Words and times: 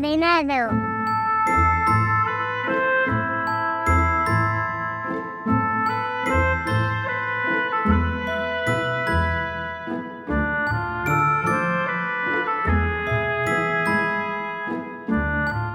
desencadenado. 0.00 0.88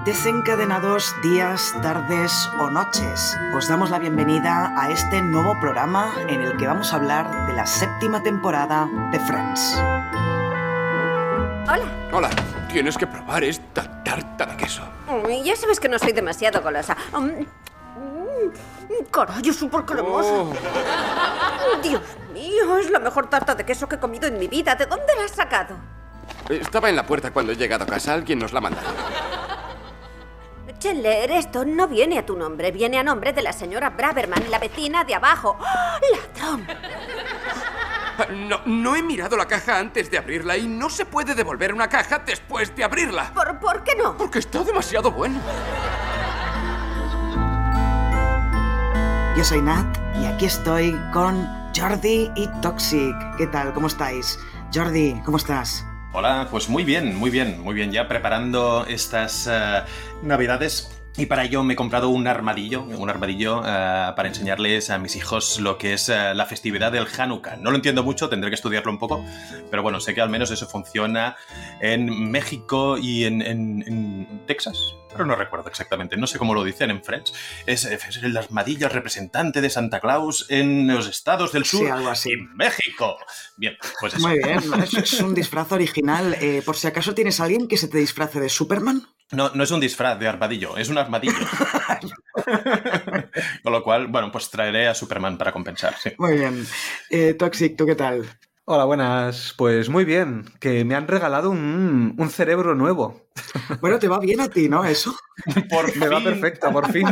Desencadenados 0.04 1.14
días, 1.22 1.74
tardes 1.82 2.48
o 2.60 2.70
noches, 2.70 3.36
os 3.54 3.68
damos 3.68 3.90
la 3.90 3.98
bienvenida 3.98 4.72
a 4.78 4.90
este 4.90 5.20
nuevo 5.22 5.58
programa 5.60 6.12
en 6.28 6.40
el 6.40 6.56
que 6.56 6.66
vamos 6.66 6.92
a 6.92 6.96
hablar 6.96 7.46
de 7.46 7.54
la 7.54 7.66
séptima 7.66 8.22
temporada 8.22 8.88
de 9.10 9.18
Friends. 9.20 9.74
Hola. 11.66 12.04
Hola, 12.12 12.30
tienes 12.68 12.96
que 12.96 13.06
probar 13.06 13.42
esta 13.44 13.63
tarta 14.36 14.52
de 14.54 14.56
queso. 14.62 14.82
Mm, 15.08 15.42
Ya 15.44 15.56
sabes 15.56 15.80
que 15.80 15.88
no 15.88 15.98
soy 15.98 16.12
demasiado 16.12 16.60
golosa. 16.62 16.96
Mm, 17.12 17.40
mm, 17.40 19.04
Carajo, 19.10 19.52
súper 19.52 19.84
cremosa. 19.84 20.32
Oh, 20.32 20.52
Dios 21.82 22.02
mío, 22.32 22.78
es 22.78 22.90
la 22.90 22.98
mejor 22.98 23.28
tarta 23.30 23.54
de 23.54 23.64
queso 23.64 23.88
que 23.88 23.96
he 23.96 23.98
comido 23.98 24.26
en 24.28 24.38
mi 24.38 24.48
vida. 24.48 24.74
¿De 24.74 24.86
dónde 24.86 25.06
la 25.18 25.24
has 25.24 25.32
sacado? 25.32 25.76
estaba 26.48 26.90
en 26.90 26.96
la 26.96 27.06
puerta 27.06 27.30
cuando 27.32 27.52
he 27.52 27.56
llegado 27.56 27.84
a 27.84 27.86
casa. 27.86 28.12
Alguien 28.14 28.38
nos 28.38 28.52
la 28.52 28.58
ha 28.58 28.62
mandado. 28.62 28.86
Chandler, 30.78 31.30
esto 31.30 31.64
no 31.64 31.88
viene 31.88 32.18
a 32.18 32.26
tu 32.26 32.36
nombre. 32.36 32.70
Viene 32.70 32.98
a 32.98 33.02
nombre 33.02 33.32
de 33.32 33.40
la 33.40 33.52
señora 33.54 33.90
Braverman, 33.90 34.50
la 34.50 34.58
vecina 34.58 35.04
de 35.04 35.14
abajo. 35.14 35.56
¡Ah! 35.60 35.98
¡Ladrón! 36.12 36.66
No, 38.30 38.60
no 38.66 38.96
he 38.96 39.02
mirado 39.02 39.36
la 39.36 39.46
caja 39.46 39.78
antes 39.78 40.10
de 40.10 40.18
abrirla 40.18 40.56
y 40.56 40.66
no 40.66 40.88
se 40.90 41.04
puede 41.04 41.34
devolver 41.34 41.72
una 41.72 41.88
caja 41.88 42.20
después 42.20 42.74
de 42.76 42.84
abrirla. 42.84 43.32
¿Por, 43.34 43.58
¿Por 43.58 43.82
qué 43.84 43.94
no? 43.96 44.16
Porque 44.16 44.38
está 44.38 44.62
demasiado 44.62 45.10
bueno. 45.10 45.40
Yo 49.36 49.42
soy 49.42 49.62
Nat 49.62 49.98
y 50.20 50.26
aquí 50.26 50.46
estoy 50.46 50.96
con 51.12 51.46
Jordi 51.76 52.30
y 52.36 52.48
Toxic. 52.62 53.16
¿Qué 53.36 53.48
tal? 53.48 53.72
¿Cómo 53.72 53.88
estáis? 53.88 54.38
Jordi, 54.72 55.20
¿cómo 55.24 55.38
estás? 55.38 55.84
Hola, 56.12 56.46
pues 56.48 56.68
muy 56.68 56.84
bien, 56.84 57.16
muy 57.16 57.30
bien, 57.30 57.60
muy 57.60 57.74
bien. 57.74 57.90
Ya 57.90 58.06
preparando 58.06 58.86
estas 58.86 59.48
eh, 59.50 59.82
navidades. 60.22 61.03
Y 61.16 61.26
para 61.26 61.44
ello 61.44 61.62
me 61.62 61.74
he 61.74 61.76
comprado 61.76 62.08
un 62.08 62.26
armadillo, 62.26 62.82
un 62.82 63.08
armadillo 63.08 63.60
eh, 63.64 64.12
para 64.16 64.26
enseñarles 64.26 64.90
a 64.90 64.98
mis 64.98 65.14
hijos 65.14 65.60
lo 65.60 65.78
que 65.78 65.92
es 65.92 66.08
eh, 66.08 66.34
la 66.34 66.44
festividad 66.44 66.90
del 66.90 67.06
Hanukkah. 67.06 67.56
No 67.56 67.70
lo 67.70 67.76
entiendo 67.76 68.02
mucho, 68.02 68.28
tendré 68.28 68.50
que 68.50 68.56
estudiarlo 68.56 68.90
un 68.90 68.98
poco, 68.98 69.24
pero 69.70 69.84
bueno, 69.84 70.00
sé 70.00 70.12
que 70.12 70.20
al 70.20 70.28
menos 70.28 70.50
eso 70.50 70.66
funciona 70.66 71.36
en 71.80 72.32
México 72.32 72.98
y 72.98 73.24
en, 73.26 73.42
en- 73.42 73.84
en 73.86 74.42
Texas, 74.48 74.76
pero 75.12 75.24
no 75.24 75.36
recuerdo 75.36 75.68
exactamente, 75.68 76.16
no 76.16 76.26
sé 76.26 76.36
cómo 76.38 76.52
lo 76.52 76.64
dicen 76.64 76.90
en 76.90 77.04
Friends. 77.04 77.32
Es, 77.64 77.84
es 77.84 78.16
el 78.20 78.36
armadillo 78.36 78.88
representante 78.88 79.60
de 79.60 79.70
Santa 79.70 80.00
Claus 80.00 80.46
en 80.48 80.88
los 80.88 81.06
estados 81.06 81.52
del 81.52 81.64
Sí, 81.64 81.76
sur 81.76 81.92
algo 81.92 82.08
así. 82.08 82.32
y 82.32 82.36
México. 82.56 83.16
Bien, 83.56 83.76
pues 84.00 84.14
eso. 84.14 84.26
Muy 84.26 84.38
bien, 84.42 84.58
es 85.00 85.20
un 85.20 85.32
disfraz 85.32 85.70
original. 85.70 86.34
Eh, 86.40 86.60
por 86.66 86.74
si 86.76 86.88
acaso 86.88 87.14
tienes 87.14 87.38
a 87.38 87.44
alguien 87.44 87.68
que 87.68 87.76
se 87.76 87.86
te 87.86 87.98
disfrace 87.98 88.40
de 88.40 88.48
Superman. 88.48 89.06
No, 89.32 89.50
no 89.54 89.64
es 89.64 89.70
un 89.70 89.80
disfraz 89.80 90.18
de 90.18 90.28
armadillo, 90.28 90.76
es 90.76 90.88
un 90.88 90.98
armadillo. 90.98 91.34
Con 93.62 93.72
lo 93.72 93.82
cual, 93.82 94.08
bueno, 94.08 94.30
pues 94.30 94.50
traeré 94.50 94.88
a 94.88 94.94
Superman 94.94 95.38
para 95.38 95.52
compensar. 95.52 95.96
sí. 95.98 96.10
Muy 96.18 96.38
bien. 96.38 96.64
Eh, 97.10 97.34
Toxic, 97.34 97.76
¿tú 97.76 97.86
qué 97.86 97.94
tal? 97.94 98.26
Hola, 98.66 98.84
buenas. 98.86 99.54
Pues 99.58 99.88
muy 99.90 100.04
bien, 100.04 100.44
que 100.58 100.84
me 100.84 100.94
han 100.94 101.06
regalado 101.06 101.50
un, 101.50 102.14
un 102.18 102.30
cerebro 102.30 102.74
nuevo. 102.74 103.22
Bueno, 103.80 103.98
te 103.98 104.08
va 104.08 104.18
bien 104.20 104.40
a 104.40 104.48
ti, 104.48 104.68
¿no? 104.68 104.84
Eso. 104.84 105.14
Por 105.70 105.94
Me 105.96 106.08
va 106.08 106.22
perfecto, 106.22 106.70
por 106.72 106.90
fin. 106.92 107.06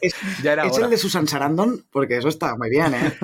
Es, 0.00 0.14
ya 0.42 0.52
era 0.54 0.66
¿Es 0.66 0.72
hora. 0.74 0.84
el 0.86 0.90
de 0.90 0.98
Susan 0.98 1.26
Sarandon? 1.26 1.86
Porque 1.90 2.18
eso 2.18 2.28
está 2.28 2.56
muy 2.56 2.70
bien, 2.70 2.94
¿eh? 2.94 3.18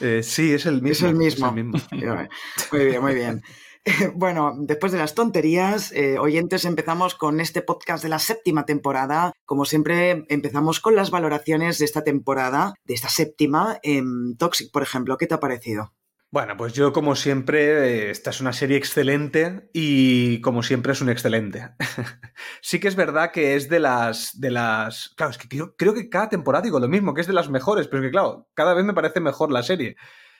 Eh, 0.00 0.22
sí, 0.22 0.52
es 0.52 0.66
el 0.66 0.82
mismo. 0.82 0.90
Es 0.92 1.02
el 1.02 1.14
mismo. 1.14 1.46
es 1.48 1.54
el 1.92 1.98
mismo. 1.98 2.28
Muy 2.72 2.84
bien, 2.86 3.02
muy 3.02 3.14
bien. 3.14 3.42
Bueno, 4.14 4.54
después 4.58 4.92
de 4.92 4.98
las 4.98 5.14
tonterías, 5.14 5.92
eh, 5.92 6.18
oyentes, 6.18 6.64
empezamos 6.64 7.14
con 7.14 7.40
este 7.40 7.62
podcast 7.62 8.02
de 8.02 8.08
la 8.08 8.18
séptima 8.18 8.64
temporada. 8.64 9.32
Como 9.44 9.64
siempre, 9.64 10.24
empezamos 10.28 10.80
con 10.80 10.96
las 10.96 11.10
valoraciones 11.10 11.78
de 11.78 11.84
esta 11.84 12.02
temporada, 12.02 12.74
de 12.84 12.94
esta 12.94 13.08
séptima. 13.08 13.78
Em, 13.82 14.36
Toxic, 14.36 14.70
por 14.72 14.82
ejemplo, 14.82 15.16
¿qué 15.16 15.26
te 15.26 15.34
ha 15.34 15.40
parecido? 15.40 15.92
Bueno, 16.30 16.56
pues 16.56 16.72
yo 16.72 16.92
como 16.92 17.14
siempre, 17.14 18.08
eh, 18.08 18.10
esta 18.10 18.30
es 18.30 18.40
una 18.40 18.52
serie 18.52 18.76
excelente 18.76 19.70
y 19.72 20.40
como 20.40 20.64
siempre 20.64 20.92
es 20.92 21.00
un 21.00 21.08
excelente. 21.08 21.70
sí 22.60 22.80
que 22.80 22.88
es 22.88 22.96
verdad 22.96 23.30
que 23.30 23.54
es 23.54 23.68
de 23.68 23.78
las... 23.78 24.40
De 24.40 24.50
las 24.50 25.10
claro, 25.16 25.30
es 25.30 25.38
que 25.38 25.46
creo, 25.46 25.94
que 25.94 26.08
cada 26.08 26.28
temporada 26.28 26.62
digo 26.62 26.80
lo 26.80 26.88
mismo, 26.88 27.14
que 27.14 27.20
es 27.20 27.28
de 27.28 27.34
las 27.34 27.50
mejores, 27.50 27.86
pero 27.86 28.02
que 28.02 28.10
claro, 28.10 28.48
cada 28.54 28.74
vez 28.74 28.84
me 28.84 28.94
parece 28.94 29.20
mejor 29.20 29.52
la 29.52 29.62
serie. 29.62 29.94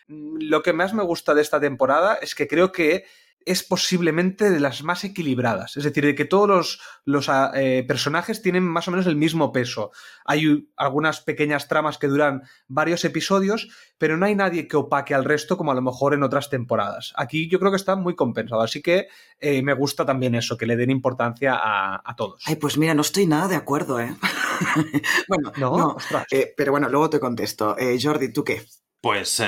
Mm, 0.09 0.39
Lo 0.41 0.63
que 0.63 0.73
más 0.73 0.95
me 0.95 1.05
gusta 1.05 1.33
de 1.33 1.43
esta 1.43 1.61
temporada 1.61 2.15
es 2.17 2.35
que 2.35 2.49
creo 2.49 2.73
que 2.73 3.05
es 3.47 3.63
posiblemente 3.63 4.51
de 4.51 4.61
las 4.61 4.83
más 4.83 5.05
equilibradas. 5.05 5.77
Es 5.77 5.85
decir, 5.85 6.05
de 6.05 6.15
que 6.15 6.25
todos 6.25 6.49
los, 6.49 6.81
los, 7.05 7.29
ah, 7.29 7.53
eh, 7.55 7.85
personajes 7.87 8.43
tienen 8.43 8.65
más 8.65 8.89
o 8.89 8.91
menos 8.91 9.07
el 9.07 9.17
mismo 9.17 9.53
peso. 9.53 9.91
Hay 10.25 10.69
algunas 10.77 11.21
pequeñas 11.21 11.69
tramas 11.69 11.99
que 11.99 12.07
duran 12.07 12.43
varios 12.69 13.05
episodios, 13.05 13.69
pero 13.99 14.17
no 14.17 14.27
hay 14.27 14.35
nadie 14.35 14.69
que 14.69 14.77
opaque 14.77 15.15
al 15.15 15.25
resto 15.25 15.57
como 15.57 15.73
a 15.73 15.75
lo 15.75 15.83
mejor 15.83 16.15
en 16.15 16.23
otras 16.23 16.51
temporadas. 16.51 17.13
Aquí 17.17 17.49
yo 17.49 17.59
creo 17.59 17.71
que 17.71 17.77
está 17.77 17.97
muy 17.97 18.15
compensado, 18.15 18.63
así 18.63 18.83
que 18.83 19.09
eh, 19.39 19.63
me 19.63 19.75
gusta 19.75 20.05
también 20.05 20.35
eso, 20.35 20.57
que 20.57 20.67
le 20.67 20.77
den 20.77 20.91
importancia 20.91 21.55
a, 21.55 22.03
a 22.05 22.17
todos. 22.17 22.43
Ay, 22.47 22.57
pues 22.57 22.79
mira, 22.79 22.95
no 22.95 23.03
estoy 23.03 23.27
nada 23.27 23.49
de 23.49 23.57
acuerdo, 23.57 24.01
¿eh? 24.01 24.17
bueno, 25.29 25.53
no, 25.57 25.97
eh, 26.31 26.55
pero 26.57 26.73
bueno, 26.73 26.89
luego 26.89 27.11
te 27.11 27.21
contesto. 27.21 27.77
Jordi, 28.01 28.33
¿tú 28.33 28.45
qué? 28.45 28.63
Pues 29.05 29.39
eh, 29.39 29.47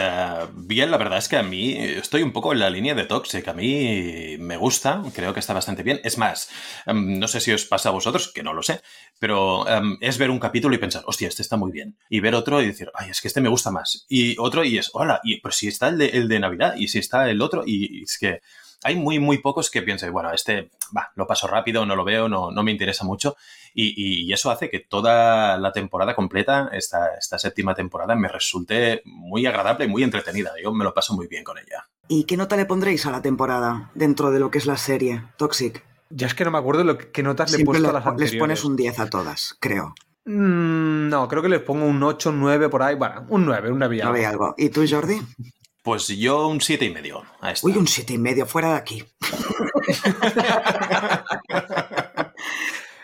bien, 0.52 0.90
la 0.90 0.98
verdad 0.98 1.16
es 1.16 1.30
que 1.30 1.38
a 1.38 1.42
mí 1.42 1.72
estoy 1.78 2.22
un 2.22 2.30
poco 2.30 2.52
en 2.52 2.58
la 2.58 2.68
línea 2.68 2.94
de 2.94 3.06
Toxic. 3.06 3.48
A 3.48 3.54
mí 3.54 4.36
me 4.38 4.58
gusta, 4.58 5.02
creo 5.14 5.32
que 5.32 5.40
está 5.40 5.54
bastante 5.54 5.82
bien. 5.82 5.98
Es 6.04 6.18
más, 6.18 6.50
em, 6.84 7.18
no 7.18 7.26
sé 7.26 7.40
si 7.40 7.52
os 7.52 7.64
pasa 7.64 7.88
a 7.88 7.92
vosotros, 7.92 8.30
que 8.34 8.42
no 8.42 8.52
lo 8.52 8.62
sé, 8.62 8.82
pero 9.18 9.66
em, 9.66 9.96
es 10.02 10.18
ver 10.18 10.28
un 10.28 10.40
capítulo 10.40 10.74
y 10.74 10.78
pensar, 10.78 11.04
hostia, 11.06 11.28
este 11.28 11.40
está 11.40 11.56
muy 11.56 11.72
bien. 11.72 11.96
Y 12.10 12.20
ver 12.20 12.34
otro 12.34 12.60
y 12.60 12.66
decir, 12.66 12.90
ay, 12.92 13.08
es 13.08 13.22
que 13.22 13.28
este 13.28 13.40
me 13.40 13.48
gusta 13.48 13.70
más. 13.70 14.04
Y 14.10 14.36
otro 14.38 14.62
y 14.62 14.76
es, 14.76 14.90
hola, 14.92 15.22
y, 15.24 15.40
pero 15.40 15.54
si 15.54 15.68
está 15.68 15.88
el 15.88 15.96
de, 15.96 16.08
el 16.08 16.28
de 16.28 16.38
Navidad 16.38 16.74
y 16.76 16.88
si 16.88 16.98
está 16.98 17.30
el 17.30 17.40
otro, 17.40 17.62
y 17.64 18.02
es 18.02 18.18
que 18.18 18.42
hay 18.84 18.96
muy, 18.96 19.18
muy 19.18 19.38
pocos 19.38 19.70
que 19.70 19.82
piensen, 19.82 20.12
bueno, 20.12 20.32
este, 20.32 20.70
va, 20.96 21.10
lo 21.16 21.26
paso 21.26 21.46
rápido, 21.46 21.84
no 21.86 21.96
lo 21.96 22.04
veo, 22.04 22.28
no, 22.28 22.50
no 22.50 22.62
me 22.62 22.70
interesa 22.72 23.04
mucho. 23.04 23.36
Y, 23.74 24.24
y 24.26 24.32
eso 24.32 24.50
hace 24.50 24.70
que 24.70 24.80
toda 24.80 25.58
la 25.58 25.72
temporada 25.72 26.14
completa, 26.14 26.70
esta, 26.72 27.08
esta 27.18 27.38
séptima 27.38 27.74
temporada, 27.74 28.14
me 28.14 28.28
resulte 28.28 29.02
muy 29.04 29.44
agradable 29.46 29.84
y 29.84 29.88
muy 29.88 30.02
entretenida. 30.02 30.52
Yo 30.62 30.72
me 30.72 30.84
lo 30.84 30.94
paso 30.94 31.14
muy 31.14 31.26
bien 31.26 31.44
con 31.44 31.58
ella. 31.58 31.88
¿Y 32.08 32.24
qué 32.24 32.36
nota 32.36 32.56
le 32.56 32.64
pondréis 32.66 33.04
a 33.06 33.10
la 33.10 33.20
temporada 33.22 33.90
dentro 33.94 34.30
de 34.30 34.40
lo 34.40 34.50
que 34.50 34.58
es 34.58 34.66
la 34.66 34.76
serie? 34.76 35.24
Toxic. 35.36 35.84
Ya 36.08 36.26
es 36.28 36.34
que 36.34 36.44
no 36.44 36.52
me 36.52 36.58
acuerdo 36.58 36.84
lo 36.84 36.96
que, 36.96 37.10
qué 37.10 37.22
notas 37.22 37.50
le 37.50 37.56
he 37.56 37.58
Siempre 37.58 37.80
puesto 37.80 37.82
le- 37.82 37.88
a 37.90 37.92
las 37.92 38.04
les 38.04 38.10
anteriores. 38.12 38.38
pones 38.40 38.64
un 38.64 38.76
10 38.76 38.98
a 39.00 39.10
todas, 39.10 39.56
creo. 39.60 39.92
Mm, 40.24 41.08
no, 41.08 41.28
creo 41.28 41.42
que 41.42 41.48
les 41.48 41.60
pongo 41.60 41.84
un 41.86 42.02
8, 42.02 42.30
un 42.30 42.40
9 42.40 42.68
por 42.68 42.82
ahí. 42.82 42.94
Bueno, 42.94 43.26
un 43.28 43.44
9, 43.46 43.70
un 43.72 43.78
9 43.78 43.96
y 43.96 44.00
algo. 44.00 44.54
¿Y 44.56 44.68
tú, 44.70 44.84
Jordi? 44.88 45.20
Pues 45.86 46.08
yo 46.08 46.48
un 46.48 46.60
siete 46.60 46.86
y 46.86 46.90
medio 46.90 47.22
a 47.40 47.52
esta. 47.52 47.64
Uy, 47.64 47.76
un 47.76 47.86
siete 47.86 48.14
y 48.14 48.18
medio, 48.18 48.44
fuera 48.44 48.70
de 48.70 48.74
aquí. 48.74 49.04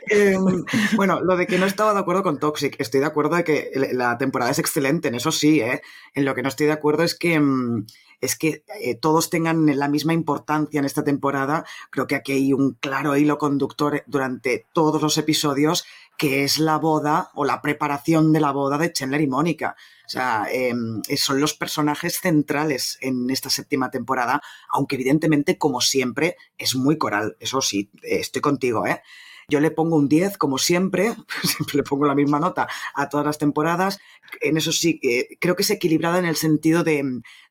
Em, 0.09 0.65
bueno, 0.97 1.20
lo 1.20 1.37
de 1.37 1.47
que 1.47 1.59
no 1.59 1.66
estaba 1.66 1.94
de 1.94 2.00
acuerdo 2.00 2.25
con 2.25 2.41
Toxic, 2.41 2.75
estoy 2.81 2.98
de 2.98 3.06
acuerdo 3.06 3.37
de 3.37 3.44
que 3.44 3.70
la 3.93 4.19
temporada 4.19 4.50
es 4.50 4.58
excelente, 4.58 5.08
en 5.08 5.14
eso 5.14 5.31
sí, 5.31 5.61
¿eh? 5.61 5.81
En 6.12 6.25
lo 6.25 6.34
que 6.34 6.43
no 6.43 6.49
estoy 6.49 6.67
de 6.67 6.73
acuerdo 6.73 7.05
es 7.05 7.17
que, 7.17 7.38
mm, 7.38 7.87
es 8.20 8.37
que 8.37 8.64
eh, 8.81 8.96
todos 8.96 9.31
tengan 9.31 9.64
la 9.79 9.88
misma 9.88 10.12
importancia 10.12 10.81
en 10.81 10.84
esta 10.84 11.05
temporada. 11.05 11.64
Creo 11.88 12.08
que 12.08 12.17
aquí 12.17 12.32
hay 12.32 12.52
un 12.52 12.75
claro 12.75 13.17
hilo 13.17 13.38
conductor 13.38 14.02
durante 14.06 14.67
todos 14.75 15.00
los 15.00 15.17
episodios, 15.19 15.84
que 16.19 16.43
es 16.43 16.58
la 16.58 16.79
boda 16.79 17.31
o 17.34 17.44
la 17.44 17.62
preparación 17.62 18.32
de 18.32 18.40
la 18.40 18.50
boda 18.50 18.76
de 18.76 18.93
Chandler 18.93 19.20
y 19.20 19.29
Mónica. 19.29 19.76
O 20.06 20.08
sea, 20.08 20.46
em, 20.50 21.02
son 21.16 21.40
los 21.40 21.54
personajes 21.54 22.19
centrales 22.20 22.99
en 23.00 23.31
esta 23.31 23.50
séptima 23.50 23.90
temporada, 23.90 24.43
aunque 24.70 24.96
evidentemente, 24.96 25.58
como 25.58 25.81
siempre, 25.81 26.37
es 26.58 26.75
muy 26.75 26.99
coral. 26.99 27.37
Eso 27.40 27.60
sí, 27.60 27.90
eh, 28.02 28.19
estoy 28.20 28.43
contigo, 28.43 28.87
¿eh? 28.87 29.02
Yo 29.49 29.60
le 29.60 29.70
pongo 29.70 29.96
un 29.96 30.08
10, 30.08 30.38
como 30.38 30.58
siempre, 30.58 31.14
siempre 31.43 31.76
le 31.76 31.82
pongo 31.82 32.06
la 32.06 32.14
misma 32.14 32.38
nota 32.38 32.69
a 32.94 33.08
todas 33.08 33.26
las 33.26 33.38
temporadas. 33.38 33.99
En 34.40 34.56
eso 34.56 34.72
sí, 34.72 35.00
eh, 35.02 35.37
creo 35.40 35.56
que 35.56 35.62
es 35.62 35.70
equilibrada 35.70 36.19
en 36.19 36.25
el 36.25 36.37
sentido 36.37 36.84
de, 36.84 37.02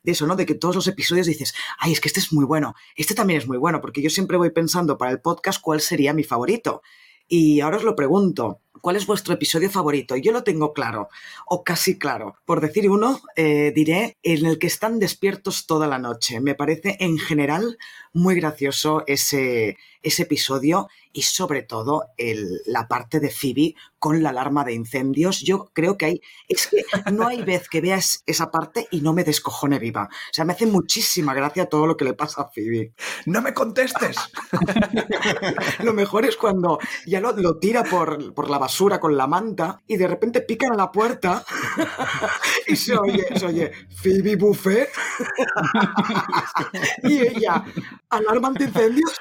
de 0.04 0.12
eso, 0.12 0.26
¿no? 0.26 0.36
De 0.36 0.46
que 0.46 0.56
todos 0.56 0.76
los 0.76 0.88
episodios 0.88 1.28
dices, 1.28 1.54
ay, 1.78 1.92
es 1.92 2.02
que 2.02 2.08
este 2.08 2.20
es 2.20 2.34
muy 2.34 2.46
bueno, 2.46 2.76
este 2.96 3.14
también 3.14 3.40
es 3.40 3.48
muy 3.48 3.58
bueno, 3.58 3.82
porque 3.82 4.02
yo 4.02 4.10
siempre 4.10 4.38
voy 4.38 4.52
pensando 4.52 4.98
para 4.98 5.12
el 5.12 5.22
podcast 5.22 5.62
cuál 5.62 5.82
sería 5.82 6.14
mi 6.14 6.24
favorito. 6.24 6.82
Y 7.28 7.62
ahora 7.62 7.78
os 7.78 7.84
lo 7.84 7.96
pregunto, 7.96 8.62
¿cuál 8.82 8.96
es 8.96 9.06
vuestro 9.06 9.34
episodio 9.34 9.70
favorito? 9.70 10.16
Yo 10.16 10.32
lo 10.32 10.44
tengo 10.44 10.74
claro, 10.74 11.10
o 11.46 11.64
casi 11.64 11.98
claro. 11.98 12.36
Por 12.46 12.62
decir 12.62 12.90
uno, 12.90 13.22
eh, 13.36 13.72
diré 13.74 14.18
en 14.24 14.46
el 14.46 14.60
que 14.60 14.68
están 14.68 15.00
despiertos 15.00 15.66
toda 15.66 15.88
la 15.88 16.00
noche. 16.00 16.42
Me 16.42 16.56
parece 16.56 16.98
en 17.00 17.18
general 17.18 17.78
muy 18.14 18.36
gracioso 18.36 19.04
ese, 19.08 19.78
ese 20.04 20.24
episodio 20.24 20.88
y 21.14 21.24
sobre 21.24 21.64
todo 21.64 22.06
el, 22.18 22.62
la 22.66 22.88
parte 22.88 23.20
de 23.20 23.30
Phoebe 23.30 23.76
con 24.00 24.24
la 24.24 24.30
alarma 24.30 24.64
de 24.64 24.74
incendios. 24.74 25.42
Yo 25.42 25.70
creo 25.74 25.98
que 25.98 26.06
hay, 26.06 26.22
es 26.48 26.68
que 26.68 26.84
no 27.12 27.28
hay 27.28 27.44
vez 27.44 27.70
que 27.70 27.82
veas 27.82 28.24
esa 28.26 28.50
parte 28.50 28.88
y 28.92 29.02
no 29.02 29.14
me 29.14 29.24
descojone 29.24 29.78
viva. 29.78 30.10
O 30.12 30.34
sea, 30.34 30.46
me 30.46 30.54
hace 30.54 30.66
muchísima 30.66 31.34
gracia 31.34 31.68
todo 31.68 31.86
lo 31.86 31.98
que 31.98 32.06
le 32.06 32.14
pasa 32.14 32.42
a 32.42 32.50
Phoebe. 32.50 32.94
¡No 33.26 33.42
me 33.42 33.54
contestes! 33.54 34.18
lo 35.84 35.94
mejor 35.94 36.26
es 36.26 36.36
cuando 36.36 36.80
ya 37.06 37.20
lo, 37.20 37.34
lo 37.34 37.60
tira 37.60 37.84
por, 37.84 38.34
por, 38.34 38.50
la 38.50 38.58
basura 38.58 39.00
con 39.00 39.16
la 39.16 39.28
manta 39.28 39.80
y 39.88 39.98
de 39.98 40.08
repente 40.08 40.42
pican 40.42 40.74
a 40.74 40.78
la 40.78 40.92
puerta 40.92 41.44
y 42.68 42.76
se 42.76 42.98
oye, 42.98 43.26
se 43.38 43.46
oye, 43.46 43.72
Phoebe 44.02 44.36
Buffet 44.36 44.90
y 47.04 47.20
ella, 47.20 47.64
alarma 48.10 48.50
antiincendios. 48.50 49.12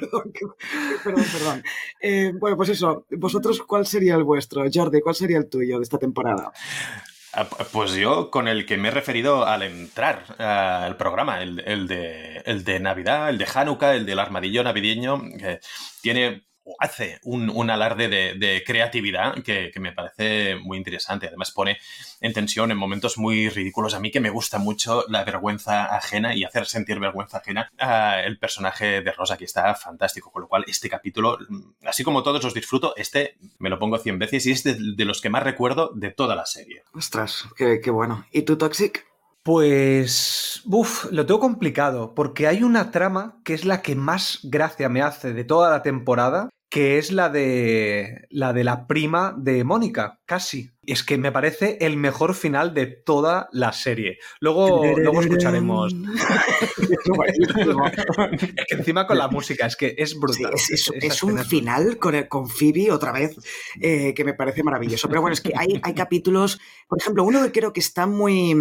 Perdón, 0.00 0.32
perdón, 1.04 1.24
perdón. 1.32 1.62
Eh, 2.00 2.32
bueno, 2.34 2.56
pues 2.56 2.70
eso, 2.70 3.06
vosotros, 3.10 3.62
¿cuál 3.62 3.86
sería 3.86 4.14
el 4.14 4.24
vuestro? 4.24 4.64
Jordi, 4.72 5.00
¿cuál 5.00 5.14
sería 5.14 5.38
el 5.38 5.48
tuyo 5.48 5.78
de 5.78 5.82
esta 5.82 5.98
temporada? 5.98 6.52
Ah, 7.32 7.48
pues 7.72 7.92
yo 7.92 8.30
con 8.30 8.48
el 8.48 8.66
que 8.66 8.76
me 8.76 8.88
he 8.88 8.90
referido 8.90 9.46
al 9.46 9.62
entrar 9.62 10.24
al 10.40 10.96
programa, 10.96 11.42
el, 11.42 11.60
el, 11.60 11.86
de, 11.86 12.42
el 12.44 12.64
de 12.64 12.80
Navidad, 12.80 13.28
el 13.30 13.38
de 13.38 13.46
Hanukkah, 13.52 13.94
el 13.94 14.06
del 14.06 14.18
armadillo 14.18 14.64
navideño, 14.64 15.20
que 15.38 15.60
tiene 16.02 16.49
hace 16.78 17.18
un, 17.24 17.70
alarde 17.70 18.08
de, 18.08 18.62
creatividad 18.66 19.42
que, 19.42 19.72
me 19.80 19.92
parece 19.92 20.56
muy 20.56 20.78
interesante. 20.78 21.26
Además 21.26 21.50
pone 21.50 21.78
en 22.20 22.32
tensión 22.32 22.70
en 22.70 22.76
momentos 22.76 23.18
muy 23.18 23.48
ridículos. 23.48 23.94
A 23.94 24.00
mí 24.00 24.10
que 24.10 24.20
me 24.20 24.30
gusta 24.30 24.58
mucho 24.58 25.04
la 25.08 25.24
vergüenza 25.24 25.94
ajena 25.94 26.34
y 26.34 26.44
hacer 26.44 26.66
sentir 26.66 26.98
vergüenza 27.00 27.38
ajena 27.38 27.70
a 27.78 28.20
el 28.20 28.38
personaje 28.38 29.02
de 29.02 29.12
Rosa, 29.12 29.36
que 29.36 29.44
está 29.44 29.74
fantástico. 29.74 30.30
Con 30.30 30.42
lo 30.42 30.48
cual, 30.48 30.64
este 30.66 30.88
capítulo, 30.88 31.38
así 31.84 32.04
como 32.04 32.22
todos 32.22 32.42
los 32.44 32.54
disfruto, 32.54 32.94
este 32.96 33.36
me 33.58 33.70
lo 33.70 33.78
pongo 33.78 33.98
100 33.98 34.18
veces 34.18 34.46
y 34.46 34.52
es 34.52 34.64
de, 34.64 35.04
los 35.04 35.20
que 35.20 35.30
más 35.30 35.42
recuerdo 35.42 35.90
de 35.94 36.10
toda 36.10 36.36
la 36.36 36.46
serie. 36.46 36.82
Ostras, 36.92 37.46
qué, 37.56 37.80
qué 37.82 37.90
bueno. 37.90 38.26
¿Y 38.30 38.42
tú, 38.42 38.56
Toxic? 38.56 39.09
Pues, 39.50 40.62
uff, 40.70 41.06
lo 41.10 41.26
tengo 41.26 41.40
complicado, 41.40 42.14
porque 42.14 42.46
hay 42.46 42.62
una 42.62 42.92
trama 42.92 43.40
que 43.44 43.52
es 43.52 43.64
la 43.64 43.82
que 43.82 43.96
más 43.96 44.38
gracia 44.44 44.88
me 44.88 45.02
hace 45.02 45.32
de 45.32 45.42
toda 45.42 45.70
la 45.70 45.82
temporada, 45.82 46.50
que 46.70 46.98
es 46.98 47.10
la 47.10 47.28
de 47.28 48.28
la 48.30 48.52
de 48.52 48.62
la 48.62 48.86
prima 48.86 49.34
de 49.36 49.64
Mónica, 49.64 50.20
casi. 50.24 50.70
Y 50.82 50.92
es 50.92 51.02
que 51.02 51.18
me 51.18 51.32
parece 51.32 51.78
el 51.80 51.96
mejor 51.96 52.34
final 52.34 52.74
de 52.74 52.86
toda 52.86 53.48
la 53.52 53.72
serie. 53.72 54.18
Luego, 54.38 54.86
luego 54.96 55.20
escucharemos. 55.20 55.92
es 58.56 58.64
que 58.68 58.74
encima 58.76 59.06
con 59.06 59.18
la 59.18 59.26
música, 59.28 59.66
es 59.66 59.76
que 59.76 59.96
es 59.98 60.18
brutal. 60.18 60.52
es, 60.54 61.22
un 61.24 61.44
final 61.44 61.98
con, 61.98 62.14
el, 62.14 62.28
con 62.28 62.48
Phoebe 62.48 62.92
otra 62.92 63.10
vez 63.10 63.36
eh, 63.80 64.14
que 64.14 64.24
me 64.24 64.34
parece 64.34 64.62
maravilloso. 64.62 65.08
Pero 65.08 65.22
bueno, 65.22 65.34
es 65.34 65.40
que 65.40 65.52
hay, 65.56 65.80
hay 65.82 65.94
capítulos, 65.94 66.60
por 66.88 66.98
ejemplo, 67.00 67.24
uno 67.24 67.42
que 67.42 67.50
creo 67.50 67.72
que 67.72 67.80
está 67.80 68.06
muy. 68.06 68.54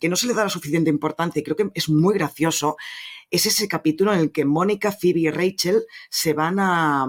que 0.00 0.08
no 0.08 0.16
se 0.16 0.26
le 0.26 0.34
da 0.34 0.44
la 0.44 0.50
suficiente 0.50 0.88
importancia 0.88 1.40
y 1.40 1.42
creo 1.42 1.56
que 1.56 1.70
es 1.74 1.90
muy 1.90 2.14
gracioso 2.14 2.78
es 3.30 3.46
ese 3.46 3.68
capítulo 3.68 4.12
en 4.12 4.20
el 4.20 4.32
que 4.32 4.44
Mónica, 4.44 4.92
Phoebe 4.92 5.20
y 5.20 5.30
Rachel 5.30 5.84
se 6.10 6.32
van 6.32 6.58
a, 6.58 7.06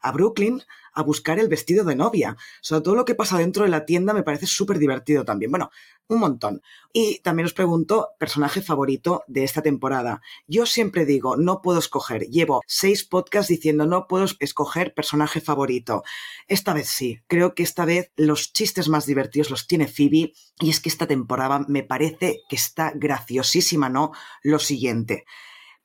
a 0.00 0.12
Brooklyn 0.12 0.62
a 0.94 1.02
buscar 1.02 1.38
el 1.38 1.48
vestido 1.48 1.84
de 1.84 1.94
novia. 1.94 2.36
Sobre 2.60 2.82
todo 2.82 2.96
lo 2.96 3.04
que 3.04 3.14
pasa 3.14 3.38
dentro 3.38 3.62
de 3.62 3.70
la 3.70 3.84
tienda 3.84 4.12
me 4.12 4.24
parece 4.24 4.46
súper 4.46 4.78
divertido 4.78 5.24
también. 5.24 5.52
Bueno, 5.52 5.70
un 6.08 6.18
montón. 6.18 6.62
Y 6.92 7.20
también 7.20 7.46
os 7.46 7.52
pregunto, 7.52 8.08
personaje 8.18 8.62
favorito 8.62 9.22
de 9.28 9.44
esta 9.44 9.62
temporada. 9.62 10.22
Yo 10.46 10.66
siempre 10.66 11.04
digo, 11.04 11.36
no 11.36 11.60
puedo 11.62 11.78
escoger. 11.78 12.22
Llevo 12.28 12.62
seis 12.66 13.04
podcasts 13.04 13.48
diciendo, 13.48 13.86
no 13.86 14.08
puedo 14.08 14.26
escoger 14.40 14.94
personaje 14.94 15.40
favorito. 15.40 16.02
Esta 16.48 16.72
vez 16.72 16.88
sí. 16.88 17.20
Creo 17.28 17.54
que 17.54 17.62
esta 17.62 17.84
vez 17.84 18.10
los 18.16 18.52
chistes 18.52 18.88
más 18.88 19.06
divertidos 19.06 19.50
los 19.50 19.66
tiene 19.66 19.86
Phoebe. 19.86 20.32
Y 20.58 20.70
es 20.70 20.80
que 20.80 20.88
esta 20.88 21.06
temporada 21.06 21.64
me 21.68 21.82
parece 21.82 22.40
que 22.48 22.56
está 22.56 22.92
graciosísima, 22.94 23.88
¿no? 23.88 24.12
Lo 24.42 24.58
siguiente. 24.58 25.26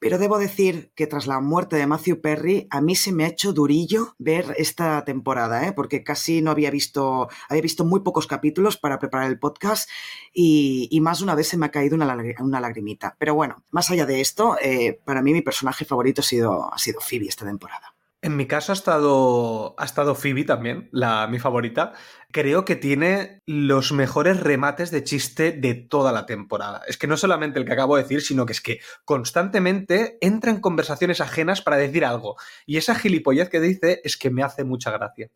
Pero 0.03 0.17
debo 0.17 0.37
decir 0.37 0.91
que 0.95 1.07
tras 1.07 1.27
la 1.27 1.39
muerte 1.39 1.77
de 1.77 1.87
Matthew 1.87 2.19
Perry, 2.19 2.67
a 2.69 2.81
mí 2.81 2.93
se 2.93 3.13
me 3.13 3.23
ha 3.23 3.29
hecho 3.29 3.53
durillo 3.53 4.15
ver 4.19 4.53
esta 4.57 5.05
temporada, 5.05 5.65
¿eh? 5.65 5.71
porque 5.71 6.03
casi 6.03 6.41
no 6.41 6.51
había 6.51 6.71
visto, 6.71 7.29
había 7.47 7.61
visto 7.61 7.85
muy 7.85 8.01
pocos 8.01 8.27
capítulos 8.27 8.75
para 8.75 8.99
preparar 8.99 9.29
el 9.29 9.39
podcast 9.39 9.89
y, 10.33 10.99
más 11.01 11.19
de 11.19 11.23
una 11.23 11.35
vez 11.35 11.47
se 11.47 11.55
me 11.55 11.67
ha 11.67 11.71
caído 11.71 11.95
una, 11.95 12.17
una 12.39 12.59
lagrimita. 12.59 13.15
Pero 13.17 13.33
bueno, 13.33 13.63
más 13.71 13.91
allá 13.91 14.05
de 14.05 14.19
esto, 14.19 14.57
eh, 14.61 14.99
para 15.05 15.21
mí 15.21 15.31
mi 15.31 15.41
personaje 15.41 15.85
favorito 15.85 16.19
ha 16.19 16.25
sido, 16.25 16.73
ha 16.73 16.77
sido 16.77 16.99
Phoebe 16.99 17.27
esta 17.29 17.45
temporada. 17.45 17.92
En 18.23 18.37
mi 18.37 18.47
caso 18.47 18.71
ha 18.71 18.75
estado, 18.75 19.75
ha 19.77 19.83
estado 19.83 20.15
Phoebe 20.15 20.45
también, 20.45 20.87
la, 20.93 21.27
mi 21.27 21.39
favorita. 21.39 21.91
Creo 22.31 22.63
que 22.63 22.77
tiene 22.77 23.41
los 23.45 23.91
mejores 23.91 24.39
remates 24.39 24.91
de 24.91 25.03
chiste 25.03 25.51
de 25.51 25.73
toda 25.73 26.13
la 26.13 26.25
temporada. 26.25 26.83
Es 26.87 26.97
que 26.97 27.05
no 27.05 27.17
solamente 27.17 27.59
el 27.59 27.65
que 27.65 27.73
acabo 27.73 27.97
de 27.97 28.03
decir, 28.03 28.21
sino 28.21 28.45
que 28.45 28.53
es 28.53 28.61
que 28.61 28.79
constantemente 29.03 30.17
entra 30.21 30.51
en 30.51 30.61
conversaciones 30.61 31.19
ajenas 31.19 31.61
para 31.61 31.75
decir 31.75 32.05
algo. 32.05 32.37
Y 32.65 32.77
esa 32.77 32.95
gilipollez 32.95 33.49
que 33.49 33.59
dice 33.59 33.99
es 34.05 34.15
que 34.15 34.29
me 34.29 34.41
hace 34.41 34.63
mucha 34.63 34.91
gracia. 34.91 35.29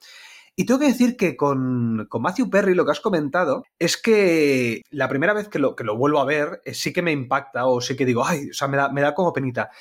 Y 0.56 0.66
tengo 0.66 0.80
que 0.80 0.88
decir 0.88 1.18
que 1.18 1.36
con, 1.36 2.07
con, 2.07 2.22
Matthew 2.22 2.50
Perry 2.50 2.74
lo 2.74 2.86
que 2.86 2.92
has 2.92 3.01
comentado 3.01 3.63
es 3.78 3.98
que 3.98 4.81
la 4.92 5.10
primera 5.10 5.33
vez 5.33 5.50
que 5.50 5.60
lo, 5.60 5.75
que 5.75 5.83
lo 5.83 5.98
vuelvo 5.98 6.22
a 6.22 6.25
ver 6.25 6.62
eh, 6.63 6.74
sí 6.74 6.94
que 6.94 7.01
me 7.01 7.12
impacta 7.12 7.66
o 7.66 7.81
sí 7.81 7.98
que 7.98 8.06
digo, 8.06 8.25
ay, 8.25 8.51
o 8.51 8.54
sea, 8.54 8.69
me 8.69 8.78
da, 8.78 8.88
me 8.90 9.01
da 9.01 9.13
como 9.13 9.33
penita. 9.33 9.72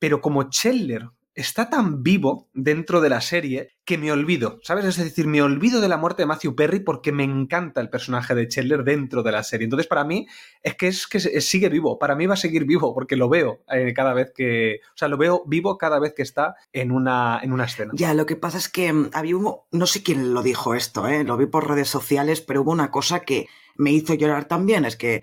Pero 0.00 0.20
como 0.20 0.50
Chandler 0.50 1.08
está 1.36 1.68
tan 1.68 2.02
vivo 2.02 2.48
dentro 2.54 3.02
de 3.02 3.10
la 3.10 3.20
serie 3.20 3.76
que 3.84 3.98
me 3.98 4.10
olvido, 4.10 4.58
¿sabes? 4.62 4.86
Es 4.86 4.96
decir, 4.96 5.28
me 5.28 5.42
olvido 5.42 5.80
de 5.80 5.88
la 5.88 5.98
muerte 5.98 6.22
de 6.22 6.26
Matthew 6.26 6.56
Perry 6.56 6.80
porque 6.80 7.12
me 7.12 7.22
encanta 7.22 7.80
el 7.80 7.90
personaje 7.90 8.34
de 8.34 8.48
Chandler 8.48 8.82
dentro 8.82 9.22
de 9.22 9.30
la 9.30 9.44
serie. 9.44 9.64
Entonces, 9.64 9.86
para 9.86 10.02
mí, 10.02 10.26
es 10.62 10.74
que 10.74 10.88
es 10.88 11.06
que 11.06 11.20
sigue 11.20 11.68
vivo. 11.68 11.98
Para 11.98 12.16
mí 12.16 12.26
va 12.26 12.34
a 12.34 12.38
seguir 12.38 12.64
vivo 12.64 12.94
porque 12.94 13.16
lo 13.16 13.28
veo 13.28 13.60
eh, 13.70 13.92
cada 13.94 14.14
vez 14.14 14.32
que. 14.34 14.80
O 14.94 14.96
sea, 14.96 15.08
lo 15.08 15.18
veo 15.18 15.44
vivo 15.46 15.78
cada 15.78 16.00
vez 16.00 16.14
que 16.14 16.22
está 16.22 16.56
en 16.72 16.90
una, 16.90 17.38
en 17.42 17.52
una 17.52 17.64
escena. 17.64 17.92
Ya, 17.94 18.14
lo 18.14 18.26
que 18.26 18.36
pasa 18.36 18.58
es 18.58 18.68
que 18.68 18.92
mm, 18.92 19.10
había. 19.12 19.36
No 19.70 19.86
sé 19.86 20.02
quién 20.02 20.32
lo 20.32 20.42
dijo 20.42 20.74
esto, 20.74 21.06
¿eh? 21.06 21.22
Lo 21.22 21.36
vi 21.36 21.46
por 21.46 21.68
redes 21.68 21.88
sociales, 21.88 22.40
pero 22.40 22.62
hubo 22.62 22.72
una 22.72 22.90
cosa 22.90 23.20
que 23.20 23.46
me 23.76 23.92
hizo 23.92 24.14
llorar 24.14 24.46
también. 24.46 24.84
Es 24.84 24.96
que 24.96 25.22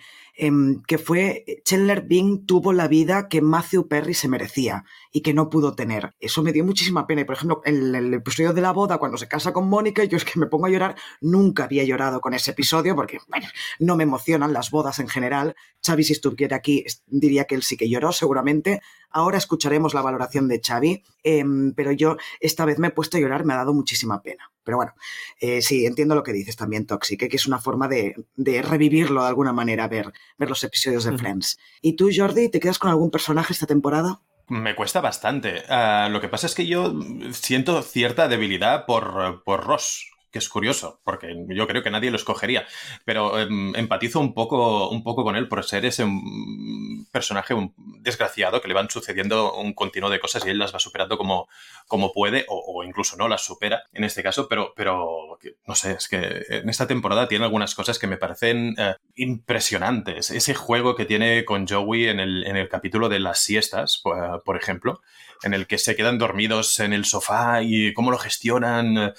que 0.87 0.97
fue 0.97 1.45
Chandler 1.63 2.01
Bing 2.01 2.45
tuvo 2.45 2.73
la 2.73 2.87
vida 2.87 3.27
que 3.29 3.41
Matthew 3.41 3.87
Perry 3.87 4.13
se 4.13 4.27
merecía 4.27 4.83
y 5.11 5.21
que 5.21 5.33
no 5.33 5.49
pudo 5.49 5.75
tener. 5.75 6.15
Eso 6.19 6.41
me 6.41 6.51
dio 6.51 6.65
muchísima 6.65 7.05
pena. 7.05 7.21
Y 7.21 7.25
por 7.25 7.35
ejemplo, 7.35 7.61
el 7.65 8.13
episodio 8.13 8.53
de 8.53 8.61
la 8.61 8.71
boda, 8.71 8.97
cuando 8.97 9.17
se 9.17 9.27
casa 9.27 9.53
con 9.53 9.69
Mónica, 9.69 10.03
yo 10.03 10.17
es 10.17 10.25
que 10.25 10.39
me 10.39 10.47
pongo 10.47 10.65
a 10.65 10.69
llorar. 10.69 10.95
Nunca 11.21 11.65
había 11.65 11.83
llorado 11.83 12.19
con 12.19 12.33
ese 12.33 12.51
episodio 12.51 12.95
porque, 12.95 13.19
bueno, 13.27 13.47
no 13.79 13.95
me 13.95 14.03
emocionan 14.03 14.53
las 14.53 14.71
bodas 14.71 14.99
en 14.99 15.07
general. 15.07 15.55
Xavi, 15.85 16.03
si 16.03 16.13
estuviera 16.13 16.57
aquí, 16.57 16.85
diría 17.07 17.45
que 17.45 17.55
él 17.55 17.63
sí 17.63 17.77
que 17.77 17.89
lloró, 17.89 18.11
seguramente. 18.11 18.81
Ahora 19.09 19.37
escucharemos 19.37 19.93
la 19.93 20.01
valoración 20.01 20.47
de 20.47 20.61
Xavi, 20.65 21.03
em, 21.23 21.73
pero 21.73 21.91
yo 21.91 22.17
esta 22.39 22.65
vez 22.65 22.79
me 22.79 22.87
he 22.87 22.91
puesto 22.91 23.17
a 23.17 23.19
llorar, 23.19 23.45
me 23.45 23.53
ha 23.53 23.57
dado 23.57 23.73
muchísima 23.73 24.21
pena. 24.21 24.52
Pero 24.63 24.77
bueno, 24.77 24.93
eh, 25.39 25.61
sí, 25.61 25.85
entiendo 25.85 26.15
lo 26.15 26.23
que 26.23 26.33
dices 26.33 26.55
también, 26.55 26.85
Toxic, 26.85 27.29
que 27.29 27.35
es 27.35 27.47
una 27.47 27.59
forma 27.59 27.87
de, 27.87 28.15
revivirlo 28.63 29.21
de 29.21 29.27
alguna 29.27 29.53
manera, 29.53 29.87
ver, 29.87 30.11
ver 30.37 30.49
los 30.49 30.63
episodios 30.63 31.03
de 31.03 31.17
Friends. 31.17 31.59
¿Y 31.81 31.95
tú, 31.95 32.09
Jordi, 32.15 32.49
te 32.49 32.59
quedas 32.59 32.79
con 32.79 32.89
algún 32.89 33.11
personaje 33.11 33.53
esta 33.53 33.67
temporada? 33.67 34.21
Me 34.47 34.75
cuesta 34.75 35.01
bastante. 35.01 35.63
Ah, 35.69 36.09
lo 36.11 36.21
que 36.21 36.29
pasa 36.29 36.47
es 36.47 36.55
que 36.55 36.65
yo 36.65 36.93
siento 37.31 37.81
cierta 37.81 38.27
debilidad 38.27 38.85
por, 38.85 39.43
por 39.43 39.65
Ross 39.65 40.12
que 40.33 40.39
es 40.39 40.49
curioso, 40.49 40.99
porque 41.03 41.45
yo 41.49 41.67
creo 41.67 41.83
que 41.83 41.91
nadie 41.91 42.09
lo 42.09 42.17
escogería, 42.17 42.65
pero 43.05 43.39
em, 43.39 43.73
empatizo 43.75 44.19
un 44.19 44.33
poco, 44.33 44.89
un 44.89 45.03
poco 45.03 45.23
con 45.23 45.35
él 45.35 45.47
por 45.47 45.63
ser 45.63 45.85
ese 45.85 46.05
mm, 46.05 47.05
personaje 47.11 47.53
desgraciado 47.99 48.59
que 48.59 48.67
le 48.67 48.73
van 48.73 48.89
sucediendo 48.89 49.55
un 49.55 49.73
continuo 49.73 50.09
de 50.09 50.19
cosas 50.19 50.43
y 50.43 50.49
él 50.49 50.57
las 50.57 50.73
va 50.73 50.79
superando 50.79 51.19
como, 51.19 51.47
como 51.87 52.11
puede, 52.11 52.45
o, 52.49 52.83
incluso 52.83 53.15
no 53.15 53.27
las 53.27 53.45
supera 53.45 53.83
en 53.93 54.03
este 54.03 54.23
caso, 54.23 54.47
pero, 54.49 54.73
pero 54.75 55.37
no 55.67 55.75
sé, 55.75 55.91
es 55.91 56.07
que 56.07 56.43
en 56.49 56.67
esta 56.67 56.87
temporada 56.87 57.27
tiene 57.27 57.45
algunas 57.45 57.75
cosas 57.75 57.99
que 57.99 58.07
me 58.07 58.17
parecen 58.17 58.73
eh, 58.79 58.95
impresionantes. 59.15 60.31
Ese 60.31 60.55
juego 60.55 60.95
que 60.95 61.05
tiene 61.05 61.45
con 61.45 61.67
Joey 61.67 62.07
en 62.07 62.19
el, 62.19 62.43
en 62.47 62.57
el 62.57 62.69
capítulo 62.69 63.07
de 63.07 63.19
las 63.19 63.39
siestas, 63.39 64.01
por 64.01 64.57
ejemplo, 64.57 65.01
en 65.41 65.53
el 65.53 65.67
que 65.67 65.77
se 65.77 65.95
quedan 65.95 66.17
dormidos 66.17 66.79
en 66.79 66.93
el 66.93 67.05
sofá 67.05 67.61
y 67.61 67.93
cómo 67.93 68.11
lo 68.11 68.17
gestionan. 68.17 68.97
Eh, 68.97 69.13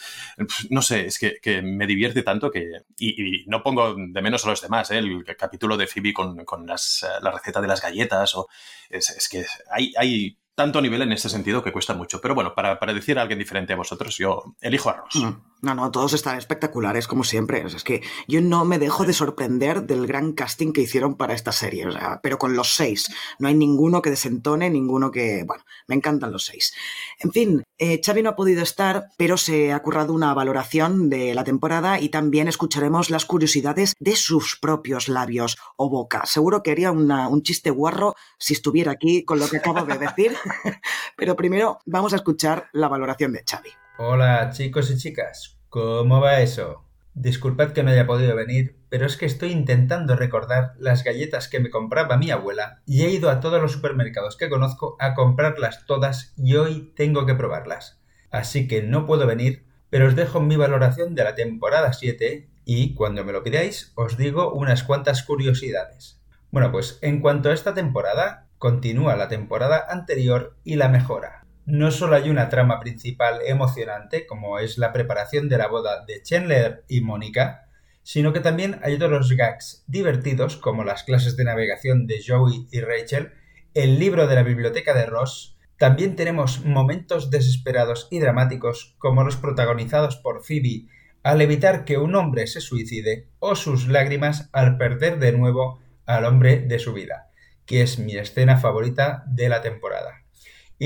no 0.70 0.82
sé, 0.82 1.06
es 1.06 1.18
que, 1.18 1.62
me 1.62 1.86
divierte 1.86 2.22
tanto 2.22 2.50
que. 2.50 2.82
Y, 2.98 3.44
no 3.46 3.62
pongo 3.62 3.94
de 3.96 4.22
menos 4.22 4.44
a 4.44 4.48
los 4.48 4.60
demás, 4.60 4.90
¿eh? 4.90 4.98
el 4.98 5.24
capítulo 5.36 5.76
de 5.76 5.86
Phoebe 5.86 6.12
con, 6.12 6.44
con 6.44 6.66
las, 6.66 7.06
la 7.20 7.30
receta 7.30 7.60
de 7.60 7.68
las 7.68 7.82
galletas. 7.82 8.34
O, 8.36 8.48
es, 8.90 9.28
que 9.28 9.44
hay, 9.70 9.92
hay 9.96 10.38
tanto 10.54 10.80
nivel 10.80 11.02
en 11.02 11.12
este 11.12 11.28
sentido 11.28 11.62
que 11.62 11.72
cuesta 11.72 11.94
mucho. 11.94 12.20
Pero 12.20 12.34
bueno, 12.34 12.54
para, 12.54 12.78
para, 12.78 12.92
decir 12.92 13.18
a 13.18 13.22
alguien 13.22 13.38
diferente 13.38 13.72
a 13.72 13.76
vosotros, 13.76 14.16
yo 14.16 14.54
elijo 14.60 14.90
a 14.90 14.94
Ross. 14.94 15.16
Mm, 15.16 15.42
No, 15.64 15.74
no, 15.74 15.90
todos 15.90 16.12
están 16.12 16.36
espectaculares, 16.36 17.08
como 17.08 17.24
siempre. 17.24 17.64
Es 17.66 17.82
que 17.84 18.02
yo 18.28 18.42
no 18.42 18.66
me 18.66 18.78
dejo 18.78 19.06
de 19.06 19.14
sorprender 19.14 19.84
del 19.84 20.06
gran 20.06 20.32
casting 20.32 20.72
que 20.74 20.82
hicieron 20.82 21.14
para 21.14 21.32
esta 21.32 21.52
serie. 21.52 21.86
Pero 22.22 22.36
con 22.36 22.54
los 22.54 22.74
seis. 22.74 23.10
No 23.38 23.48
hay 23.48 23.54
ninguno 23.54 24.02
que 24.02 24.10
desentone, 24.10 24.68
ninguno 24.68 25.10
que. 25.10 25.44
Bueno, 25.46 25.64
me 25.86 25.94
encantan 25.94 26.32
los 26.32 26.44
seis. 26.44 26.74
En 27.18 27.32
fin, 27.32 27.64
eh, 27.78 27.98
Xavi 28.04 28.22
no 28.22 28.30
ha 28.30 28.36
podido 28.36 28.62
estar, 28.62 29.08
pero 29.16 29.38
se 29.38 29.72
ha 29.72 29.80
currado 29.80 30.12
una 30.12 30.34
valoración 30.34 31.08
de 31.08 31.34
la 31.34 31.44
temporada 31.44 31.98
y 31.98 32.10
también 32.10 32.46
escucharemos 32.46 33.08
las 33.08 33.24
curiosidades 33.24 33.94
de 33.98 34.16
sus 34.16 34.58
propios 34.60 35.08
labios 35.08 35.56
o 35.76 35.88
boca. 35.88 36.26
Seguro 36.26 36.62
que 36.62 36.72
haría 36.72 36.92
un 36.92 37.42
chiste 37.42 37.70
guarro 37.70 38.16
si 38.38 38.52
estuviera 38.52 38.92
aquí 38.92 39.24
con 39.24 39.38
lo 39.38 39.48
que 39.48 39.56
acabo 39.56 39.82
de 39.86 39.96
decir. 39.96 40.36
pero 41.16 41.36
primero 41.36 41.78
vamos 41.86 42.12
a 42.12 42.16
escuchar 42.16 42.68
la 42.72 42.88
valoración 42.88 43.32
de 43.32 43.44
Xavi. 43.48 43.83
Hola 43.96 44.50
chicos 44.50 44.90
y 44.90 44.96
chicas, 44.96 45.60
¿cómo 45.68 46.20
va 46.20 46.40
eso? 46.40 46.82
Disculpad 47.14 47.70
que 47.70 47.84
no 47.84 47.92
haya 47.92 48.08
podido 48.08 48.34
venir, 48.34 48.76
pero 48.88 49.06
es 49.06 49.16
que 49.16 49.24
estoy 49.24 49.52
intentando 49.52 50.16
recordar 50.16 50.72
las 50.80 51.04
galletas 51.04 51.46
que 51.46 51.60
me 51.60 51.70
compraba 51.70 52.16
mi 52.16 52.32
abuela 52.32 52.82
y 52.86 53.04
he 53.04 53.10
ido 53.10 53.30
a 53.30 53.38
todos 53.38 53.62
los 53.62 53.70
supermercados 53.70 54.36
que 54.36 54.48
conozco 54.48 54.96
a 54.98 55.14
comprarlas 55.14 55.86
todas 55.86 56.34
y 56.36 56.56
hoy 56.56 56.92
tengo 56.96 57.24
que 57.24 57.36
probarlas. 57.36 58.00
Así 58.32 58.66
que 58.66 58.82
no 58.82 59.06
puedo 59.06 59.28
venir, 59.28 59.64
pero 59.90 60.08
os 60.08 60.16
dejo 60.16 60.40
mi 60.40 60.56
valoración 60.56 61.14
de 61.14 61.22
la 61.22 61.36
temporada 61.36 61.92
7 61.92 62.48
y 62.64 62.94
cuando 62.94 63.24
me 63.24 63.32
lo 63.32 63.44
pidáis 63.44 63.92
os 63.94 64.16
digo 64.16 64.52
unas 64.52 64.82
cuantas 64.82 65.22
curiosidades. 65.22 66.20
Bueno, 66.50 66.72
pues 66.72 66.98
en 67.00 67.20
cuanto 67.20 67.48
a 67.48 67.54
esta 67.54 67.74
temporada, 67.74 68.48
continúa 68.58 69.14
la 69.14 69.28
temporada 69.28 69.86
anterior 69.88 70.56
y 70.64 70.74
la 70.74 70.88
mejora. 70.88 71.43
No 71.66 71.90
solo 71.90 72.16
hay 72.16 72.28
una 72.28 72.50
trama 72.50 72.78
principal 72.78 73.40
emocionante, 73.46 74.26
como 74.26 74.58
es 74.58 74.76
la 74.76 74.92
preparación 74.92 75.48
de 75.48 75.56
la 75.56 75.68
boda 75.68 76.04
de 76.04 76.22
Chandler 76.22 76.84
y 76.88 77.00
Mónica, 77.00 77.68
sino 78.02 78.34
que 78.34 78.40
también 78.40 78.80
hay 78.82 78.94
otros 78.94 79.32
gags 79.32 79.82
divertidos, 79.86 80.58
como 80.58 80.84
las 80.84 81.04
clases 81.04 81.36
de 81.36 81.44
navegación 81.44 82.06
de 82.06 82.22
Joey 82.26 82.68
y 82.70 82.80
Rachel, 82.80 83.32
el 83.72 83.98
libro 83.98 84.26
de 84.26 84.34
la 84.34 84.42
biblioteca 84.42 84.92
de 84.92 85.06
Ross, 85.06 85.56
también 85.78 86.16
tenemos 86.16 86.64
momentos 86.64 87.30
desesperados 87.30 88.08
y 88.10 88.20
dramáticos, 88.20 88.94
como 88.98 89.24
los 89.24 89.36
protagonizados 89.36 90.16
por 90.16 90.44
Phoebe 90.44 90.86
al 91.22 91.40
evitar 91.40 91.86
que 91.86 91.96
un 91.96 92.14
hombre 92.14 92.46
se 92.46 92.60
suicide, 92.60 93.28
o 93.38 93.56
sus 93.56 93.88
lágrimas 93.88 94.50
al 94.52 94.76
perder 94.76 95.18
de 95.18 95.32
nuevo 95.32 95.80
al 96.04 96.26
hombre 96.26 96.60
de 96.60 96.78
su 96.78 96.92
vida, 96.92 97.30
que 97.64 97.80
es 97.80 97.98
mi 97.98 98.14
escena 98.14 98.58
favorita 98.58 99.24
de 99.26 99.48
la 99.48 99.62
temporada. 99.62 100.23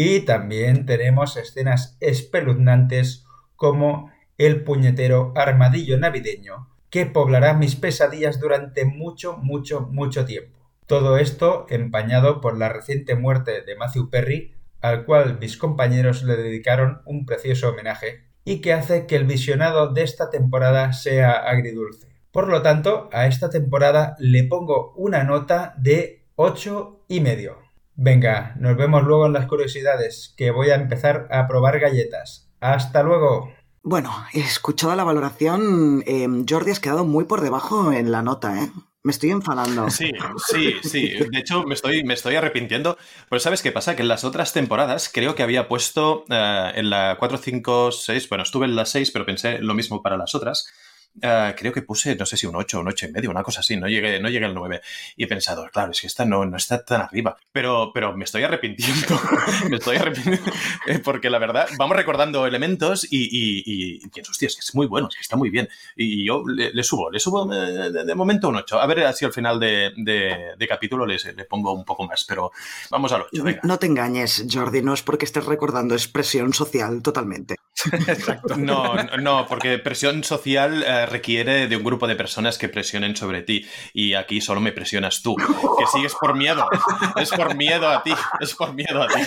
Y 0.01 0.21
también 0.21 0.87
tenemos 0.87 1.37
escenas 1.37 1.97
espeluznantes 1.99 3.25
como 3.57 4.13
el 4.37 4.63
puñetero 4.63 5.33
armadillo 5.35 5.99
navideño 5.99 6.69
que 6.89 7.05
poblará 7.05 7.55
mis 7.55 7.75
pesadillas 7.75 8.39
durante 8.39 8.85
mucho, 8.85 9.39
mucho, 9.39 9.89
mucho 9.91 10.25
tiempo. 10.25 10.57
Todo 10.87 11.19
esto 11.19 11.67
empañado 11.69 12.41
por 12.41 12.57
la 12.57 12.69
reciente 12.69 13.17
muerte 13.17 13.63
de 13.63 13.75
Matthew 13.75 14.09
Perry, 14.09 14.55
al 14.81 15.05
cual 15.05 15.41
mis 15.41 15.57
compañeros 15.57 16.23
le 16.23 16.37
dedicaron 16.37 17.03
un 17.05 17.27
precioso 17.27 17.71
homenaje 17.71 18.23
y 18.45 18.61
que 18.61 18.75
hace 18.75 19.05
que 19.07 19.17
el 19.17 19.25
visionado 19.25 19.93
de 19.93 20.05
esta 20.05 20.31
temporada 20.31 20.93
sea 20.93 21.33
agridulce. 21.33 22.07
Por 22.31 22.47
lo 22.47 22.63
tanto, 22.63 23.11
a 23.13 23.27
esta 23.27 23.51
temporada 23.51 24.15
le 24.21 24.45
pongo 24.45 24.93
una 24.95 25.25
nota 25.25 25.75
de 25.77 26.23
8 26.37 27.01
y 27.09 27.19
medio. 27.19 27.68
Venga, 28.01 28.55
nos 28.61 28.77
vemos 28.77 29.03
luego 29.03 29.27
en 29.27 29.33
las 29.33 29.47
curiosidades, 29.47 30.33
que 30.37 30.53
voy 30.53 30.71
a 30.71 30.77
empezar 30.77 31.27
a 31.33 31.49
probar 31.49 31.81
galletas. 31.81 32.49
¡Hasta 32.61 33.03
luego! 33.03 33.53
Bueno, 33.83 34.15
escuchada 34.33 34.95
la 34.95 35.03
valoración, 35.03 36.05
eh, 36.07 36.29
Jordi 36.49 36.71
has 36.71 36.79
quedado 36.79 37.05
muy 37.05 37.25
por 37.25 37.41
debajo 37.41 37.93
en 37.93 38.13
la 38.13 38.23
nota, 38.23 38.63
¿eh? 38.63 38.71
Me 39.03 39.11
estoy 39.11 39.31
enfadando. 39.31 39.91
Sí, 39.91 40.13
sí, 40.47 40.77
sí. 40.85 41.09
De 41.09 41.41
hecho, 41.41 41.65
me 41.65 41.75
estoy, 41.75 42.05
me 42.05 42.15
estoy 42.15 42.37
arrepintiendo. 42.37 42.99
Pero 43.29 43.41
¿sabes 43.41 43.63
qué 43.63 43.73
pasa? 43.73 43.97
Que 43.97 44.03
en 44.03 44.09
las 44.09 44.23
otras 44.23 44.53
temporadas 44.53 45.11
creo 45.13 45.35
que 45.35 45.43
había 45.43 45.67
puesto 45.67 46.25
eh, 46.31 46.73
en 46.77 46.91
la 46.91 47.17
4, 47.19 47.39
5, 47.39 47.91
6, 47.91 48.29
bueno, 48.29 48.45
estuve 48.45 48.67
en 48.67 48.77
la 48.77 48.87
6, 48.87 49.11
pero 49.11 49.27
pensé 49.27 49.59
lo 49.59 49.75
mismo 49.75 50.03
para 50.03 50.17
las 50.17 50.37
otras. 50.37 50.73
Eh, 51.21 51.55
creo 51.57 51.73
que 51.73 51.83
puse, 51.83 52.15
no 52.15 52.27
sé 52.27 52.37
si 52.37 52.47
un 52.47 52.57
8 52.57 52.79
o 52.79 52.81
un 52.81 52.89
8 52.89 53.07
y 53.07 53.13
medio, 53.13 53.31
una 53.31 53.43
cosa 53.43 53.61
así, 53.61 53.77
no 53.77 53.89
llegué, 53.89 54.21
no 54.21 54.29
llegué 54.29 54.47
al 54.47 54.55
9. 54.55 54.81
Y 55.17 55.25
he 55.25 55.27
pensado, 55.27 55.69
claro, 55.73 55.91
es 55.91 56.01
que 56.01 56.07
esta 56.07 56.25
no, 56.25 56.45
no 56.45 56.57
está 56.57 56.85
tan 56.85 57.03
arriba. 57.03 57.37
Pero, 57.53 57.91
pero 57.93 58.17
me 58.17 58.25
estoy 58.25 58.43
arrepintiendo. 58.45 59.21
me 59.71 59.77
estoy 59.77 59.97
arrepintiendo. 59.97 60.53
Eh, 60.87 60.99
Porque 61.01 61.31
la 61.31 61.39
verdad, 61.39 61.69
vamos 61.77 61.97
recordando 61.97 62.47
elementos 62.47 63.07
y, 63.11 63.25
y, 63.25 63.63
y, 63.65 64.05
y 64.05 64.09
pienso, 64.09 64.31
hostia, 64.33 64.47
es 64.47 64.55
que 64.55 64.61
es 64.61 64.75
muy 64.75 64.87
bueno, 64.87 65.09
es 65.09 65.17
que 65.17 65.23
está 65.23 65.37
muy 65.37 65.51
bien. 65.51 65.69
Y 65.97 66.27
yo 66.27 66.43
le, 66.47 66.73
le 66.73 66.83
subo, 66.83 67.11
le 67.11 67.19
subo 67.19 67.53
eh, 67.53 67.91
de, 67.91 68.05
de 68.05 68.15
momento 68.15 68.49
un 68.49 68.57
8. 68.57 68.81
A 68.81 68.87
ver 68.87 69.13
si 69.15 69.25
al 69.25 69.33
final 69.33 69.59
de, 69.59 69.93
de, 69.97 70.55
de 70.57 70.69
capítulo 70.69 71.07
le 71.07 71.19
pongo 71.49 71.73
un 71.73 71.85
poco 71.85 72.07
más, 72.07 72.25
pero 72.25 72.53
vamos 72.91 73.13
al 73.13 73.23
8, 73.23 73.43
venga. 73.43 73.61
No 73.65 73.79
te 73.79 73.87
engañes, 73.87 74.47
Jordi, 74.51 74.83
no 74.83 74.95
es 74.95 75.03
porque 75.03 75.25
estés 75.25 75.45
recordando, 75.47 75.95
es 75.95 76.09
presión 76.09 76.53
social 76.53 77.03
totalmente. 77.03 77.57
Exacto. 78.07 78.57
No, 78.57 78.95
no, 79.19 79.47
porque 79.47 79.79
presión 79.79 80.25
social 80.25 80.85
eh, 81.03 81.07
requiere 81.07 81.69
de 81.69 81.77
un 81.77 81.85
grupo 81.85 82.07
de 82.07 82.17
personas 82.17 82.59
que 82.59 82.69
presionen 82.69 83.17
sobre 83.17 83.43
ti. 83.43 83.67
Y 83.93 84.15
aquí 84.15 84.41
solo 84.41 84.61
me 84.61 84.73
presionas 84.73 85.23
tú. 85.23 85.37
Que 85.37 85.87
sigues 85.93 86.15
por 86.15 86.37
miedo. 86.37 86.69
Es 87.17 87.31
por 87.31 87.55
miedo 87.57 87.89
a 87.89 88.03
ti. 88.03 88.13
Es 88.41 88.55
por 88.55 88.75
miedo 88.75 89.03
a 89.03 89.09
ti. 89.09 89.21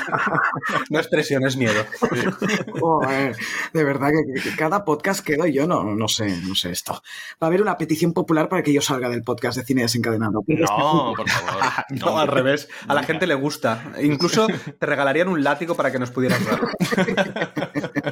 No 0.90 1.00
es 1.00 1.08
presión, 1.08 1.46
es 1.46 1.56
miedo. 1.58 1.86
Joder, 2.80 3.36
de 3.74 3.84
verdad 3.84 4.10
que, 4.10 4.42
que 4.42 4.56
cada 4.56 4.86
podcast 4.86 5.26
quedo 5.26 5.46
yo, 5.48 5.68
no, 5.68 5.84
no 5.84 6.08
sé, 6.08 6.28
no 6.42 6.56
sé 6.56 6.72
esto. 6.72 6.94
Va 7.42 7.46
a 7.46 7.46
haber 7.48 7.62
una 7.62 7.78
petición 7.78 8.14
popular 8.14 8.50
para 8.50 8.64
que 8.64 8.74
yo 8.74 8.82
salga 8.82 9.10
del 9.10 9.24
podcast 9.24 9.58
de 9.58 9.66
cine 9.66 9.84
desencadenado. 9.84 10.44
No, 10.48 11.14
por 11.16 11.30
favor. 11.30 11.52
No, 11.92 12.20
al 12.20 12.28
revés. 12.28 12.68
A 12.88 12.94
la 12.94 13.04
gente 13.04 13.28
le 13.28 13.36
gusta. 13.36 13.94
Incluso 14.02 14.48
te 14.48 14.86
regalarían 14.86 15.28
un 15.28 15.44
látigo 15.44 15.76
para 15.76 15.92
que 15.92 16.00
nos 16.00 16.12
pudieras 16.12 16.40
dar. 16.46 16.62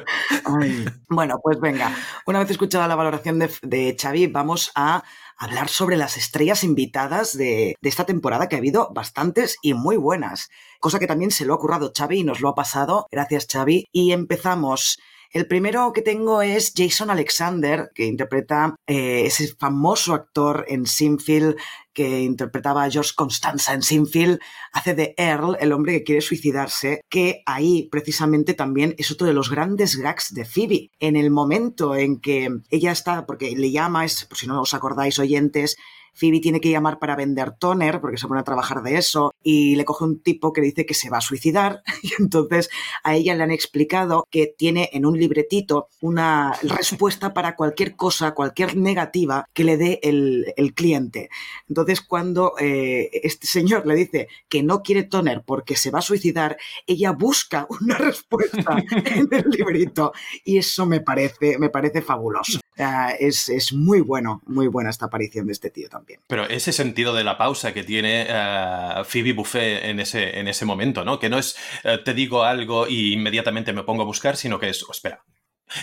Bueno, 1.08 1.40
pues 1.42 1.58
venga, 1.60 1.94
una 2.26 2.38
vez 2.38 2.50
escuchada 2.50 2.88
la 2.88 2.94
valoración 2.94 3.38
de, 3.38 3.50
de 3.62 3.96
Xavi, 4.00 4.28
vamos 4.28 4.70
a 4.74 5.02
hablar 5.36 5.68
sobre 5.68 5.96
las 5.96 6.16
estrellas 6.16 6.64
invitadas 6.64 7.36
de, 7.36 7.74
de, 7.80 7.88
esta 7.88 8.04
temporada, 8.04 8.48
que 8.48 8.56
ha 8.56 8.58
habido 8.58 8.90
bastantes 8.92 9.56
y 9.62 9.74
muy 9.74 9.96
buenas. 9.96 10.50
Cosa 10.78 10.98
que 10.98 11.06
también 11.06 11.30
se 11.30 11.44
lo 11.44 11.54
ha 11.54 11.58
currado 11.58 11.92
Xavi 11.96 12.18
y 12.18 12.24
nos 12.24 12.40
lo 12.40 12.50
ha 12.50 12.54
pasado. 12.54 13.06
Gracias, 13.10 13.46
Xavi. 13.50 13.88
Y 13.92 14.12
empezamos. 14.12 14.98
El 15.32 15.46
primero 15.46 15.92
que 15.92 16.02
tengo 16.02 16.42
es 16.42 16.72
Jason 16.76 17.08
Alexander, 17.08 17.90
que 17.94 18.04
interpreta 18.04 18.74
eh, 18.88 19.22
ese 19.26 19.46
famoso 19.46 20.12
actor 20.12 20.64
en 20.66 20.86
Sinfield 20.86 21.56
que 21.92 22.22
interpretaba 22.22 22.84
a 22.84 22.90
George 22.90 23.12
Constanza 23.14 23.72
en 23.72 23.82
Sinfield, 23.82 24.40
hace 24.72 24.94
de 24.94 25.14
Earl, 25.16 25.56
el 25.60 25.72
hombre 25.72 25.92
que 25.92 26.04
quiere 26.04 26.20
suicidarse, 26.20 27.02
que 27.08 27.42
ahí 27.46 27.88
precisamente 27.90 28.54
también 28.54 28.94
es 28.98 29.10
otro 29.10 29.26
de 29.26 29.32
los 29.32 29.50
grandes 29.50 29.96
gags 29.96 30.32
de 30.34 30.44
Phoebe. 30.44 30.90
En 30.98 31.14
el 31.14 31.30
momento 31.30 31.94
en 31.94 32.20
que 32.20 32.48
ella 32.70 32.92
está, 32.92 33.26
porque 33.26 33.54
le 33.56 33.70
llama, 33.70 34.04
es, 34.04 34.24
por 34.24 34.38
si 34.38 34.46
no 34.46 34.60
os 34.60 34.74
acordáis 34.74 35.18
oyentes, 35.18 35.76
Phoebe 36.14 36.40
tiene 36.40 36.60
que 36.60 36.70
llamar 36.70 36.98
para 36.98 37.16
vender 37.16 37.52
toner 37.52 38.00
porque 38.00 38.18
se 38.18 38.26
pone 38.26 38.40
a 38.40 38.44
trabajar 38.44 38.82
de 38.82 38.96
eso 38.96 39.32
y 39.42 39.76
le 39.76 39.84
coge 39.84 40.04
un 40.04 40.20
tipo 40.20 40.52
que 40.52 40.60
dice 40.60 40.86
que 40.86 40.94
se 40.94 41.10
va 41.10 41.18
a 41.18 41.22
suicidar 41.22 41.82
y 42.02 42.12
entonces 42.18 42.70
a 43.02 43.14
ella 43.14 43.34
le 43.34 43.42
han 43.42 43.50
explicado 43.50 44.26
que 44.30 44.46
tiene 44.46 44.90
en 44.92 45.06
un 45.06 45.18
libretito 45.18 45.88
una 46.00 46.52
respuesta 46.62 47.32
para 47.32 47.56
cualquier 47.56 47.96
cosa, 47.96 48.32
cualquier 48.32 48.76
negativa 48.76 49.46
que 49.52 49.64
le 49.64 49.76
dé 49.76 50.00
el, 50.02 50.44
cliente. 50.74 51.30
Entonces 51.68 52.00
cuando 52.00 52.54
eh, 52.60 53.10
este 53.12 53.46
señor 53.46 53.86
le 53.86 53.94
dice 53.94 54.28
que 54.48 54.62
no 54.62 54.82
quiere 54.82 55.02
toner 55.02 55.42
porque 55.44 55.76
se 55.76 55.90
va 55.90 55.98
a 55.98 56.02
suicidar, 56.02 56.56
ella 56.86 57.12
busca 57.12 57.66
una 57.68 57.98
respuesta 57.98 58.76
en 59.04 59.28
el 59.32 59.50
librito 59.50 60.12
y 60.44 60.58
eso 60.58 60.86
me 60.86 61.00
parece, 61.00 61.58
me 61.58 61.70
parece 61.70 62.02
fabuloso. 62.02 62.60
Uh, 62.80 63.14
es, 63.18 63.50
es, 63.50 63.74
muy 63.74 64.00
bueno, 64.00 64.40
muy 64.46 64.66
buena 64.66 64.88
esta 64.88 65.06
aparición 65.06 65.46
de 65.46 65.52
este 65.52 65.68
tío 65.68 65.90
también. 65.90 66.20
Pero 66.26 66.48
ese 66.48 66.72
sentido 66.72 67.14
de 67.14 67.24
la 67.24 67.36
pausa 67.36 67.74
que 67.74 67.84
tiene 67.84 68.26
uh, 68.30 69.04
Phoebe 69.04 69.34
Buffet 69.34 69.84
en 69.84 70.00
ese, 70.00 70.38
en 70.38 70.48
ese 70.48 70.64
momento, 70.64 71.04
¿no? 71.04 71.18
Que 71.18 71.28
no 71.28 71.38
es 71.38 71.56
uh, 71.84 72.02
te 72.02 72.14
digo 72.14 72.42
algo 72.42 72.88
y 72.88 73.12
inmediatamente 73.12 73.74
me 73.74 73.82
pongo 73.82 74.02
a 74.02 74.06
buscar, 74.06 74.38
sino 74.38 74.58
que 74.58 74.70
es, 74.70 74.82
oh, 74.82 74.92
espera, 74.92 75.22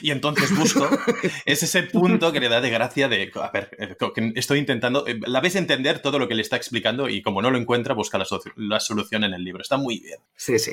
y 0.02 0.12
entonces 0.12 0.56
busco, 0.56 0.88
es 1.46 1.64
ese 1.64 1.84
punto 1.84 2.32
que 2.32 2.40
le 2.40 2.50
da 2.50 2.62
de 2.62 2.70
gracia 2.70 3.08
de, 3.08 3.32
a 3.36 3.52
ver, 3.52 3.70
eh, 3.80 3.96
estoy 4.36 4.60
intentando, 4.60 5.08
eh, 5.08 5.20
la 5.26 5.42
ves 5.42 5.56
entender 5.56 6.00
todo 6.00 6.20
lo 6.20 6.28
que 6.28 6.36
le 6.36 6.42
está 6.42 6.56
explicando 6.56 7.10
y 7.10 7.22
como 7.22 7.42
no 7.42 7.52
lo 7.52 7.58
encuentra, 7.58 7.94
busca 7.94 8.18
la, 8.18 8.26
so 8.26 8.42
la, 8.56 8.80
solución 8.80 9.24
en 9.24 9.34
el 9.34 9.44
libro. 9.44 9.62
Está 9.62 9.78
muy 9.78 10.00
bien. 10.00 10.20
Sí, 10.36 10.60
sí. 10.60 10.72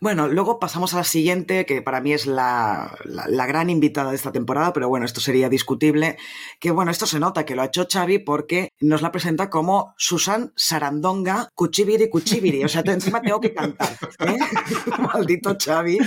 Bueno, 0.00 0.28
luego 0.28 0.58
pasamos 0.58 0.94
a 0.94 0.98
la 0.98 1.04
siguiente, 1.04 1.64
que 1.66 1.82
para 1.82 2.00
mí 2.00 2.12
es 2.12 2.26
la, 2.26 2.96
la, 3.04 3.46
gran 3.46 3.70
invitada 3.70 4.10
de 4.10 4.16
esta 4.16 4.32
temporada, 4.32 4.72
pero 4.72 4.88
bueno, 4.88 5.06
esto 5.06 5.20
sería 5.20 5.48
discutible, 5.48 6.16
que 6.58 6.70
bueno, 6.70 6.90
esto 6.90 7.06
se 7.06 7.20
nota 7.20 7.44
que 7.44 7.54
lo 7.54 7.62
ha 7.62 7.66
hecho 7.66 7.86
Xavi 7.90 8.18
porque 8.18 8.70
nos 8.80 9.02
la 9.02 9.12
presenta 9.12 9.48
como 9.50 9.94
Susan 9.96 10.52
Sarandonga 10.56 11.48
Cuchibiri 11.54 12.08
Cuchibiri, 12.08 12.64
o 12.64 12.68
sea, 12.68 12.82
encima 12.84 13.20
tengo 13.20 13.40
que 13.40 13.54
cantar. 13.54 13.96
¿eh? 14.20 14.36
Maldito 15.14 15.56
Xavi, 15.58 15.98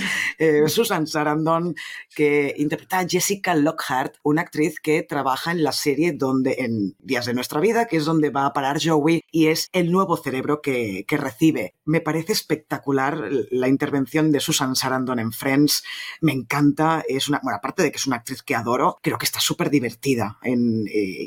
Susan 0.66 1.06
Sarandon, 1.06 1.74
que 2.14 2.35
eh, 2.36 2.54
interpreta 2.58 2.98
a 2.98 3.08
Jessica 3.08 3.54
Lockhart, 3.54 4.16
una 4.22 4.42
actriz 4.42 4.78
que 4.80 5.02
trabaja 5.02 5.52
en 5.52 5.62
la 5.62 5.72
serie 5.72 6.12
donde, 6.12 6.56
en 6.58 6.94
Días 6.98 7.26
de 7.26 7.34
nuestra 7.34 7.60
vida, 7.60 7.86
que 7.86 7.96
es 7.96 8.04
donde 8.04 8.30
va 8.30 8.46
a 8.46 8.52
parar 8.52 8.78
Joey 8.82 9.22
y 9.30 9.46
es 9.46 9.68
el 9.72 9.90
nuevo 9.90 10.16
cerebro 10.16 10.60
que, 10.60 11.04
que 11.06 11.16
recibe. 11.16 11.74
Me 11.84 12.00
parece 12.00 12.32
espectacular 12.32 13.28
la 13.50 13.68
intervención 13.68 14.32
de 14.32 14.40
Susan 14.40 14.76
Sarandon 14.76 15.18
en 15.18 15.32
Friends. 15.32 15.82
Me 16.20 16.32
encanta. 16.32 17.04
Es 17.08 17.28
una, 17.28 17.40
bueno, 17.42 17.56
aparte 17.56 17.82
de 17.82 17.90
que 17.90 17.96
es 17.96 18.06
una 18.06 18.16
actriz 18.16 18.42
que 18.42 18.54
adoro, 18.54 18.96
creo 19.02 19.18
que 19.18 19.26
está 19.26 19.40
súper 19.40 19.70
divertida. 19.70 20.38
Eh, 20.42 20.54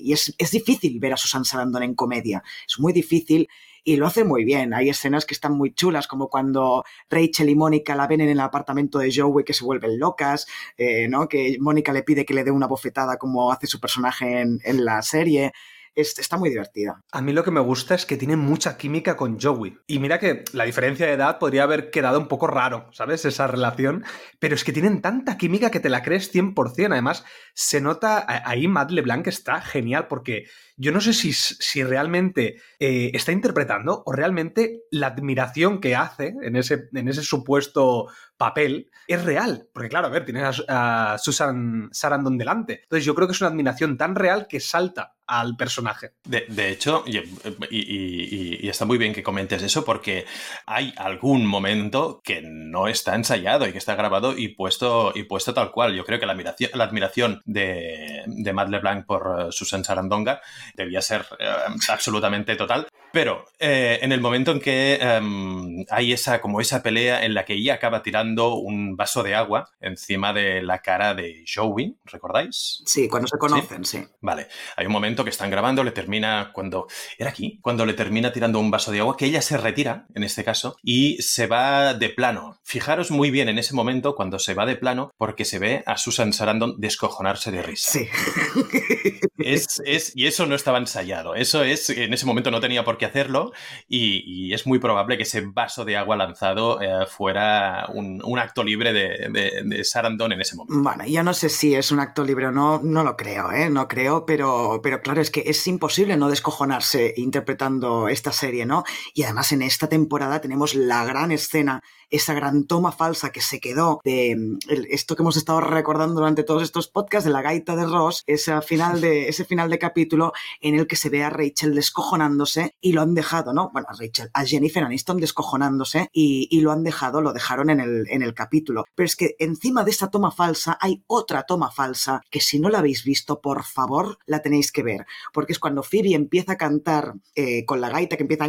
y 0.03 0.13
es, 0.13 0.33
es 0.37 0.51
difícil 0.51 0.99
ver 0.99 1.13
a 1.13 1.17
Susan 1.17 1.45
Sarandon 1.45 1.83
en 1.83 1.95
comedia. 1.95 2.43
Es 2.67 2.79
muy 2.79 2.93
difícil 2.93 3.49
y 3.83 3.97
lo 3.97 4.07
hace 4.07 4.23
muy 4.23 4.45
bien. 4.45 4.73
Hay 4.73 4.89
escenas 4.89 5.25
que 5.25 5.33
están 5.33 5.53
muy 5.53 5.73
chulas, 5.73 6.07
como 6.07 6.29
cuando 6.29 6.83
Rachel 7.09 7.49
y 7.49 7.55
Mónica 7.55 7.95
la 7.95 8.07
ven 8.07 8.21
en 8.21 8.29
el 8.29 8.39
apartamento 8.39 8.99
de 8.99 9.11
Joey 9.13 9.45
que 9.45 9.53
se 9.53 9.63
vuelven 9.63 9.99
locas, 9.99 10.47
eh, 10.77 11.07
¿no? 11.07 11.27
Que 11.27 11.57
Mónica 11.59 11.93
le 11.93 12.03
pide 12.03 12.25
que 12.25 12.33
le 12.33 12.43
dé 12.43 12.51
una 12.51 12.67
bofetada 12.67 13.17
como 13.17 13.51
hace 13.51 13.67
su 13.67 13.79
personaje 13.79 14.41
en, 14.41 14.59
en 14.63 14.85
la 14.85 15.01
serie 15.01 15.51
está 15.99 16.37
muy 16.37 16.49
divertida. 16.49 17.03
A 17.11 17.21
mí 17.21 17.33
lo 17.33 17.43
que 17.43 17.51
me 17.51 17.59
gusta 17.59 17.95
es 17.95 18.05
que 18.05 18.17
tiene 18.17 18.35
mucha 18.35 18.77
química 18.77 19.15
con 19.17 19.39
Joey. 19.39 19.77
Y 19.87 19.99
mira 19.99 20.19
que 20.19 20.43
la 20.53 20.65
diferencia 20.65 21.05
de 21.05 21.13
edad 21.13 21.39
podría 21.39 21.63
haber 21.63 21.91
quedado 21.91 22.19
un 22.19 22.27
poco 22.27 22.47
raro, 22.47 22.89
¿sabes? 22.91 23.25
Esa 23.25 23.47
relación. 23.47 24.05
Pero 24.39 24.55
es 24.55 24.63
que 24.63 24.73
tienen 24.73 25.01
tanta 25.01 25.37
química 25.37 25.71
que 25.71 25.79
te 25.79 25.89
la 25.89 26.03
crees 26.03 26.33
100%. 26.33 26.91
Además, 26.91 27.25
se 27.53 27.81
nota 27.81 28.25
ahí 28.27 28.67
Matt 28.67 28.91
LeBlanc 28.91 29.27
está 29.27 29.61
genial 29.61 30.07
porque 30.07 30.45
yo 30.79 30.93
no 30.93 31.01
sé 31.01 31.13
si, 31.13 31.33
si 31.33 31.83
realmente 31.83 32.61
eh, 32.79 33.11
está 33.13 33.33
interpretando 33.33 34.01
o 34.05 34.13
realmente 34.13 34.83
la 34.91 35.07
admiración 35.07 35.81
que 35.81 35.93
hace 35.93 36.33
en 36.41 36.55
ese, 36.55 36.87
en 36.93 37.09
ese 37.09 37.21
supuesto 37.21 38.07
papel 38.39 38.89
es 39.05 39.21
real. 39.23 39.67
Porque 39.73 39.89
claro, 39.89 40.07
a 40.07 40.09
ver, 40.09 40.23
tienes 40.23 40.63
a, 40.69 41.17
Susan 41.19 41.89
Sarandon 41.91 42.37
delante. 42.37 42.81
Entonces 42.83 43.05
yo 43.05 43.13
creo 43.13 43.27
que 43.27 43.33
es 43.33 43.41
una 43.41 43.49
admiración 43.49 43.97
tan 43.97 44.15
real 44.15 44.47
que 44.47 44.61
salta 44.61 45.15
al 45.27 45.57
personaje. 45.57 46.13
De, 46.23 46.45
de 46.47 46.69
hecho, 46.69 47.03
y, 47.05 48.67
está 48.67 48.85
muy 48.85 48.97
bien 48.97 49.13
que 49.13 49.21
comentes 49.21 49.61
eso 49.61 49.85
porque 49.85 50.25
hay 50.65 50.93
algún 50.97 51.45
momento 51.45 52.21
que 52.23 52.41
no 52.41 52.87
está 52.87 53.13
ensayado 53.13 53.67
y 53.67 53.71
que 53.71 53.77
está 53.77 53.95
grabado 53.95 54.35
y 54.35 54.55
puesto, 54.55 55.11
y 55.13 55.23
puesto 55.23 55.53
tal 55.53 55.71
cual. 55.71 55.93
Yo 55.93 56.05
creo 56.05 56.19
que 56.19 56.25
la 56.25 56.31
admiración, 56.31 56.71
la 56.73 56.85
admiración 56.85 57.41
de, 57.45 58.23
de 58.25 58.53
Matt 58.53 58.69
LeBlanc 58.69 59.05
por 59.05 59.51
Susan 59.51 59.83
Sarandonga 59.83 60.41
debía 60.75 61.01
ser 61.01 61.25
eh, 61.39 61.49
absolutamente 61.89 62.55
total. 62.55 62.87
Pero 63.11 63.45
eh, 63.57 63.99
en 64.01 64.11
el 64.11 64.21
momento 64.21 64.51
en 64.51 64.59
que 64.59 64.99
um, 65.19 65.83
hay 65.89 66.13
esa, 66.13 66.41
como 66.41 66.61
esa 66.61 66.83
pelea 66.83 67.25
en 67.25 67.33
la 67.33 67.45
que 67.45 67.53
ella 67.53 67.75
acaba 67.75 68.03
tirando 68.03 68.55
un 68.55 68.95
vaso 68.95 69.23
de 69.23 69.35
agua 69.35 69.69
encima 69.81 70.33
de 70.33 70.61
la 70.61 70.79
cara 70.79 71.13
de 71.13 71.43
Joey, 71.51 71.97
¿recordáis? 72.05 72.83
Sí, 72.85 73.07
cuando 73.07 73.27
se 73.27 73.37
conocen, 73.37 73.83
sí. 73.83 73.97
sí. 73.99 74.07
Vale, 74.21 74.47
hay 74.75 74.85
un 74.85 74.91
momento 74.91 75.23
que 75.23 75.29
están 75.29 75.49
grabando, 75.49 75.83
le 75.83 75.91
termina 75.91 76.51
cuando... 76.53 76.87
Era 77.17 77.31
aquí, 77.31 77.59
cuando 77.61 77.85
le 77.85 77.93
termina 77.93 78.31
tirando 78.31 78.59
un 78.59 78.71
vaso 78.71 78.91
de 78.91 78.99
agua, 78.99 79.17
que 79.17 79.25
ella 79.25 79.41
se 79.41 79.57
retira, 79.57 80.05
en 80.13 80.23
este 80.23 80.43
caso, 80.43 80.77
y 80.83 81.21
se 81.21 81.47
va 81.47 81.93
de 81.93 82.09
plano. 82.09 82.59
Fijaros 82.63 83.11
muy 83.11 83.31
bien 83.31 83.49
en 83.49 83.57
ese 83.57 83.73
momento 83.73 84.15
cuando 84.15 84.39
se 84.39 84.53
va 84.53 84.65
de 84.65 84.75
plano, 84.75 85.11
porque 85.17 85.45
se 85.45 85.59
ve 85.59 85.83
a 85.85 85.97
Susan 85.97 86.33
Sarandon 86.33 86.75
descojonarse 86.79 87.51
de 87.51 87.63
risa. 87.63 87.91
Sí. 87.91 88.07
Es, 89.41 89.81
es, 89.85 90.11
y 90.15 90.27
eso 90.27 90.45
no 90.45 90.53
estaba 90.53 90.77
ensayado. 90.79 91.33
Eso 91.33 91.63
es, 91.63 91.89
en 91.89 92.13
ese 92.13 92.25
momento 92.25 92.51
no 92.51 92.59
tenía 92.59 92.83
por 92.83 92.97
qué 92.99 93.05
hacerlo, 93.05 93.51
y, 93.87 94.53
es 94.53 94.67
muy 94.67 94.79
probable 94.79 95.17
que 95.17 95.23
ese 95.23 95.41
vaso 95.41 95.85
de 95.85 95.95
agua 95.95 96.15
lanzado 96.15 96.81
eh, 96.81 97.05
fuera 97.07 97.87
un, 97.93 98.39
acto 98.39 98.63
libre 98.63 98.93
de, 98.93 99.29
de, 99.31 99.61
de, 99.63 99.83
Sarandon 99.83 100.31
en 100.31 100.41
ese 100.41 100.55
momento. 100.55 100.81
Bueno, 100.81 101.05
yo 101.05 101.23
no 101.23 101.33
sé 101.33 101.49
si 101.49 101.75
es 101.75 101.91
un 101.91 101.99
acto 101.99 102.23
libre 102.23 102.47
o 102.47 102.51
no, 102.51 102.79
no 102.83 103.03
lo 103.03 103.17
creo, 103.17 103.51
¿eh? 103.51 103.69
No 103.69 103.87
creo, 103.87 104.25
pero, 104.25 104.79
pero 104.81 105.01
claro, 105.01 105.21
es 105.21 105.29
que 105.29 105.43
es 105.45 105.65
imposible 105.67 106.17
no 106.17 106.29
descojonarse 106.29 107.13
interpretando 107.17 108.07
esta 108.07 108.31
serie, 108.31 108.65
¿no? 108.65 108.83
Y 109.13 109.23
además 109.23 109.51
en 109.51 109.61
esta 109.61 109.87
temporada 109.87 110.41
tenemos 110.41 110.75
la 110.75 111.05
gran 111.05 111.31
escena 111.31 111.81
esa 112.09 112.33
gran 112.33 112.65
toma 112.65 112.91
falsa 112.91 113.31
que 113.31 113.41
se 113.41 113.59
quedó 113.59 114.01
de 114.03 114.57
esto 114.89 115.15
que 115.15 115.23
hemos 115.23 115.37
estado 115.37 115.61
recordando 115.61 116.15
durante 116.15 116.43
todos 116.43 116.63
estos 116.63 116.87
podcasts 116.87 117.25
de 117.25 117.31
la 117.31 117.41
gaita 117.41 117.75
de 117.75 117.85
Ross, 117.85 118.23
ese 118.27 118.59
final 118.61 119.01
de, 119.01 119.29
ese 119.29 119.45
final 119.45 119.69
de 119.69 119.79
capítulo 119.79 120.33
en 120.61 120.75
el 120.75 120.87
que 120.87 120.95
se 120.95 121.09
ve 121.09 121.23
a 121.23 121.29
Rachel 121.29 121.75
descojonándose 121.75 122.75
y 122.81 122.93
lo 122.93 123.01
han 123.01 123.13
dejado, 123.13 123.53
¿no? 123.53 123.69
Bueno, 123.71 123.87
a 123.89 123.93
Rachel, 123.93 124.29
a 124.33 124.45
Jennifer 124.45 124.83
Aniston 124.83 125.17
descojonándose 125.17 126.09
y, 126.11 126.47
y 126.51 126.61
lo 126.61 126.71
han 126.71 126.83
dejado, 126.83 127.21
lo 127.21 127.33
dejaron 127.33 127.69
en 127.69 127.79
el, 127.79 128.07
en 128.09 128.23
el 128.23 128.33
capítulo. 128.33 128.85
Pero 128.95 129.05
es 129.05 129.15
que 129.15 129.35
encima 129.39 129.83
de 129.83 129.91
esta 129.91 130.09
toma 130.09 130.31
falsa 130.31 130.77
hay 130.81 131.03
otra 131.07 131.43
toma 131.43 131.71
falsa 131.71 132.21
que 132.29 132.41
si 132.41 132.59
no 132.59 132.69
la 132.69 132.79
habéis 132.79 133.03
visto, 133.03 133.39
por 133.41 133.63
favor, 133.63 134.17
la 134.25 134.41
tenéis 134.41 134.71
que 134.71 134.83
ver. 134.83 135.05
Porque 135.33 135.53
es 135.53 135.59
cuando 135.59 135.83
Phoebe 135.83 136.13
empieza 136.13 136.53
a 136.53 136.57
cantar 136.57 137.13
eh, 137.35 137.65
con 137.65 137.81
la 137.81 137.89
gaita 137.89 138.17
que 138.17 138.23
empieza... 138.23 138.47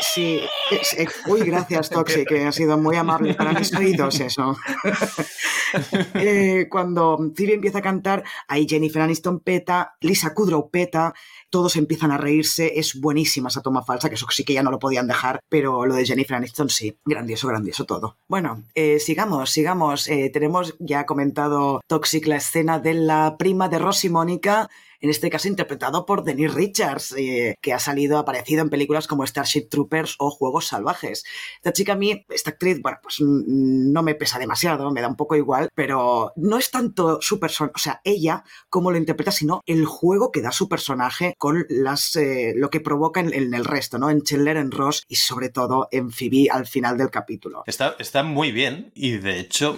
Sí, 0.00 0.40
es, 0.70 0.92
es, 0.94 1.08
uy, 1.26 1.40
gracias 1.40 1.61
Gracias, 1.68 1.90
Toxi, 1.96 2.24
que 2.24 2.44
ha 2.44 2.52
sido 2.52 2.76
muy 2.78 2.96
amable 2.96 3.34
para 3.34 3.52
mis 3.52 3.72
oídos 3.76 4.20
eso. 4.20 4.56
eh, 6.14 6.66
cuando 6.68 7.18
Phoebe 7.36 7.54
empieza 7.54 7.78
a 7.78 7.82
cantar, 7.82 8.24
ahí 8.48 8.66
Jennifer 8.68 9.02
Aniston 9.02 9.40
peta, 9.40 9.94
Lisa 10.00 10.34
Kudrow 10.34 10.70
peta, 10.70 11.14
todos 11.50 11.76
empiezan 11.76 12.10
a 12.10 12.18
reírse, 12.18 12.78
es 12.78 13.00
buenísima 13.00 13.48
esa 13.48 13.62
toma 13.62 13.84
falsa, 13.84 14.08
que 14.08 14.16
eso 14.16 14.26
sí 14.30 14.44
que 14.44 14.54
ya 14.54 14.62
no 14.62 14.70
lo 14.70 14.78
podían 14.78 15.06
dejar, 15.06 15.40
pero 15.48 15.86
lo 15.86 15.94
de 15.94 16.04
Jennifer 16.04 16.36
Aniston 16.36 16.68
sí, 16.68 16.98
grandioso, 17.04 17.46
grandioso 17.48 17.84
todo. 17.84 18.16
Bueno, 18.26 18.64
eh, 18.74 18.98
sigamos, 18.98 19.50
sigamos. 19.50 20.08
Eh, 20.08 20.30
tenemos 20.32 20.74
ya 20.80 21.06
comentado 21.06 21.80
Toxic 21.86 22.26
la 22.26 22.36
escena 22.36 22.78
de 22.78 22.94
la 22.94 23.36
prima 23.38 23.68
de 23.68 23.78
Ross 23.78 24.04
y 24.04 24.08
Mónica, 24.08 24.68
en 25.02 25.10
este 25.10 25.30
caso 25.30 25.48
interpretado 25.48 26.06
por 26.06 26.22
Denise 26.22 26.54
Richards, 26.54 27.14
eh, 27.18 27.56
que 27.60 27.72
ha 27.72 27.80
salido, 27.80 28.18
aparecido 28.18 28.62
en 28.62 28.70
películas 28.70 29.08
como 29.08 29.26
Starship 29.26 29.68
Troopers 29.68 30.14
o 30.18 30.30
Juegos 30.30 30.68
Salvajes. 30.68 31.24
Esta 31.56 31.72
chica 31.72 31.94
a 31.94 31.96
mí, 31.96 32.24
esta 32.28 32.50
actriz, 32.50 32.80
bueno, 32.80 32.98
pues 33.02 33.16
no 33.20 34.02
me 34.04 34.14
pesa 34.14 34.38
demasiado, 34.38 34.92
me 34.92 35.00
da 35.00 35.08
un 35.08 35.16
poco 35.16 35.34
igual, 35.34 35.68
pero 35.74 36.32
no 36.36 36.56
es 36.56 36.70
tanto 36.70 37.20
su 37.20 37.40
persona, 37.40 37.72
o 37.74 37.78
sea, 37.78 38.00
ella 38.04 38.44
como 38.70 38.92
lo 38.92 38.96
interpreta, 38.96 39.32
sino 39.32 39.60
el 39.66 39.86
juego 39.86 40.30
que 40.30 40.40
da 40.40 40.52
su 40.52 40.68
personaje 40.68 41.34
con 41.36 41.66
las, 41.68 42.14
eh, 42.14 42.52
lo 42.54 42.70
que 42.70 42.80
provoca 42.80 43.18
en, 43.18 43.54
el 43.54 43.64
resto, 43.64 43.98
¿no? 43.98 44.08
En 44.08 44.22
Chandler, 44.22 44.56
en 44.56 44.70
Ross 44.70 45.02
y 45.08 45.16
sobre 45.16 45.48
todo 45.48 45.88
en 45.90 46.12
Phoebe 46.12 46.46
al 46.48 46.66
final 46.66 46.96
del 46.96 47.10
capítulo. 47.10 47.64
Está, 47.66 47.96
está 47.98 48.22
muy 48.22 48.52
bien 48.52 48.92
y 48.94 49.18
de 49.18 49.40
hecho, 49.40 49.76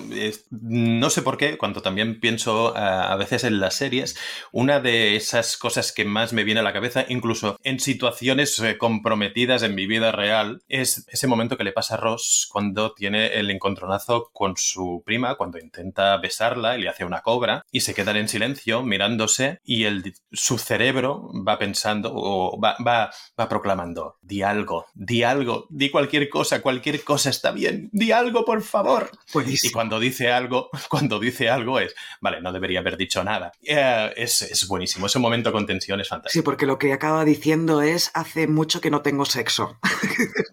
no 0.51 1.09
sé 1.09 1.23
por 1.23 1.39
qué, 1.39 1.57
cuando 1.57 1.81
también 1.81 2.21
pienso 2.21 2.77
a, 2.77 3.11
a 3.11 3.17
veces 3.17 3.45
en 3.45 3.59
las 3.59 3.75
series, 3.77 4.17
una 4.53 4.81
de 4.81 5.14
esas 5.17 5.57
cosas 5.57 5.93
que 5.93 6.05
más 6.05 6.33
me 6.33 6.45
viene 6.45 6.61
a 6.61 6.65
la 6.65 6.73
cabeza, 6.73 7.05
incluso 7.09 7.59
en 7.63 7.81
situaciones 7.81 8.59
eh, 8.61 8.79
comprometidas 8.79 9.63
en 9.63 9.75
mi 9.75 9.87
vida 9.87 10.13
real, 10.13 10.63
es 10.69 11.07
ese 11.09 11.27
momento 11.27 11.57
que 11.57 11.65
le 11.65 11.73
pasa 11.73 11.95
a 11.95 11.99
Ross 11.99 12.49
cuando 12.51 12.93
tiene 12.93 13.35
el 13.35 13.51
encontronazo 13.51 14.31
con 14.33 14.57
su 14.57 15.03
prima, 15.05 15.37
cuando 15.37 15.59
intenta 15.59 16.17
besarla 16.19 16.77
y 16.77 16.83
le 16.83 16.89
hace 16.89 17.05
una 17.05 17.23
cobra 17.23 17.65
y 17.71 17.81
se 17.81 17.95
quedan 17.95 18.17
en 18.17 18.29
silencio 18.29 18.83
mirándose 18.83 19.61
y 19.65 19.85
el, 19.85 20.15
su 20.33 20.59
cerebro 20.59 21.31
va 21.47 21.59
pensando 21.59 22.13
o 22.15 22.61
va, 22.61 22.77
va, 22.87 23.11
va 23.39 23.49
proclamando, 23.49 24.19
di 24.23 24.43
algo, 24.43 24.87
di 24.95 25.23
algo, 25.23 25.67
di 25.71 25.91
cualquier 25.91 26.29
cosa, 26.29 26.61
cualquier 26.61 27.03
cosa 27.05 27.31
está 27.31 27.51
bien, 27.51 27.89
di 27.93 28.13
algo 28.13 28.45
por 28.45 28.63
favor. 28.63 29.11
Buenísimo. 29.33 29.71
Y 29.71 29.73
cuando 29.73 30.01
dice 30.01 30.33
algo, 30.33 30.71
cuando 30.89 31.19
dice 31.19 31.49
algo 31.49 31.79
es, 31.81 31.95
vale, 32.21 32.41
no 32.41 32.53
debería 32.53 32.81
haber 32.81 32.97
dicho 32.97 33.23
nada. 33.25 33.53
Eh, 33.63 34.13
es, 34.17 34.43
es 34.43 34.67
buenísimo 34.67 35.04
ese 35.07 35.19
momento 35.19 35.53
con 35.53 35.67
tensión 35.67 36.01
es 36.01 36.09
fantástico. 36.09 36.41
Sí, 36.41 36.45
porque 36.45 36.67
lo 36.67 36.79
que 36.79 36.93
acaba 36.93 37.25
diciendo 37.25 37.83
es 37.83 38.11
hace 38.15 38.47
mucho 38.47 38.81
que 38.81 38.91
no 38.91 39.03
tengo 39.03 39.25
sexo. 39.25 39.79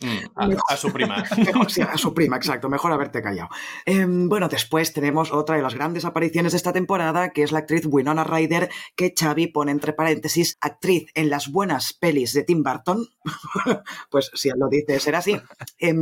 Mm, 0.01 0.25
a, 0.35 0.73
a, 0.73 0.77
su 0.77 0.91
prima. 0.91 1.23
sí, 1.69 1.81
a 1.81 1.95
su 1.95 2.13
prima, 2.15 2.35
exacto. 2.35 2.69
Mejor 2.69 2.91
haberte 2.91 3.21
callado. 3.21 3.49
Eh, 3.85 4.03
bueno, 4.07 4.49
después 4.49 4.93
tenemos 4.93 5.31
otra 5.31 5.57
de 5.57 5.61
las 5.61 5.75
grandes 5.75 6.05
apariciones 6.05 6.53
de 6.53 6.57
esta 6.57 6.73
temporada, 6.73 7.29
que 7.29 7.43
es 7.43 7.51
la 7.51 7.59
actriz 7.59 7.85
Winona 7.85 8.23
Ryder, 8.23 8.69
que 8.95 9.13
Xavi 9.15 9.47
pone 9.47 9.71
entre 9.71 9.93
paréntesis 9.93 10.57
actriz 10.59 11.05
en 11.13 11.29
las 11.29 11.51
buenas 11.51 11.93
pelis 11.93 12.33
de 12.33 12.43
Tim 12.43 12.63
Burton. 12.63 13.07
pues 14.09 14.31
si 14.33 14.49
él 14.49 14.55
lo 14.57 14.69
dice, 14.69 14.99
será 14.99 15.19
así. 15.19 15.39
Eh, 15.77 15.93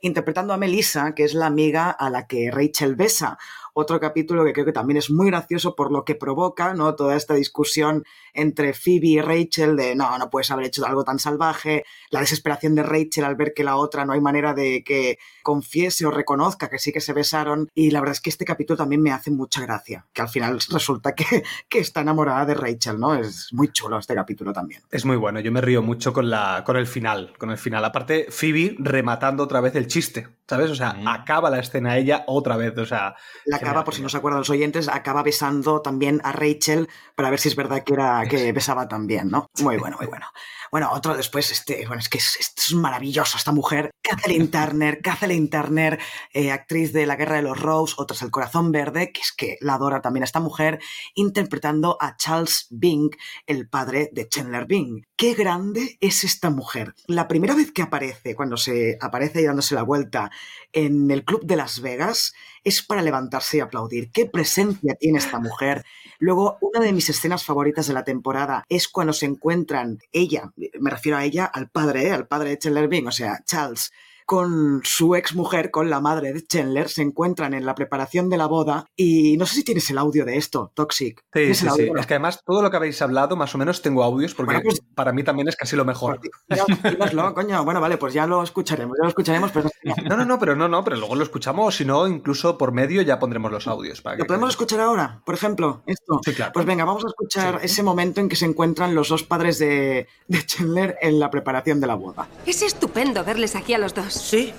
interpretando 0.00 0.52
a 0.52 0.56
Melissa, 0.56 1.12
que 1.14 1.24
es 1.24 1.34
la 1.34 1.46
amiga 1.46 1.90
a 1.90 2.08
la 2.08 2.28
que 2.28 2.52
Rachel 2.52 2.94
besa 2.94 3.36
otro 3.74 4.00
capítulo 4.00 4.44
que 4.44 4.52
creo 4.52 4.66
que 4.66 4.72
también 4.72 4.96
es 4.96 5.10
muy 5.10 5.26
gracioso 5.26 5.74
por 5.74 5.92
lo 5.92 6.04
que 6.04 6.14
provoca, 6.14 6.74
¿no? 6.74 6.94
Toda 6.94 7.16
esta 7.16 7.34
discusión 7.34 8.04
entre 8.34 8.72
Phoebe 8.72 9.06
y 9.06 9.20
Rachel 9.20 9.76
de 9.76 9.94
no, 9.94 10.16
no 10.18 10.30
puedes 10.30 10.50
haber 10.50 10.66
hecho 10.66 10.86
algo 10.86 11.04
tan 11.04 11.18
salvaje, 11.18 11.84
la 12.10 12.20
desesperación 12.20 12.74
de 12.74 12.82
Rachel 12.82 13.24
al 13.24 13.36
ver 13.36 13.52
que 13.54 13.64
la 13.64 13.76
otra 13.76 14.04
no 14.04 14.12
hay 14.12 14.20
manera 14.20 14.54
de 14.54 14.82
que 14.84 15.18
confiese 15.42 16.06
o 16.06 16.10
reconozca 16.10 16.68
que 16.68 16.78
sí 16.78 16.92
que 16.92 17.00
se 17.00 17.12
besaron 17.12 17.68
y 17.74 17.90
la 17.90 18.00
verdad 18.00 18.12
es 18.12 18.20
que 18.20 18.30
este 18.30 18.44
capítulo 18.44 18.76
también 18.76 19.02
me 19.02 19.12
hace 19.12 19.30
mucha 19.30 19.60
gracia, 19.60 20.06
que 20.12 20.22
al 20.22 20.28
final 20.28 20.60
resulta 20.70 21.14
que, 21.14 21.42
que 21.68 21.78
está 21.78 22.00
enamorada 22.00 22.46
de 22.46 22.54
Rachel, 22.54 22.98
¿no? 22.98 23.14
Es 23.14 23.52
muy 23.52 23.72
chulo 23.72 23.98
este 23.98 24.14
capítulo 24.14 24.52
también. 24.52 24.82
Es 24.90 25.04
muy 25.04 25.16
bueno, 25.16 25.40
yo 25.40 25.52
me 25.52 25.60
río 25.60 25.82
mucho 25.82 26.12
con, 26.12 26.30
la, 26.30 26.62
con 26.64 26.76
el 26.76 26.86
final, 26.86 27.32
con 27.38 27.50
el 27.50 27.58
final. 27.58 27.84
Aparte, 27.84 28.26
Phoebe 28.30 28.76
rematando 28.78 29.42
otra 29.42 29.60
vez 29.60 29.74
el 29.76 29.86
chiste, 29.86 30.28
¿sabes? 30.48 30.70
O 30.70 30.74
sea, 30.74 30.94
mm. 30.94 31.08
acaba 31.08 31.50
la 31.50 31.58
escena 31.58 31.96
ella 31.96 32.24
otra 32.26 32.56
vez, 32.56 32.76
o 32.76 32.86
sea... 32.86 33.14
La 33.44 33.56
acaba, 33.56 33.84
por 33.84 33.94
si 33.94 34.02
no 34.02 34.08
se 34.08 34.16
acuerdan 34.16 34.40
los 34.40 34.50
oyentes, 34.50 34.88
acaba 34.88 35.22
besando 35.22 35.80
también 35.80 36.20
a 36.24 36.32
Rachel 36.32 36.88
para 37.14 37.30
ver 37.30 37.38
si 37.38 37.48
es 37.48 37.56
verdad 37.56 37.82
que 37.84 37.94
era 37.94 38.19
que 38.26 38.52
besaba 38.52 38.88
también, 38.88 39.28
¿no? 39.28 39.50
Muy 39.62 39.76
bueno, 39.76 39.96
muy 39.98 40.06
bueno. 40.06 40.26
Bueno, 40.70 40.90
otro 40.92 41.16
después, 41.16 41.50
este, 41.50 41.86
bueno, 41.86 42.00
es 42.00 42.08
que 42.08 42.18
es, 42.18 42.36
es 42.38 42.74
maravilloso 42.74 43.36
esta 43.36 43.52
mujer. 43.52 43.90
Kathleen 44.02 44.50
Turner, 44.50 45.00
Kathleen 45.02 45.50
Turner, 45.50 45.98
eh, 46.32 46.50
actriz 46.50 46.92
de 46.92 47.06
La 47.06 47.16
Guerra 47.16 47.36
de 47.36 47.42
los 47.42 47.60
Rose, 47.60 47.94
otros 47.98 48.22
El 48.22 48.30
Corazón 48.30 48.72
Verde, 48.72 49.12
que 49.12 49.20
es 49.20 49.32
que 49.32 49.56
la 49.60 49.74
adora 49.74 50.00
también 50.00 50.24
esta 50.24 50.40
mujer, 50.40 50.80
interpretando 51.14 51.96
a 52.00 52.16
Charles 52.16 52.66
Bing, 52.70 53.10
el 53.46 53.68
padre 53.68 54.10
de 54.12 54.28
Chandler 54.28 54.66
Bing. 54.66 55.04
Qué 55.16 55.34
grande 55.34 55.98
es 56.00 56.24
esta 56.24 56.50
mujer. 56.50 56.94
La 57.06 57.28
primera 57.28 57.54
vez 57.54 57.72
que 57.72 57.82
aparece, 57.82 58.34
cuando 58.34 58.56
se 58.56 58.96
aparece 59.00 59.42
y 59.42 59.44
dándose 59.44 59.74
la 59.74 59.82
vuelta 59.82 60.30
en 60.72 61.10
el 61.10 61.24
club 61.24 61.44
de 61.44 61.56
Las 61.56 61.80
Vegas, 61.80 62.32
es 62.64 62.82
para 62.82 63.02
levantarse 63.02 63.56
y 63.56 63.60
aplaudir. 63.60 64.10
Qué 64.12 64.26
presencia 64.26 64.94
tiene 64.94 65.18
esta 65.18 65.38
mujer. 65.38 65.84
Luego, 66.18 66.58
una 66.60 66.80
de 66.80 66.92
mis 66.92 67.08
escenas 67.08 67.44
favoritas 67.44 67.86
de 67.86 67.94
la 67.94 68.04
temporada 68.04 68.64
es 68.68 68.88
cuando 68.88 69.12
se 69.12 69.26
encuentran 69.26 69.98
ella, 70.12 70.52
me 70.78 70.90
refiero 70.90 71.18
a 71.18 71.24
ella, 71.24 71.44
al 71.46 71.70
padre, 71.70 72.08
¿eh? 72.08 72.12
al 72.12 72.26
padre 72.26 72.50
de 72.50 72.58
Chandler 72.58 72.88
Bing, 72.88 73.06
o 73.06 73.12
sea, 73.12 73.42
Charles, 73.44 73.92
con 74.30 74.80
su 74.84 75.16
ex 75.16 75.34
mujer, 75.34 75.72
con 75.72 75.90
la 75.90 76.00
madre 76.00 76.32
de 76.32 76.46
Chandler, 76.46 76.88
se 76.88 77.02
encuentran 77.02 77.52
en 77.52 77.66
la 77.66 77.74
preparación 77.74 78.30
de 78.30 78.36
la 78.36 78.46
boda 78.46 78.86
y 78.94 79.36
no 79.36 79.44
sé 79.44 79.56
si 79.56 79.64
tienes 79.64 79.90
el 79.90 79.98
audio 79.98 80.24
de 80.24 80.36
esto, 80.36 80.70
Toxic. 80.72 81.20
Sí, 81.34 81.52
sí, 81.52 81.66
sí. 81.74 81.90
Es 81.98 82.06
que 82.06 82.14
además 82.14 82.40
todo 82.46 82.62
lo 82.62 82.70
que 82.70 82.76
habéis 82.76 83.02
hablado, 83.02 83.34
más 83.34 83.52
o 83.56 83.58
menos 83.58 83.82
tengo 83.82 84.04
audios 84.04 84.36
porque 84.36 84.60
pues 84.60 84.82
para 84.94 85.12
mí 85.12 85.24
también 85.24 85.48
es 85.48 85.56
casi 85.56 85.74
lo 85.74 85.84
mejor. 85.84 86.20
Pues, 86.46 86.60
coño. 87.34 87.64
Bueno, 87.64 87.80
vale, 87.80 87.96
pues 87.96 88.14
ya 88.14 88.24
lo 88.28 88.44
escucharemos, 88.44 88.96
ya 88.98 89.02
lo 89.02 89.08
escucharemos. 89.08 89.50
Pero... 89.50 89.68
No, 90.08 90.16
no, 90.16 90.24
no, 90.24 90.38
pero 90.38 90.54
no, 90.54 90.68
no, 90.68 90.84
pero 90.84 90.94
luego 90.94 91.16
lo 91.16 91.24
escuchamos, 91.24 91.74
si 91.74 91.84
no, 91.84 92.06
incluso 92.06 92.56
por 92.56 92.70
medio 92.70 93.02
ya 93.02 93.18
pondremos 93.18 93.50
los 93.50 93.66
audios. 93.66 94.00
¿Lo 94.16 94.26
podemos 94.26 94.50
escuchar 94.50 94.78
ahora? 94.78 95.22
Por 95.26 95.34
ejemplo, 95.34 95.82
esto. 95.86 96.20
Sí, 96.24 96.34
claro. 96.34 96.52
Pues 96.52 96.66
venga, 96.66 96.84
vamos 96.84 97.04
a 97.04 97.08
escuchar 97.08 97.58
ese 97.64 97.82
momento 97.82 98.20
en 98.20 98.28
que 98.28 98.36
se 98.36 98.44
encuentran 98.44 98.94
los 98.94 99.08
dos 99.08 99.24
padres 99.24 99.58
de, 99.58 100.06
de 100.28 100.46
Chandler 100.46 100.96
en 101.02 101.18
la 101.18 101.32
preparación 101.32 101.80
de 101.80 101.88
la 101.88 101.96
boda. 101.96 102.28
Es 102.46 102.62
estupendo 102.62 103.24
verles 103.24 103.56
aquí 103.56 103.74
a 103.74 103.78
los 103.78 103.92
dos. 103.92 104.19
Sí, 104.20 104.52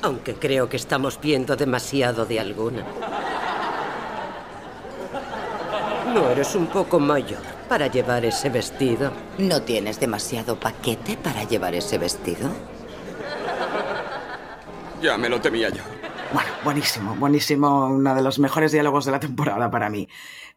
aunque 0.00 0.34
creo 0.34 0.68
que 0.68 0.76
estamos 0.76 1.20
viendo 1.20 1.56
demasiado 1.56 2.24
de 2.24 2.40
alguna. 2.40 2.84
¿No 6.14 6.30
eres 6.30 6.54
un 6.54 6.66
poco 6.68 6.98
mayor 6.98 7.42
para 7.68 7.88
llevar 7.88 8.24
ese 8.24 8.48
vestido? 8.48 9.12
¿No 9.38 9.60
tienes 9.62 10.00
demasiado 10.00 10.58
paquete 10.58 11.16
para 11.16 11.44
llevar 11.44 11.74
ese 11.74 11.98
vestido? 11.98 12.48
Ya 15.02 15.18
me 15.18 15.28
lo 15.28 15.40
temía 15.40 15.68
yo. 15.68 15.82
Bueno, 16.32 16.48
buenísimo, 16.64 17.14
buenísimo. 17.16 17.86
Uno 17.86 18.14
de 18.14 18.22
los 18.22 18.38
mejores 18.38 18.72
diálogos 18.72 19.04
de 19.04 19.12
la 19.12 19.20
temporada 19.20 19.70
para 19.70 19.90
mí. 19.90 20.08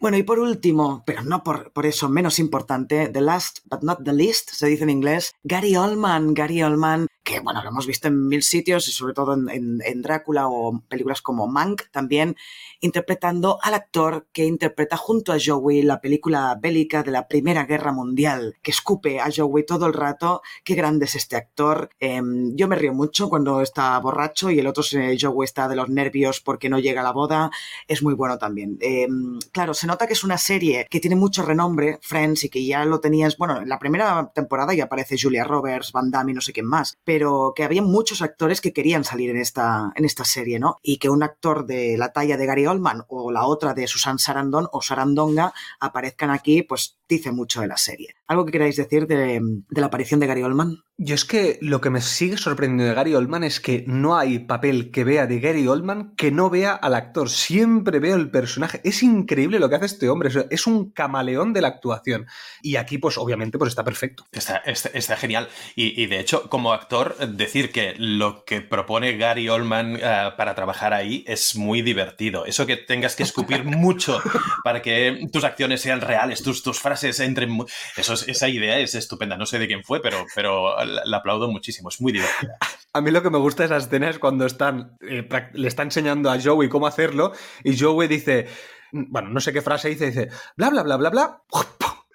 Bueno, 0.01 0.15
y 0.15 0.23
por 0.23 0.39
último, 0.39 1.03
pero 1.05 1.23
no 1.23 1.43
por, 1.43 1.73
por, 1.73 1.85
eso 1.85 2.07
menos 2.07 2.39
importante, 2.39 3.09
the 3.09 3.19
last 3.19 3.59
but 3.65 3.81
not 3.81 4.01
the 4.05 4.13
least, 4.13 4.49
se 4.49 4.67
dice 4.67 4.83
en 4.83 4.91
inglés, 4.91 5.33
Gary 5.43 5.75
Oldman. 5.75 6.33
Gary 6.33 6.63
Oldman, 6.63 7.07
que 7.21 7.41
bueno, 7.41 7.61
lo 7.61 7.69
hemos 7.69 7.85
visto 7.85 8.07
en 8.07 8.29
mil 8.29 8.41
sitios, 8.41 8.87
y 8.87 8.93
sobre 8.93 9.13
todo 9.13 9.33
en, 9.33 9.49
en, 9.49 9.81
en 9.83 10.01
Drácula 10.01 10.47
o 10.47 10.79
películas 10.87 11.21
como 11.21 11.47
Mank 11.47 11.91
también, 11.91 12.37
interpretando 12.81 13.59
al 13.61 13.73
actor 13.73 14.27
que 14.31 14.45
interpreta 14.45 14.97
junto 14.97 15.31
a 15.31 15.37
Joey 15.43 15.81
la 15.81 16.01
película 16.01 16.57
bélica 16.59 17.03
de 17.03 17.11
la 17.11 17.27
Primera 17.27 17.65
Guerra 17.65 17.91
Mundial, 17.91 18.57
que 18.61 18.71
escupe 18.71 19.19
a 19.19 19.29
Joey 19.35 19.65
todo 19.65 19.85
el 19.85 19.93
rato. 19.93 20.41
Qué 20.63 20.75
grande 20.75 21.05
es 21.05 21.15
este 21.15 21.35
actor. 21.35 21.89
Eh, 21.99 22.21
yo 22.53 22.67
me 22.67 22.75
río 22.75 22.93
mucho 22.93 23.29
cuando 23.29 23.61
está 23.61 23.97
borracho 23.99 24.49
y 24.49 24.59
el 24.59 24.67
otro 24.67 24.83
Joey 24.83 25.45
está 25.45 25.67
de 25.67 25.75
los 25.75 25.89
nervios 25.89 26.41
porque 26.41 26.69
no 26.69 26.79
llega 26.79 27.01
a 27.01 27.03
la 27.03 27.11
boda. 27.11 27.51
Es 27.87 28.03
muy 28.03 28.13
bueno 28.13 28.37
también. 28.37 28.77
Eh, 28.81 29.07
claro, 29.51 29.73
se 29.73 29.87
nota 29.87 30.07
que 30.07 30.13
es 30.13 30.23
una 30.23 30.37
serie 30.37 30.87
que 30.89 30.99
tiene 30.99 31.15
mucho 31.15 31.43
renombre, 31.43 31.99
Friends, 32.01 32.43
y 32.43 32.49
que 32.49 32.65
ya 32.65 32.85
lo 32.85 32.99
tenías, 32.99 33.37
bueno, 33.37 33.61
en 33.61 33.69
la 33.69 33.79
primera 33.79 34.31
temporada 34.33 34.73
ya 34.73 34.85
aparece 34.85 35.17
Julia 35.19 35.43
Roberts, 35.43 35.91
Van 35.91 36.11
Damme 36.11 36.31
y 36.31 36.35
no 36.35 36.41
sé 36.41 36.53
quién 36.53 36.65
más, 36.65 36.97
pero 37.03 37.53
que 37.55 37.63
había 37.63 37.81
muchos 37.81 38.21
actores 38.21 38.61
que 38.61 38.73
querían 38.73 39.03
salir 39.03 39.29
en 39.29 39.37
esta, 39.37 39.91
en 39.95 40.05
esta 40.05 40.23
serie, 40.23 40.59
¿no? 40.59 40.77
Y 40.81 40.97
que 40.97 41.09
un 41.09 41.23
actor 41.23 41.65
de 41.65 41.97
la 41.97 42.11
talla 42.11 42.37
de 42.37 42.45
Gary 42.45 42.65
O 43.07 43.31
la 43.31 43.45
otra 43.45 43.73
de 43.73 43.87
Susan 43.87 44.19
Sarandon 44.19 44.67
o 44.71 44.81
Sarandonga 44.81 45.53
aparezcan 45.79 46.29
aquí, 46.29 46.63
pues 46.63 46.97
dice 47.07 47.31
mucho 47.31 47.61
de 47.61 47.67
la 47.67 47.77
serie. 47.77 48.15
¿Algo 48.27 48.45
que 48.45 48.51
queráis 48.51 48.75
decir 48.75 49.07
de, 49.07 49.39
de 49.41 49.81
la 49.81 49.87
aparición 49.87 50.19
de 50.19 50.27
Gary 50.27 50.43
Oldman? 50.43 50.83
Yo 51.01 51.15
es 51.15 51.23
que 51.23 51.57
lo 51.61 51.79
que 51.79 51.89
me 51.89 52.01
sigue 52.01 52.35
sorprendiendo 52.35 52.83
de 52.83 52.93
Gary 52.93 53.15
Oldman 53.15 53.45
es 53.45 53.61
que 53.61 53.85
no 53.87 54.17
hay 54.17 54.39
papel 54.39 54.91
que 54.91 55.05
vea 55.05 55.27
de 55.27 55.39
Gary 55.39 55.65
Oldman 55.65 56.13
que 56.17 56.29
no 56.29 56.49
vea 56.49 56.73
al 56.73 56.93
actor. 56.93 57.29
Siempre 57.29 57.99
veo 57.99 58.17
el 58.17 58.29
personaje. 58.29 58.81
Es 58.83 59.01
increíble 59.01 59.59
lo 59.59 59.69
que 59.69 59.77
hace 59.77 59.85
este 59.85 60.09
hombre. 60.09 60.29
Es 60.49 60.67
un 60.67 60.91
camaleón 60.91 61.53
de 61.53 61.61
la 61.61 61.69
actuación. 61.69 62.27
Y 62.61 62.75
aquí, 62.75 62.97
pues 62.97 63.17
obviamente, 63.17 63.57
pues 63.57 63.69
está 63.69 63.85
perfecto. 63.85 64.25
Está, 64.33 64.57
está, 64.57 64.89
está 64.89 65.15
genial. 65.15 65.47
Y, 65.73 66.03
y, 66.03 66.07
de 66.07 66.19
hecho, 66.19 66.49
como 66.49 66.73
actor, 66.73 67.15
decir 67.29 67.71
que 67.71 67.95
lo 67.97 68.43
que 68.43 68.59
propone 68.59 69.15
Gary 69.15 69.47
Oldman 69.47 69.95
uh, 69.95 70.35
para 70.35 70.53
trabajar 70.53 70.93
ahí 70.93 71.23
es 71.27 71.55
muy 71.55 71.81
divertido. 71.81 72.45
Eso 72.45 72.65
que 72.65 72.75
tengas 72.75 73.15
que 73.15 73.23
escupir 73.23 73.63
mucho 73.63 74.21
para 74.65 74.81
que 74.81 75.29
tus 75.31 75.45
acciones 75.45 75.79
sean 75.79 76.01
reales, 76.01 76.43
tus, 76.43 76.61
tus 76.61 76.77
frases 76.77 77.21
entren... 77.21 77.57
Eso, 77.95 78.15
esa 78.15 78.49
idea 78.49 78.79
es 78.79 78.95
estupenda. 78.95 79.37
No 79.37 79.45
sé 79.45 79.59
de 79.59 79.67
quién 79.67 79.85
fue, 79.85 80.01
pero... 80.01 80.25
pero 80.35 80.88
la 80.89 81.17
aplaudo 81.17 81.47
muchísimo, 81.49 81.89
es 81.89 82.01
muy 82.01 82.11
divertida. 82.11 82.57
A 82.93 83.01
mí 83.01 83.11
lo 83.11 83.21
que 83.21 83.29
me 83.29 83.37
gusta 83.37 83.63
de 83.63 83.67
esa 83.67 83.77
escena 83.77 84.09
es 84.09 84.17
cuando 84.17 84.45
están, 84.45 84.97
eh, 85.01 85.27
le 85.53 85.67
está 85.67 85.83
enseñando 85.83 86.31
a 86.31 86.41
Joey 86.41 86.69
cómo 86.69 86.87
hacerlo 86.87 87.33
y 87.63 87.77
Joey 87.77 88.07
dice, 88.07 88.47
bueno, 88.91 89.29
no 89.29 89.39
sé 89.39 89.53
qué 89.53 89.61
frase 89.61 89.89
dice, 89.89 90.07
dice, 90.07 90.29
bla, 90.57 90.71
bla, 90.71 90.81
bla, 90.81 90.97
bla, 90.97 91.09
bla, 91.11 91.43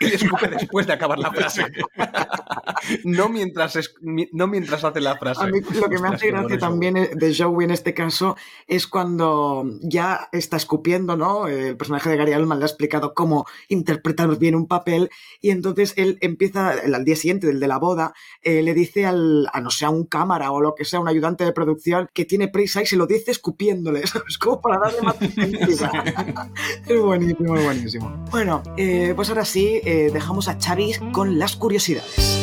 y 0.00 0.06
escupe 0.06 0.48
después 0.48 0.86
de 0.86 0.92
acabar 0.92 1.18
la 1.18 1.32
frase. 1.32 1.64
no, 3.04 3.28
mientras 3.28 3.76
es, 3.76 3.94
no 4.00 4.46
mientras 4.46 4.84
hace 4.84 5.00
la 5.00 5.16
frase. 5.16 5.44
A 5.44 5.46
mí 5.46 5.60
lo 5.60 5.88
que 5.88 5.98
me 5.98 6.08
hace 6.08 6.28
gracia 6.28 6.58
también 6.58 6.94
de 6.94 7.34
Joey 7.36 7.64
en 7.64 7.70
este 7.70 7.94
caso 7.94 8.36
es 8.66 8.86
cuando 8.86 9.64
ya 9.80 10.28
está 10.32 10.56
escupiendo, 10.56 11.16
¿no? 11.16 11.46
El 11.46 11.76
personaje 11.76 12.10
de 12.10 12.16
Gary 12.16 12.32
Oldman 12.32 12.58
le 12.58 12.64
ha 12.64 12.68
explicado 12.68 13.14
cómo 13.14 13.46
interpretar 13.68 14.36
bien 14.38 14.54
un 14.54 14.66
papel 14.66 15.10
y 15.40 15.50
entonces 15.50 15.94
él 15.96 16.18
empieza, 16.20 16.70
al 16.70 17.04
día 17.04 17.16
siguiente, 17.16 17.46
del 17.46 17.60
de 17.60 17.68
la 17.68 17.78
boda, 17.78 18.14
eh, 18.42 18.62
le 18.62 18.74
dice 18.74 19.06
al, 19.06 19.48
a 19.52 19.60
no 19.60 19.70
sé, 19.70 19.84
a 19.84 19.90
un 19.90 20.06
cámara 20.06 20.50
o 20.50 20.60
lo 20.60 20.74
que 20.74 20.84
sea, 20.84 21.00
un 21.00 21.08
ayudante 21.08 21.44
de 21.44 21.52
producción 21.52 22.08
que 22.12 22.24
tiene 22.24 22.48
prisa 22.48 22.82
y 22.82 22.86
se 22.86 22.96
lo 22.96 23.06
dice 23.06 23.30
escupiéndole, 23.30 24.06
¿sabes? 24.06 24.38
Como 24.38 24.60
para 24.60 24.78
darle 24.78 25.02
más 25.02 25.16
Es 26.86 27.00
buenísimo, 27.00 27.56
es 27.56 27.64
buenísimo. 27.64 28.24
Bueno, 28.30 28.62
eh, 28.76 29.12
pues 29.14 29.28
ahora 29.28 29.44
sí, 29.44 29.80
eh, 29.84 30.10
dejamos 30.12 30.48
a 30.48 30.58
Chavis 30.58 31.00
con 31.12 31.38
las 31.38 31.56
curiosidades. 31.56 32.40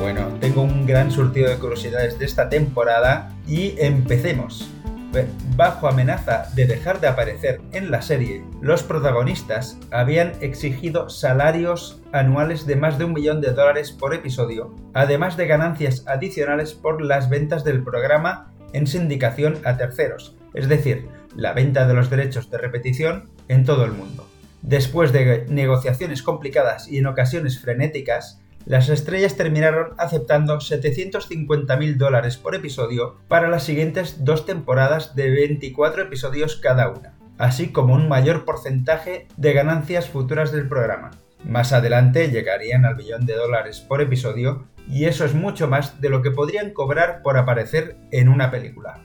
Bueno, 0.00 0.28
tengo 0.40 0.62
un 0.62 0.86
gran 0.86 1.10
surtido 1.10 1.48
de 1.48 1.58
curiosidades 1.58 2.18
de 2.18 2.24
esta 2.24 2.48
temporada 2.48 3.34
y 3.46 3.74
empecemos. 3.78 4.68
Bajo 5.56 5.88
amenaza 5.88 6.50
de 6.54 6.66
dejar 6.66 7.00
de 7.00 7.08
aparecer 7.08 7.60
en 7.72 7.90
la 7.90 8.02
serie, 8.02 8.44
los 8.60 8.82
protagonistas 8.82 9.78
habían 9.90 10.32
exigido 10.42 11.08
salarios 11.08 12.02
anuales 12.12 12.66
de 12.66 12.76
más 12.76 12.98
de 12.98 13.04
un 13.04 13.14
millón 13.14 13.40
de 13.40 13.52
dólares 13.52 13.90
por 13.90 14.14
episodio, 14.14 14.74
además 14.92 15.38
de 15.38 15.46
ganancias 15.46 16.04
adicionales 16.06 16.74
por 16.74 17.00
las 17.00 17.30
ventas 17.30 17.64
del 17.64 17.82
programa 17.82 18.52
en 18.74 18.86
sindicación 18.86 19.58
a 19.64 19.78
terceros, 19.78 20.36
es 20.52 20.68
decir, 20.68 21.08
la 21.34 21.54
venta 21.54 21.86
de 21.86 21.94
los 21.94 22.10
derechos 22.10 22.50
de 22.50 22.58
repetición 22.58 23.30
en 23.48 23.64
todo 23.64 23.86
el 23.86 23.92
mundo. 23.92 24.28
Después 24.60 25.12
de 25.12 25.46
negociaciones 25.48 26.22
complicadas 26.22 26.86
y 26.86 26.98
en 26.98 27.06
ocasiones 27.06 27.60
frenéticas, 27.60 28.42
las 28.66 28.88
estrellas 28.88 29.36
terminaron 29.36 29.94
aceptando 29.98 30.58
750.000 30.58 31.96
dólares 31.96 32.36
por 32.36 32.54
episodio 32.54 33.16
para 33.28 33.48
las 33.48 33.64
siguientes 33.64 34.24
dos 34.24 34.44
temporadas 34.44 35.14
de 35.14 35.30
24 35.30 36.02
episodios 36.02 36.56
cada 36.56 36.90
una, 36.90 37.14
así 37.38 37.72
como 37.72 37.94
un 37.94 38.08
mayor 38.08 38.44
porcentaje 38.44 39.26
de 39.36 39.52
ganancias 39.52 40.08
futuras 40.08 40.52
del 40.52 40.68
programa. 40.68 41.10
Más 41.44 41.72
adelante 41.72 42.30
llegarían 42.30 42.84
al 42.84 42.96
billón 42.96 43.24
de 43.24 43.34
dólares 43.34 43.80
por 43.80 44.02
episodio 44.02 44.66
y 44.88 45.04
eso 45.04 45.24
es 45.24 45.34
mucho 45.34 45.68
más 45.68 46.00
de 46.00 46.10
lo 46.10 46.22
que 46.22 46.30
podrían 46.30 46.72
cobrar 46.72 47.22
por 47.22 47.36
aparecer 47.36 47.96
en 48.10 48.28
una 48.28 48.50
película. 48.50 49.00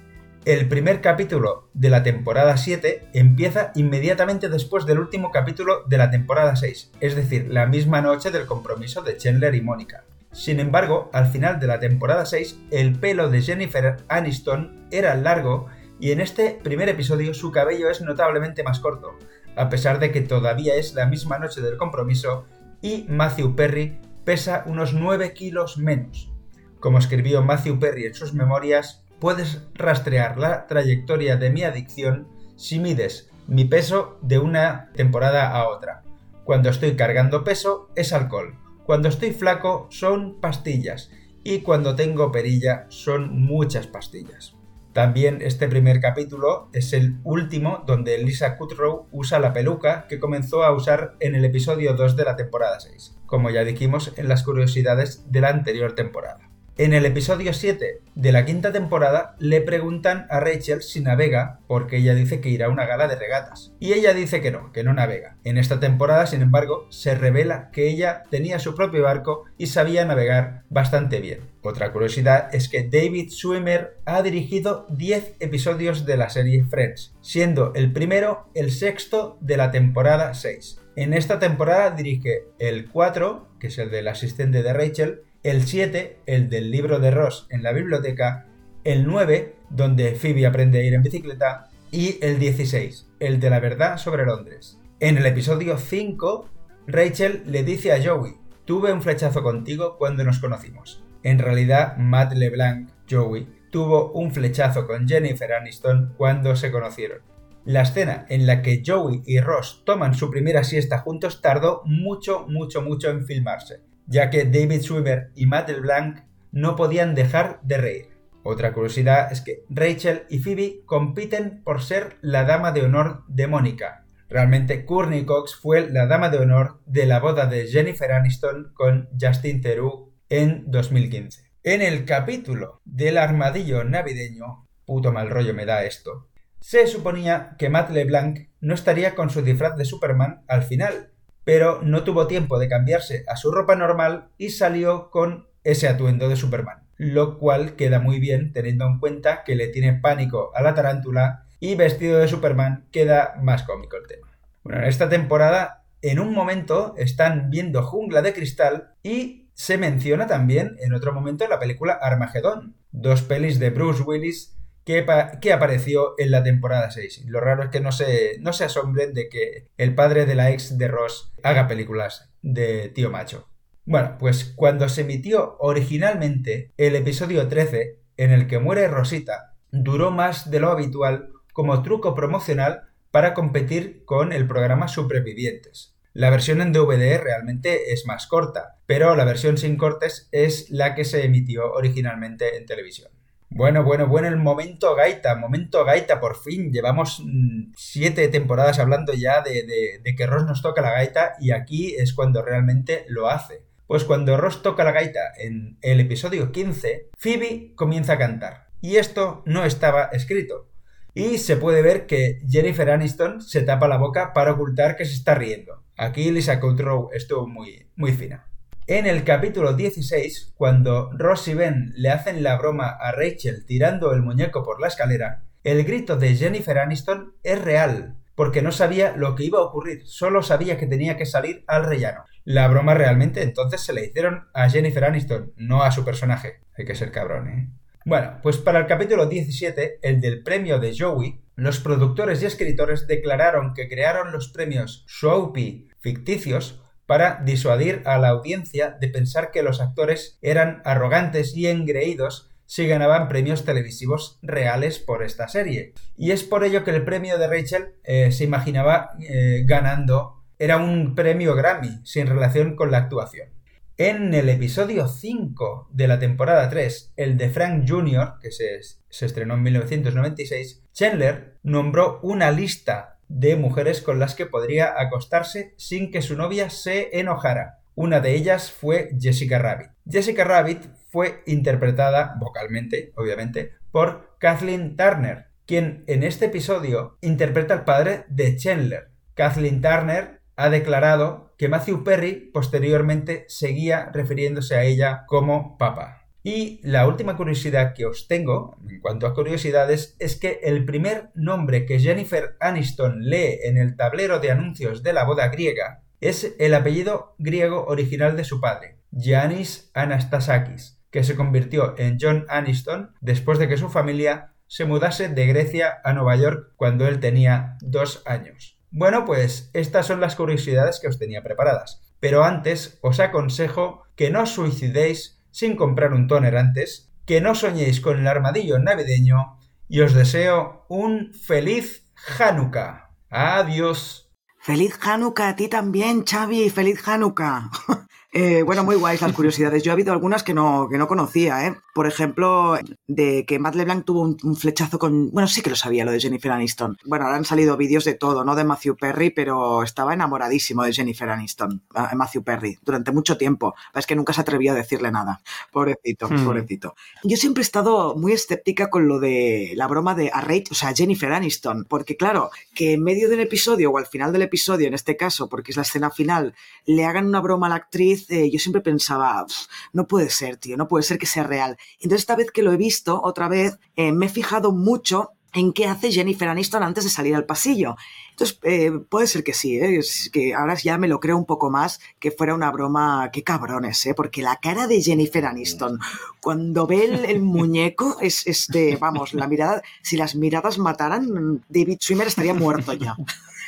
El 0.45 0.67
primer 0.67 0.99
capítulo 0.99 1.69
de 1.73 1.89
la 1.89 2.03
temporada 2.03 2.57
7 2.57 3.11
empieza 3.13 3.71
inmediatamente 3.75 4.49
después 4.49 4.85
del 4.85 4.99
último 4.99 5.31
capítulo 5.31 5.85
de 5.87 5.97
la 5.97 6.11
temporada 6.11 6.57
6, 6.57 6.91
es 6.99 7.15
decir, 7.15 7.47
la 7.49 7.65
misma 7.65 8.01
noche 8.01 8.29
del 8.29 8.45
compromiso 8.45 9.01
de 9.03 9.15
Chandler 9.15 9.55
y 9.55 9.61
Mónica. 9.61 10.03
Sin 10.33 10.59
embargo, 10.59 11.09
al 11.13 11.27
final 11.27 11.61
de 11.61 11.67
la 11.67 11.79
temporada 11.79 12.25
6, 12.25 12.59
el 12.71 12.99
pelo 12.99 13.29
de 13.29 13.41
Jennifer 13.41 13.95
Aniston 14.09 14.85
era 14.91 15.15
largo 15.15 15.67
y 15.97 16.11
en 16.11 16.19
este 16.19 16.59
primer 16.61 16.89
episodio 16.89 17.33
su 17.33 17.53
cabello 17.53 17.89
es 17.89 18.01
notablemente 18.01 18.63
más 18.63 18.81
corto, 18.81 19.17
a 19.55 19.69
pesar 19.69 19.99
de 19.99 20.11
que 20.11 20.19
todavía 20.19 20.75
es 20.75 20.93
la 20.93 21.05
misma 21.05 21.39
noche 21.39 21.61
del 21.61 21.77
compromiso 21.77 22.47
y 22.81 23.05
Matthew 23.07 23.55
Perry 23.55 24.01
pesa 24.25 24.65
unos 24.65 24.93
9 24.93 25.31
kilos 25.31 25.77
menos. 25.77 26.33
Como 26.81 26.97
escribió 26.97 27.41
Matthew 27.41 27.79
Perry 27.79 28.07
en 28.07 28.13
sus 28.13 28.33
memorias, 28.33 29.02
puedes 29.23 29.61
rastrear 29.75 30.37
la 30.37 30.67
trayectoria 30.67 31.37
de 31.37 31.49
mi 31.49 31.63
adicción 31.63 32.27
si 32.57 32.77
mides 32.77 33.29
mi 33.47 33.63
peso 33.63 34.19
de 34.21 34.37
una 34.37 34.91
temporada 34.95 35.55
a 35.55 35.69
otra. 35.69 36.03
Cuando 36.43 36.69
estoy 36.69 36.97
cargando 36.97 37.45
peso 37.45 37.89
es 37.95 38.11
alcohol, 38.11 38.59
cuando 38.85 39.07
estoy 39.07 39.31
flaco 39.31 39.87
son 39.91 40.41
pastillas 40.41 41.09
y 41.41 41.59
cuando 41.61 41.95
tengo 41.95 42.33
perilla 42.33 42.85
son 42.89 43.41
muchas 43.45 43.87
pastillas. 43.87 44.57
También 44.91 45.41
este 45.41 45.69
primer 45.69 46.01
capítulo 46.01 46.67
es 46.73 46.91
el 46.91 47.21
último 47.23 47.85
donde 47.87 48.17
Lisa 48.17 48.57
Kudrow 48.57 49.07
usa 49.13 49.39
la 49.39 49.53
peluca 49.53 50.05
que 50.09 50.19
comenzó 50.19 50.65
a 50.65 50.75
usar 50.75 51.15
en 51.21 51.35
el 51.35 51.45
episodio 51.45 51.93
2 51.93 52.17
de 52.17 52.25
la 52.25 52.35
temporada 52.35 52.77
6, 52.81 53.15
como 53.25 53.51
ya 53.51 53.63
dijimos 53.63 54.11
en 54.17 54.27
las 54.27 54.43
curiosidades 54.43 55.31
de 55.31 55.39
la 55.39 55.47
anterior 55.47 55.93
temporada. 55.93 56.52
En 56.75 56.93
el 56.93 57.05
episodio 57.05 57.53
7 57.53 58.01
de 58.15 58.31
la 58.31 58.45
quinta 58.45 58.71
temporada 58.71 59.35
le 59.37 59.61
preguntan 59.61 60.25
a 60.31 60.39
Rachel 60.39 60.81
si 60.81 61.01
navega 61.01 61.59
porque 61.67 61.97
ella 61.97 62.15
dice 62.15 62.41
que 62.41 62.49
irá 62.49 62.65
a 62.65 62.69
una 62.69 62.87
gala 62.87 63.07
de 63.07 63.15
regatas. 63.15 63.75
Y 63.79 63.93
ella 63.93 64.15
dice 64.15 64.41
que 64.41 64.49
no, 64.49 64.71
que 64.71 64.83
no 64.83 64.91
navega. 64.91 65.37
En 65.43 65.59
esta 65.59 65.79
temporada, 65.79 66.25
sin 66.25 66.41
embargo, 66.41 66.87
se 66.89 67.13
revela 67.13 67.69
que 67.71 67.87
ella 67.87 68.23
tenía 68.31 68.57
su 68.57 68.73
propio 68.73 69.03
barco 69.03 69.43
y 69.55 69.67
sabía 69.67 70.03
navegar 70.03 70.63
bastante 70.71 71.21
bien. 71.21 71.41
Otra 71.61 71.91
curiosidad 71.91 72.49
es 72.55 72.69
que 72.69 72.89
David 72.89 73.29
Swimmer 73.29 73.99
ha 74.05 74.23
dirigido 74.23 74.87
10 74.89 75.35
episodios 75.41 76.07
de 76.07 76.17
la 76.17 76.31
serie 76.31 76.63
Friends, 76.63 77.13
siendo 77.21 77.71
el 77.75 77.93
primero 77.93 78.49
el 78.55 78.71
sexto 78.71 79.37
de 79.41 79.57
la 79.57 79.69
temporada 79.69 80.33
6. 80.33 80.79
En 80.95 81.13
esta 81.13 81.37
temporada 81.37 81.91
dirige 81.91 82.45
el 82.57 82.89
4, 82.89 83.57
que 83.59 83.67
es 83.67 83.77
el 83.77 83.91
del 83.91 84.07
asistente 84.07 84.63
de 84.63 84.73
Rachel, 84.73 85.21
el 85.43 85.67
7, 85.67 86.19
el 86.25 86.49
del 86.49 86.71
libro 86.71 86.99
de 86.99 87.11
Ross 87.11 87.47
en 87.49 87.63
la 87.63 87.73
biblioteca, 87.73 88.45
el 88.85 89.05
9, 89.05 89.55
donde 89.69 90.15
Phoebe 90.15 90.45
aprende 90.45 90.79
a 90.79 90.83
ir 90.83 90.93
en 90.93 91.03
bicicleta, 91.03 91.69
y 91.91 92.17
el 92.21 92.39
16, 92.39 93.07
el 93.19 93.41
de 93.41 93.49
la 93.49 93.59
verdad 93.59 93.97
sobre 93.97 94.25
Londres. 94.25 94.79
En 95.01 95.17
el 95.17 95.25
episodio 95.25 95.77
5, 95.77 96.49
Rachel 96.87 97.43
le 97.45 97.63
dice 97.63 97.91
a 97.91 98.01
Joey, 98.01 98.35
tuve 98.63 98.93
un 98.93 99.01
flechazo 99.01 99.43
contigo 99.43 99.97
cuando 99.97 100.23
nos 100.23 100.39
conocimos. 100.39 101.03
En 101.23 101.39
realidad, 101.39 101.97
Matt 101.97 102.33
LeBlanc, 102.33 102.89
Joey, 103.09 103.47
tuvo 103.69 104.13
un 104.13 104.31
flechazo 104.31 104.87
con 104.87 105.09
Jennifer 105.09 105.51
Aniston 105.51 106.13
cuando 106.15 106.55
se 106.55 106.71
conocieron. 106.71 107.19
La 107.65 107.81
escena 107.81 108.25
en 108.29 108.47
la 108.47 108.61
que 108.61 108.81
Joey 108.85 109.21
y 109.25 109.39
Ross 109.41 109.83
toman 109.85 110.13
su 110.13 110.29
primera 110.29 110.63
siesta 110.63 110.99
juntos 110.99 111.41
tardó 111.41 111.81
mucho, 111.85 112.45
mucho, 112.47 112.81
mucho 112.81 113.09
en 113.09 113.25
filmarse 113.25 113.81
ya 114.07 114.29
que 114.29 114.45
David 114.45 114.81
Schwimmer 114.81 115.31
y 115.35 115.45
Matt 115.45 115.69
LeBlanc 115.69 116.21
no 116.51 116.75
podían 116.75 117.15
dejar 117.15 117.59
de 117.63 117.77
reír. 117.77 118.09
Otra 118.43 118.73
curiosidad 118.73 119.31
es 119.31 119.41
que 119.41 119.63
Rachel 119.69 120.23
y 120.29 120.39
Phoebe 120.39 120.81
compiten 120.85 121.63
por 121.63 121.81
ser 121.81 122.17
la 122.21 122.43
dama 122.43 122.71
de 122.73 122.81
honor 122.81 123.23
de 123.27 123.47
Mónica. 123.47 124.05
Realmente 124.29 124.85
Courtney 124.85 125.25
Cox 125.25 125.55
fue 125.55 125.89
la 125.89 126.07
dama 126.07 126.29
de 126.29 126.39
honor 126.39 126.81
de 126.85 127.05
la 127.05 127.19
boda 127.19 127.45
de 127.45 127.67
Jennifer 127.67 128.11
Aniston 128.11 128.71
con 128.73 129.07
Justin 129.19 129.61
Theroux 129.61 130.11
en 130.27 130.63
2015. 130.67 131.51
En 131.63 131.81
el 131.81 132.03
capítulo 132.03 132.81
del 132.83 133.17
armadillo 133.17 133.85
navideño, 133.85 134.67
puto 134.85 135.13
mal 135.13 135.29
rollo 135.29 135.53
me 135.53 135.65
da 135.65 135.85
esto, 135.85 136.27
se 136.59 136.87
suponía 136.87 137.55
que 137.57 137.69
Matt 137.69 137.91
LeBlanc 137.91 138.49
no 138.59 138.73
estaría 138.73 139.15
con 139.15 139.29
su 139.29 139.41
disfraz 139.41 139.77
de 139.77 139.85
Superman 139.85 140.43
al 140.47 140.63
final, 140.63 141.12
pero 141.43 141.81
no 141.81 142.03
tuvo 142.03 142.27
tiempo 142.27 142.59
de 142.59 142.69
cambiarse 142.69 143.23
a 143.27 143.35
su 143.35 143.51
ropa 143.51 143.75
normal 143.75 144.29
y 144.37 144.49
salió 144.49 145.09
con 145.09 145.47
ese 145.63 145.87
atuendo 145.87 146.29
de 146.29 146.35
Superman, 146.35 146.83
lo 146.97 147.37
cual 147.37 147.75
queda 147.75 147.99
muy 147.99 148.19
bien 148.19 148.53
teniendo 148.53 148.85
en 148.85 148.99
cuenta 148.99 149.43
que 149.43 149.55
le 149.55 149.67
tiene 149.67 149.93
pánico 149.93 150.51
a 150.55 150.61
la 150.61 150.73
tarántula 150.73 151.45
y 151.59 151.75
vestido 151.75 152.19
de 152.19 152.27
Superman 152.27 152.85
queda 152.91 153.35
más 153.41 153.63
cómico 153.63 153.95
el 153.97 154.07
tema. 154.07 154.27
Bueno, 154.63 154.81
en 154.81 154.87
esta 154.87 155.09
temporada, 155.09 155.83
en 156.01 156.19
un 156.19 156.33
momento 156.33 156.93
están 156.97 157.49
viendo 157.49 157.83
Jungla 157.83 158.21
de 158.21 158.33
Cristal 158.33 158.93
y 159.01 159.47
se 159.53 159.77
menciona 159.77 160.27
también 160.27 160.75
en 160.79 160.93
otro 160.93 161.13
momento 161.13 161.47
la 161.47 161.59
película 161.59 161.93
Armagedón, 161.93 162.75
dos 162.91 163.21
pelis 163.21 163.59
de 163.59 163.69
Bruce 163.69 164.03
Willis 164.03 164.55
que, 164.85 165.53
apareció 165.53 166.15
en 166.17 166.31
la 166.31 166.43
temporada 166.43 166.91
6. 166.91 167.25
Lo 167.27 167.39
raro 167.39 167.63
es 167.63 167.69
que 167.69 167.79
no 167.79 167.91
se, 167.91 168.37
no 168.39 168.53
se 168.53 168.65
asombren 168.65 169.13
de 169.13 169.29
que 169.29 169.67
el 169.77 169.95
padre 169.95 170.25
de 170.25 170.35
la 170.35 170.51
ex 170.51 170.77
de 170.77 170.87
Ross 170.87 171.31
haga 171.43 171.67
películas 171.67 172.29
de 172.41 172.89
tío 172.89 173.09
macho. 173.09 173.47
Bueno, 173.85 174.17
pues 174.19 174.45
cuando 174.55 174.87
se 174.89 175.01
emitió 175.01 175.57
originalmente 175.59 176.71
el 176.77 176.95
episodio 176.95 177.47
13, 177.47 177.99
en 178.17 178.31
el 178.31 178.47
que 178.47 178.59
muere 178.59 178.87
Rosita, 178.87 179.55
duró 179.71 180.11
más 180.11 180.49
de 180.51 180.59
lo 180.59 180.69
habitual 180.69 181.29
como 181.51 181.81
truco 181.83 182.15
promocional 182.15 182.83
para 183.11 183.33
competir 183.33 184.03
con 184.05 184.33
el 184.33 184.47
programa 184.47 184.87
Supervivientes. 184.87 185.93
La 186.13 186.29
versión 186.29 186.61
en 186.61 186.73
DVD 186.73 187.19
realmente 187.19 187.91
es 187.91 188.05
más 188.05 188.27
corta, 188.27 188.77
pero 188.85 189.15
la 189.15 189.25
versión 189.25 189.57
sin 189.57 189.77
cortes 189.77 190.29
es 190.31 190.69
la 190.69 190.93
que 190.93 191.05
se 191.05 191.25
emitió 191.25 191.71
originalmente 191.73 192.57
en 192.57 192.65
televisión. 192.65 193.12
Bueno, 193.55 193.83
bueno, 193.83 194.07
bueno, 194.07 194.27
el 194.27 194.37
momento 194.37 194.95
gaita, 194.95 195.35
momento 195.35 195.85
gaita, 195.85 196.19
por 196.19 196.35
fin. 196.35 196.71
Llevamos 196.71 197.21
mm, 197.23 197.73
siete 197.75 198.27
temporadas 198.27 198.79
hablando 198.79 199.13
ya 199.13 199.41
de, 199.41 200.01
que 200.17 200.25
Ross 200.25 200.45
nos 200.45 200.63
toca 200.63 200.81
la 200.81 200.89
gaita 200.89 201.33
y 201.39 201.51
aquí 201.51 201.95
es 201.95 202.13
cuando 202.13 202.41
realmente 202.41 203.05
lo 203.09 203.29
hace. 203.29 203.63
Pues 203.85 204.05
cuando 204.05 204.37
Ross 204.37 204.63
toca 204.63 204.83
la 204.83 204.91
gaita 204.91 205.33
en 205.37 205.77
el 205.81 205.99
episodio 205.99 206.51
15, 206.51 207.11
Phoebe 207.15 207.73
comienza 207.75 208.13
a 208.13 208.17
cantar. 208.17 208.69
Y 208.81 208.95
esto 208.95 209.43
no 209.45 209.65
estaba 209.65 210.05
escrito. 210.05 210.69
Y 211.13 211.37
se 211.37 211.55
puede 211.55 211.83
ver 211.83 212.07
que 212.07 212.39
Jennifer 212.49 212.89
Aniston 212.89 213.39
se 213.39 213.61
tapa 213.61 213.87
la 213.87 213.97
boca 213.97 214.33
para 214.33 214.53
ocultar 214.53 214.95
que 214.95 215.05
se 215.05 215.13
está 215.13 215.35
riendo. 215.35 215.83
Aquí 215.95 216.31
Lisa 216.31 216.59
Kudrow 216.59 217.11
estuvo 217.13 217.47
muy, 217.47 217.87
muy 217.95 218.13
fina. 218.13 218.47
En 218.85 219.05
el 219.05 219.23
capítulo 219.23 219.71
16, 219.75 220.55
cuando 220.57 221.09
Ross 221.13 221.47
y 221.47 221.53
Ben 221.53 221.93
le 221.95 222.09
hacen 222.09 222.43
la 222.43 222.57
broma 222.57 222.89
a 222.89 223.13
Rachel 223.13 223.65
tirando 223.65 224.11
el 224.11 224.21
muñeco 224.21 224.61
por 224.61 224.81
la 224.81 224.89
escalera, 224.89 225.45
el 225.63 225.85
grito 225.85 226.17
de 226.17 226.35
Jennifer 226.35 226.77
Aniston 226.77 227.33
es 227.43 227.61
real, 227.61 228.17
porque 228.35 228.61
no 228.61 228.73
sabía 228.73 229.15
lo 229.15 229.35
que 229.35 229.45
iba 229.45 229.59
a 229.59 229.63
ocurrir, 229.63 230.01
solo 230.05 230.43
sabía 230.43 230.77
que 230.77 230.85
tenía 230.85 231.15
que 231.15 231.25
salir 231.25 231.63
al 231.65 231.85
rellano. 231.85 232.25
La 232.43 232.67
broma 232.67 232.93
realmente 232.93 233.41
entonces 233.41 233.79
se 233.79 233.93
le 233.93 234.05
hicieron 234.05 234.49
a 234.53 234.69
Jennifer 234.69 235.05
Aniston, 235.05 235.53
no 235.55 235.83
a 235.83 235.91
su 235.91 236.03
personaje. 236.03 236.59
Hay 236.77 236.83
que 236.83 236.95
ser 236.95 237.09
cabrón, 237.11 237.47
¿eh? 237.47 237.69
Bueno, 238.03 238.39
pues 238.43 238.57
para 238.57 238.79
el 238.79 238.87
capítulo 238.87 239.27
17, 239.27 239.99
el 240.01 240.19
del 240.19 240.43
premio 240.43 240.77
de 240.79 240.93
Joey, 240.97 241.39
los 241.55 241.79
productores 241.79 242.43
y 242.43 242.47
escritores 242.47 243.07
declararon 243.07 243.73
que 243.73 243.87
crearon 243.87 244.33
los 244.33 244.49
premios 244.49 245.05
Soapy 245.07 245.87
ficticios 246.01 246.82
para 247.05 247.41
disuadir 247.43 248.01
a 248.05 248.17
la 248.17 248.29
audiencia 248.29 248.97
de 248.99 249.07
pensar 249.07 249.51
que 249.51 249.63
los 249.63 249.81
actores 249.81 250.37
eran 250.41 250.81
arrogantes 250.85 251.55
y 251.55 251.67
engreídos 251.67 252.49
si 252.65 252.87
ganaban 252.87 253.27
premios 253.27 253.65
televisivos 253.65 254.39
reales 254.41 254.99
por 254.99 255.23
esta 255.23 255.47
serie. 255.47 255.93
Y 256.17 256.31
es 256.31 256.43
por 256.43 256.63
ello 256.63 256.83
que 256.83 256.91
el 256.91 257.03
premio 257.03 257.37
de 257.37 257.47
Rachel 257.47 257.95
eh, 258.03 258.31
se 258.31 258.45
imaginaba 258.45 259.11
eh, 259.19 259.63
ganando 259.65 260.43
era 260.63 260.77
un 260.77 261.13
premio 261.13 261.55
Grammy 261.55 261.99
sin 262.03 262.27
relación 262.27 262.75
con 262.75 262.89
la 262.89 262.99
actuación. 262.99 263.49
En 263.97 264.33
el 264.33 264.49
episodio 264.49 265.07
5 265.07 265.89
de 265.91 266.07
la 266.07 266.19
temporada 266.19 266.69
3, 266.69 267.13
el 267.17 267.37
de 267.37 267.49
Frank 267.49 267.85
Jr., 267.87 268.35
que 268.41 268.51
se, 268.51 268.79
se 269.09 269.25
estrenó 269.25 269.55
en 269.55 269.63
1996, 269.63 270.83
Chandler 270.93 271.57
nombró 271.63 272.19
una 272.23 272.49
lista 272.49 273.12
de 273.27 273.55
mujeres 273.55 274.01
con 274.01 274.19
las 274.19 274.35
que 274.35 274.45
podría 274.45 274.93
acostarse 274.99 275.73
sin 275.77 276.11
que 276.11 276.21
su 276.21 276.35
novia 276.35 276.69
se 276.69 277.19
enojara. 277.19 277.79
Una 277.95 278.19
de 278.19 278.33
ellas 278.33 278.71
fue 278.71 279.11
Jessica 279.19 279.59
Rabbit. 279.59 279.91
Jessica 280.09 280.43
Rabbit 280.43 280.83
fue 281.09 281.43
interpretada 281.45 282.35
vocalmente, 282.39 283.13
obviamente, 283.15 283.73
por 283.91 284.35
Kathleen 284.39 284.97
Turner, 284.97 285.47
quien 285.67 286.03
en 286.07 286.23
este 286.23 286.45
episodio 286.45 287.17
interpreta 287.21 287.73
al 287.73 287.85
padre 287.85 288.25
de 288.29 288.57
Chandler. 288.57 289.09
Kathleen 289.35 289.81
Turner 289.81 290.41
ha 290.55 290.69
declarado 290.69 291.53
que 291.57 291.69
Matthew 291.69 292.03
Perry 292.03 292.49
posteriormente 292.53 293.45
seguía 293.47 294.09
refiriéndose 294.11 294.75
a 294.75 294.83
ella 294.83 295.23
como 295.27 295.77
papá. 295.77 296.22
Y 296.43 296.81
la 296.83 297.07
última 297.07 297.37
curiosidad 297.37 297.93
que 297.93 298.05
os 298.05 298.27
tengo, 298.27 298.75
en 298.89 298.99
cuanto 298.99 299.25
a 299.25 299.33
curiosidades, 299.33 300.17
es 300.19 300.35
que 300.35 300.59
el 300.63 300.83
primer 300.83 301.29
nombre 301.35 301.85
que 301.85 301.99
Jennifer 301.99 302.57
Aniston 302.59 303.21
lee 303.21 303.59
en 303.63 303.77
el 303.77 303.95
tablero 303.95 304.39
de 304.39 304.51
anuncios 304.51 305.03
de 305.03 305.13
la 305.13 305.23
boda 305.23 305.47
griega 305.47 306.03
es 306.19 306.55
el 306.59 306.73
apellido 306.73 307.35
griego 307.37 307.85
original 307.85 308.35
de 308.35 308.43
su 308.43 308.59
padre, 308.59 308.97
Giannis 309.11 309.89
Anastasakis, 309.93 310.99
que 311.11 311.23
se 311.23 311.35
convirtió 311.35 311.95
en 311.97 312.17
John 312.19 312.45
Aniston 312.49 313.13
después 313.21 313.57
de 313.57 313.69
que 313.69 313.77
su 313.77 313.89
familia 313.89 314.53
se 314.67 314.85
mudase 314.85 315.29
de 315.29 315.47
Grecia 315.47 316.01
a 316.03 316.13
Nueva 316.13 316.35
York 316.35 316.73
cuando 316.75 317.07
él 317.07 317.19
tenía 317.19 317.77
dos 317.81 318.21
años. 318.25 318.79
Bueno, 318.89 319.25
pues 319.25 319.69
estas 319.73 320.07
son 320.07 320.19
las 320.19 320.35
curiosidades 320.35 320.99
que 320.99 321.07
os 321.07 321.19
tenía 321.19 321.41
preparadas. 321.41 322.01
Pero 322.19 322.43
antes 322.43 322.99
os 323.01 323.19
aconsejo 323.19 324.03
que 324.15 324.29
no 324.29 324.43
os 324.43 324.51
suicidéis 324.51 325.42
sin 325.53 325.75
comprar 325.77 326.13
un 326.13 326.27
toner 326.27 326.57
antes, 326.57 327.13
que 327.25 327.39
no 327.39 327.55
soñéis 327.55 328.01
con 328.01 328.19
el 328.19 328.27
armadillo 328.27 328.79
navideño 328.79 329.59
y 329.87 330.01
os 330.01 330.13
deseo 330.13 330.85
un 330.89 331.33
feliz 331.33 332.11
Hanukkah. 332.37 333.11
Adiós. 333.29 334.31
Feliz 334.59 334.97
Hanukkah 335.01 335.49
a 335.49 335.55
ti 335.55 335.67
también, 335.67 336.23
Xavi. 336.25 336.69
Feliz 336.69 337.07
Hanukkah. 337.07 337.69
Eh, 338.35 338.63
bueno, 338.63 338.83
muy 338.83 338.95
guays 338.95 339.21
las 339.21 339.33
curiosidades. 339.33 339.83
Yo 339.83 339.91
he 339.91 339.93
habido 339.93 340.11
algunas 340.11 340.41
que 340.41 340.55
no, 340.55 340.89
que 340.89 340.97
no 340.97 341.07
conocía, 341.07 341.67
¿eh? 341.67 341.75
Por 341.93 342.07
ejemplo, 342.07 342.79
de 343.05 343.45
que 343.45 343.59
Matt 343.59 343.75
LeBlanc 343.75 344.05
tuvo 344.05 344.21
un, 344.21 344.55
flechazo 344.55 344.97
con... 344.97 345.29
Bueno, 345.29 345.47
sí 345.47 345.61
que 345.61 345.69
lo 345.69 345.75
sabía, 345.75 346.03
lo 346.03 346.11
de 346.11 346.19
Jennifer 346.19 346.51
Aniston. 346.51 346.97
Bueno, 347.05 347.25
ahora 347.25 347.37
han 347.37 347.45
salido 347.45 347.77
vídeos 347.77 348.05
de 348.05 348.15
todo, 348.15 348.43
no 348.43 348.55
de 348.55 348.63
Matthew 348.63 348.95
Perry, 348.95 349.29
pero 349.29 349.83
estaba 349.83 350.15
enamoradísimo 350.15 350.81
de 350.81 350.93
Jennifer 350.93 351.29
Aniston, 351.29 351.83
Matthew 352.15 352.43
Perry, 352.43 352.79
durante 352.81 353.11
mucho 353.11 353.37
tiempo. 353.37 353.75
Es 353.93 354.07
que 354.07 354.15
nunca 354.15 354.33
se 354.33 354.41
atrevió 354.41 354.71
a 354.71 354.75
decirle 354.75 355.11
nada. 355.11 355.41
Pobrecito, 355.71 356.27
hmm. 356.27 356.43
pobrecito. 356.43 356.95
Yo 357.23 357.37
siempre 357.37 357.61
he 357.61 357.65
estado 357.65 358.15
muy 358.15 358.31
escéptica 358.31 358.89
con 358.89 359.07
lo 359.07 359.19
de 359.19 359.73
la 359.75 359.85
broma 359.85 360.15
de 360.15 360.31
a 360.33 360.41
Rachel, 360.41 360.69
o 360.71 360.75
sea, 360.75 360.91
Jennifer 360.95 361.31
Aniston, 361.31 361.85
porque 361.87 362.17
claro, 362.17 362.49
que 362.73 362.93
en 362.93 363.03
medio 363.03 363.29
del 363.29 363.41
episodio 363.41 363.91
o 363.91 363.99
al 363.99 364.07
final 364.07 364.33
del 364.33 364.41
episodio, 364.41 364.87
en 364.87 364.95
este 364.95 365.15
caso, 365.15 365.49
porque 365.49 365.69
es 365.69 365.77
la 365.77 365.83
escena 365.83 366.09
final, 366.09 366.55
le 366.87 367.05
hagan 367.05 367.27
una 367.27 367.39
broma 367.39 367.67
a 367.67 367.69
la 367.69 367.75
actriz 367.75 368.22
yo 368.27 368.59
siempre 368.59 368.81
pensaba, 368.81 369.45
no 369.91 370.07
puede 370.07 370.29
ser, 370.29 370.57
tío, 370.57 370.77
no 370.77 370.87
puede 370.87 371.03
ser 371.03 371.17
que 371.17 371.25
sea 371.25 371.43
real. 371.43 371.77
Entonces 371.95 372.21
esta 372.21 372.35
vez 372.35 372.51
que 372.51 372.63
lo 372.63 372.71
he 372.71 372.77
visto 372.77 373.21
otra 373.23 373.47
vez, 373.47 373.77
eh, 373.95 374.11
me 374.11 374.27
he 374.27 374.29
fijado 374.29 374.71
mucho 374.71 375.31
en 375.53 375.71
qué 375.71 375.85
hace 375.85 376.11
Jennifer 376.11 376.47
Aniston 376.47 376.83
antes 376.83 377.03
de 377.03 377.09
salir 377.09 377.35
al 377.35 377.45
pasillo. 377.45 377.95
Entonces, 378.31 378.59
eh, 378.63 378.91
puede 379.09 379.27
ser 379.27 379.43
que 379.43 379.53
sí, 379.53 379.77
¿eh? 379.77 379.97
es 379.97 380.29
que 380.33 380.55
ahora 380.55 380.73
ya 380.75 380.97
me 380.97 381.07
lo 381.07 381.19
creo 381.19 381.37
un 381.37 381.45
poco 381.45 381.69
más 381.69 381.99
que 382.19 382.31
fuera 382.31 382.55
una 382.55 382.71
broma, 382.71 383.29
qué 383.31 383.43
cabrones, 383.43 384.03
¿eh? 384.07 384.15
porque 384.15 384.41
la 384.41 384.55
cara 384.55 384.87
de 384.87 385.01
Jennifer 385.01 385.45
Aniston, 385.45 385.99
cuando 386.41 386.87
ve 386.87 387.05
el, 387.05 387.41
muñeco, 387.43 388.17
es 388.19 388.47
este, 388.47 388.95
vamos, 388.95 389.33
la 389.33 389.47
mirada, 389.47 389.83
si 390.01 390.17
las 390.17 390.35
miradas 390.35 390.79
mataran, 390.79 391.63
David 391.69 391.97
Swimmer 391.99 392.27
estaría 392.27 392.55
muerto 392.55 392.93
ya. 392.93 393.15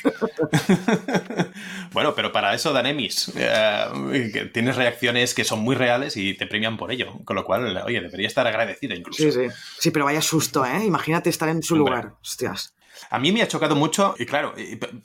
bueno, 1.92 2.14
pero 2.14 2.32
para 2.32 2.54
eso 2.54 2.72
dan 2.72 2.86
Emmys. 2.86 3.32
Eh, 3.36 4.50
tienes 4.52 4.76
reacciones 4.76 5.34
que 5.34 5.44
son 5.44 5.60
muy 5.60 5.74
reales 5.76 6.16
y 6.16 6.34
te 6.34 6.46
premian 6.46 6.76
por 6.76 6.92
ello. 6.92 7.18
Con 7.24 7.36
lo 7.36 7.44
cual, 7.44 7.76
oye, 7.84 8.00
debería 8.00 8.26
estar 8.26 8.46
agradecida 8.46 8.94
incluso. 8.94 9.22
Sí, 9.22 9.32
sí. 9.32 9.46
Sí, 9.78 9.90
pero 9.90 10.04
vaya 10.04 10.22
susto, 10.22 10.64
¿eh? 10.64 10.84
Imagínate 10.84 11.30
estar 11.30 11.48
en 11.48 11.62
su 11.62 11.76
lugar. 11.76 12.14
Hostias. 12.20 12.74
A 13.10 13.18
mí 13.18 13.32
me 13.32 13.42
ha 13.42 13.48
chocado 13.48 13.76
mucho, 13.76 14.14
y 14.18 14.26
claro, 14.26 14.54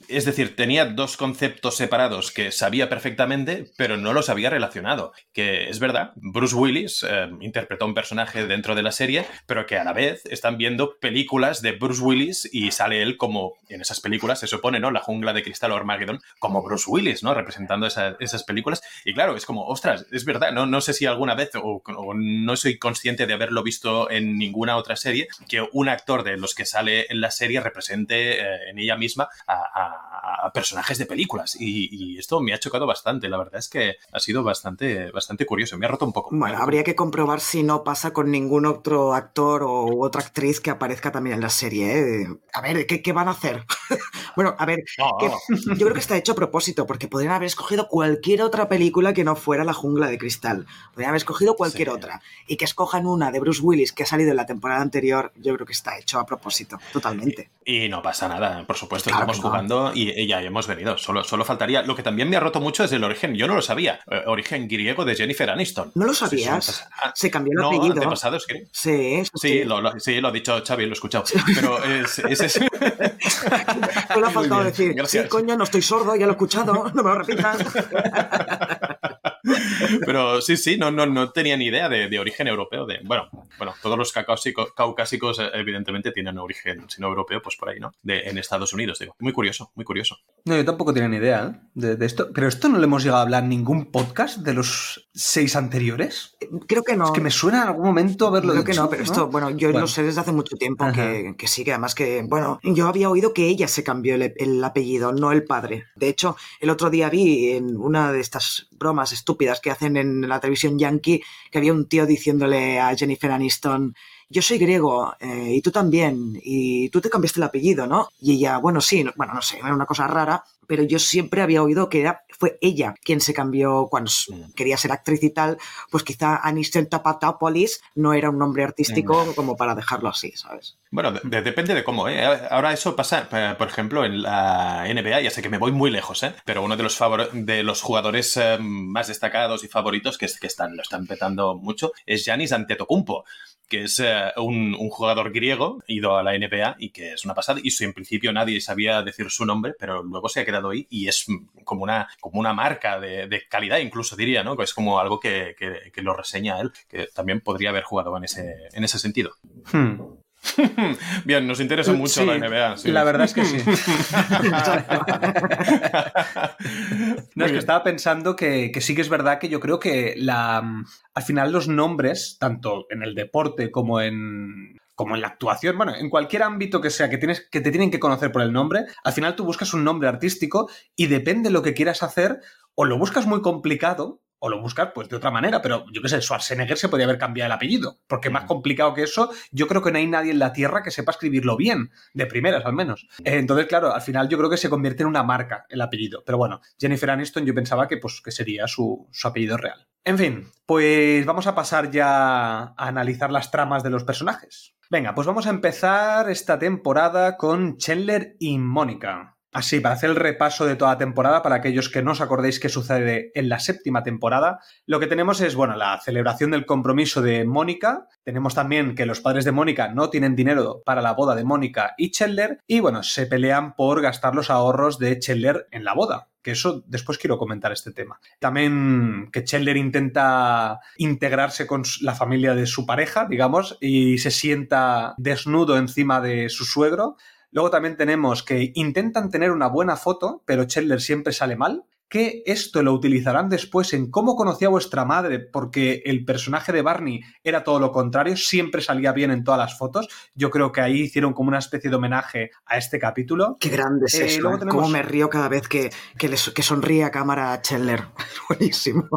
es 0.07 0.25
decir, 0.25 0.55
tenía 0.55 0.85
dos 0.85 1.17
conceptos 1.17 1.77
separados 1.77 2.31
que 2.31 2.51
sabía 2.51 2.89
perfectamente, 2.89 3.71
pero 3.77 3.97
no 3.97 4.13
los 4.13 4.29
había 4.29 4.49
relacionado. 4.49 5.13
Que 5.33 5.69
es 5.69 5.79
verdad, 5.79 6.11
Bruce 6.15 6.55
Willis 6.55 7.05
eh, 7.07 7.29
interpretó 7.41 7.85
un 7.85 7.93
personaje 7.93 8.47
dentro 8.47 8.75
de 8.75 8.83
la 8.83 8.91
serie, 8.91 9.25
pero 9.45 9.65
que 9.65 9.77
a 9.77 9.83
la 9.83 9.93
vez 9.93 10.23
están 10.25 10.57
viendo 10.57 10.97
películas 10.99 11.61
de 11.61 11.73
Bruce 11.73 12.01
Willis 12.01 12.49
y 12.51 12.71
sale 12.71 13.01
él 13.01 13.17
como, 13.17 13.53
en 13.69 13.81
esas 13.81 13.99
películas 13.99 14.39
se 14.39 14.47
supone, 14.47 14.79
¿no? 14.79 14.91
La 14.91 15.01
jungla 15.01 15.33
de 15.33 15.43
cristal 15.43 15.71
o 15.71 15.75
Armageddon, 15.75 16.21
como 16.39 16.63
Bruce 16.63 16.85
Willis, 16.87 17.23
¿no? 17.23 17.33
Representando 17.33 17.87
esas 17.87 18.43
películas. 18.43 18.81
Y 19.05 19.13
claro, 19.13 19.35
es 19.35 19.45
como, 19.45 19.65
ostras, 19.67 20.07
es 20.11 20.25
verdad, 20.25 20.51
no, 20.51 20.65
no 20.65 20.81
sé 20.81 20.93
si 20.93 21.05
alguna 21.05 21.35
vez, 21.35 21.51
o, 21.55 21.81
no 22.15 22.55
soy 22.55 22.77
consciente 22.77 23.27
de 23.27 23.33
haberlo 23.33 23.63
visto 23.63 24.09
en 24.09 24.37
ninguna 24.37 24.77
otra 24.77 24.95
serie, 24.95 25.27
que 25.47 25.67
un 25.71 25.89
actor 25.89 26.23
de 26.23 26.37
los 26.37 26.55
que 26.55 26.65
sale 26.65 27.05
en 27.09 27.21
la 27.21 27.31
serie 27.31 27.61
representa 27.61 27.90
eh, 27.91 28.69
en 28.69 28.79
ella 28.79 28.97
misma 28.97 29.27
a, 29.47 30.10
personajes 30.53 30.97
de 30.97 31.05
películas. 31.05 31.55
Y, 31.59 32.17
esto 32.17 32.39
me 32.39 32.53
ha 32.53 32.59
chocado 32.59 32.85
bastante. 32.85 33.29
La 33.29 33.37
verdad 33.37 33.57
es 33.57 33.69
que 33.69 33.95
ha 34.11 34.19
sido 34.19 34.43
bastante, 34.43 35.11
bastante 35.11 35.45
curioso. 35.45 35.77
Me 35.77 35.85
ha 35.85 35.89
roto 35.89 36.05
un 36.05 36.13
poco. 36.13 36.29
Bueno, 36.33 36.57
habría 36.57 36.83
que 36.83 36.95
comprobar 36.95 37.39
si 37.39 37.63
no 37.63 37.83
pasa 37.83 38.13
con 38.13 38.29
ningún 38.29 38.65
otro 38.65 39.13
actor 39.13 39.63
o 39.63 39.99
otra 39.99 40.21
actriz 40.21 40.59
que 40.59 40.69
aparezca 40.69 41.11
también 41.11 41.35
en 41.35 41.41
la 41.41 41.49
serie. 41.49 42.21
¿eh? 42.21 42.27
A 42.53 42.61
ver, 42.61 42.85
¿qué, 42.85 43.13
van 43.13 43.27
a 43.27 43.31
hacer? 43.31 43.65
bueno, 44.35 44.55
a 44.57 44.65
ver, 44.65 44.83
yo 44.97 45.85
creo 45.85 45.93
que 45.93 45.99
está 45.99 46.17
hecho 46.17 46.33
a 46.33 46.35
propósito, 46.35 46.85
porque 46.85 47.07
podrían 47.07 47.33
haber 47.33 47.47
escogido 47.47 47.87
cualquier 47.87 48.41
otra 48.41 48.69
película 48.69 49.13
que 49.13 49.23
no 49.23 49.35
fuera 49.35 49.63
La 49.63 49.73
Jungla 49.73 50.07
de 50.07 50.17
Cristal. 50.17 50.67
Podrían 50.91 51.09
haber 51.09 51.19
escogido 51.19 51.55
cualquier 51.55 51.89
otra. 51.89 52.21
Y 52.47 52.57
que 52.57 52.65
escojan 52.65 53.07
una 53.07 53.31
de 53.31 53.39
Bruce 53.39 53.61
Willis 53.61 53.91
que 53.91 54.03
ha 54.03 54.05
salido 54.05 54.31
en 54.31 54.37
la 54.37 54.45
temporada 54.45 54.81
anterior, 54.81 55.31
yo 55.35 55.53
creo 55.55 55.65
que 55.65 55.73
está 55.73 55.97
hecho 55.97 56.19
a 56.19 56.25
propósito, 56.25 56.77
totalmente. 56.93 57.49
Y 57.65 57.89
no 57.89 58.01
pasa 58.01 58.27
nada, 58.27 58.65
por 58.65 58.75
supuesto, 58.75 59.09
estamos 59.09 59.39
jugando 59.39 59.91
y, 59.93 60.10
ya 60.27 60.41
hemos 60.41 60.67
venido. 60.67 60.97
Solo, 60.97 61.23
solo 61.23 61.45
faltaría. 61.45 61.81
Lo 61.83 61.95
que 61.95 62.03
también 62.03 62.29
me 62.29 62.37
ha 62.37 62.39
roto 62.39 62.59
mucho 62.59 62.83
es 62.83 62.91
el 62.91 63.03
origen. 63.03 63.35
Yo 63.35 63.47
no 63.47 63.55
lo 63.55 63.61
sabía. 63.61 63.99
Eh, 64.09 64.23
origen 64.25 64.67
griego 64.67 65.05
de 65.05 65.15
Jennifer 65.15 65.49
Aniston. 65.49 65.91
¿No 65.95 66.05
lo 66.05 66.13
sabías? 66.13 66.87
Se 67.15 67.31
cambió 67.31 67.53
el 67.57 67.65
apellido. 67.65 67.95
No, 67.95 68.13
es 68.13 68.45
que... 68.45 68.67
Sí, 68.71 69.23
sí. 69.35 69.63
Lo, 69.63 69.99
sí, 69.99 70.21
lo 70.21 70.29
ha 70.29 70.31
dicho 70.31 70.61
Xavi, 70.65 70.85
lo 70.85 70.91
he 70.91 70.93
escuchado. 70.93 71.23
Pero 71.55 71.83
es, 71.83 72.19
es 72.19 72.59
Solo 74.13 74.27
ha 74.27 74.31
faltado 74.31 74.63
decir, 74.63 74.95
sí, 75.05 75.19
coño, 75.27 75.55
no 75.55 75.63
estoy 75.63 75.81
sordo, 75.81 76.15
ya 76.15 76.25
lo 76.25 76.31
he 76.31 76.35
escuchado, 76.35 76.73
no 76.93 77.03
me 77.03 77.09
lo 77.09 77.15
repitas. 77.15 77.57
Pero 80.05 80.41
sí, 80.41 80.57
sí, 80.57 80.77
no, 80.77 80.91
no, 80.91 81.05
no 81.05 81.31
tenía 81.31 81.57
ni 81.57 81.65
idea 81.65 81.89
de, 81.89 82.19
origen 82.19 82.47
europeo. 82.47 82.85
De, 82.85 82.99
bueno, 83.03 83.29
bueno, 83.57 83.73
todos 83.81 83.97
los 83.97 84.11
caucásicos, 84.11 85.39
eh, 85.39 85.49
evidentemente 85.53 86.11
tienen 86.11 86.37
origen, 86.37 86.85
si 86.89 87.01
no 87.01 87.07
europeo, 87.07 87.41
pues 87.41 87.55
por 87.55 87.69
ahí, 87.69 87.79
¿no? 87.79 87.93
De, 88.03 88.21
en 88.21 88.37
Estados 88.37 88.73
Unidos, 88.73 88.99
digo. 88.99 89.15
Muy 89.19 89.33
curioso, 89.33 89.71
muy 89.75 89.85
curioso. 89.85 90.17
No, 90.45 90.55
yo 90.55 90.65
tampoco 90.65 90.93
tenía 90.93 91.09
ni 91.09 91.17
idea 91.17 91.61
¿eh? 91.75 91.95
de, 91.95 92.05
esto. 92.05 92.31
Pero 92.33 92.47
esto 92.47 92.69
no 92.69 92.77
le 92.77 92.85
hemos 92.85 93.03
llegado 93.03 93.19
a 93.19 93.23
hablar 93.23 93.43
en 93.43 93.49
ningún 93.49 93.91
podcast 93.91 94.39
de 94.39 94.53
los 94.53 95.09
seis 95.13 95.55
anteriores. 95.55 96.37
Creo 96.67 96.83
que 96.83 96.95
no. 96.95 97.05
Es 97.05 97.11
que 97.11 97.21
me 97.21 97.31
suena 97.31 97.63
en 97.63 97.67
algún 97.69 97.85
momento 97.85 98.27
haberlo 98.27 98.53
Creo 98.53 98.63
que 98.63 98.73
no, 98.73 98.89
pero 98.89 99.03
esto, 99.03 99.27
bueno, 99.27 99.49
yo 99.51 99.71
lo 99.71 99.87
sé 99.87 100.03
desde 100.03 100.21
hace 100.21 100.31
mucho 100.31 100.55
tiempo 100.57 100.85
que, 100.91 101.35
que, 101.37 101.47
sí, 101.47 101.63
que 101.63 101.71
además 101.71 101.95
que, 101.95 102.23
bueno, 102.27 102.59
yo 102.63 102.87
había 102.87 103.09
oído 103.09 103.33
que 103.33 103.47
ella 103.47 103.67
se 103.67 103.83
cambió 103.83 104.15
el, 104.15 104.33
el 104.37 104.63
apellido, 104.63 105.11
no 105.11 105.31
el 105.31 105.43
padre. 105.43 105.85
De 105.95 106.09
hecho, 106.09 106.35
el 106.59 106.69
otro 106.69 106.89
día 106.89 107.09
vi 107.09 107.51
en 107.51 107.77
una 107.77 108.11
de 108.11 108.19
estas 108.19 108.67
bromas 108.71 109.11
estúpidas 109.11 109.40
que 109.61 109.71
hacen 109.71 109.97
en 109.97 110.27
la 110.27 110.39
televisión 110.39 110.77
yankee, 110.77 111.23
que 111.49 111.57
había 111.57 111.73
un 111.73 111.87
tío 111.87 112.05
diciéndole 112.05 112.79
a 112.79 112.95
Jennifer 112.95 113.31
Aniston, 113.31 113.95
yo 114.31 114.41
soy 114.41 114.57
griego 114.57 115.13
eh, 115.19 115.55
y 115.55 115.61
tú 115.61 115.71
también, 115.71 116.39
y 116.41 116.89
tú 116.89 117.01
te 117.01 117.09
cambiaste 117.09 117.39
el 117.39 117.43
apellido, 117.43 117.85
¿no? 117.85 118.09
Y 118.19 118.33
ella, 118.33 118.57
bueno, 118.57 118.79
sí, 118.79 119.05
bueno, 119.15 119.33
no 119.33 119.41
sé, 119.41 119.57
era 119.59 119.75
una 119.75 119.85
cosa 119.85 120.07
rara, 120.07 120.43
pero 120.67 120.83
yo 120.83 120.99
siempre 120.99 121.41
había 121.41 121.61
oído 121.61 121.89
que 121.89 121.99
era, 121.99 122.23
fue 122.39 122.57
ella 122.61 122.95
quien 123.03 123.19
se 123.19 123.33
cambió 123.33 123.87
cuando 123.91 124.09
quería 124.55 124.77
ser 124.77 124.93
actriz 124.93 125.21
y 125.23 125.31
tal, 125.31 125.57
pues 125.89 126.03
quizá 126.03 126.37
Aniston 126.37 126.87
Tapatopoulos 126.87 127.81
no 127.95 128.13
era 128.13 128.29
un 128.29 128.37
nombre 128.37 128.63
artístico 128.63 129.33
como 129.35 129.57
para 129.57 129.75
dejarlo 129.75 130.07
así, 130.07 130.31
¿sabes? 130.31 130.77
Bueno, 130.89 131.11
depende 131.11 131.73
de 131.73 131.83
cómo, 131.83 132.07
¿eh? 132.07 132.23
Ahora 132.49 132.71
eso 132.71 132.95
pasa, 132.95 133.27
eh, 133.31 133.55
por 133.57 133.67
ejemplo, 133.67 134.05
en 134.05 134.21
la 134.21 134.85
NBA, 134.87 135.21
ya 135.21 135.29
sé 135.29 135.41
que 135.41 135.49
me 135.49 135.57
voy 135.57 135.73
muy 135.73 135.91
lejos, 135.91 136.23
¿eh? 136.23 136.33
Pero 136.45 136.63
uno 136.63 136.77
de 136.77 136.83
los, 136.83 136.97
de 137.33 137.63
los 137.63 137.81
jugadores 137.81 138.37
eh, 138.37 138.57
más 138.59 139.07
destacados 139.07 139.65
y 139.65 139.67
favoritos 139.67 140.17
que, 140.17 140.27
que 140.39 140.47
están, 140.47 140.77
lo 140.77 140.83
están 140.83 141.05
petando 141.05 141.55
mucho 141.57 141.91
es 142.05 142.23
Giannis 142.23 142.53
Antetokounmpo 142.53 143.25
que 143.71 143.83
es 143.83 144.01
eh, 144.01 144.33
un, 144.35 144.75
jugador 144.89 145.31
griego, 145.31 145.81
ido 145.87 146.17
a 146.17 146.23
la 146.23 146.37
NBA 146.37 146.75
y 146.77 146.89
que 146.89 147.13
es 147.13 147.23
una 147.23 147.33
pasada. 147.33 147.61
Y 147.63 147.71
en 147.85 147.93
principio 147.93 148.33
nadie 148.33 148.59
sabía 148.59 149.01
decir 149.01 149.29
su 149.29 149.45
nombre, 149.45 149.73
pero 149.79 150.03
luego 150.03 150.27
se 150.27 150.41
ha 150.41 150.45
quedado 150.45 150.71
ahí 150.71 150.85
y 150.89 151.07
es 151.07 151.25
como 151.63 151.83
una, 151.83 152.09
como 152.19 152.37
una 152.37 152.53
marca 152.53 152.99
de, 152.99 153.43
calidad, 153.49 153.77
incluso 153.77 154.17
diría, 154.17 154.43
¿no? 154.43 154.61
Es 154.61 154.73
como 154.73 154.99
algo 154.99 155.21
que, 155.21 155.55
lo 155.95 156.13
reseña 156.13 156.59
él, 156.59 156.73
que 156.89 157.07
también 157.15 157.39
podría 157.39 157.69
haber 157.69 157.83
jugado 157.83 158.15
en 158.17 158.25
ese, 158.25 158.55
en 158.73 158.83
ese 158.83 158.99
sentido. 158.99 159.31
Hmm. 159.71 160.20
Bien, 161.25 161.47
nos 161.47 161.59
interesa 161.59 161.93
mucho 161.93 162.25
la 162.25 162.37
NBA. 162.37 162.75
La 162.85 163.03
verdad 163.03 163.25
es 163.25 163.33
que 163.33 163.45
sí. 163.45 163.57
no, 167.35 167.45
es 167.45 167.51
que 167.51 167.57
estaba 167.57 167.83
pensando 167.83 168.35
que, 168.35 168.71
sí 168.81 168.95
que 168.95 169.01
es 169.01 169.09
verdad 169.09 169.39
que 169.39 169.49
yo 169.49 169.59
creo 169.59 169.79
que 169.79 170.15
la, 170.17 170.83
al 171.13 171.23
final 171.23 171.51
los 171.51 171.67
nombres, 171.67 172.37
tanto 172.39 172.85
en 172.89 173.03
el 173.03 173.13
deporte 173.13 173.71
como 173.71 174.01
en, 174.01 174.77
como 174.95 175.15
en 175.15 175.21
la 175.21 175.27
actuación, 175.27 175.77
bueno, 175.77 175.95
en 175.95 176.09
cualquier 176.09 176.43
ámbito 176.43 176.81
que 176.81 176.89
sea 176.89 177.09
que, 177.09 177.17
tienes, 177.17 177.47
que 177.49 177.61
te 177.61 177.71
tienen 177.71 177.91
que 177.91 177.99
conocer 177.99 178.31
por 178.31 178.41
el 178.41 178.51
nombre, 178.51 178.85
al 179.03 179.13
final 179.13 179.35
tú 179.35 179.45
buscas 179.45 179.73
un 179.73 179.83
nombre 179.83 180.09
artístico 180.09 180.69
y 180.95 181.07
depende 181.07 181.49
de 181.49 181.53
lo 181.53 181.61
que 181.61 181.73
quieras 181.73 182.03
hacer, 182.03 182.39
o 182.75 182.85
lo 182.85 182.97
buscas 182.97 183.27
muy 183.27 183.41
complicado 183.41 184.21
o 184.43 184.49
lo 184.49 184.59
buscas 184.59 184.89
pues 184.93 185.07
de 185.07 185.15
otra 185.15 185.29
manera, 185.29 185.61
pero 185.61 185.85
yo 185.93 186.01
qué 186.01 186.09
sé, 186.09 186.19
Schwarzenegger 186.19 186.77
se 186.77 186.89
podría 186.89 187.05
haber 187.05 187.19
cambiado 187.19 187.45
el 187.45 187.51
apellido, 187.51 187.99
porque 188.07 188.31
más 188.31 188.45
complicado 188.45 188.93
que 188.93 189.03
eso, 189.03 189.31
yo 189.51 189.67
creo 189.67 189.83
que 189.83 189.91
no 189.91 189.99
hay 189.99 190.07
nadie 190.07 190.31
en 190.31 190.39
la 190.39 190.51
Tierra 190.51 190.81
que 190.81 190.89
sepa 190.89 191.11
escribirlo 191.11 191.55
bien, 191.55 191.91
de 192.13 192.25
primeras 192.25 192.65
al 192.65 192.73
menos. 192.73 193.07
Entonces, 193.23 193.67
claro, 193.67 193.93
al 193.93 194.01
final 194.01 194.27
yo 194.29 194.39
creo 194.39 194.49
que 194.49 194.57
se 194.57 194.69
convierte 194.69 195.03
en 195.03 195.09
una 195.09 195.23
marca 195.23 195.65
el 195.69 195.79
apellido, 195.79 196.23
pero 196.25 196.39
bueno, 196.39 196.59
Jennifer 196.79 197.11
Aniston 197.11 197.45
yo 197.45 197.53
pensaba 197.53 197.87
que, 197.87 197.97
pues, 197.97 198.19
que 198.21 198.31
sería 198.31 198.67
su, 198.67 199.07
su 199.11 199.27
apellido 199.27 199.57
real. 199.57 199.87
En 200.03 200.17
fin, 200.17 200.47
pues 200.65 201.23
vamos 201.27 201.45
a 201.45 201.53
pasar 201.53 201.91
ya 201.91 202.59
a 202.59 202.73
analizar 202.75 203.31
las 203.31 203.51
tramas 203.51 203.83
de 203.83 203.91
los 203.91 204.03
personajes. 204.03 204.73
Venga, 204.89 205.13
pues 205.13 205.27
vamos 205.27 205.45
a 205.45 205.51
empezar 205.51 206.29
esta 206.31 206.57
temporada 206.57 207.37
con 207.37 207.77
Chandler 207.77 208.35
y 208.39 208.57
Mónica. 208.57 209.37
Así, 209.53 209.81
para 209.81 209.95
hacer 209.95 210.09
el 210.09 210.15
repaso 210.15 210.65
de 210.65 210.77
toda 210.77 210.91
la 210.91 210.97
temporada, 210.97 211.41
para 211.41 211.55
aquellos 211.55 211.89
que 211.89 212.01
no 212.01 212.11
os 212.11 212.21
acordéis 212.21 212.59
qué 212.59 212.69
sucede 212.69 213.31
en 213.35 213.49
la 213.49 213.59
séptima 213.59 214.01
temporada, 214.01 214.59
lo 214.85 214.99
que 214.99 215.07
tenemos 215.07 215.41
es, 215.41 215.55
bueno, 215.55 215.75
la 215.75 215.99
celebración 215.99 216.51
del 216.51 216.65
compromiso 216.65 217.21
de 217.21 217.43
Mónica. 217.43 218.07
Tenemos 218.23 218.55
también 218.55 218.95
que 218.95 219.05
los 219.05 219.19
padres 219.19 219.43
de 219.43 219.51
Mónica 219.51 219.89
no 219.89 220.09
tienen 220.09 220.37
dinero 220.37 220.81
para 220.85 221.01
la 221.01 221.13
boda 221.13 221.35
de 221.35 221.43
Mónica 221.43 221.93
y 221.97 222.11
Chandler. 222.11 222.59
Y 222.65 222.79
bueno, 222.79 223.03
se 223.03 223.25
pelean 223.25 223.75
por 223.75 224.01
gastar 224.01 224.35
los 224.35 224.49
ahorros 224.49 224.99
de 224.99 225.19
Chandler 225.19 225.67
en 225.71 225.83
la 225.83 225.93
boda 225.93 226.29
que 226.41 226.51
eso 226.51 226.83
después 226.87 227.17
quiero 227.17 227.37
comentar 227.37 227.71
este 227.71 227.91
tema. 227.91 228.19
También 228.39 229.29
que 229.31 229.43
Chandler 229.43 229.77
intenta 229.77 230.79
integrarse 230.97 231.67
con 231.67 231.83
la 232.01 232.15
familia 232.15 232.55
de 232.55 232.65
su 232.65 232.85
pareja, 232.85 233.27
digamos, 233.29 233.77
y 233.79 234.17
se 234.17 234.31
sienta 234.31 235.13
desnudo 235.17 235.77
encima 235.77 236.19
de 236.19 236.49
su 236.49 236.65
suegro. 236.65 237.15
Luego 237.51 237.69
también 237.69 237.97
tenemos 237.97 238.43
que 238.43 238.71
intentan 238.75 239.29
tener 239.29 239.51
una 239.51 239.67
buena 239.67 239.97
foto, 239.97 240.41
pero 240.45 240.65
Chandler 240.65 241.01
siempre 241.01 241.33
sale 241.33 241.55
mal 241.55 241.85
que 242.11 242.43
esto 242.45 242.83
lo 242.83 242.91
utilizarán 242.93 243.47
después 243.47 243.93
en 243.93 244.11
cómo 244.11 244.35
conocía 244.35 244.67
a 244.67 244.71
vuestra 244.71 245.05
madre, 245.05 245.39
porque 245.39 246.01
el 246.05 246.25
personaje 246.25 246.73
de 246.73 246.81
Barney 246.81 247.21
era 247.41 247.63
todo 247.63 247.79
lo 247.79 247.93
contrario, 247.93 248.35
siempre 248.35 248.81
salía 248.81 249.13
bien 249.13 249.31
en 249.31 249.45
todas 249.45 249.57
las 249.59 249.77
fotos. 249.77 250.09
Yo 250.35 250.49
creo 250.51 250.73
que 250.73 250.81
ahí 250.81 251.03
hicieron 251.03 251.31
como 251.33 251.47
una 251.47 251.59
especie 251.59 251.89
de 251.89 251.95
homenaje 251.95 252.51
a 252.65 252.77
este 252.77 252.99
capítulo. 252.99 253.55
Qué 253.61 253.69
grande 253.69 254.07
es 254.07 254.13
Eh, 254.15 254.25
eso. 254.25 254.49
¿eh? 254.49 254.57
tenemos- 254.59 254.75
Cómo 254.75 254.89
me 254.89 255.01
río 255.03 255.29
cada 255.29 255.47
vez 255.47 255.69
que, 255.69 255.89
que 256.17 256.63
sonríe 256.63 257.05
a 257.05 257.11
cámara 257.11 257.53
a 257.53 257.61
Chandler. 257.61 258.03
Buenísimo. 258.49 259.07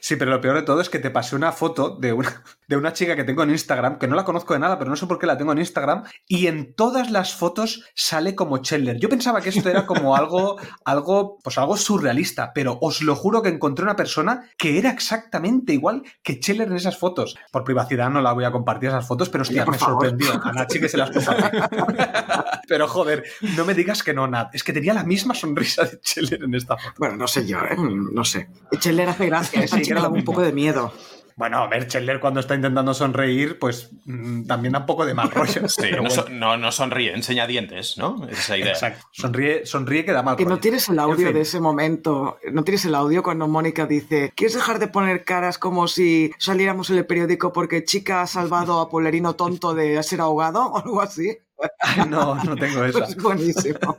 Sí, 0.00 0.14
pero 0.16 0.30
lo 0.30 0.40
peor 0.40 0.54
de 0.56 0.62
todo 0.62 0.80
es 0.80 0.88
que 0.88 1.00
te 1.00 1.10
pasé 1.10 1.34
una 1.34 1.50
foto 1.50 1.96
de 1.96 2.12
una, 2.12 2.44
de 2.68 2.76
una 2.76 2.92
chica 2.92 3.16
que 3.16 3.24
tengo 3.24 3.42
en 3.42 3.50
Instagram, 3.50 3.98
que 3.98 4.06
no 4.06 4.14
la 4.14 4.24
conozco 4.24 4.54
de 4.54 4.60
nada, 4.60 4.78
pero 4.78 4.88
no 4.88 4.96
sé 4.96 5.06
por 5.08 5.18
qué 5.18 5.26
la 5.26 5.36
tengo 5.36 5.50
en 5.52 5.58
Instagram, 5.58 6.04
y 6.28 6.46
en 6.46 6.74
todas 6.74 7.10
las 7.10 7.34
fotos 7.34 7.84
sale 7.96 8.36
como 8.36 8.58
Chandler. 8.58 8.98
Yo 9.00 9.08
pensaba 9.08 9.40
que 9.40 9.48
esto 9.48 9.68
era 9.68 9.84
como 9.84 10.14
algo, 10.16 10.58
algo, 10.84 11.38
pues 11.42 11.58
algo 11.58 11.76
surrealista, 11.76 12.19
pero 12.54 12.78
os 12.80 13.02
lo 13.02 13.16
juro 13.16 13.42
que 13.42 13.48
encontré 13.48 13.84
una 13.84 13.96
persona 13.96 14.50
que 14.56 14.78
era 14.78 14.90
exactamente 14.90 15.72
igual 15.72 16.02
que 16.22 16.40
Chandler 16.40 16.68
en 16.68 16.76
esas 16.76 16.98
fotos. 16.98 17.36
Por 17.50 17.64
privacidad 17.64 18.10
no 18.10 18.20
la 18.20 18.32
voy 18.32 18.44
a 18.44 18.52
compartir 18.52 18.88
esas 18.88 19.06
fotos, 19.06 19.28
pero 19.28 19.42
hostia, 19.42 19.64
me 19.66 19.78
favor. 19.78 20.06
sorprendió. 20.06 20.40
A 20.42 20.52
Nachi 20.52 20.80
que 20.80 20.88
se 20.88 20.96
las 20.96 21.10
compartí. 21.10 21.58
pero 22.68 22.88
joder, 22.88 23.24
no 23.56 23.64
me 23.64 23.74
digas 23.74 24.02
que 24.02 24.14
no, 24.14 24.26
Nat. 24.26 24.54
Es 24.54 24.64
que 24.64 24.72
tenía 24.72 24.94
la 24.94 25.04
misma 25.04 25.34
sonrisa 25.34 25.84
de 25.84 26.00
Chandler 26.00 26.44
en 26.44 26.54
esta 26.54 26.76
foto. 26.76 26.94
Bueno, 26.98 27.16
no 27.16 27.26
sé 27.26 27.46
yo, 27.46 27.58
¿eh? 27.58 27.76
no 27.78 28.24
sé. 28.24 28.48
Chandler 28.78 29.08
hace 29.08 29.26
gracia. 29.26 29.62
Esa 29.62 29.80
chica 29.80 30.00
da 30.00 30.08
un 30.08 30.24
poco 30.24 30.42
de 30.42 30.52
miedo. 30.52 30.92
Bueno, 31.40 31.56
a 31.60 31.68
ver, 31.68 31.86
Chandler 31.86 32.20
cuando 32.20 32.40
está 32.40 32.54
intentando 32.54 32.92
sonreír, 32.92 33.58
pues 33.58 33.88
mm, 34.04 34.44
también 34.46 34.72
da 34.74 34.80
un 34.80 34.84
poco 34.86 35.06
de 35.06 35.14
mal 35.14 35.30
rollo. 35.30 35.62
Sí, 35.68 35.90
no, 35.90 36.02
bueno. 36.02 36.10
so- 36.10 36.28
no, 36.28 36.58
no 36.58 36.70
sonríe, 36.70 37.14
enseña 37.14 37.46
dientes, 37.46 37.96
¿no? 37.96 38.26
Esa 38.28 38.40
es 38.40 38.48
la 38.50 38.58
idea. 38.58 38.72
Exacto. 38.72 39.06
Sonríe, 39.10 39.64
sonríe 39.64 40.04
que 40.04 40.12
da 40.12 40.22
mal 40.22 40.36
Que 40.36 40.44
no 40.44 40.50
rollo. 40.50 40.60
tienes 40.60 40.86
el 40.90 40.96
En 40.96 41.00
audio 41.00 41.26
fin. 41.28 41.32
de 41.34 41.40
ese 41.40 41.58
momento. 41.58 42.38
No 42.52 42.62
tienes 42.62 42.84
el 42.84 42.94
audio 42.94 43.22
cuando 43.22 43.48
Mónica 43.48 43.86
dice: 43.86 44.32
¿Quieres 44.36 44.54
dejar 44.54 44.78
de 44.78 44.88
poner 44.88 45.24
caras 45.24 45.56
como 45.56 45.88
si 45.88 46.30
saliéramos 46.38 46.90
en 46.90 46.98
el 46.98 47.06
periódico 47.06 47.54
porque 47.54 47.84
chica 47.84 48.20
ha 48.20 48.26
salvado 48.26 48.78
a 48.78 48.90
Polerino 48.90 49.34
tonto 49.34 49.72
de 49.72 50.02
ser 50.02 50.20
ahogado 50.20 50.66
o 50.72 50.76
algo 50.76 51.00
así? 51.00 51.38
Ay, 51.80 52.06
no, 52.06 52.34
no 52.44 52.54
tengo 52.56 52.84
esa. 52.84 53.04
Es 53.04 53.16
buenísimo. 53.16 53.96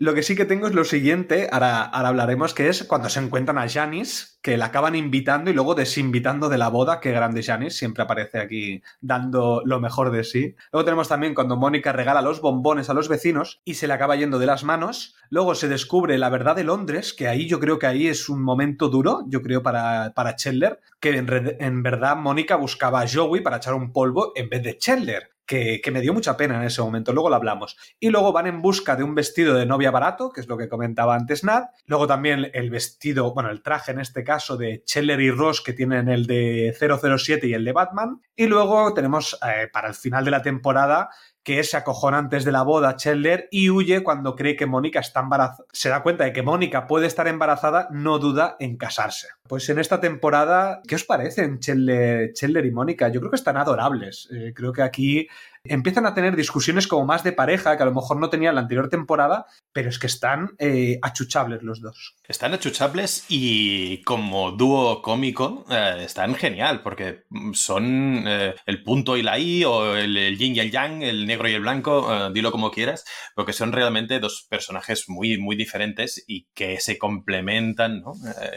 Lo 0.00 0.14
que 0.14 0.22
sí 0.22 0.34
que 0.34 0.46
tengo 0.46 0.66
es 0.66 0.72
lo 0.72 0.84
siguiente, 0.84 1.50
ahora, 1.52 1.82
hablaremos, 1.82 2.54
que 2.54 2.70
es 2.70 2.84
cuando 2.84 3.10
se 3.10 3.20
encuentran 3.20 3.58
a 3.58 3.68
Janis, 3.68 4.38
que 4.40 4.56
la 4.56 4.64
acaban 4.64 4.94
invitando 4.94 5.50
y 5.50 5.52
luego 5.52 5.74
desinvitando 5.74 6.48
de 6.48 6.56
la 6.56 6.68
boda, 6.68 7.00
que 7.00 7.12
grande 7.12 7.42
Janis, 7.42 7.76
siempre 7.76 8.02
aparece 8.02 8.38
aquí 8.38 8.82
dando 9.02 9.60
lo 9.66 9.78
mejor 9.78 10.10
de 10.10 10.24
sí. 10.24 10.56
Luego 10.72 10.86
tenemos 10.86 11.08
también 11.08 11.34
cuando 11.34 11.58
Mónica 11.58 11.92
regala 11.92 12.22
los 12.22 12.40
bombones 12.40 12.88
a 12.88 12.94
los 12.94 13.10
vecinos 13.10 13.60
y 13.62 13.74
se 13.74 13.88
le 13.88 13.92
acaba 13.92 14.16
yendo 14.16 14.38
de 14.38 14.46
las 14.46 14.64
manos. 14.64 15.16
Luego 15.28 15.54
se 15.54 15.68
descubre 15.68 16.16
la 16.16 16.30
verdad 16.30 16.56
de 16.56 16.64
Londres, 16.64 17.12
que 17.12 17.28
ahí 17.28 17.46
yo 17.46 17.60
creo 17.60 17.78
que 17.78 17.86
ahí 17.86 18.06
es 18.06 18.30
un 18.30 18.42
momento 18.42 18.88
duro, 18.88 19.24
yo 19.26 19.42
creo, 19.42 19.62
para, 19.62 20.14
para 20.14 20.34
Chandler, 20.34 20.80
que 20.98 21.18
en, 21.18 21.56
en 21.60 21.82
verdad 21.82 22.16
Mónica 22.16 22.56
buscaba 22.56 23.02
a 23.02 23.06
Joey 23.06 23.42
para 23.42 23.58
echar 23.58 23.74
un 23.74 23.92
polvo 23.92 24.32
en 24.34 24.48
vez 24.48 24.62
de 24.62 24.78
Chandler. 24.78 25.29
Que, 25.50 25.90
me 25.90 26.00
dio 26.00 26.14
mucha 26.14 26.36
pena 26.36 26.58
en 26.58 26.62
ese 26.62 26.80
momento, 26.80 27.12
luego 27.12 27.28
lo 27.28 27.34
hablamos. 27.34 27.76
Y 27.98 28.10
luego 28.10 28.32
van 28.32 28.46
en 28.46 28.62
busca 28.62 28.94
de 28.94 29.02
un 29.02 29.16
vestido 29.16 29.56
de 29.56 29.66
novia 29.66 29.90
barato, 29.90 30.30
que 30.30 30.40
es 30.40 30.46
lo 30.46 30.56
que 30.56 30.68
comentaba 30.68 31.16
antes 31.16 31.42
Nat. 31.42 31.70
Luego 31.86 32.06
también 32.06 32.52
el 32.54 32.70
vestido, 32.70 33.34
bueno, 33.34 33.50
el 33.50 33.60
traje 33.60 33.90
en 33.90 33.98
este 33.98 34.22
caso 34.22 34.56
de 34.56 34.84
Chandler 34.84 35.20
y 35.20 35.32
Ross, 35.32 35.60
que 35.60 35.72
tienen 35.72 36.08
el 36.08 36.28
de 36.28 36.72
007 36.78 37.48
y 37.48 37.54
el 37.54 37.64
de 37.64 37.72
Batman. 37.72 38.20
Y 38.36 38.46
luego 38.46 38.94
tenemos 38.94 39.36
eh, 39.44 39.66
para 39.72 39.88
el 39.88 39.94
final 39.94 40.24
de 40.24 40.30
la 40.30 40.40
temporada 40.40 41.10
que 41.42 41.64
se 41.64 41.76
acojona 41.76 42.18
antes 42.18 42.44
de 42.44 42.52
la 42.52 42.62
boda 42.62 42.96
Chandler 42.96 43.48
y 43.50 43.70
huye 43.70 44.02
cuando 44.02 44.36
cree 44.36 44.56
que 44.56 44.66
Mónica 44.66 45.00
está 45.00 45.20
embarazada. 45.20 45.64
Se 45.72 45.88
da 45.88 46.02
cuenta 46.02 46.24
de 46.24 46.32
que 46.32 46.42
Mónica 46.42 46.86
puede 46.86 47.06
estar 47.06 47.28
embarazada, 47.28 47.88
no 47.90 48.18
duda 48.18 48.56
en 48.60 48.76
casarse. 48.76 49.28
Pues 49.48 49.68
en 49.68 49.78
esta 49.78 50.00
temporada, 50.00 50.82
¿qué 50.86 50.94
os 50.94 51.04
parecen 51.04 51.58
Chandler, 51.58 52.32
Chandler 52.34 52.66
y 52.66 52.70
Mónica? 52.70 53.08
Yo 53.08 53.20
creo 53.20 53.30
que 53.30 53.36
están 53.36 53.56
adorables. 53.56 54.28
Eh, 54.32 54.52
creo 54.54 54.72
que 54.72 54.82
aquí 54.82 55.28
empiezan 55.64 56.06
a 56.06 56.14
tener 56.14 56.36
discusiones 56.36 56.86
como 56.86 57.04
más 57.04 57.22
de 57.22 57.32
pareja, 57.32 57.76
que 57.76 57.82
a 57.82 57.86
lo 57.86 57.94
mejor 57.94 58.18
no 58.18 58.30
tenían 58.30 58.54
la 58.54 58.62
anterior 58.62 58.88
temporada, 58.88 59.46
pero 59.72 59.88
es 59.88 59.98
que 59.98 60.06
están 60.06 60.52
eh, 60.58 60.98
achuchables 61.02 61.62
los 61.62 61.80
dos. 61.80 62.16
Están 62.26 62.54
achuchables 62.54 63.24
y 63.28 64.02
como 64.02 64.52
dúo 64.52 65.02
cómico 65.02 65.64
eh, 65.70 66.02
están 66.04 66.34
genial, 66.34 66.82
porque 66.82 67.24
son 67.52 68.24
eh, 68.26 68.54
el 68.66 68.82
punto 68.82 69.16
y 69.16 69.22
la 69.22 69.38
I, 69.38 69.64
o 69.64 69.96
el, 69.96 70.38
yin 70.38 70.56
y 70.56 70.60
el 70.60 70.70
yang, 70.70 71.02
el 71.02 71.26
negro 71.26 71.48
y 71.48 71.54
el 71.54 71.60
blanco, 71.60 72.30
dilo 72.30 72.52
como 72.52 72.70
quieras, 72.70 73.04
porque 73.34 73.52
son 73.52 73.72
realmente 73.72 74.20
dos 74.20 74.46
personajes 74.48 75.08
muy, 75.08 75.38
muy 75.38 75.56
diferentes 75.56 76.24
y 76.26 76.46
que 76.54 76.80
se 76.80 76.98
complementan 76.98 78.02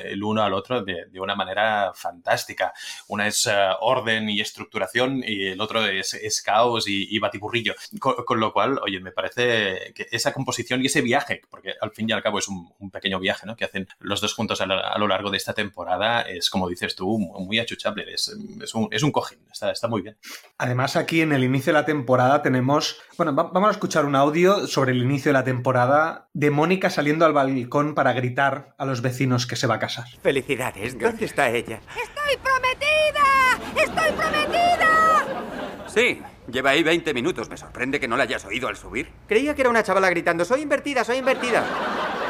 el 0.05 0.23
uno 0.23 0.43
al 0.43 0.53
otro 0.53 0.83
de, 0.83 1.05
de 1.11 1.19
una 1.19 1.35
manera 1.35 1.91
fantástica. 1.93 2.73
Una 3.07 3.27
es 3.27 3.47
eh, 3.47 3.51
orden 3.81 4.29
y 4.29 4.41
estructuración 4.41 5.23
y 5.25 5.47
el 5.47 5.61
otro 5.61 5.85
es, 5.85 6.13
es 6.13 6.41
caos 6.41 6.87
y, 6.87 6.92
y 7.09 7.19
batiburrillo. 7.19 7.73
Con, 7.99 8.15
con 8.25 8.39
lo 8.39 8.51
cual, 8.53 8.79
oye, 8.83 8.99
me 8.99 9.11
parece 9.11 9.93
que 9.95 10.07
esa 10.11 10.33
composición 10.33 10.81
y 10.81 10.87
ese 10.87 11.01
viaje, 11.01 11.41
porque 11.49 11.73
al 11.81 11.91
fin 11.91 12.09
y 12.09 12.13
al 12.13 12.21
cabo 12.23 12.39
es 12.39 12.47
un, 12.47 12.71
un 12.79 12.91
pequeño 12.91 13.19
viaje 13.19 13.45
¿no? 13.45 13.55
que 13.55 13.65
hacen 13.65 13.87
los 13.99 14.21
dos 14.21 14.33
juntos 14.33 14.61
a, 14.61 14.65
la- 14.65 14.79
a 14.79 14.97
lo 14.97 15.07
largo 15.07 15.29
de 15.31 15.37
esta 15.37 15.53
temporada, 15.53 16.21
es 16.21 16.49
como 16.49 16.67
dices 16.69 16.95
tú, 16.95 17.17
muy 17.19 17.59
achuchable, 17.59 18.13
es, 18.13 18.35
es 18.61 18.73
un, 18.75 18.87
es 18.91 19.03
un 19.03 19.11
cojín, 19.11 19.39
está, 19.51 19.71
está 19.71 19.87
muy 19.87 20.01
bien. 20.01 20.17
Además, 20.57 20.95
aquí 20.95 21.21
en 21.21 21.31
el 21.33 21.43
inicio 21.43 21.73
de 21.73 21.79
la 21.79 21.85
temporada 21.85 22.41
tenemos. 22.41 22.99
Bueno, 23.17 23.35
va- 23.35 23.49
vamos 23.51 23.69
a 23.69 23.71
escuchar 23.71 24.05
un 24.05 24.15
audio 24.15 24.67
sobre 24.67 24.91
el 24.91 25.01
inicio 25.01 25.29
de 25.29 25.33
la 25.33 25.43
temporada 25.43 26.29
de 26.33 26.49
Mónica 26.51 26.89
saliendo 26.89 27.25
al 27.25 27.33
balcón 27.33 27.95
para 27.95 28.13
gritar 28.13 28.75
a 28.77 28.85
los 28.85 29.01
vecinos 29.01 29.45
que 29.47 29.55
se 29.55 29.67
va 29.67 29.75
a 29.75 29.79
casar. 29.79 30.05
Felicidades, 30.21 30.97
¿dónde 30.97 31.25
está 31.25 31.49
ella? 31.49 31.81
¡Estoy 31.89 32.37
prometida! 32.43 33.81
¡Estoy 33.83 34.11
prometida! 34.17 35.87
Sí, 35.87 36.21
lleva 36.47 36.71
ahí 36.71 36.83
20 36.83 37.13
minutos. 37.13 37.49
Me 37.49 37.57
sorprende 37.57 37.99
que 37.99 38.07
no 38.07 38.17
la 38.17 38.23
hayas 38.23 38.45
oído 38.45 38.67
al 38.67 38.77
subir. 38.77 39.11
Creía 39.27 39.55
que 39.55 39.61
era 39.61 39.69
una 39.69 39.83
chavala 39.83 40.09
gritando, 40.09 40.45
soy 40.45 40.61
invertida, 40.61 41.03
soy 41.03 41.17
invertida. 41.17 41.63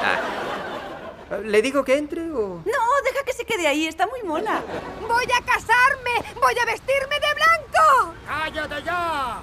Ah. 0.04 1.40
¿Le 1.44 1.62
digo 1.62 1.84
que 1.84 1.98
entre 1.98 2.32
o...? 2.32 2.62
No, 2.66 3.12
deja 3.12 3.26
que 3.26 3.34
se 3.34 3.46
quede 3.46 3.68
ahí, 3.68 3.88
está 3.88 4.06
muy 4.06 4.22
mona. 4.24 4.62
¡Voy 5.02 5.26
a 5.26 5.42
casarme! 5.44 6.34
¡Voy 6.40 6.56
a 6.60 6.66
vestirme 6.66 7.16
de 7.20 7.34
blanco! 7.34 8.14
¡Cállate 8.28 8.84
ya! 8.84 9.42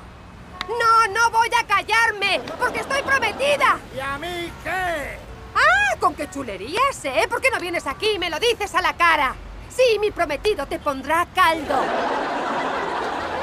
No, 0.68 1.12
no 1.12 1.30
voy 1.30 1.48
a 1.58 1.66
callarme, 1.66 2.40
porque 2.58 2.80
estoy 2.80 3.02
prometida. 3.02 3.78
¿Y 3.96 3.98
a 3.98 4.18
mí 4.18 4.52
qué? 4.62 5.18
Ah, 5.56 5.96
con 5.98 6.14
qué 6.14 6.30
chulerías, 6.30 7.04
¿eh? 7.04 7.26
¿Por 7.28 7.40
qué 7.40 7.50
no 7.50 7.58
vienes 7.58 7.86
aquí 7.88 8.10
y 8.14 8.18
me 8.20 8.30
lo 8.30 8.38
dices 8.38 8.72
a 8.76 8.82
la 8.82 8.92
cara? 8.92 9.34
Sí, 9.68 9.98
mi 9.98 10.12
prometido 10.12 10.66
te 10.66 10.78
pondrá 10.78 11.26
caldo. 11.34 11.74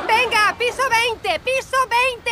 Venga, 0.07 0.55
piso 0.57 0.81
20, 1.23 1.39
piso 1.39 1.77
20. 2.15 2.31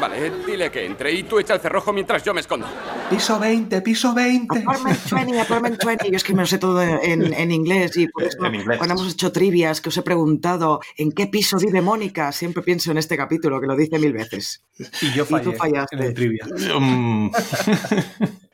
Vale, 0.00 0.30
dile 0.44 0.70
que 0.72 0.84
entre 0.86 1.12
y 1.12 1.22
tú 1.22 1.38
echa 1.38 1.54
el 1.54 1.60
cerrojo 1.60 1.92
mientras 1.92 2.22
yo 2.24 2.34
me 2.34 2.40
escondo. 2.40 2.66
Piso 3.08 3.38
20, 3.38 3.80
piso 3.82 4.12
20. 4.12 4.58
Apartment 4.58 4.98
20, 5.10 5.40
apartment 5.40 5.84
20. 5.84 6.10
Yo 6.10 6.16
es 6.16 6.24
que 6.24 6.34
me 6.34 6.42
lo 6.42 6.46
sé 6.46 6.58
todo 6.58 6.82
en, 6.82 7.32
en 7.32 7.50
inglés 7.52 7.96
y 7.96 8.08
por 8.08 8.24
eso 8.24 8.44
En 8.44 8.56
inglés. 8.56 8.76
cuando 8.78 8.94
hemos 8.96 9.12
hecho 9.12 9.30
trivias 9.30 9.80
que 9.80 9.90
os 9.90 9.96
he 9.96 10.02
preguntado 10.02 10.80
en 10.96 11.12
qué 11.12 11.28
piso 11.28 11.58
vive 11.58 11.80
Mónica, 11.80 12.32
siempre 12.32 12.62
pienso 12.64 12.90
en 12.90 12.98
este 12.98 13.16
capítulo 13.16 13.60
que 13.60 13.68
lo 13.68 13.76
dice 13.76 13.98
mil 14.00 14.12
veces. 14.12 14.64
Y 15.00 15.12
yo 15.12 15.22
Y 15.24 15.26
tú 15.26 15.52
fallé 15.52 15.56
fallaste. 15.56 15.96
en 15.96 16.02
el 16.02 16.14
trivia. 16.14 16.44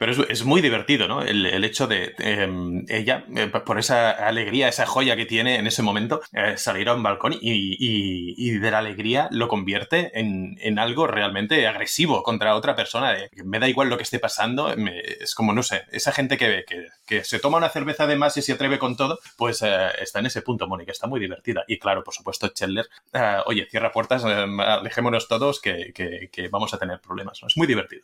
Pero 0.00 0.12
es, 0.12 0.18
es 0.30 0.44
muy 0.46 0.62
divertido, 0.62 1.06
¿no? 1.06 1.20
El, 1.22 1.44
el 1.44 1.62
hecho 1.62 1.86
de 1.86 2.14
em, 2.20 2.86
ella, 2.88 3.24
eh, 3.36 3.48
por 3.48 3.78
esa 3.78 4.10
alegría, 4.10 4.66
esa 4.66 4.86
joya 4.86 5.14
que 5.14 5.26
tiene 5.26 5.56
en 5.58 5.66
ese 5.66 5.82
momento, 5.82 6.22
eh, 6.32 6.56
salir 6.56 6.88
a 6.88 6.94
un 6.94 7.02
balcón 7.02 7.34
y, 7.34 7.38
y- 7.42 8.34
y 8.36 8.50
de 8.58 8.70
la 8.70 8.78
alegría 8.78 9.28
lo 9.30 9.46
convierte 9.46 10.18
en, 10.18 10.56
en 10.60 10.78
algo 10.78 11.06
realmente 11.06 11.66
agresivo 11.68 12.22
contra 12.22 12.54
otra 12.56 12.74
persona. 12.74 13.12
de, 13.12 13.28
me 13.44 13.58
da 13.58 13.68
igual 13.68 13.90
lo 13.90 13.98
que 13.98 14.04
esté 14.04 14.18
pasando, 14.18 14.72
es 14.72 15.34
como, 15.34 15.52
no 15.52 15.62
sé, 15.62 15.82
esa 15.92 16.12
gente 16.12 16.38
que, 16.38 16.64
que, 16.66 16.86
que 17.06 17.22
se 17.22 17.38
toma 17.38 17.58
una 17.58 17.68
cerveza 17.68 18.06
de 18.06 18.16
más 18.16 18.36
y 18.38 18.42
se 18.42 18.54
atreve 18.54 18.78
con 18.78 18.96
todo, 18.96 19.18
pues 19.36 19.60
eh, 19.62 19.88
está 20.00 20.20
en 20.20 20.26
ese 20.26 20.40
punto, 20.40 20.66
Mónica, 20.66 20.92
está 20.92 21.06
muy 21.08 21.20
divertida. 21.20 21.62
Y 21.68 21.78
claro, 21.78 22.02
por 22.02 22.14
supuesto, 22.14 22.48
Chandler, 22.48 22.86
eh, 23.12 23.36
oye, 23.44 23.68
cierra 23.70 23.92
puertas, 23.92 24.24
eh, 24.24 24.46
alejémonos 24.66 25.28
todos 25.28 25.60
que, 25.60 25.92
que- 25.94 26.48
vamos 26.50 26.72
a 26.72 26.78
tener 26.78 27.00
problemas. 27.00 27.38
¿no? 27.42 27.48
Es 27.48 27.56
muy 27.58 27.66
divertido. 27.66 28.02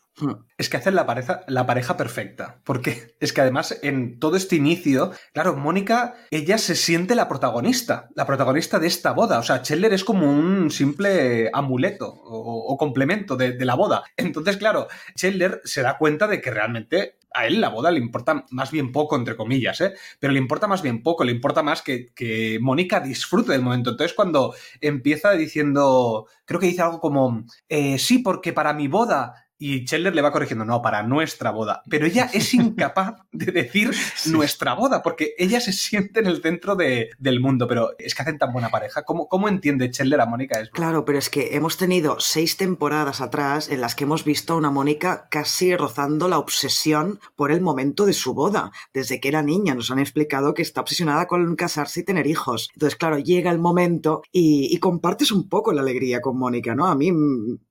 Es 0.59 0.69
que 0.69 0.77
hacen 0.77 0.95
la 0.95 1.07
pareja, 1.07 1.41
la 1.49 1.65
pareja 1.65 1.86
perfecta. 1.95 2.61
Porque 2.65 3.15
es 3.21 3.35
que 3.35 3.43
además 3.43 3.79
en 3.83 4.19
todo 4.19 4.37
este 4.37 4.57
inicio, 4.57 5.13
claro, 5.35 5.57
Mónica, 5.57 6.15
ella 6.31 6.57
se 6.57 6.75
siente 6.75 7.15
la 7.15 7.29
protagonista, 7.29 8.09
la 8.15 8.27
protagonista 8.27 8.79
de 8.79 8.87
esta 8.87 9.13
boda. 9.13 9.39
O 9.39 9.43
sea, 9.43 9.61
Chandler 9.61 9.93
es 9.93 10.05
como 10.05 10.31
un 10.33 10.71
simple 10.71 11.51
amuleto 11.53 12.09
o, 12.09 12.77
complemento 12.79 13.37
de, 13.37 13.65
la 13.65 13.75
boda. 13.75 14.05
Entonces, 14.17 14.57
claro, 14.57 14.89
Chandler 15.15 15.61
se 15.65 15.83
da 15.83 15.99
cuenta 15.99 16.27
de 16.27 16.41
que 16.41 16.51
realmente 16.51 17.19
a 17.35 17.47
él 17.47 17.61
la 17.61 17.69
boda 17.69 17.91
le 17.91 18.01
importa 18.01 18.47
más 18.51 18.71
bien 18.71 18.93
poco, 18.93 19.15
entre 19.15 19.37
comillas, 19.37 19.81
¿eh? 19.83 19.93
Pero 20.19 20.33
le 20.33 20.39
importa 20.39 20.67
más 20.67 20.81
bien 20.81 21.03
poco, 21.03 21.23
le 21.23 21.33
importa 21.33 21.63
más 21.63 21.83
que, 21.83 22.07
que 22.15 22.59
Mónica 22.63 23.01
disfrute 23.01 23.53
del 23.53 23.61
momento. 23.61 23.91
Entonces, 23.91 24.15
cuando 24.15 24.55
empieza 24.81 25.33
diciendo, 25.33 26.27
creo 26.47 26.61
que 26.61 26.69
dice 26.69 26.83
algo 26.83 27.01
como, 27.01 27.45
eh, 27.69 27.99
sí, 27.99 28.21
porque 28.21 28.55
para 28.55 28.73
mi 28.73 28.89
boda 28.89 29.46
y 29.59 29.85
Chandler 29.85 30.15
le 30.15 30.23
va 30.23 30.33
corrigiendo, 30.33 30.65
no, 30.65 30.83
para 30.83 31.03
nuestra 31.03 31.51
boda. 31.51 31.83
Pero 31.89 32.07
ella 32.07 32.29
es 32.35 32.53
incapaz 32.55 33.15
de 33.33 33.53
decir 33.53 33.91
nuestra 34.27 34.75
boda, 34.75 35.03
porque 35.03 35.35
ella 35.39 35.61
se 35.61 35.73
siente 35.73 36.21
en 36.21 36.27
el 36.27 36.43
centro 36.43 36.77
de- 36.77 37.11
del 37.19 37.41
mundo. 37.41 37.67
Pero 37.69 37.91
es 37.99 38.15
que 38.15 38.23
hacen 38.23 38.39
tan 38.39 38.53
buena 38.53 38.69
pareja. 38.71 39.03
¿Cómo, 39.03 39.29
cómo 39.29 39.49
entiende 39.49 39.91
Chandler 39.91 40.21
a 40.21 40.27
Mónica? 40.27 40.61
Es 40.61 40.71
Claro, 40.71 41.05
pero 41.05 41.19
es 41.19 41.31
que 41.31 41.57
hemos 41.57 41.77
tenido 41.77 42.21
seis 42.21 42.57
temporadas 42.57 43.21
atrás 43.21 43.69
en 43.69 43.81
las 43.81 43.95
que 43.95 44.05
hemos 44.05 44.25
visto 44.25 44.53
a 44.53 44.57
una 44.57 44.71
Mónica 44.71 45.29
casi 45.31 45.75
rozando 45.77 46.29
la 46.29 46.39
obsesión 46.39 47.21
por 47.35 47.51
el 47.51 47.61
momento 47.61 48.07
de 48.07 48.13
su 48.13 48.35
boda. 48.35 48.71
Desde 48.93 49.21
que 49.21 49.29
era 49.29 49.43
niña 49.43 49.75
nos 49.75 49.91
han 49.91 49.99
explicado 49.99 50.55
que 50.55 50.63
está 50.63 50.81
obsesionada 50.83 51.27
con 51.27 51.57
casarse 51.57 52.01
y 52.01 52.05
tener 52.05 52.27
hijos. 52.27 52.69
Entonces, 52.75 52.97
claro, 52.99 53.19
llega 53.19 53.51
el 53.51 53.59
momento 53.59 54.23
y, 54.33 54.69
y 54.75 54.79
compartes 54.79 55.33
un 55.33 55.49
poco 55.49 55.73
la 55.73 55.83
alegría 55.83 56.21
con 56.21 56.39
Mónica, 56.39 56.75
¿no? 56.75 56.87
A 56.87 56.95
mí 56.95 57.11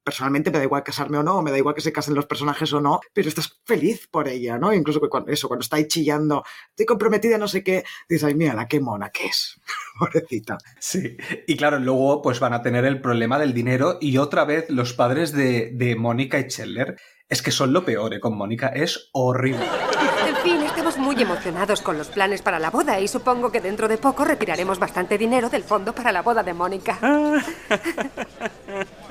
personalmente 0.06 0.52
me 0.52 0.60
da 0.60 0.64
igual 0.64 0.84
casarme 0.84 1.18
o 1.18 1.24
no, 1.24 1.42
me 1.42 1.50
da 1.50 1.58
igual 1.58 1.74
que 1.74 1.82
se 1.82 1.92
casen 1.92 2.14
los 2.14 2.28
personajes 2.28 2.72
o 2.74 2.80
no, 2.80 3.00
pero 3.12 3.28
estás 3.28 3.60
feliz 3.66 4.08
por 4.08 4.28
ella, 4.28 4.60
¿no? 4.60 4.72
Incluso 4.72 5.02
que 5.02 5.10
cuando, 5.10 5.32
eso, 5.32 5.48
cuando 5.48 5.64
está 5.64 5.78
ahí 5.78 5.88
chillando, 5.88 6.44
estoy 6.70 6.86
comprometida, 6.86 7.40
no 7.40 7.48
sé 7.48 7.64
qué, 7.64 7.84
dices, 8.08 8.24
ay, 8.24 8.36
mira, 8.36 8.68
qué 8.68 8.80
mona 8.80 9.10
que 9.10 9.26
es. 9.26 9.60
Pobrecita. 10.00 10.60
Sí, 10.80 11.18
y 11.48 11.58
claro, 11.58 11.80
luego 11.80 12.22
pues 12.22 12.40
van 12.40 12.54
a 12.54 12.62
tener 12.62 12.86
el 12.86 13.02
problema 13.02 13.40
del 13.40 13.54
dinero 13.54 13.98
y 14.00 14.18
otra 14.18 14.46
vez 14.46 14.70
los 14.70 14.94
padres 14.94 15.32
de, 15.32 15.72
de 15.74 15.96
Mónica 15.96 16.40
y 16.40 16.48
Chandler 16.48 16.98
es 17.28 17.42
que 17.42 17.50
son 17.50 17.74
lo 17.74 17.84
peor, 17.84 18.14
¿eh? 18.14 18.20
Con 18.20 18.38
Mónica 18.38 18.68
es 18.68 19.10
horrible. 19.12 19.66
En 20.28 20.36
fin, 20.38 20.62
estamos 20.62 21.00
muy 21.00 21.20
emocionados 21.20 21.82
con 21.82 21.98
los 21.98 22.10
planes 22.10 22.44
para 22.44 22.60
la 22.60 22.70
boda 22.70 23.00
y 23.00 23.08
supongo 23.08 23.52
que 23.52 23.62
dentro 23.62 23.88
de 23.88 23.98
poco 23.98 24.24
retiraremos 24.24 24.78
bastante 24.78 25.18
dinero 25.18 25.50
del 25.50 25.64
fondo 25.64 25.96
para 25.96 26.12
la 26.12 26.22
boda 26.22 26.44
de 26.44 26.54
Mónica. 26.54 27.00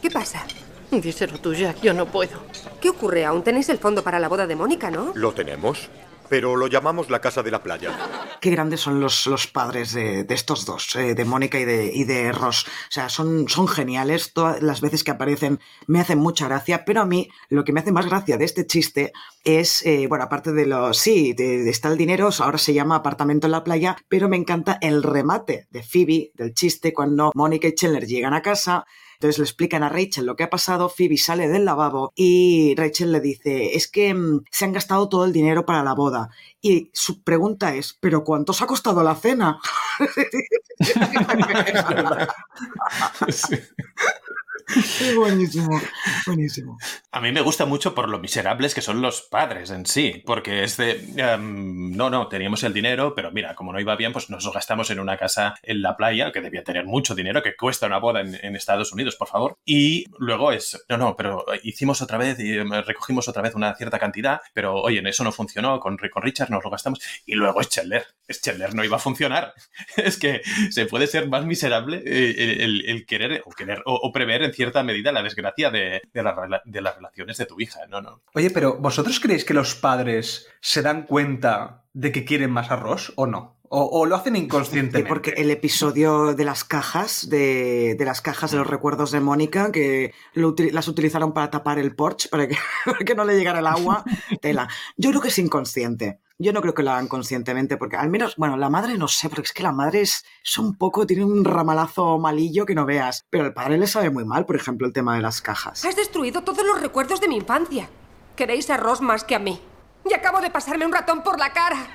¿Qué 0.00 0.10
pasa? 0.10 0.46
Díselo 0.90 1.38
tú, 1.38 1.54
Jack, 1.54 1.80
yo 1.82 1.94
no 1.94 2.06
puedo. 2.06 2.42
¿Qué 2.80 2.88
ocurre? 2.88 3.24
Aún 3.24 3.44
tenéis 3.44 3.68
el 3.68 3.78
fondo 3.78 4.02
para 4.02 4.18
la 4.18 4.28
boda 4.28 4.46
de 4.46 4.56
Mónica, 4.56 4.90
¿no? 4.90 5.12
Lo 5.14 5.32
tenemos, 5.32 5.88
pero 6.28 6.56
lo 6.56 6.66
llamamos 6.66 7.10
la 7.10 7.20
casa 7.20 7.42
de 7.42 7.50
la 7.50 7.62
playa. 7.62 7.96
Qué 8.40 8.50
grandes 8.50 8.80
son 8.80 8.98
los, 8.98 9.26
los 9.26 9.46
padres 9.46 9.92
de, 9.92 10.24
de 10.24 10.34
estos 10.34 10.64
dos, 10.64 10.96
eh, 10.96 11.14
de 11.14 11.24
Mónica 11.24 11.60
y 11.60 11.64
de, 11.64 11.92
y 11.94 12.04
de 12.04 12.32
Ross. 12.32 12.64
O 12.66 12.90
sea, 12.90 13.08
son, 13.08 13.48
son 13.48 13.68
geniales. 13.68 14.32
Todas 14.32 14.62
las 14.62 14.80
veces 14.80 15.04
que 15.04 15.10
aparecen 15.10 15.60
me 15.86 16.00
hacen 16.00 16.18
mucha 16.18 16.48
gracia, 16.48 16.84
pero 16.84 17.02
a 17.02 17.06
mí 17.06 17.28
lo 17.48 17.62
que 17.62 17.72
me 17.72 17.80
hace 17.80 17.92
más 17.92 18.06
gracia 18.06 18.36
de 18.36 18.46
este 18.46 18.66
chiste 18.66 19.12
es, 19.44 19.86
eh, 19.86 20.06
bueno, 20.08 20.24
aparte 20.24 20.52
de 20.52 20.66
lo, 20.66 20.94
sí, 20.94 21.34
de, 21.34 21.62
de 21.62 21.70
está 21.70 21.88
el 21.88 21.98
dinero, 21.98 22.30
ahora 22.40 22.58
se 22.58 22.72
llama 22.74 22.96
apartamento 22.96 23.46
en 23.46 23.52
la 23.52 23.62
playa, 23.62 23.96
pero 24.08 24.28
me 24.28 24.38
encanta 24.38 24.78
el 24.80 25.02
remate 25.02 25.66
de 25.70 25.82
Phoebe, 25.82 26.32
del 26.34 26.54
chiste, 26.54 26.92
cuando 26.92 27.30
Mónica 27.34 27.68
y 27.68 27.74
Chandler 27.74 28.06
llegan 28.06 28.34
a 28.34 28.42
casa. 28.42 28.86
Entonces 29.20 29.38
le 29.38 29.44
explican 29.44 29.82
a 29.82 29.90
Rachel 29.90 30.24
lo 30.24 30.34
que 30.34 30.44
ha 30.44 30.48
pasado, 30.48 30.88
Phoebe 30.88 31.18
sale 31.18 31.46
del 31.46 31.66
lavabo 31.66 32.10
y 32.16 32.74
Rachel 32.74 33.12
le 33.12 33.20
dice, 33.20 33.76
es 33.76 33.86
que 33.86 34.14
mm, 34.14 34.44
se 34.50 34.64
han 34.64 34.72
gastado 34.72 35.10
todo 35.10 35.26
el 35.26 35.32
dinero 35.34 35.66
para 35.66 35.84
la 35.84 35.92
boda. 35.92 36.30
Y 36.62 36.88
su 36.94 37.22
pregunta 37.22 37.74
es, 37.74 37.98
¿pero 38.00 38.24
cuánto 38.24 38.52
os 38.52 38.62
ha 38.62 38.66
costado 38.66 39.02
la 39.02 39.14
cena? 39.14 39.60
Es 45.00 45.14
buenísimo, 45.14 45.80
buenísimo. 46.26 46.78
A 47.12 47.20
mí 47.20 47.32
me 47.32 47.40
gusta 47.40 47.64
mucho 47.66 47.94
por 47.94 48.08
lo 48.08 48.18
miserables 48.18 48.74
que 48.74 48.80
son 48.82 49.00
los 49.02 49.22
padres 49.22 49.70
en 49.70 49.86
sí, 49.86 50.22
porque 50.24 50.62
es 50.64 50.76
de, 50.76 50.92
em, 51.16 51.90
no, 51.96 52.10
no, 52.10 52.28
teníamos 52.28 52.62
el 52.64 52.72
dinero, 52.72 53.14
pero 53.14 53.30
mira, 53.32 53.54
como 53.54 53.72
no 53.72 53.80
iba 53.80 53.96
bien, 53.96 54.12
pues 54.12 54.30
nos 54.30 54.44
lo 54.44 54.52
gastamos 54.52 54.90
en 54.90 55.00
una 55.00 55.16
casa 55.16 55.54
en 55.62 55.82
la 55.82 55.96
playa, 55.96 56.32
que 56.32 56.40
debía 56.40 56.62
tener 56.64 56.84
mucho 56.86 57.14
dinero, 57.14 57.42
que 57.42 57.56
cuesta 57.56 57.86
una 57.86 57.98
boda 57.98 58.20
en, 58.20 58.38
en 58.42 58.56
Estados 58.56 58.92
Unidos, 58.92 59.16
por 59.16 59.28
favor. 59.28 59.58
Y 59.64 60.04
luego 60.18 60.52
es, 60.52 60.84
no, 60.88 60.96
no, 60.96 61.16
pero 61.16 61.44
hicimos 61.62 62.02
otra 62.02 62.18
vez 62.18 62.38
y 62.38 62.58
em, 62.58 62.70
recogimos 62.86 63.28
otra 63.28 63.42
vez 63.42 63.54
una 63.54 63.74
cierta 63.74 63.98
cantidad, 63.98 64.40
pero 64.54 64.74
oye, 64.74 64.98
en 65.00 65.06
eso 65.06 65.24
no 65.24 65.32
funcionó, 65.32 65.80
con, 65.80 65.96
con 65.96 66.22
Richard 66.22 66.50
nos 66.50 66.62
lo 66.64 66.70
gastamos, 66.70 67.00
y 67.26 67.34
luego 67.34 67.60
es 67.60 67.68
Chandler, 67.68 68.04
es 68.28 68.40
Chandler, 68.40 68.74
no 68.74 68.84
iba 68.84 68.96
a 68.96 69.00
funcionar. 69.00 69.52
es 69.96 70.18
que 70.18 70.40
se 70.70 70.86
puede 70.86 71.06
ser 71.06 71.28
más 71.28 71.44
miserable 71.44 72.02
eh, 72.04 72.34
el, 72.38 72.60
el- 72.60 72.84
el 72.90 73.06
querer, 73.06 73.42
o, 73.44 73.50
querer 73.50 73.82
o, 73.86 73.94
o 73.94 74.12
prever 74.12 74.42
en 74.42 74.49
cierta 74.52 74.82
medida 74.82 75.12
la 75.12 75.22
desgracia 75.22 75.70
de, 75.70 76.02
de 76.12 76.22
la 76.22 76.34
rela- 76.34 76.62
de 76.64 76.80
las 76.80 76.96
relaciones 76.96 77.36
de 77.38 77.46
tu 77.46 77.60
hija, 77.60 77.80
no, 77.88 78.00
no. 78.00 78.22
Oye, 78.34 78.50
pero 78.50 78.76
¿vosotros 78.78 79.20
creéis 79.20 79.44
que 79.44 79.54
los 79.54 79.74
padres 79.74 80.48
se 80.60 80.82
dan 80.82 81.02
cuenta 81.06 81.84
de 81.92 82.12
que 82.12 82.24
quieren 82.24 82.50
más 82.50 82.70
arroz 82.70 83.12
o 83.16 83.26
no? 83.26 83.58
¿O, 83.72 83.84
o 83.84 84.04
lo 84.04 84.16
hacen 84.16 84.34
inconscientemente? 84.34 85.08
Porque 85.08 85.30
el 85.36 85.48
episodio 85.48 86.34
de 86.34 86.44
las 86.44 86.64
cajas, 86.64 87.28
de, 87.30 87.94
de 87.96 88.04
las 88.04 88.20
cajas 88.20 88.50
de 88.50 88.56
los 88.58 88.66
recuerdos 88.66 89.12
de 89.12 89.20
Mónica, 89.20 89.70
que 89.70 90.12
lo 90.34 90.56
las 90.72 90.88
utilizaron 90.88 91.32
para 91.32 91.50
tapar 91.52 91.78
el 91.78 91.94
porche, 91.94 92.28
para 92.28 92.48
que, 92.48 92.56
para 92.84 92.98
que 92.98 93.14
no 93.14 93.24
le 93.24 93.36
llegara 93.36 93.60
el 93.60 93.68
agua, 93.68 94.02
tela. 94.42 94.68
Yo 94.96 95.10
creo 95.10 95.22
que 95.22 95.28
es 95.28 95.38
inconsciente. 95.38 96.18
Yo 96.42 96.54
no 96.54 96.62
creo 96.62 96.72
que 96.72 96.82
lo 96.82 96.90
hagan 96.90 97.06
conscientemente, 97.06 97.76
porque 97.76 97.96
al 97.96 98.08
menos, 98.08 98.34
bueno, 98.36 98.56
la 98.56 98.70
madre 98.70 98.96
no 98.96 99.08
sé, 99.08 99.28
porque 99.28 99.42
es 99.42 99.52
que 99.52 99.62
la 99.62 99.72
madre 99.72 100.00
es, 100.00 100.24
es 100.42 100.56
un 100.56 100.74
poco, 100.74 101.06
tiene 101.06 101.22
un 101.22 101.44
ramalazo 101.44 102.18
malillo 102.18 102.64
que 102.64 102.74
no 102.74 102.86
veas. 102.86 103.26
Pero 103.28 103.44
al 103.44 103.52
padre 103.52 103.76
le 103.76 103.86
sabe 103.86 104.08
muy 104.08 104.24
mal, 104.24 104.46
por 104.46 104.56
ejemplo, 104.56 104.86
el 104.86 104.94
tema 104.94 105.14
de 105.14 105.20
las 105.20 105.42
cajas. 105.42 105.84
Has 105.84 105.96
destruido 105.96 106.42
todos 106.42 106.64
los 106.64 106.80
recuerdos 106.80 107.20
de 107.20 107.28
mi 107.28 107.36
infancia. 107.36 107.90
Queréis 108.36 108.70
a 108.70 108.78
Ross 108.78 109.02
más 109.02 109.22
que 109.22 109.34
a 109.34 109.38
mí. 109.38 109.60
Y 110.08 110.14
acabo 110.14 110.40
de 110.40 110.48
pasarme 110.48 110.86
un 110.86 110.92
ratón 110.94 111.22
por 111.22 111.38
la 111.38 111.52
cara. 111.52 111.88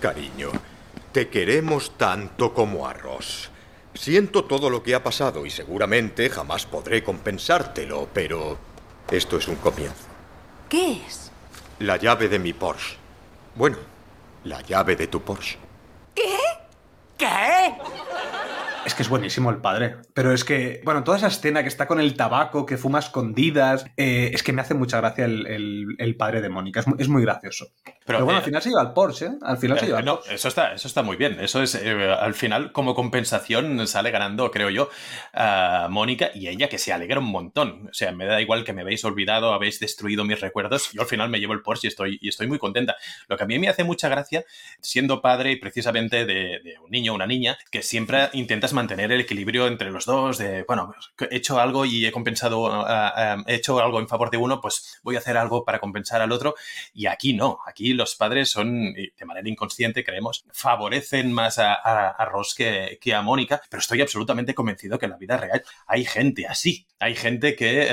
Cariño, 0.00 0.50
te 1.12 1.28
queremos 1.28 1.96
tanto 1.96 2.52
como 2.52 2.88
a 2.88 2.94
Ross. 2.94 3.48
Siento 3.94 4.44
todo 4.44 4.70
lo 4.70 4.82
que 4.82 4.96
ha 4.96 5.04
pasado 5.04 5.46
y 5.46 5.50
seguramente 5.50 6.30
jamás 6.30 6.66
podré 6.66 7.04
compensártelo, 7.04 8.08
pero 8.12 8.58
esto 9.08 9.36
es 9.36 9.46
un 9.46 9.54
comienzo. 9.54 10.08
¿Qué 10.68 11.02
es? 11.06 11.19
La 11.80 11.96
llave 11.96 12.28
de 12.28 12.38
mi 12.38 12.52
Porsche. 12.52 12.96
Bueno, 13.54 13.78
la 14.44 14.60
llave 14.60 14.96
de 14.96 15.06
tu 15.06 15.22
Porsche. 15.22 15.56
¿Qué? 16.14 16.36
¿Qué? 17.16 17.74
Es 18.90 18.94
que 18.96 19.02
es 19.04 19.08
buenísimo 19.08 19.50
el 19.50 19.58
padre. 19.58 19.98
Pero 20.14 20.32
es 20.34 20.42
que, 20.44 20.80
bueno, 20.84 21.04
toda 21.04 21.16
esa 21.16 21.28
escena 21.28 21.62
que 21.62 21.68
está 21.68 21.86
con 21.86 22.00
el 22.00 22.14
tabaco, 22.16 22.66
que 22.66 22.76
fuma 22.76 22.98
escondidas, 22.98 23.86
eh, 23.96 24.32
es 24.34 24.42
que 24.42 24.52
me 24.52 24.62
hace 24.62 24.74
mucha 24.74 24.96
gracia 24.96 25.26
el, 25.26 25.46
el- 25.46 25.86
el 25.98 26.16
padre 26.16 26.40
de 26.42 26.48
Mónica. 26.48 26.80
Es, 26.80 26.86
es 26.98 27.08
muy 27.08 27.22
gracioso. 27.22 27.68
Pero, 28.04 28.24
bueno, 28.24 28.38
eh, 28.38 28.42
al 28.42 28.44
final 28.44 28.62
se 28.62 28.68
lleva 28.70 28.80
al 28.80 28.92
Porsche, 28.92 29.26
¿eh? 29.26 29.30
Al 29.42 29.58
final 29.58 29.78
se 29.78 29.84
Eh, 29.84 29.88
lleva 29.88 30.00
al 30.00 30.04
no, 30.04 30.18
eso 30.28 30.48
está, 30.48 30.74
eso 30.74 30.88
está 30.88 31.02
muy 31.04 31.16
bien. 31.16 31.38
Eso 31.38 31.62
es, 31.62 31.76
al 31.76 32.34
final, 32.34 32.72
como 32.72 32.94
compensación, 32.96 33.86
sale 33.86 34.10
ganando, 34.10 34.50
creo 34.50 34.70
yo, 34.70 34.88
a 35.32 35.86
Mónica 35.88 36.30
y 36.34 36.48
ella, 36.48 36.68
que 36.68 36.78
se 36.78 36.92
alegra 36.92 37.20
un 37.20 37.26
montón. 37.30 37.86
O 37.90 37.94
sea, 37.94 38.10
me 38.10 38.26
da 38.26 38.40
igual 38.40 38.64
que 38.64 38.72
me 38.72 38.82
habéis 38.82 39.04
olvidado, 39.04 39.52
habéis 39.52 39.78
destruido 39.78 40.24
mis 40.24 40.40
recuerdos. 40.40 40.90
Yo 40.92 41.02
al 41.02 41.06
final 41.06 41.28
me 41.30 41.38
llevo 41.38 41.52
el 41.52 41.62
Porsche 41.62 41.86
y 41.86 41.90
estoy, 41.90 42.18
y 42.20 42.28
estoy 42.28 42.48
muy 42.48 42.58
contenta. 42.58 42.96
Lo 43.28 43.36
que 43.36 43.44
a 43.44 43.46
mí 43.46 43.56
me 43.60 43.68
hace 43.68 43.84
mucha 43.84 44.08
gracia, 44.08 44.44
siendo 44.80 45.22
padre 45.22 45.52
y 45.52 45.56
precisamente 45.60 46.24
de, 46.26 46.34
de 46.64 46.74
un 46.82 46.90
niño 46.90 47.12
o 47.12 47.14
una 47.14 47.26
niña, 47.28 47.56
que 47.70 47.82
siempre 47.82 48.28
intentas 48.32 48.72
mantener 48.72 48.79
el 48.88 49.20
equilibrio 49.20 49.66
entre 49.66 49.90
los 49.90 50.06
dos, 50.06 50.38
de, 50.38 50.64
bueno, 50.64 50.94
he 51.30 51.36
hecho 51.36 51.60
algo 51.60 51.84
y 51.84 52.06
he 52.06 52.12
compensado, 52.12 52.66
ah, 52.72 53.12
ah, 53.14 53.44
he 53.46 53.56
hecho 53.56 53.80
algo 53.80 54.00
en 54.00 54.08
favor 54.08 54.30
de 54.30 54.36
uno, 54.36 54.60
pues 54.60 55.00
voy 55.02 55.16
a 55.16 55.18
hacer 55.18 55.36
algo 55.36 55.64
para 55.64 55.78
compensar 55.78 56.20
al 56.20 56.32
otro. 56.32 56.54
Y 56.94 57.06
aquí 57.06 57.32
no, 57.32 57.58
aquí 57.66 57.92
los 57.92 58.14
padres 58.14 58.50
son, 58.50 58.92
de 58.94 59.24
manera 59.24 59.48
inconsciente, 59.48 60.04
creemos, 60.04 60.44
favorecen 60.52 61.32
más 61.32 61.58
a, 61.58 62.14
Ross 62.30 62.54
que, 62.54 62.98
que, 63.00 63.14
a 63.14 63.22
Mónica, 63.22 63.60
pero 63.68 63.80
estoy 63.80 64.00
absolutamente 64.00 64.54
convencido 64.54 64.98
que 64.98 65.06
en 65.06 65.12
la 65.12 65.18
vida 65.18 65.36
real 65.36 65.62
hay 65.86 66.04
gente 66.04 66.46
así. 66.46 66.86
Hay 67.02 67.16
gente 67.16 67.56
que 67.56 67.88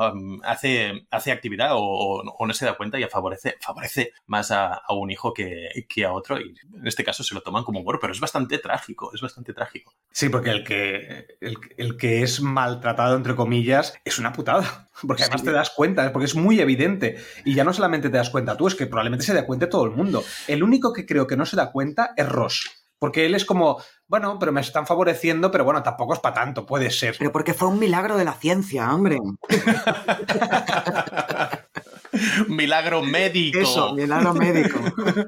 um, 0.00 0.40
hace, 0.42 1.06
hace 1.10 1.32
actividad 1.32 1.72
o, 1.74 2.22
o, 2.22 2.46
no 2.46 2.54
se 2.54 2.64
da 2.64 2.78
cuenta 2.78 2.98
y 2.98 3.04
favorece, 3.04 3.56
favorece 3.60 4.12
más 4.26 4.50
a, 4.50 4.72
a 4.72 4.94
un 4.94 5.10
hijo 5.10 5.34
que, 5.34 5.68
que, 5.86 6.06
a 6.06 6.12
otro 6.12 6.40
y 6.40 6.54
en 6.74 6.86
este 6.86 7.04
caso 7.04 7.22
se 7.22 7.34
lo 7.34 7.42
toman 7.42 7.62
como 7.62 7.80
humor, 7.80 7.98
pero 8.00 8.12
es 8.12 8.20
bastante 8.20 8.58
trágico, 8.58 9.10
es 9.14 9.20
bastante 9.20 9.52
trágico. 9.52 9.94
Sí, 10.18 10.30
porque 10.30 10.50
el 10.50 10.64
que, 10.64 11.28
el, 11.40 11.56
el 11.76 11.96
que 11.96 12.24
es 12.24 12.40
maltratado, 12.40 13.14
entre 13.14 13.36
comillas, 13.36 13.94
es 14.04 14.18
una 14.18 14.32
putada. 14.32 14.90
Porque 15.06 15.22
además 15.22 15.44
te 15.44 15.52
das 15.52 15.70
cuenta, 15.70 16.12
porque 16.12 16.26
es 16.26 16.34
muy 16.34 16.58
evidente. 16.58 17.18
Y 17.44 17.54
ya 17.54 17.62
no 17.62 17.72
solamente 17.72 18.10
te 18.10 18.16
das 18.16 18.30
cuenta 18.30 18.56
tú, 18.56 18.66
es 18.66 18.74
que 18.74 18.88
probablemente 18.88 19.24
se 19.24 19.32
da 19.32 19.46
cuenta 19.46 19.68
todo 19.68 19.84
el 19.84 19.92
mundo. 19.92 20.24
El 20.48 20.64
único 20.64 20.92
que 20.92 21.06
creo 21.06 21.28
que 21.28 21.36
no 21.36 21.46
se 21.46 21.54
da 21.54 21.70
cuenta 21.70 22.14
es 22.16 22.28
Ross. 22.28 22.68
Porque 22.98 23.26
él 23.26 23.36
es 23.36 23.44
como, 23.44 23.80
bueno, 24.08 24.40
pero 24.40 24.50
me 24.50 24.60
están 24.60 24.88
favoreciendo, 24.88 25.52
pero 25.52 25.62
bueno, 25.62 25.84
tampoco 25.84 26.14
es 26.14 26.18
para 26.18 26.34
tanto, 26.34 26.66
puede 26.66 26.90
ser. 26.90 27.14
Pero 27.16 27.30
porque 27.30 27.54
fue 27.54 27.68
un 27.68 27.78
milagro 27.78 28.16
de 28.16 28.24
la 28.24 28.32
ciencia, 28.32 28.92
hombre. 28.92 29.18
milagro 32.48 33.02
médico. 33.02 33.60
Eso, 33.60 33.94
milagro 33.94 34.34
médico. 34.34 34.80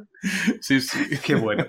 sí, 0.60 0.80
sí. 0.80 1.16
Qué 1.22 1.36
bueno. 1.36 1.64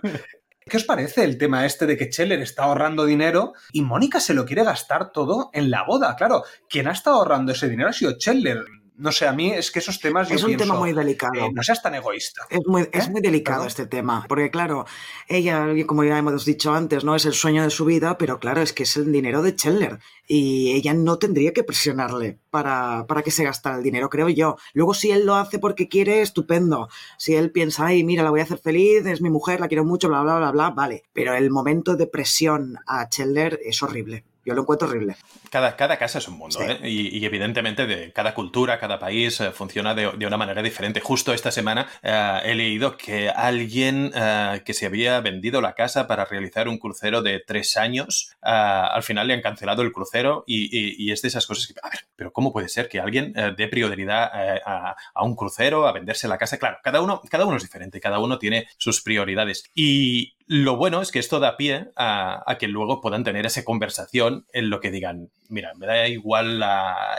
¿Qué 0.63 0.77
os 0.77 0.83
parece 0.83 1.23
el 1.23 1.39
tema 1.39 1.65
este 1.65 1.87
de 1.87 1.97
que 1.97 2.09
Cheller 2.09 2.39
está 2.39 2.63
ahorrando 2.63 3.05
dinero 3.05 3.53
y 3.71 3.81
Mónica 3.81 4.19
se 4.19 4.35
lo 4.35 4.45
quiere 4.45 4.63
gastar 4.63 5.11
todo 5.11 5.49
en 5.53 5.71
la 5.71 5.83
boda? 5.83 6.15
Claro, 6.15 6.43
quien 6.69 6.87
ha 6.87 6.91
estado 6.91 7.17
ahorrando 7.17 7.51
ese 7.51 7.67
dinero 7.67 7.89
ha 7.89 7.93
sido 7.93 8.17
Cheller 8.17 8.63
no 9.01 9.11
sé, 9.11 9.27
a 9.27 9.33
mí 9.33 9.51
es 9.51 9.71
que 9.71 9.79
esos 9.79 9.99
temas 9.99 10.29
es 10.29 10.43
un 10.43 10.55
tema 10.55 10.75
muy 10.75 10.93
delicado. 10.93 11.33
Eh, 11.33 11.51
no 11.51 11.63
seas 11.63 11.81
tan 11.81 11.95
egoísta. 11.95 12.45
Es 12.49 12.61
muy, 12.67 12.87
es 12.91 13.07
¿Eh? 13.07 13.09
muy 13.09 13.19
delicado 13.19 13.65
este 13.65 13.87
tema, 13.87 14.25
porque 14.29 14.51
claro, 14.51 14.85
ella, 15.27 15.65
como 15.87 16.03
ya 16.03 16.19
hemos 16.19 16.45
dicho 16.45 16.71
antes, 16.73 17.03
no 17.03 17.15
es 17.15 17.25
el 17.25 17.33
sueño 17.33 17.63
de 17.63 17.71
su 17.71 17.83
vida, 17.85 18.19
pero 18.19 18.39
claro, 18.39 18.61
es 18.61 18.73
que 18.73 18.83
es 18.83 18.95
el 18.97 19.11
dinero 19.11 19.41
de 19.41 19.55
Chandler 19.55 19.99
y 20.27 20.73
ella 20.73 20.93
no 20.93 21.17
tendría 21.17 21.51
que 21.51 21.63
presionarle 21.63 22.37
para, 22.51 23.05
para 23.07 23.23
que 23.23 23.31
se 23.31 23.43
gastara 23.43 23.77
el 23.77 23.83
dinero, 23.83 24.07
creo 24.09 24.29
yo. 24.29 24.57
Luego, 24.73 24.93
si 24.93 25.09
él 25.09 25.25
lo 25.25 25.35
hace 25.35 25.57
porque 25.57 25.89
quiere, 25.89 26.21
estupendo. 26.21 26.87
Si 27.17 27.33
él 27.33 27.51
piensa, 27.51 27.87
ay, 27.87 28.03
mira, 28.03 28.21
la 28.21 28.29
voy 28.29 28.41
a 28.41 28.43
hacer 28.43 28.59
feliz, 28.59 29.03
es 29.07 29.21
mi 29.21 29.31
mujer, 29.31 29.59
la 29.59 29.67
quiero 29.67 29.83
mucho, 29.83 30.09
bla, 30.09 30.21
bla, 30.21 30.37
bla, 30.37 30.51
bla, 30.51 30.69
vale. 30.69 31.03
Pero 31.11 31.33
el 31.33 31.49
momento 31.49 31.95
de 31.95 32.05
presión 32.05 32.77
a 32.85 33.09
Chandler 33.09 33.59
es 33.65 33.81
horrible. 33.81 34.25
Yo 34.43 34.55
lo 34.55 34.61
encuentro 34.61 34.87
horrible. 34.87 35.15
Cada, 35.51 35.75
cada 35.75 35.97
casa 35.97 36.17
es 36.17 36.27
un 36.27 36.37
mundo, 36.37 36.59
¿eh? 36.61 36.89
y, 36.89 37.23
evidentemente 37.23 37.85
de 37.85 38.11
cada 38.11 38.33
cultura, 38.33 38.79
cada 38.79 38.97
país 38.97 39.39
eh, 39.39 39.51
funciona 39.51 39.93
de, 39.93 40.11
de, 40.17 40.25
una 40.25 40.37
manera 40.37 40.63
diferente. 40.63 40.99
Justo 40.99 41.31
esta 41.33 41.51
semana 41.51 41.87
eh, 42.01 42.39
he 42.45 42.55
leído 42.55 42.97
que 42.97 43.29
alguien 43.29 44.11
eh, 44.15 44.63
que 44.65 44.73
se 44.73 44.87
había 44.87 45.19
vendido 45.19 45.61
la 45.61 45.73
casa 45.73 46.07
para 46.07 46.25
realizar 46.25 46.67
un 46.67 46.79
crucero 46.79 47.21
de 47.21 47.39
tres 47.45 47.77
años, 47.77 48.35
al 48.41 49.03
final 49.03 49.27
le 49.27 49.35
han 49.35 49.41
cancelado 49.41 49.83
el 49.83 49.91
crucero 49.91 50.43
y, 50.47 50.65
y, 50.75 50.95
y, 50.97 51.11
es 51.11 51.21
de 51.21 51.27
esas 51.27 51.45
cosas 51.45 51.67
que, 51.67 51.73
a 51.83 51.89
ver, 51.89 51.99
pero 52.15 52.33
¿cómo 52.33 52.51
puede 52.51 52.69
ser 52.69 52.89
que 52.89 52.99
alguien 52.99 53.33
dé 53.57 53.67
prioridad 53.67 54.31
a, 54.65 54.95
a, 55.13 55.23
un 55.23 55.35
crucero, 55.35 55.87
a 55.87 55.91
venderse 55.91 56.27
la 56.27 56.37
casa? 56.37 56.57
Claro, 56.57 56.79
cada 56.83 57.01
uno, 57.01 57.21
cada 57.29 57.45
uno 57.45 57.57
es 57.57 57.63
diferente, 57.63 57.99
cada 57.99 58.19
uno 58.19 58.39
tiene 58.39 58.67
sus 58.77 59.01
prioridades. 59.01 59.69
Y 59.75 60.35
lo 60.51 60.75
bueno 60.75 61.01
es 61.01 61.11
que 61.11 61.19
esto 61.19 61.39
da 61.39 61.55
pie 61.55 61.93
a, 61.95 62.57
que 62.59 62.67
luego 62.67 62.99
puedan 62.99 63.23
tener 63.23 63.45
esa 63.45 63.63
conversación 63.63 64.45
en 64.51 64.69
lo 64.69 64.81
que 64.81 64.91
digan, 64.91 65.31
mira, 65.47 65.73
me 65.75 65.87
da 65.87 66.09
igual 66.09 66.61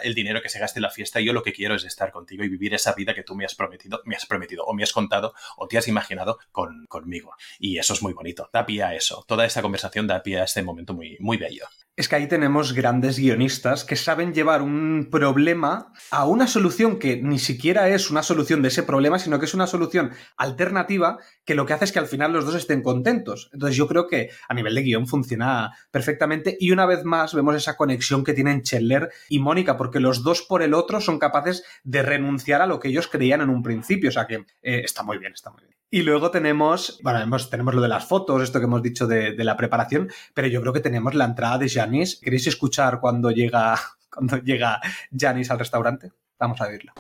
el 0.02 0.14
dinero 0.14 0.42
que 0.42 0.50
se 0.50 0.58
gaste 0.58 0.80
en 0.80 0.82
la 0.82 0.90
fiesta, 0.90 1.18
yo 1.18 1.32
lo 1.32 1.42
que 1.42 1.54
quiero 1.54 1.74
es 1.74 1.84
estar 1.84 2.12
contigo 2.12 2.44
y 2.44 2.50
vivir 2.50 2.74
esa 2.74 2.92
vida 2.92 3.14
que 3.14 3.22
tú 3.22 3.34
me 3.34 3.46
has 3.46 3.54
prometido, 3.54 4.02
me 4.04 4.16
has 4.16 4.26
prometido 4.26 4.64
o 4.66 4.74
me 4.74 4.82
has 4.82 4.92
contado 4.92 5.32
o 5.56 5.66
te 5.66 5.78
has 5.78 5.88
imaginado 5.88 6.40
con, 6.50 6.84
conmigo. 6.88 7.32
Y 7.58 7.78
eso 7.78 7.94
es 7.94 8.02
muy 8.02 8.12
bonito, 8.12 8.50
da 8.52 8.66
pie 8.66 8.82
a 8.82 8.94
eso. 8.94 9.24
Toda 9.26 9.46
esta 9.46 9.62
conversación 9.62 10.06
da 10.06 10.22
pie 10.22 10.38
a 10.38 10.44
este 10.44 10.62
momento 10.62 10.92
muy, 10.92 11.16
muy 11.18 11.38
bello. 11.38 11.64
Es 11.94 12.08
que 12.08 12.16
ahí 12.16 12.26
tenemos 12.26 12.72
grandes 12.72 13.18
guionistas 13.18 13.84
que 13.84 13.96
saben 13.96 14.32
llevar 14.32 14.62
un 14.62 15.08
problema 15.10 15.92
a 16.10 16.26
una 16.26 16.46
solución 16.46 16.98
que 16.98 17.16
ni 17.16 17.38
siquiera 17.38 17.90
es 17.90 18.10
una 18.10 18.22
solución 18.22 18.62
de 18.62 18.68
ese 18.68 18.82
problema, 18.82 19.18
sino 19.18 19.38
que 19.38 19.44
es 19.44 19.52
una 19.52 19.66
solución 19.66 20.12
alternativa 20.38 21.18
que 21.44 21.54
lo 21.54 21.66
que 21.66 21.74
hace 21.74 21.84
es 21.84 21.92
que 21.92 21.98
al 21.98 22.06
final 22.06 22.32
los 22.32 22.46
dos 22.46 22.54
estén 22.54 22.82
contentos. 22.82 23.21
Entonces 23.52 23.76
yo 23.76 23.86
creo 23.88 24.06
que 24.06 24.30
a 24.48 24.54
nivel 24.54 24.74
de 24.74 24.82
guion 24.82 25.06
funciona 25.06 25.72
perfectamente 25.90 26.56
y 26.58 26.70
una 26.70 26.86
vez 26.86 27.04
más 27.04 27.34
vemos 27.34 27.56
esa 27.56 27.76
conexión 27.76 28.24
que 28.24 28.34
tienen 28.34 28.62
Chandler 28.62 29.10
y 29.28 29.38
Mónica, 29.38 29.76
porque 29.76 30.00
los 30.00 30.22
dos 30.22 30.42
por 30.42 30.62
el 30.62 30.74
otro 30.74 31.00
son 31.00 31.18
capaces 31.18 31.64
de 31.84 32.02
renunciar 32.02 32.62
a 32.62 32.66
lo 32.66 32.80
que 32.80 32.88
ellos 32.88 33.08
creían 33.08 33.40
en 33.40 33.50
un 33.50 33.62
principio. 33.62 34.10
O 34.10 34.12
sea 34.12 34.26
que 34.26 34.44
eh, 34.62 34.82
está 34.84 35.02
muy 35.02 35.18
bien, 35.18 35.32
está 35.32 35.50
muy 35.50 35.62
bien. 35.62 35.76
Y 35.90 36.02
luego 36.02 36.30
tenemos, 36.30 36.98
bueno, 37.02 37.36
tenemos 37.50 37.74
lo 37.74 37.82
de 37.82 37.88
las 37.88 38.06
fotos, 38.06 38.42
esto 38.42 38.58
que 38.58 38.64
hemos 38.64 38.82
dicho 38.82 39.06
de, 39.06 39.32
de 39.32 39.44
la 39.44 39.58
preparación, 39.58 40.10
pero 40.32 40.48
yo 40.48 40.62
creo 40.62 40.72
que 40.72 40.80
tenemos 40.80 41.14
la 41.14 41.26
entrada 41.26 41.58
de 41.58 41.68
Janice. 41.68 42.18
¿Queréis 42.22 42.46
escuchar 42.46 42.98
cuando 42.98 43.30
llega, 43.30 43.78
cuando 44.10 44.38
llega 44.38 44.80
Janice 45.14 45.52
al 45.52 45.58
restaurante? 45.58 46.12
Vamos 46.38 46.60
a 46.60 46.66
oírlo. 46.66 46.92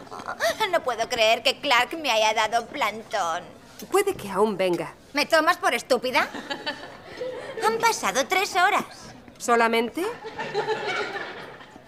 No 0.70 0.82
puedo 0.84 1.08
creer 1.08 1.42
que 1.42 1.58
Clark 1.60 1.98
me 1.98 2.10
haya 2.10 2.32
dado 2.32 2.66
plantón. 2.66 3.61
Puede 3.90 4.14
que 4.14 4.30
aún 4.30 4.56
venga. 4.56 4.94
¿Me 5.12 5.26
tomas 5.26 5.56
por 5.56 5.74
estúpida? 5.74 6.28
Han 7.66 7.78
pasado 7.78 8.26
tres 8.26 8.54
horas. 8.56 8.84
¿Solamente? 9.38 10.04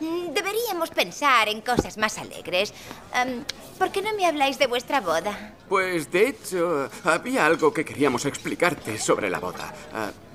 Deberíamos 0.01 0.91
pensar 0.91 1.49
en 1.49 1.61
cosas 1.61 1.97
más 1.97 2.19
alegres. 2.19 2.75
Um, 3.15 3.45
¿Por 3.79 3.91
qué 3.91 4.03
no 4.03 4.13
me 4.15 4.27
habláis 4.27 4.59
de 4.59 4.67
vuestra 4.67 5.01
boda? 5.01 5.55
Pues, 5.69 6.11
de 6.11 6.29
hecho, 6.29 6.91
había 7.05 7.47
algo 7.47 7.73
que 7.73 7.85
queríamos 7.85 8.25
explicarte 8.27 8.99
sobre 8.99 9.31
la 9.31 9.39
boda. 9.39 9.73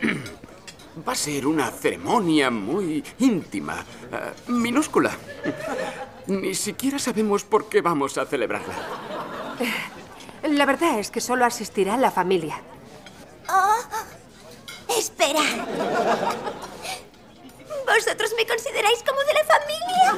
Uh, 0.01 1.01
va 1.07 1.14
a 1.14 1.16
ser 1.16 1.45
una 1.45 1.70
ceremonia 1.72 2.49
muy 2.49 3.03
íntima, 3.20 3.86
uh, 4.12 4.51
minúscula. 4.51 5.12
Ni 6.28 6.55
siquiera 6.55 6.97
sabemos 6.97 7.43
por 7.43 7.70
qué 7.70 7.82
vamos 7.82 8.18
a 8.18 8.26
celebrarla. 8.26 8.76
La 10.44 10.66
verdad 10.66 11.00
es 11.00 11.12
que 11.12 11.22
solo 11.22 11.46
asistirá 11.46 11.98
la 11.98 12.12
familia. 12.12 12.62
Oh, 13.50 13.78
espera. 14.98 15.42
¿Vosotros 17.86 18.34
me 18.38 18.46
consideráis 18.46 19.04
como 19.04 19.20
de 19.22 19.34
la 19.34 19.44
familia? 19.44 20.16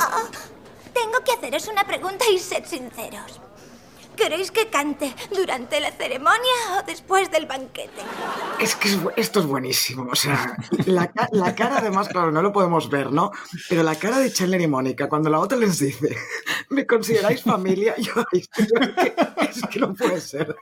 Oh, 0.00 0.28
tengo 0.92 1.24
que 1.24 1.32
haceros 1.32 1.66
una 1.68 1.84
pregunta 1.84 2.24
y 2.30 2.38
sed 2.38 2.64
sinceros. 2.64 3.40
¿Queréis 4.16 4.50
que 4.50 4.68
cante 4.68 5.14
durante 5.34 5.80
la 5.80 5.90
ceremonia 5.90 6.78
o 6.78 6.86
después 6.86 7.30
del 7.30 7.46
banquete? 7.46 8.02
Es 8.60 8.76
que 8.76 8.88
es, 8.88 8.98
esto 9.16 9.40
es 9.40 9.46
buenísimo. 9.46 10.08
O 10.10 10.14
sea, 10.14 10.56
la, 10.86 11.10
la, 11.32 11.54
cara 11.54 11.78
además, 11.78 12.08
claro, 12.08 12.30
no 12.30 12.42
lo 12.42 12.52
podemos 12.52 12.88
ver, 12.90 13.12
¿no? 13.12 13.32
Pero 13.68 13.82
la 13.82 13.96
cara 13.96 14.18
de 14.18 14.32
Chandler 14.32 14.60
y 14.60 14.66
Mónica, 14.66 15.08
cuando 15.08 15.30
la 15.30 15.40
otra 15.40 15.58
les 15.58 15.78
dice, 15.78 16.16
¿me 16.70 16.86
consideráis 16.86 17.42
familia? 17.42 17.94
Yo, 17.98 18.12
es 18.32 18.48
que, 18.48 18.62
es 19.50 19.62
que 19.70 19.80
no 19.80 19.94
puede 19.94 20.20
ser. 20.20 20.54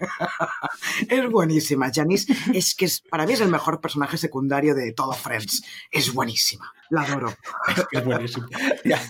Es 1.09 1.31
buenísima. 1.31 1.91
Janice 1.93 2.35
es 2.53 2.75
que 2.75 2.87
es, 2.87 3.01
para 3.01 3.27
mí 3.27 3.33
es 3.33 3.41
el 3.41 3.49
mejor 3.49 3.81
personaje 3.81 4.17
secundario 4.17 4.75
de 4.75 4.93
todo 4.93 5.13
Friends. 5.13 5.63
Es 5.91 6.13
buenísima. 6.13 6.73
La 6.91 7.03
adoro. 7.03 7.35
Es 7.69 7.87
que 7.91 7.99
es 7.99 8.05
buenísima. 8.05 8.49
Ya. 8.85 9.01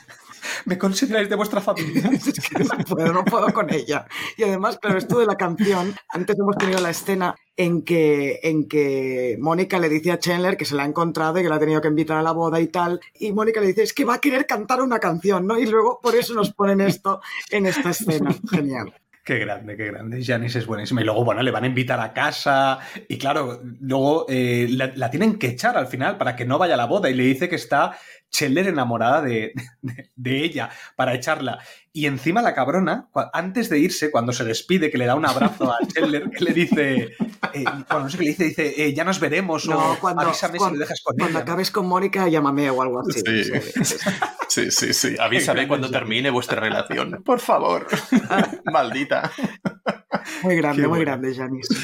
¿Me 0.65 0.79
consideráis 0.79 1.29
de 1.29 1.37
vuestra 1.37 1.61
familia? 1.61 2.11
es 2.13 2.49
que 2.49 2.65
no 2.65 2.85
puedo, 2.85 3.13
no 3.13 3.25
puedo 3.25 3.53
con 3.53 3.73
ella. 3.73 4.07
Y 4.37 4.45
además, 4.45 4.79
claro, 4.79 4.99
esto 4.99 5.19
de 5.19 5.27
la 5.27 5.37
canción, 5.37 5.95
antes 6.09 6.39
hemos 6.39 6.57
tenido 6.57 6.81
la 6.81 6.91
escena 6.91 7.35
en 7.57 7.83
que, 7.83 8.41
en 8.43 8.69
que 8.69 9.37
Mónica 9.41 9.79
le 9.79 9.89
dice 9.89 10.13
a 10.13 10.19
Chandler 10.19 10.57
que 10.57 10.65
se 10.65 10.75
la 10.75 10.85
ha 10.85 10.87
encontrado 10.87 11.39
y 11.39 11.43
que 11.43 11.49
la 11.49 11.57
ha 11.57 11.61
tenido 11.61 11.81
que 11.81 11.89
invitar 11.89 12.17
a 12.17 12.23
la 12.23 12.33
boda 12.33 12.61
y 12.61 12.69
tal, 12.69 13.01
y 13.19 13.33
Mónica 13.33 13.61
le 13.61 13.69
dice, 13.69 13.83
es 13.83 13.93
que 13.93 14.05
va 14.05 14.15
a 14.15 14.21
querer 14.21 14.47
cantar 14.47 14.81
una 14.81 14.99
canción, 14.99 15.47
¿no? 15.47 15.59
Y 15.59 15.67
luego 15.67 16.01
por 16.03 16.15
eso 16.15 16.35
nos 16.35 16.53
ponen 16.53 16.81
esto 16.81 17.21
en 17.51 17.67
esta 17.67 17.91
escena. 17.91 18.35
Genial. 18.51 18.93
Qué 19.25 19.39
grande, 19.39 19.77
qué 19.77 19.87
grande. 19.87 20.25
Janice 20.25 20.59
es 20.59 20.67
buenísima. 20.67 21.01
Y 21.01 21.05
luego, 21.05 21.25
bueno, 21.25 21.43
le 21.43 21.53
van 21.53 21.63
a 21.63 21.69
invitar 21.69 22.01
a 22.01 22.13
casa. 22.13 22.81
Y 23.07 23.19
claro, 23.19 23.61
luego 23.81 24.27
eh, 24.29 24.67
la, 24.69 24.93
la, 24.97 25.11
tienen 25.11 25.39
que 25.39 25.47
echar 25.47 25.77
al 25.77 25.87
final 25.87 26.19
para 26.19 26.35
que 26.35 26.45
no 26.45 26.59
vaya 26.59 26.75
a 26.75 26.77
la 26.77 26.87
boda. 26.87 27.09
Y 27.09 27.15
le 27.15 27.23
dice 27.23 27.49
que 27.49 27.55
está 27.55 27.97
Chandler 28.33 28.69
enamorada 28.69 29.21
de, 29.23 29.53
de, 29.83 30.11
de, 30.17 30.45
ella 30.45 30.71
para 30.97 31.15
echarla. 31.15 31.59
Y 31.93 32.07
encima 32.07 32.41
la 32.41 32.55
cabrona, 32.55 33.11
antes 33.35 33.69
de 33.69 33.79
irse, 33.79 34.11
cuando 34.11 34.33
se 34.33 34.45
despide, 34.45 34.91
que 34.91 34.97
le 34.97 35.05
da 35.05 35.15
un 35.15 35.27
abrazo 35.27 35.71
a 35.71 35.79
Chandler, 35.87 36.31
que 36.31 36.45
le 36.45 36.53
dice, 36.55 36.95
eh, 37.53 37.65
bueno, 37.65 38.05
no 38.05 38.09
sé 38.09 38.17
qué 38.17 38.25
le 38.25 38.31
dice, 38.31 38.45
dice, 38.45 38.75
eh, 38.83 38.95
ya 38.95 39.05
nos 39.05 39.21
veremos 39.21 39.69
no, 39.69 39.93
o 39.93 39.99
cuando, 39.99 40.23
avísame 40.23 40.57
cuando, 40.57 40.77
si 40.77 40.79
lo 40.79 40.85
dejas 40.85 41.03
con 41.03 41.17
Cuando 41.17 41.39
ella. 41.39 41.43
acabes 41.45 41.71
con 41.71 41.87
Mónica, 41.87 42.27
llámame 42.29 42.71
o 42.71 42.81
algo 42.81 43.01
así. 43.01 43.21
Sí, 43.21 43.45
sí, 44.49 44.71
sí. 44.71 44.95
sí. 44.95 45.17
Avísame 45.21 45.69
cuando 45.69 45.91
termine 45.91 46.31
vuestra 46.31 46.61
relación. 46.61 47.23
Por 47.23 47.41
favor. 47.41 47.87
Maldita. 48.73 49.31
Muy 50.43 50.57
grande, 50.57 50.89
muy 50.89 51.01
grande, 51.01 51.35
Janice. 51.35 51.75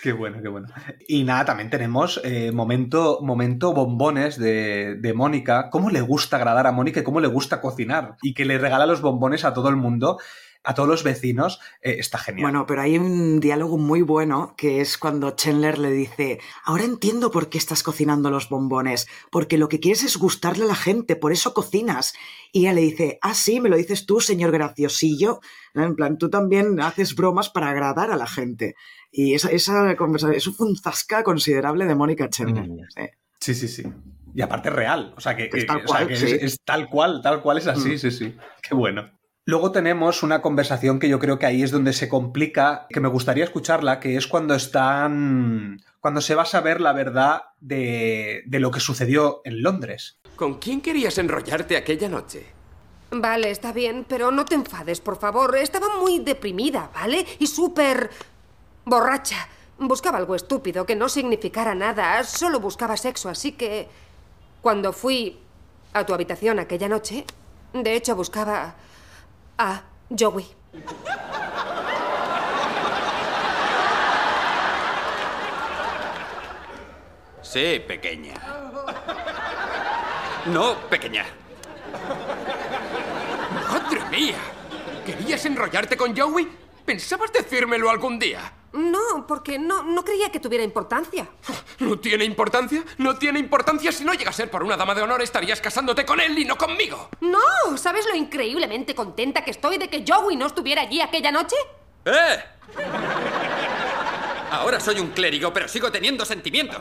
Qué 0.00 0.12
bueno, 0.12 0.40
qué 0.40 0.48
bueno. 0.48 0.68
Y 1.08 1.24
nada, 1.24 1.44
también 1.44 1.70
tenemos 1.70 2.20
eh, 2.22 2.52
momento, 2.52 3.18
momento 3.20 3.72
bombones 3.72 4.38
de, 4.38 4.94
de 4.94 5.12
Mónica. 5.12 5.70
Cómo 5.70 5.90
le 5.90 6.02
gusta 6.02 6.36
agradar 6.36 6.68
a 6.68 6.72
Mónica 6.72 7.00
y 7.00 7.04
cómo 7.04 7.20
le 7.20 7.26
gusta 7.26 7.60
cocinar. 7.60 8.16
Y 8.22 8.32
que 8.32 8.44
le 8.44 8.58
regala 8.58 8.86
los 8.86 9.00
bombones 9.00 9.44
a 9.44 9.54
todo 9.54 9.68
el 9.68 9.76
mundo. 9.76 10.18
A 10.64 10.74
todos 10.74 10.88
los 10.88 11.02
vecinos, 11.02 11.60
eh, 11.82 11.96
está 11.98 12.18
genial. 12.18 12.42
Bueno, 12.42 12.66
pero 12.66 12.82
hay 12.82 12.98
un 12.98 13.40
diálogo 13.40 13.78
muy 13.78 14.02
bueno 14.02 14.54
que 14.56 14.80
es 14.80 14.98
cuando 14.98 15.30
Chandler 15.30 15.78
le 15.78 15.90
dice, 15.90 16.40
ahora 16.64 16.84
entiendo 16.84 17.30
por 17.30 17.48
qué 17.48 17.58
estás 17.58 17.82
cocinando 17.82 18.30
los 18.30 18.48
bombones, 18.48 19.06
porque 19.30 19.56
lo 19.58 19.68
que 19.68 19.80
quieres 19.80 20.02
es 20.04 20.16
gustarle 20.18 20.64
a 20.64 20.68
la 20.68 20.74
gente, 20.74 21.16
por 21.16 21.32
eso 21.32 21.54
cocinas. 21.54 22.12
Y 22.52 22.60
ella 22.60 22.72
le 22.74 22.80
dice, 22.82 23.18
ah, 23.22 23.34
sí, 23.34 23.60
me 23.60 23.68
lo 23.68 23.76
dices 23.76 24.04
tú, 24.06 24.20
señor 24.20 24.50
graciosillo. 24.52 25.40
En 25.74 25.94
plan, 25.96 26.18
tú 26.18 26.28
también 26.30 26.80
haces 26.80 27.14
bromas 27.14 27.48
para 27.48 27.70
agradar 27.70 28.10
a 28.10 28.16
la 28.16 28.26
gente. 28.26 28.74
Y 29.10 29.34
esa, 29.34 29.50
esa 29.50 29.96
conversación, 29.96 30.36
eso 30.36 30.52
fue 30.52 30.66
un 30.66 30.76
zasca 30.76 31.22
considerable 31.22 31.86
de 31.86 31.94
Mónica 31.94 32.28
Chandler. 32.28 32.68
Sí, 33.40 33.54
sí, 33.54 33.68
sí. 33.68 33.84
Y 34.34 34.42
aparte 34.42 34.70
real. 34.70 35.14
O 35.16 35.20
sea, 35.20 35.34
que, 35.36 35.48
Es 35.52 35.66
tal 35.66 35.76
o 35.78 35.80
sea, 35.80 35.86
cual, 35.86 36.08
que 36.08 36.16
sí. 36.16 36.26
es, 36.26 36.42
es 36.42 36.58
tal 36.64 36.88
cual, 36.90 37.20
tal 37.22 37.40
cual 37.40 37.58
es 37.58 37.66
así, 37.66 37.90
Mm. 37.94 37.98
sí, 37.98 38.10
sí. 38.10 38.36
Qué 38.62 38.74
bueno. 38.74 39.17
Luego 39.48 39.72
tenemos 39.72 40.22
una 40.22 40.42
conversación 40.42 40.98
que 40.98 41.08
yo 41.08 41.18
creo 41.18 41.38
que 41.38 41.46
ahí 41.46 41.62
es 41.62 41.70
donde 41.70 41.94
se 41.94 42.06
complica, 42.06 42.86
que 42.90 43.00
me 43.00 43.08
gustaría 43.08 43.44
escucharla, 43.44 43.98
que 43.98 44.14
es 44.14 44.26
cuando 44.26 44.54
están. 44.54 45.80
cuando 46.00 46.20
se 46.20 46.34
va 46.34 46.42
a 46.42 46.44
saber 46.44 46.82
la 46.82 46.92
verdad 46.92 47.44
de, 47.58 48.42
de 48.44 48.60
lo 48.60 48.70
que 48.70 48.80
sucedió 48.80 49.40
en 49.44 49.62
Londres. 49.62 50.18
¿Con 50.36 50.58
quién 50.58 50.82
querías 50.82 51.16
enrollarte 51.16 51.78
aquella 51.78 52.10
noche? 52.10 52.44
Vale, 53.10 53.50
está 53.50 53.72
bien, 53.72 54.04
pero 54.06 54.30
no 54.30 54.44
te 54.44 54.54
enfades, 54.54 55.00
por 55.00 55.18
favor. 55.18 55.56
Estaba 55.56 55.96
muy 55.98 56.18
deprimida, 56.18 56.90
¿vale? 56.92 57.24
Y 57.38 57.46
súper... 57.46 58.10
borracha. 58.84 59.48
Buscaba 59.78 60.18
algo 60.18 60.34
estúpido 60.34 60.84
que 60.84 60.94
no 60.94 61.08
significara 61.08 61.74
nada. 61.74 62.22
Solo 62.22 62.60
buscaba 62.60 62.98
sexo, 62.98 63.30
así 63.30 63.52
que... 63.52 63.88
Cuando 64.60 64.92
fui 64.92 65.38
a 65.94 66.04
tu 66.04 66.12
habitación 66.12 66.58
aquella 66.58 66.90
noche, 66.90 67.24
de 67.72 67.94
hecho 67.96 68.14
buscaba 68.14 68.74
a 69.58 69.82
Joey. 70.16 70.46
Sí, 77.42 77.82
pequeña. 77.86 78.34
No, 80.46 80.76
pequeña. 80.88 81.24
¡Madre 83.68 84.00
mía! 84.10 84.38
¿Querías 85.04 85.44
enrollarte 85.46 85.96
con 85.96 86.16
Joey? 86.16 86.48
¿Pensabas 86.84 87.32
decírmelo 87.32 87.90
algún 87.90 88.18
día? 88.18 88.52
No, 88.72 89.26
porque 89.26 89.58
no, 89.58 89.82
no 89.82 90.04
creía 90.04 90.30
que 90.30 90.40
tuviera 90.40 90.64
importancia. 90.64 91.28
¿No 91.78 91.98
tiene 91.98 92.24
importancia? 92.24 92.84
¿No 92.98 93.16
tiene 93.16 93.38
importancia? 93.38 93.92
Si 93.92 94.04
no 94.04 94.12
llega 94.14 94.30
a 94.30 94.34
ser 94.34 94.50
por 94.50 94.62
una 94.62 94.76
dama 94.76 94.94
de 94.94 95.02
honor, 95.02 95.22
estarías 95.22 95.60
casándote 95.60 96.04
con 96.04 96.20
él 96.20 96.38
y 96.38 96.44
no 96.44 96.56
conmigo. 96.56 97.08
No, 97.20 97.76
¿sabes 97.76 98.06
lo 98.06 98.14
increíblemente 98.14 98.94
contenta 98.94 99.44
que 99.44 99.50
estoy 99.50 99.78
de 99.78 99.88
que 99.88 100.04
Joey 100.06 100.36
no 100.36 100.46
estuviera 100.46 100.82
allí 100.82 101.00
aquella 101.00 101.32
noche? 101.32 101.56
¡Eh! 102.04 102.44
Ahora 104.50 104.80
soy 104.80 104.98
un 104.98 105.10
clérigo, 105.10 105.52
pero 105.52 105.68
sigo 105.68 105.92
teniendo 105.92 106.24
sentimientos. 106.24 106.80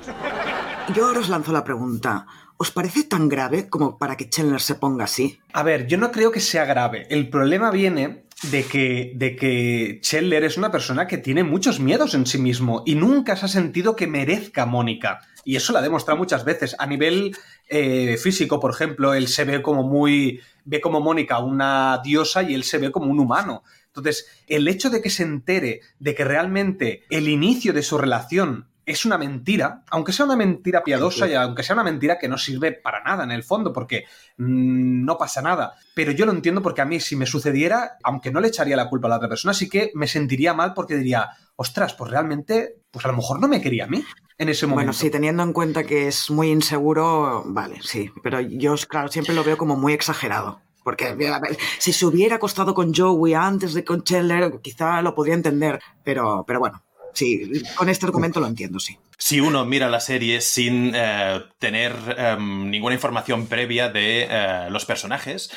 Yo 0.94 1.08
ahora 1.08 1.20
os 1.20 1.30
lanzo 1.30 1.52
la 1.52 1.64
pregunta. 1.64 2.26
¿Os 2.58 2.72
parece 2.72 3.04
tan 3.04 3.30
grave 3.30 3.70
como 3.70 4.00
para 4.00 4.18
que 4.18 4.30
Chandler 4.30 4.62
se 4.62 4.76
ponga 4.76 5.06
así? 5.06 5.40
A 5.54 5.62
ver, 5.62 5.86
yo 5.86 5.98
no 5.98 6.12
creo 6.12 6.32
que 6.32 6.40
sea 6.40 6.66
grave. 6.66 7.06
El 7.10 7.30
problema 7.30 7.70
viene 7.70 8.24
de 8.52 8.64
que, 8.64 9.14
de 9.16 9.36
que 9.36 10.00
es 10.02 10.58
una 10.58 10.72
persona 10.72 11.08
que 11.08 11.20
tiene 11.20 11.44
muchos 11.44 11.80
miedos 11.80 12.16
en 12.16 12.26
sí 12.26 12.40
mismo 12.40 12.84
y 12.86 12.96
nunca 12.96 13.36
se 13.36 13.46
ha 13.46 13.50
sentido 13.50 13.96
que 13.96 14.08
merezca 14.08 14.66
Mónica. 14.66 15.22
Y 15.46 15.56
eso 15.56 15.72
lo 15.72 15.80
ha 15.80 15.84
demostrado 15.84 16.18
muchas 16.18 16.46
veces. 16.46 16.76
A 16.80 16.88
nivel 16.88 17.36
eh, 17.70 18.18
físico, 18.18 18.60
por 18.60 18.72
ejemplo, 18.72 19.14
él 19.14 19.28
se 19.28 19.46
ve 19.46 19.62
como 19.62 19.84
muy. 19.84 20.42
ve 20.66 20.82
como 20.82 21.00
Mónica 21.00 21.40
una 21.40 22.02
diosa 22.04 22.44
y 22.44 22.54
él 22.54 22.64
se 22.64 22.80
ve 22.80 22.92
como 22.92 23.12
un 23.12 23.20
humano. 23.20 23.64
Entonces, 23.86 24.28
el 24.48 24.68
hecho 24.68 24.90
de 24.90 25.02
que 25.02 25.10
se 25.10 25.24
entere 25.24 25.82
de 26.00 26.16
que 26.16 26.26
realmente 26.26 27.04
el 27.10 27.30
inicio 27.30 27.72
de 27.72 27.84
su 27.84 27.98
relación 27.98 28.68
es 28.88 29.04
una 29.04 29.18
mentira, 29.18 29.84
aunque 29.90 30.14
sea 30.14 30.26
una 30.26 30.38
mentira 30.38 30.82
piadosa 30.82 31.28
y 31.28 31.34
aunque 31.34 31.62
sea 31.62 31.74
una 31.74 31.84
mentira 31.84 32.18
que 32.18 32.30
no 32.30 32.38
sirve 32.38 32.72
para 32.72 33.04
nada 33.04 33.26
en 33.26 33.32
el 33.32 33.44
fondo, 33.44 33.74
porque 33.74 34.06
mm, 34.38 35.04
no 35.04 35.18
pasa 35.18 35.42
nada. 35.42 35.74
Pero 35.94 36.14
yo 36.14 36.26
lo 36.26 36.32
entiendo 36.32 36.62
porque 36.62 36.80
a 36.80 36.86
mí 36.86 37.02
si 37.02 37.18
me 37.18 37.26
sucediera, 37.26 37.98
aunque 38.02 38.32
no 38.32 38.40
le 38.40 38.48
echaría 38.48 38.78
la 38.78 38.88
culpa 38.90 39.08
a 39.08 39.10
la 39.10 39.18
otra 39.18 39.28
persona, 39.28 39.54
sí 39.54 39.68
que 39.68 39.92
me 39.94 40.08
sentiría 40.08 40.54
mal 40.54 40.74
porque 40.74 40.96
diría, 40.96 41.30
ostras, 41.58 41.96
pues 41.96 42.10
realmente, 42.12 42.78
pues 42.90 43.04
a 43.04 43.10
lo 43.10 43.18
mejor 43.18 43.42
no 43.42 43.50
me 43.50 43.62
quería 43.62 43.84
a 43.84 43.88
mí 43.88 44.06
en 44.38 44.48
ese 44.48 44.68
momento. 44.68 44.78
Bueno, 44.78 44.94
sí, 44.94 45.10
teniendo 45.10 45.44
en 45.44 45.52
cuenta 45.52 45.84
que 45.84 46.08
es 46.08 46.30
muy 46.30 46.50
inseguro, 46.50 47.44
vale, 47.46 47.80
sí. 47.82 48.10
Pero 48.24 48.40
yo, 48.40 48.76
claro, 48.88 49.10
siempre 49.10 49.36
lo 49.36 49.44
veo 49.44 49.58
como 49.58 49.76
muy 49.76 49.92
exagerado. 49.92 50.62
Porque, 50.82 51.08
a 51.08 51.40
ver, 51.40 51.58
si 51.80 51.92
se 51.92 52.06
hubiera 52.06 52.38
acostado 52.38 52.74
con 52.74 52.94
Joey 52.94 53.34
antes 53.34 53.74
de 53.74 53.84
con 53.84 54.06
Chandler, 54.06 54.62
quizá 54.62 55.02
lo 55.02 55.14
podría 55.14 55.34
entender. 55.34 55.82
Pero, 56.06 56.46
pero 56.48 56.60
bueno, 56.60 56.82
sí, 57.18 57.64
con 57.76 57.90
este 57.90 58.06
argumento 58.06 58.40
lo 58.40 58.48
entiendo, 58.48 58.80
sí. 58.80 58.98
Si 59.18 59.40
uno 59.40 59.66
mira 59.66 59.90
la 59.90 60.00
serie 60.00 60.42
sin 60.42 60.94
eh, 60.96 61.42
tener 61.60 61.94
em, 62.18 62.70
ninguna 62.70 62.96
información 62.96 63.48
previa 63.48 63.90
de 63.90 64.28
eh, 64.30 64.68
los 64.70 64.86
personajes 64.86 65.52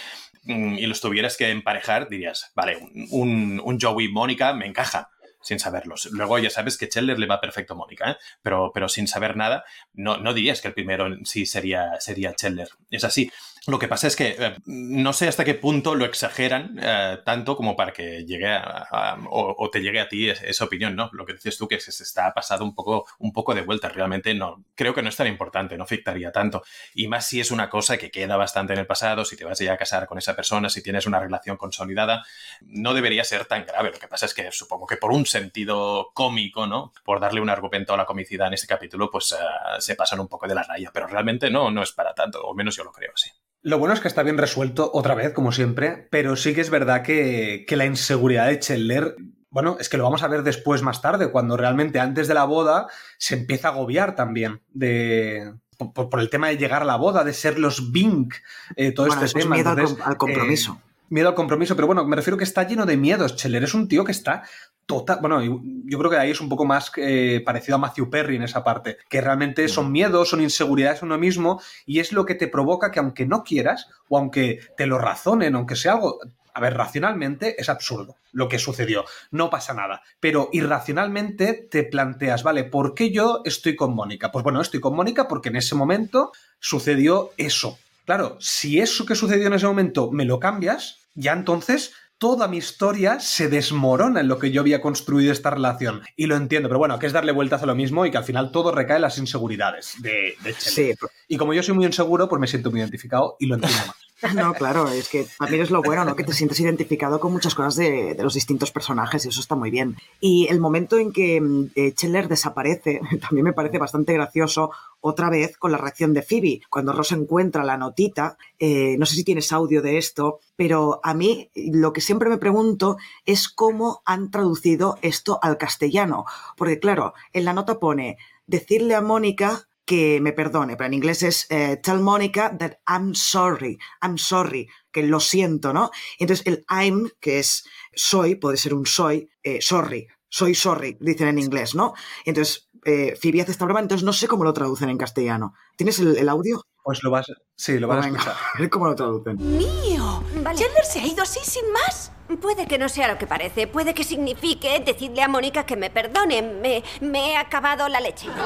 mm, 0.44 0.78
y 0.78 0.86
los 0.86 1.00
tuvieras 1.00 1.36
que 1.36 1.50
emparejar, 1.50 2.08
dirías, 2.08 2.50
vale, 2.54 2.78
un, 3.10 3.60
un 3.62 3.80
Joey 3.80 4.08
Mónica 4.08 4.54
me 4.54 4.66
encaja 4.66 5.10
sin 5.42 5.58
saberlos. 5.58 6.08
Luego 6.12 6.38
ya 6.38 6.50
sabes 6.50 6.76
que 6.76 6.88
Chandler 6.88 7.18
le 7.18 7.26
va 7.26 7.40
perfecto 7.40 7.74
a 7.74 7.76
Mónica, 7.76 8.10
¿eh? 8.12 8.16
pero, 8.42 8.70
pero 8.74 8.88
sin 8.88 9.08
saber 9.08 9.36
nada, 9.36 9.64
no, 9.92 10.18
no 10.18 10.34
dirías 10.34 10.60
que 10.60 10.68
el 10.68 10.74
primero 10.74 11.08
sí 11.24 11.46
sería, 11.46 12.00
sería 12.00 12.34
Chandler. 12.34 12.68
Es 12.90 13.04
así. 13.04 13.30
Lo 13.66 13.78
que 13.78 13.88
pasa 13.88 14.06
es 14.06 14.16
que 14.16 14.36
eh, 14.38 14.56
no 14.64 15.12
sé 15.12 15.28
hasta 15.28 15.44
qué 15.44 15.54
punto 15.54 15.94
lo 15.94 16.06
exageran 16.06 16.78
eh, 16.82 17.18
tanto 17.26 17.56
como 17.56 17.76
para 17.76 17.92
que 17.92 18.24
llegue 18.24 18.48
a, 18.48 19.18
o, 19.28 19.68
te 19.70 19.80
llegue 19.82 20.00
a 20.00 20.08
ti 20.08 20.30
es- 20.30 20.42
esa 20.42 20.64
opinión, 20.64 20.96
¿no? 20.96 21.10
Lo 21.12 21.26
que 21.26 21.34
dices 21.34 21.58
tú, 21.58 21.68
que 21.68 21.78
se 21.78 21.90
está 22.02 22.32
pasado 22.32 22.64
un 22.64 22.74
poco, 22.74 23.06
un 23.18 23.32
poco 23.34 23.54
de 23.54 23.60
vuelta. 23.60 23.90
Realmente 23.90 24.32
no, 24.32 24.64
creo 24.74 24.94
que 24.94 25.02
no 25.02 25.10
es 25.10 25.16
tan 25.16 25.26
importante, 25.26 25.76
no 25.76 25.84
afectaría 25.84 26.32
tanto. 26.32 26.62
Y 26.94 27.08
más 27.08 27.26
si 27.26 27.38
es 27.40 27.50
una 27.50 27.68
cosa 27.68 27.98
que 27.98 28.10
queda 28.10 28.36
bastante 28.38 28.72
en 28.72 28.78
el 28.78 28.86
pasado, 28.86 29.24
si 29.26 29.36
te 29.36 29.44
vas 29.44 29.58
ya 29.58 29.74
a 29.74 29.76
casar 29.76 30.06
con 30.06 30.16
esa 30.16 30.34
persona, 30.34 30.70
si 30.70 30.82
tienes 30.82 31.06
una 31.06 31.20
relación 31.20 31.58
consolidada, 31.58 32.24
no 32.62 32.94
debería 32.94 33.24
ser 33.24 33.44
tan 33.44 33.66
grave. 33.66 33.90
Lo 33.92 33.98
que 33.98 34.08
pasa 34.08 34.24
es 34.26 34.32
que 34.34 34.50
supongo 34.52 34.86
que 34.86 34.96
por 34.96 35.12
un 35.12 35.26
sentido 35.26 36.12
cómico, 36.14 36.66
¿no? 36.66 36.92
Por 37.04 37.20
darle 37.20 37.42
un 37.42 37.50
argumento 37.50 37.92
a 37.92 37.96
la 37.98 38.06
comicidad 38.06 38.46
en 38.48 38.54
este 38.54 38.66
capítulo, 38.66 39.10
pues 39.10 39.32
eh, 39.32 39.36
se 39.80 39.96
pasan 39.96 40.20
un 40.20 40.28
poco 40.28 40.48
de 40.48 40.54
la 40.54 40.62
raya. 40.62 40.90
Pero 40.94 41.06
realmente 41.06 41.50
no, 41.50 41.70
no 41.70 41.82
es 41.82 41.92
para 41.92 42.14
tanto, 42.14 42.40
o 42.42 42.54
menos 42.54 42.74
yo 42.76 42.84
lo 42.84 42.92
creo 42.92 43.12
así. 43.14 43.30
Lo 43.62 43.78
bueno 43.78 43.94
es 43.94 44.00
que 44.00 44.08
está 44.08 44.22
bien 44.22 44.38
resuelto 44.38 44.90
otra 44.94 45.14
vez, 45.14 45.32
como 45.32 45.52
siempre, 45.52 46.08
pero 46.10 46.34
sí 46.36 46.54
que 46.54 46.62
es 46.62 46.70
verdad 46.70 47.02
que, 47.02 47.64
que 47.68 47.76
la 47.76 47.84
inseguridad 47.84 48.46
de 48.46 48.58
Chandler, 48.58 49.16
bueno, 49.50 49.76
es 49.78 49.88
que 49.88 49.96
lo 49.98 50.04
vamos 50.04 50.22
a 50.22 50.28
ver 50.28 50.42
después, 50.42 50.80
más 50.82 51.02
tarde, 51.02 51.30
cuando 51.30 51.56
realmente 51.56 52.00
antes 52.00 52.26
de 52.28 52.34
la 52.34 52.44
boda 52.44 52.86
se 53.18 53.34
empieza 53.34 53.68
a 53.68 53.72
agobiar 53.72 54.14
también 54.14 54.60
de... 54.72 55.52
Por, 55.94 56.10
por 56.10 56.20
el 56.20 56.28
tema 56.28 56.48
de 56.48 56.58
llegar 56.58 56.82
a 56.82 56.84
la 56.84 56.96
boda, 56.96 57.24
de 57.24 57.32
ser 57.32 57.58
los 57.58 57.90
Bink, 57.90 58.34
eh, 58.76 58.92
todo 58.92 59.06
Bueno, 59.06 59.24
este 59.24 59.38
es 59.38 59.44
tema. 59.44 59.56
miedo 59.56 59.70
Entonces, 59.70 59.98
al 60.04 60.16
compromiso. 60.18 60.78
eh, 60.84 60.89
miedo 61.10 61.28
al 61.28 61.34
compromiso, 61.34 61.74
pero 61.76 61.86
bueno, 61.86 62.04
me 62.06 62.16
refiero 62.16 62.36
que 62.38 62.44
está 62.44 62.66
lleno 62.66 62.86
de 62.86 62.96
miedos. 62.96 63.36
Chandler 63.36 63.64
es 63.64 63.74
un 63.74 63.86
tío 63.88 64.04
que 64.04 64.12
está 64.12 64.42
total. 64.86 65.18
Bueno, 65.20 65.42
yo- 65.42 65.60
yo 65.84 65.98
creo 65.98 66.10
que 66.10 66.16
ahí 66.16 66.30
es 66.30 66.40
un 66.40 66.48
poco 66.48 66.64
más 66.64 66.90
eh, 66.96 67.42
parecido 67.44 67.76
a 67.76 67.78
Matthew 67.78 68.10
Perry 68.10 68.36
en 68.36 68.42
esa 68.42 68.64
parte, 68.64 68.96
que 69.08 69.20
realmente 69.20 69.68
son 69.68 69.92
miedos, 69.92 70.28
son 70.30 70.40
inseguridades 70.40 71.02
en 71.02 71.06
uno 71.06 71.18
mismo 71.18 71.60
y 71.86 72.00
es 72.00 72.12
lo 72.12 72.24
que 72.24 72.34
te 72.34 72.48
provoca 72.48 72.90
que 72.90 72.98
aunque 73.00 73.26
no 73.26 73.44
quieras 73.44 73.88
o 74.08 74.18
aunque 74.18 74.60
te 74.76 74.86
lo 74.86 74.98
razonen, 74.98 75.54
aunque 75.54 75.76
sea 75.76 75.92
algo. 75.92 76.18
A 76.52 76.60
ver, 76.60 76.74
racionalmente 76.76 77.54
es 77.60 77.68
absurdo 77.68 78.16
lo 78.32 78.48
que 78.48 78.58
sucedió, 78.58 79.04
no 79.30 79.50
pasa 79.50 79.72
nada. 79.72 80.02
Pero 80.18 80.48
irracionalmente 80.52 81.68
te 81.70 81.84
planteas, 81.84 82.42
vale, 82.42 82.64
¿por 82.64 82.94
qué 82.94 83.12
yo 83.12 83.42
estoy 83.44 83.76
con 83.76 83.94
Mónica? 83.94 84.32
Pues 84.32 84.42
bueno, 84.42 84.60
estoy 84.60 84.80
con 84.80 84.96
Mónica 84.96 85.28
porque 85.28 85.50
en 85.50 85.56
ese 85.56 85.76
momento 85.76 86.32
sucedió 86.58 87.30
eso. 87.36 87.78
Claro, 88.04 88.36
si 88.40 88.80
eso 88.80 89.06
que 89.06 89.14
sucedió 89.14 89.46
en 89.46 89.52
ese 89.54 89.66
momento 89.66 90.10
me 90.10 90.24
lo 90.24 90.40
cambias, 90.40 90.99
ya 91.14 91.32
entonces 91.32 91.92
toda 92.20 92.48
mi 92.48 92.58
historia 92.58 93.18
se 93.18 93.48
desmorona 93.48 94.20
en 94.20 94.28
lo 94.28 94.38
que 94.38 94.50
yo 94.50 94.60
había 94.60 94.82
construido 94.82 95.32
esta 95.32 95.48
relación. 95.48 96.02
Y 96.16 96.26
lo 96.26 96.36
entiendo, 96.36 96.68
pero 96.68 96.78
bueno, 96.78 96.98
que 96.98 97.06
es 97.06 97.14
darle 97.14 97.32
vueltas 97.32 97.62
a 97.62 97.66
lo 97.66 97.74
mismo 97.74 98.04
y 98.04 98.10
que 98.10 98.18
al 98.18 98.24
final 98.24 98.52
todo 98.52 98.72
recae 98.72 98.96
en 98.96 99.02
las 99.02 99.16
inseguridades 99.16 99.94
de, 100.02 100.34
de. 100.44 100.96
Y 101.28 101.38
como 101.38 101.54
yo 101.54 101.62
soy 101.62 101.74
muy 101.74 101.86
inseguro, 101.86 102.28
pues 102.28 102.38
me 102.38 102.46
siento 102.46 102.70
muy 102.70 102.80
identificado 102.80 103.36
y 103.40 103.46
lo 103.46 103.54
entiendo 103.54 103.78
más. 103.86 103.96
No, 104.34 104.52
claro, 104.54 104.88
es 104.88 105.08
que 105.08 105.26
también 105.38 105.62
es 105.62 105.70
lo 105.70 105.82
bueno, 105.82 106.04
¿no? 106.04 106.14
Que 106.14 106.24
te 106.24 106.32
sientes 106.32 106.60
identificado 106.60 107.20
con 107.20 107.32
muchas 107.32 107.54
cosas 107.54 107.76
de, 107.76 108.16
los 108.18 108.34
distintos 108.34 108.70
personajes 108.70 109.24
y 109.24 109.28
eso 109.28 109.40
está 109.40 109.54
muy 109.54 109.70
bien. 109.70 109.96
Y 110.20 110.46
el 110.50 110.60
momento 110.60 110.98
en 110.98 111.12
que 111.12 111.40
mm, 111.40 111.70
eh, 111.74 111.94
desaparece 112.28 113.00
también 113.20 113.44
me 113.44 113.52
parece 113.52 113.78
bastante 113.78 114.12
gracioso 114.12 114.70
otra 115.00 115.30
vez 115.30 115.56
con 115.56 115.72
la 115.72 115.78
reacción 115.78 116.12
de 116.12 116.22
Phoebe. 116.22 116.60
Cuando 116.68 116.92
Ross 116.92 117.12
encuentra 117.12 117.64
la 117.64 117.78
notita, 117.78 118.36
eh, 118.58 118.96
no 118.98 119.06
sé 119.06 119.14
si 119.14 119.24
tienes 119.24 119.52
audio 119.52 119.80
de 119.80 119.96
esto, 119.96 120.40
pero 120.56 121.00
a 121.02 121.14
mí 121.14 121.50
lo 121.54 121.92
que 121.92 122.02
siempre 122.02 122.28
me 122.28 122.38
pregunto 122.38 122.98
es 123.24 123.48
cómo 123.48 124.02
han 124.04 124.30
traducido 124.30 124.98
esto 125.00 125.38
al 125.42 125.56
castellano. 125.56 126.26
Porque 126.56 126.78
claro, 126.78 127.14
en 127.32 127.46
la 127.46 127.54
nota 127.54 127.78
pone 127.78 128.18
decirle 128.46 128.94
a 128.94 129.00
Mónica 129.00 129.68
que 129.90 130.20
me 130.20 130.32
perdone, 130.32 130.76
pero 130.76 130.86
en 130.86 130.94
inglés 130.94 131.24
es 131.24 131.46
eh, 131.50 131.76
tell 131.82 131.98
Monica 131.98 132.56
that 132.56 132.74
I'm 132.86 133.12
sorry, 133.12 133.76
I'm 134.00 134.18
sorry, 134.18 134.68
que 134.92 135.02
lo 135.02 135.18
siento, 135.18 135.72
¿no? 135.72 135.90
Entonces 136.20 136.46
el 136.46 136.64
I'm, 136.70 137.10
que 137.18 137.40
es 137.40 137.64
soy, 137.92 138.36
puede 138.36 138.56
ser 138.56 138.72
un 138.72 138.86
soy, 138.86 139.28
eh, 139.42 139.58
sorry, 139.60 140.06
soy 140.28 140.54
sorry, 140.54 140.96
dicen 141.00 141.26
en 141.26 141.40
inglés, 141.40 141.74
¿no? 141.74 141.94
Entonces 142.24 142.69
eh, 142.84 143.16
Phoebe 143.20 143.42
hace 143.42 143.52
esta 143.52 143.64
broma, 143.64 143.80
entonces 143.80 144.04
no 144.04 144.12
sé 144.12 144.28
cómo 144.28 144.44
lo 144.44 144.52
traducen 144.52 144.88
en 144.90 144.98
castellano. 144.98 145.54
¿Tienes 145.76 145.98
el, 145.98 146.16
el 146.16 146.28
audio? 146.28 146.62
Pues 146.82 147.02
lo 147.02 147.10
vas, 147.10 147.26
sí, 147.56 147.78
lo 147.78 147.88
vas 147.88 147.98
a 147.98 148.06
venga, 148.08 148.18
escuchar. 148.20 148.36
a 148.54 148.58
ver 148.58 148.70
cómo 148.70 148.86
lo 148.86 148.94
traducen. 148.94 149.36
¡Mío! 149.58 150.22
¿Chandler 150.44 150.84
se 150.84 151.00
ha 151.00 151.06
ido 151.06 151.22
así 151.22 151.40
sin 151.42 151.70
más? 151.72 152.12
Puede 152.40 152.66
que 152.66 152.78
no 152.78 152.88
sea 152.88 153.08
lo 153.08 153.18
que 153.18 153.26
parece. 153.26 153.66
Puede 153.66 153.92
que 153.92 154.04
signifique 154.04 154.80
decirle 154.84 155.22
a 155.22 155.28
Mónica 155.28 155.66
que 155.66 155.76
me 155.76 155.90
perdone. 155.90 156.40
Me, 156.42 156.82
me 157.00 157.32
he 157.32 157.36
acabado 157.36 157.88
la 157.88 158.00
leche. 158.00 158.28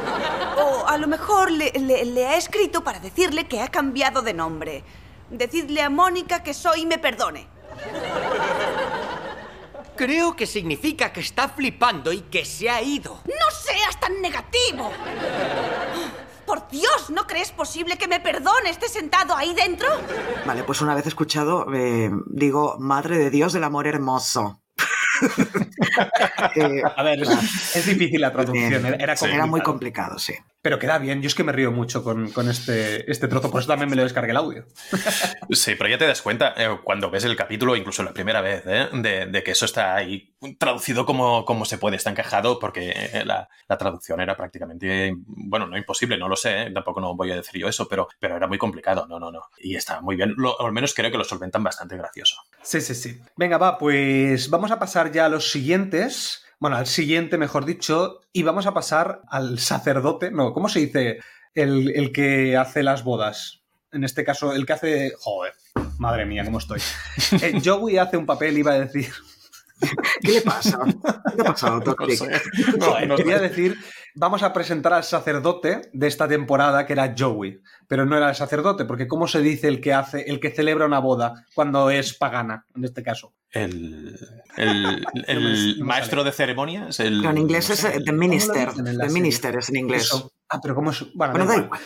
O 0.57 0.87
a 0.87 0.97
lo 0.99 1.07
mejor 1.09 1.51
le, 1.51 1.70
le- 1.72 2.05
le 2.05 2.26
ha 2.26 2.37
escrito 2.37 2.82
para 2.85 2.99
decirle 3.01 3.47
que 3.47 3.61
ha 3.61 3.68
cambiado 3.68 4.22
de 4.22 4.32
nombre. 4.35 4.85
Decidle 5.30 5.82
a 5.82 5.91
Mónica 5.91 6.43
que 6.43 6.55
soy 6.55 6.82
y 6.82 6.87
me 6.87 6.99
perdone. 6.99 7.47
Creo 9.97 10.34
que 10.34 10.47
significa 10.47 11.12
que 11.12 11.20
está 11.20 11.49
flipando 11.49 12.12
y 12.12 12.22
que 12.22 12.45
se 12.45 12.68
ha 12.68 12.82
ido. 12.82 13.20
¡No 13.26 13.51
seas 13.51 13.99
tan 14.01 14.20
negativo! 14.20 14.90
Por 16.47 16.68
Dios, 16.68 17.11
¿no 17.11 17.26
crees 17.26 17.53
posible 17.53 17.97
que 17.97 18.09
me 18.09 18.20
perdone 18.20 18.70
esté 18.70 18.88
sentado 18.88 19.34
ahí 19.36 19.55
dentro? 19.55 19.88
Vale, 20.45 20.62
pues 20.64 20.80
una 20.82 20.95
vez 20.95 21.07
escuchado, 21.07 21.66
eh, 21.74 22.11
digo, 22.26 22.76
Madre 22.78 23.16
de 23.18 23.30
Dios 23.30 23.53
del 23.53 23.64
amor 23.64 23.86
hermoso. 23.86 24.61
Eh, 26.57 26.82
A 26.97 27.03
ver, 27.05 27.22
es, 27.22 27.76
es 27.76 27.86
difícil 27.86 28.20
la 28.20 28.32
traducción, 28.32 28.84
era, 28.84 28.97
era 28.97 29.14
era 29.14 29.47
muy 29.47 29.61
complicado, 29.61 30.18
sí. 30.18 30.34
Pero 30.64 30.78
queda 30.78 30.96
bien, 30.96 31.20
yo 31.20 31.26
es 31.26 31.34
que 31.34 31.44
me 31.44 31.52
río 31.52 31.70
mucho 31.70 32.02
con, 32.02 32.30
con 32.30 32.48
este, 32.48 33.10
este 33.12 33.28
trozo, 33.28 33.50
por 33.50 33.60
eso 33.60 33.68
también 33.68 33.90
me 33.90 33.96
lo 33.96 34.02
descargué 34.02 34.30
el 34.30 34.38
audio. 34.38 34.64
Sí, 35.50 35.74
pero 35.76 35.90
ya 35.90 35.98
te 35.98 36.06
das 36.06 36.22
cuenta 36.22 36.54
eh, 36.56 36.78
cuando 36.82 37.10
ves 37.10 37.24
el 37.24 37.36
capítulo, 37.36 37.76
incluso 37.76 38.02
la 38.02 38.14
primera 38.14 38.40
vez, 38.40 38.62
¿eh? 38.66 38.88
de, 38.92 39.26
de 39.26 39.42
que 39.42 39.50
eso 39.50 39.66
está 39.66 39.94
ahí 39.94 40.34
traducido 40.58 41.04
como, 41.04 41.44
como 41.44 41.66
se 41.66 41.76
puede, 41.76 41.96
está 41.96 42.08
encajado, 42.10 42.58
porque 42.58 42.90
eh, 42.96 43.24
la, 43.26 43.46
la 43.68 43.76
traducción 43.78 44.20
era 44.22 44.36
prácticamente, 44.38 45.14
bueno, 45.26 45.66
no 45.66 45.76
imposible, 45.76 46.16
no 46.16 46.28
lo 46.30 46.36
sé, 46.36 46.62
¿eh? 46.62 46.70
tampoco 46.72 46.98
no 47.00 47.14
voy 47.14 47.30
a 47.32 47.36
decir 47.36 47.60
yo 47.60 47.68
eso, 47.68 47.86
pero, 47.86 48.08
pero 48.18 48.34
era 48.36 48.46
muy 48.48 48.56
complicado, 48.56 49.06
no, 49.06 49.20
no, 49.20 49.30
no. 49.30 49.42
Y 49.58 49.76
está 49.76 50.00
muy 50.00 50.16
bien, 50.16 50.32
lo- 50.38 50.58
al 50.60 50.72
menos 50.72 50.94
creo 50.94 51.10
que 51.10 51.18
lo 51.18 51.24
solventan 51.24 51.62
bastante 51.62 51.96
gracioso. 51.98 52.36
Sí, 52.62 52.80
sí, 52.80 52.94
sí. 52.94 53.20
Venga, 53.36 53.58
va, 53.58 53.76
pues 53.76 54.48
vamos 54.48 54.70
a 54.70 54.78
pasar 54.78 55.12
ya 55.12 55.26
a 55.26 55.28
los 55.28 55.50
siguientes. 55.50 56.40
Bueno, 56.64 56.78
al 56.78 56.86
siguiente, 56.86 57.36
mejor 57.36 57.66
dicho, 57.66 58.22
y 58.32 58.42
vamos 58.42 58.64
a 58.64 58.72
pasar 58.72 59.20
al 59.28 59.58
sacerdote. 59.58 60.30
No, 60.30 60.54
¿cómo 60.54 60.70
se 60.70 60.80
dice? 60.80 61.18
El, 61.54 61.92
el 61.94 62.10
que 62.10 62.56
hace 62.56 62.82
las 62.82 63.04
bodas. 63.04 63.64
En 63.92 64.02
este 64.02 64.24
caso, 64.24 64.54
el 64.54 64.64
que 64.64 64.72
hace. 64.72 65.12
Joder, 65.18 65.52
madre 65.98 66.24
mía, 66.24 66.42
cómo 66.42 66.56
estoy. 66.56 66.80
Eh, 67.42 67.60
Joey 67.62 67.98
hace 67.98 68.16
un 68.16 68.24
papel, 68.24 68.56
iba 68.56 68.72
a 68.72 68.78
decir. 68.78 69.12
¿Qué 70.22 70.32
le 70.32 70.40
pasa? 70.40 70.78
¿Qué 70.86 71.36
te 71.36 71.42
ha 71.42 71.44
pasado, 71.44 71.80
Toxic? 71.96 72.32
Joder, 72.80 73.14
quería 73.14 73.38
decir, 73.40 73.76
vamos 74.14 74.42
a 74.42 74.54
presentar 74.54 74.94
al 74.94 75.04
sacerdote 75.04 75.90
de 75.92 76.06
esta 76.06 76.26
temporada, 76.28 76.86
que 76.86 76.94
era 76.94 77.14
Joey. 77.14 77.60
Pero 77.86 78.06
no 78.06 78.16
era 78.16 78.30
el 78.30 78.36
sacerdote, 78.36 78.86
porque 78.86 79.06
¿cómo 79.06 79.28
se 79.28 79.42
dice 79.42 79.68
el 79.68 79.82
que 79.82 79.92
hace, 79.92 80.22
el 80.30 80.40
que 80.40 80.50
celebra 80.50 80.86
una 80.86 81.00
boda 81.00 81.44
cuando 81.54 81.90
es 81.90 82.14
pagana, 82.14 82.64
en 82.74 82.84
este 82.84 83.02
caso? 83.02 83.34
El, 83.55 84.18
el, 84.57 85.07
el 85.26 85.78
maestro 85.82 86.24
de 86.24 86.32
ceremonias, 86.32 87.00
el... 87.00 87.20
Pero 87.20 87.30
en 87.30 87.38
inglés 87.38 87.70
es 87.70 87.84
eh, 87.84 88.00
The 88.05 88.12
Minister. 88.12 88.72
The? 88.72 89.09
Minister 89.09 89.57
es 89.57 89.68
en 89.70 89.76
inglés. 89.76 90.02
Eso. 90.02 90.34
Ah, 90.49 90.61
pero 90.62 90.74
¿cómo 90.74 90.90
es? 90.90 91.05
Bueno, 91.14 91.32
Bueno, 91.32 91.47
da 91.47 91.57
igual. 91.57 91.80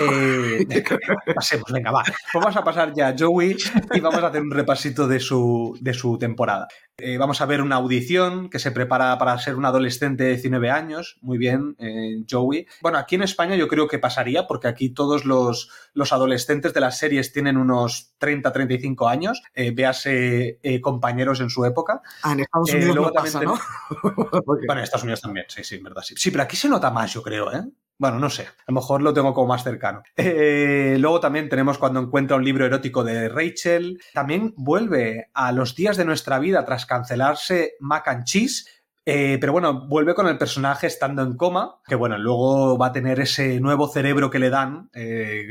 Eh, 0.00 0.64
venga, 0.66 0.98
pasemos, 1.34 1.70
venga, 1.70 1.90
va. 1.90 2.02
Pues 2.04 2.42
vamos 2.42 2.56
a 2.56 2.64
pasar 2.64 2.92
ya 2.94 3.08
a 3.08 3.14
Joey 3.18 3.56
y 3.92 4.00
vamos 4.00 4.22
a 4.22 4.28
hacer 4.28 4.40
un 4.40 4.50
repasito 4.50 5.06
de 5.08 5.20
su, 5.20 5.76
de 5.80 5.92
su 5.92 6.16
temporada. 6.16 6.68
Eh, 6.96 7.18
vamos 7.18 7.40
a 7.40 7.46
ver 7.46 7.60
una 7.60 7.76
audición 7.76 8.48
que 8.48 8.60
se 8.60 8.70
prepara 8.70 9.18
para 9.18 9.36
ser 9.38 9.56
un 9.56 9.64
adolescente 9.64 10.24
de 10.24 10.30
19 10.30 10.70
años. 10.70 11.18
Muy 11.22 11.38
bien, 11.38 11.74
eh, 11.78 12.24
Joey. 12.30 12.66
Bueno, 12.80 12.98
aquí 12.98 13.16
en 13.16 13.22
España 13.22 13.56
yo 13.56 13.66
creo 13.66 13.88
que 13.88 13.98
pasaría 13.98 14.46
porque 14.46 14.68
aquí 14.68 14.90
todos 14.90 15.24
los, 15.24 15.70
los 15.92 16.12
adolescentes 16.12 16.72
de 16.72 16.80
las 16.80 16.96
series 16.96 17.32
tienen 17.32 17.56
unos 17.56 18.14
30, 18.18 18.52
35 18.52 19.08
años. 19.08 19.42
Eh, 19.54 19.72
véase 19.72 20.60
compañeros 20.80 21.40
en 21.40 21.50
su 21.50 21.64
época. 21.64 22.00
Ah, 22.22 22.32
en 22.32 22.40
Estados 22.40 22.72
Unidos 22.72 22.94
luego 22.94 23.10
no 23.10 23.14
pasa, 23.14 23.40
también 23.40 23.58
¿no? 23.92 24.40
Bueno, 24.46 24.74
en 24.74 24.84
Estados 24.84 25.02
Unidos 25.02 25.20
también, 25.20 25.46
sí, 25.48 25.64
sí, 25.64 25.76
en 25.76 25.82
verdad, 25.82 26.02
sí. 26.02 26.14
Sí, 26.16 26.30
pero 26.30 26.44
aquí 26.44 26.56
se 26.56 26.68
nota 26.68 26.90
más, 26.90 27.12
yo 27.12 27.22
creo, 27.22 27.52
¿eh? 27.52 27.62
Bueno, 27.96 28.18
no 28.18 28.28
sé, 28.28 28.42
a 28.42 28.64
lo 28.68 28.74
mejor 28.74 29.02
lo 29.02 29.14
tengo 29.14 29.32
como 29.34 29.48
más 29.48 29.62
cercano. 29.62 30.02
Eh, 30.16 30.96
luego 30.98 31.20
también 31.20 31.48
tenemos 31.48 31.78
cuando 31.78 32.00
encuentra 32.00 32.36
un 32.36 32.44
libro 32.44 32.66
erótico 32.66 33.04
de 33.04 33.28
Rachel. 33.28 34.00
También 34.12 34.52
vuelve 34.56 35.30
a 35.32 35.52
los 35.52 35.74
días 35.74 35.96
de 35.96 36.04
nuestra 36.04 36.38
vida 36.38 36.64
tras 36.64 36.86
cancelarse 36.86 37.74
Mac 37.80 38.08
and 38.08 38.24
Cheese. 38.24 38.64
Eh, 39.06 39.36
pero 39.38 39.52
bueno, 39.52 39.86
vuelve 39.86 40.14
con 40.14 40.26
el 40.28 40.38
personaje 40.38 40.86
estando 40.86 41.22
en 41.22 41.36
coma, 41.36 41.80
que 41.86 41.94
bueno, 41.94 42.16
luego 42.16 42.78
va 42.78 42.86
a 42.86 42.92
tener 42.92 43.20
ese 43.20 43.60
nuevo 43.60 43.86
cerebro 43.88 44.30
que 44.30 44.38
le 44.38 44.48
dan, 44.48 44.88
eh, 44.94 45.46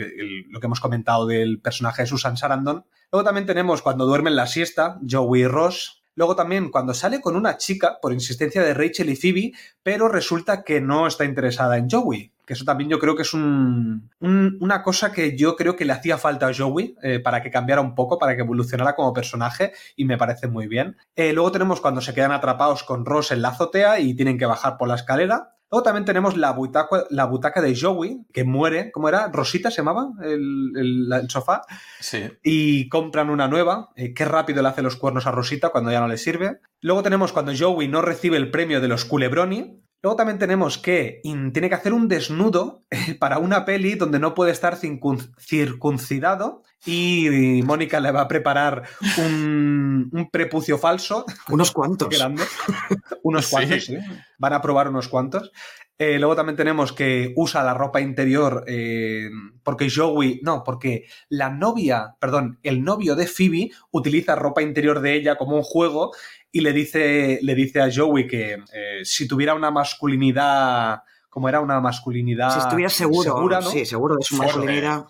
lo 0.50 0.60
que 0.60 0.66
hemos 0.66 0.80
comentado 0.80 1.28
del 1.28 1.62
personaje 1.62 2.02
de 2.02 2.08
Susan 2.08 2.36
Sarandon. 2.36 2.86
Luego 3.12 3.24
también 3.24 3.46
tenemos 3.46 3.84
cuando 3.84 4.06
duermen 4.06 4.36
la 4.36 4.48
siesta, 4.48 5.00
Joey 5.08 5.42
y 5.42 5.48
Ross. 5.48 6.04
Luego 6.16 6.36
también 6.36 6.72
cuando 6.72 6.94
sale 6.94 7.22
con 7.22 7.36
una 7.36 7.58
chica, 7.58 8.00
por 8.02 8.14
insistencia 8.14 8.64
de 8.64 8.74
Rachel 8.74 9.10
y 9.10 9.16
Phoebe, 9.16 9.52
pero 9.84 10.10
resulta 10.10 10.64
que 10.64 10.82
no 10.82 11.08
está 11.08 11.26
interesada 11.26 11.78
en 11.78 11.90
Joey. 11.90 12.33
Que 12.46 12.54
eso 12.54 12.66
también 12.66 12.90
yo 12.90 13.00
creo 13.00 13.16
que 13.16 13.22
es 13.22 13.34
un, 13.34 14.10
un- 14.20 14.58
una 14.60 14.84
cosa 14.84 15.12
que 15.12 15.38
yo 15.38 15.56
creo 15.56 15.76
que 15.76 15.86
le 15.86 15.94
hacía 15.94 16.18
falta 16.18 16.48
a 16.48 16.54
Joey 16.54 16.96
eh, 17.02 17.20
para 17.20 17.42
que 17.42 17.52
cambiara 17.52 17.82
un 17.82 17.96
poco, 17.96 18.20
para 18.20 18.36
que 18.36 18.42
evolucionara 18.42 18.96
como 18.96 19.14
personaje 19.14 19.72
y 19.96 20.06
me 20.06 20.18
parece 20.18 20.48
muy 20.48 20.68
bien. 20.68 20.98
Eh, 21.16 21.34
luego 21.34 21.52
tenemos 21.52 21.80
cuando 21.82 22.02
se 22.02 22.14
quedan 22.14 22.32
atrapados 22.34 22.84
con 22.84 23.06
Ross 23.06 23.32
en 23.32 23.42
la 23.42 23.50
azotea 23.50 24.00
y 24.00 24.14
tienen 24.16 24.38
que 24.38 24.46
bajar 24.46 24.78
por 24.78 24.88
la 24.90 24.96
escalera. 24.96 25.50
Luego 25.72 25.84
también 25.86 26.06
tenemos 26.06 26.38
la 26.38 26.52
butaca, 26.52 27.06
la 27.10 27.26
butaca 27.26 27.60
de 27.60 27.76
Joey, 27.76 28.26
que 28.32 28.44
muere. 28.44 28.92
¿Cómo 28.92 29.10
era? 29.10 29.30
¿Rosita 29.34 29.72
se 29.72 29.78
llamaba 29.78 30.10
el, 30.22 30.72
el- 30.76 31.10
el 31.12 31.30
sofá? 31.32 31.62
Sí. 32.00 32.30
y 32.44 32.90
compran 32.90 33.30
una 33.32 33.48
nueva. 33.48 33.90
Eh, 33.96 34.14
qué 34.14 34.26
rápido 34.26 34.62
le 34.62 34.68
hace 34.68 34.84
los 34.84 34.98
cuernos 34.98 35.26
a 35.26 35.32
Rosita 35.32 35.70
cuando 35.70 35.92
ya 35.92 36.00
no 36.00 36.08
le 36.08 36.18
sirve. 36.18 36.60
Luego 36.82 37.02
tenemos 37.02 37.32
cuando 37.34 37.54
Joey 37.58 37.88
no 37.88 38.02
recibe 38.04 38.38
el 38.38 38.52
premio 38.52 38.82
de 38.82 38.88
los 38.88 39.06
Culebroni. 39.06 39.80
Luego 40.04 40.18
también 40.18 40.38
tenemos 40.38 40.78
que 40.78 41.22
tiene 41.24 41.70
que 41.70 41.76
hacer 41.76 41.94
un 41.94 42.10
desnudo 42.10 42.84
eh, 42.92 43.16
para 43.16 43.38
una 43.40 43.64
peli 43.64 43.96
donde 43.96 44.20
no 44.20 44.34
puede 44.36 44.52
estar 44.52 44.78
circuncidado 45.40 46.62
y 46.86 47.62
Mónica 47.64 48.02
le 48.02 48.12
va 48.12 48.20
a 48.22 48.28
preparar 48.28 48.84
un, 49.18 50.10
un 50.12 50.30
prepucio 50.30 50.78
falso. 50.78 51.26
Unos 51.50 51.72
cuantos. 51.72 52.10
Grande. 52.18 52.44
Unos 53.22 53.46
Sí. 53.46 53.52
cuantos, 53.52 53.86
sí. 53.86 53.98
Van 54.38 54.52
a 54.52 54.62
probar 54.62 54.90
unos 54.90 55.08
cuantos. 55.08 55.54
Eh, 56.00 56.18
luego 56.18 56.36
también 56.36 56.56
tenemos 56.56 56.92
que 56.92 57.34
usa 57.36 57.64
la 57.64 57.76
ropa 57.76 58.02
interior 58.02 58.64
eh, 58.68 59.30
porque 59.62 59.90
Joey, 59.90 60.40
no, 60.44 60.64
porque 60.64 61.06
la 61.30 61.52
novia, 61.52 62.16
perdón, 62.20 62.60
el 62.64 62.84
novio 62.84 63.16
de 63.16 63.28
Phoebe 63.28 63.70
utiliza 63.92 64.36
ropa 64.36 64.64
interior 64.64 65.02
de 65.02 65.14
ella 65.14 65.36
como 65.36 65.56
un 65.56 65.62
juego 65.62 66.12
y 66.52 66.62
le 66.62 66.74
dice, 66.74 67.40
le 67.42 67.56
dice 67.56 67.82
a 67.82 67.90
Joey 67.94 68.28
que 68.28 68.54
eh, 68.74 69.02
si 69.04 69.28
tuviera 69.28 69.54
una 69.54 69.70
masculinidad, 69.70 71.04
como 71.30 71.48
era 71.48 71.62
una 71.62 71.80
masculinidad 71.80 72.52
Si 72.54 72.60
estuviera 72.60 72.90
seguro, 72.90 73.36
segura, 73.36 73.62
¿no? 73.62 73.70
sí, 73.70 73.86
seguro 73.86 74.16
de 74.16 74.24
su 74.24 74.36
masculinidad. 74.36 75.06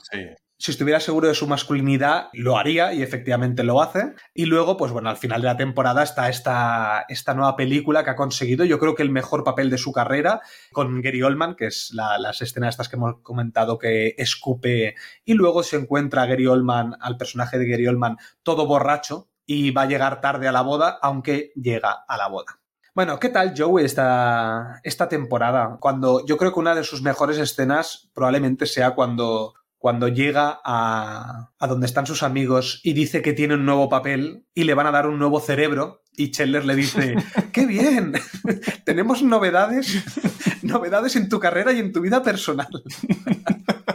Si 0.64 0.72
estuviera 0.72 1.02
seguro 1.02 1.28
de 1.28 1.34
su 1.34 1.46
masculinidad, 1.46 2.30
lo 2.32 2.58
haría 2.58 2.94
y 2.94 3.02
efectivamente 3.04 3.66
lo 3.66 3.82
hace. 3.82 4.14
Y 4.34 4.46
luego, 4.46 4.78
pues 4.78 4.94
bueno, 4.94 5.10
al 5.10 5.18
final 5.18 5.42
de 5.42 5.48
la 5.48 5.58
temporada 5.58 6.04
está 6.04 6.30
esta, 6.30 7.04
esta 7.10 7.34
nueva 7.34 7.58
película 7.58 8.06
que 8.06 8.12
ha 8.12 8.16
conseguido, 8.16 8.64
yo 8.64 8.80
creo 8.80 8.96
que 8.96 9.04
el 9.04 9.10
mejor 9.10 9.44
papel 9.44 9.70
de 9.70 9.78
su 9.78 9.92
carrera, 9.92 10.40
con 10.72 11.02
Gary 11.02 11.22
Oldman, 11.22 11.56
que 11.58 11.66
es 11.66 11.90
la- 11.94 12.18
las 12.18 12.42
escenas 12.42 12.70
estas 12.76 12.88
que 12.88 12.96
hemos 12.96 13.16
comentado 13.24 13.78
que 13.78 14.16
escupe. 14.18 14.96
Y 15.26 15.34
luego 15.34 15.64
se 15.64 15.76
encuentra 15.76 16.26
Gary 16.28 16.48
Oldman, 16.48 16.96
al 17.02 17.18
personaje 17.18 17.60
de 17.60 17.68
Gary 17.68 17.88
Oldman, 17.88 18.16
todo 18.42 18.66
borracho 18.66 19.28
y 19.46 19.72
va 19.72 19.82
a 19.82 19.88
llegar 19.88 20.22
tarde 20.22 20.48
a 20.48 20.54
la 20.54 20.62
boda, 20.62 20.98
aunque 21.02 21.52
llega 21.58 22.06
a 22.08 22.16
la 22.16 22.30
boda. 22.30 22.62
Bueno, 22.96 23.20
¿qué 23.20 23.28
tal 23.28 23.54
Joey 23.58 23.84
esta, 23.84 24.80
esta 24.84 25.10
temporada? 25.10 25.76
Cuando 25.82 26.26
yo 26.26 26.38
creo 26.38 26.54
que 26.54 26.60
una 26.62 26.74
de 26.74 26.86
sus 26.86 27.02
mejores 27.02 27.38
escenas 27.38 28.10
probablemente 28.14 28.66
sea 28.66 28.92
cuando, 28.92 29.56
cuando 29.84 30.08
llega 30.08 30.62
a, 30.64 31.52
a 31.60 31.68
donde 31.68 31.88
están 31.88 32.08
sus 32.08 32.24
amigos 32.24 32.80
y 32.86 32.94
dice 32.94 33.22
que 33.22 33.34
tiene 33.34 33.56
un 33.56 33.66
nuevo 33.66 33.90
papel 33.90 34.46
y 34.56 34.64
le 34.64 34.76
van 34.76 34.88
a 34.88 34.92
dar 34.92 35.08
un 35.08 35.20
nuevo 35.20 35.42
cerebro 35.42 36.04
y 36.16 36.32
Chandler 36.32 36.64
le 36.64 36.78
dice, 36.78 37.16
¡qué 37.52 37.66
bien! 37.66 38.14
Tenemos 38.86 39.24
novedades, 39.24 40.02
novedades 40.62 41.18
en 41.18 41.28
tu 41.28 41.38
carrera 41.38 41.74
y 41.74 41.80
en 41.80 41.92
tu 41.92 42.00
vida 42.00 42.24
personal. 42.24 42.70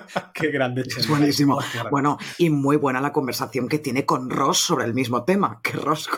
Qué 0.34 0.50
grande 0.50 0.82
Es 0.82 1.08
buenísimo. 1.08 1.58
Bueno, 1.90 2.18
y 2.38 2.50
muy 2.50 2.76
buena 2.76 3.00
la 3.00 3.12
conversación 3.12 3.68
que 3.68 3.78
tiene 3.78 4.04
con 4.04 4.30
Ross 4.30 4.58
sobre 4.58 4.84
el 4.84 4.94
mismo 4.94 5.24
tema. 5.24 5.60
Que 5.62 5.72
Ross 5.72 6.08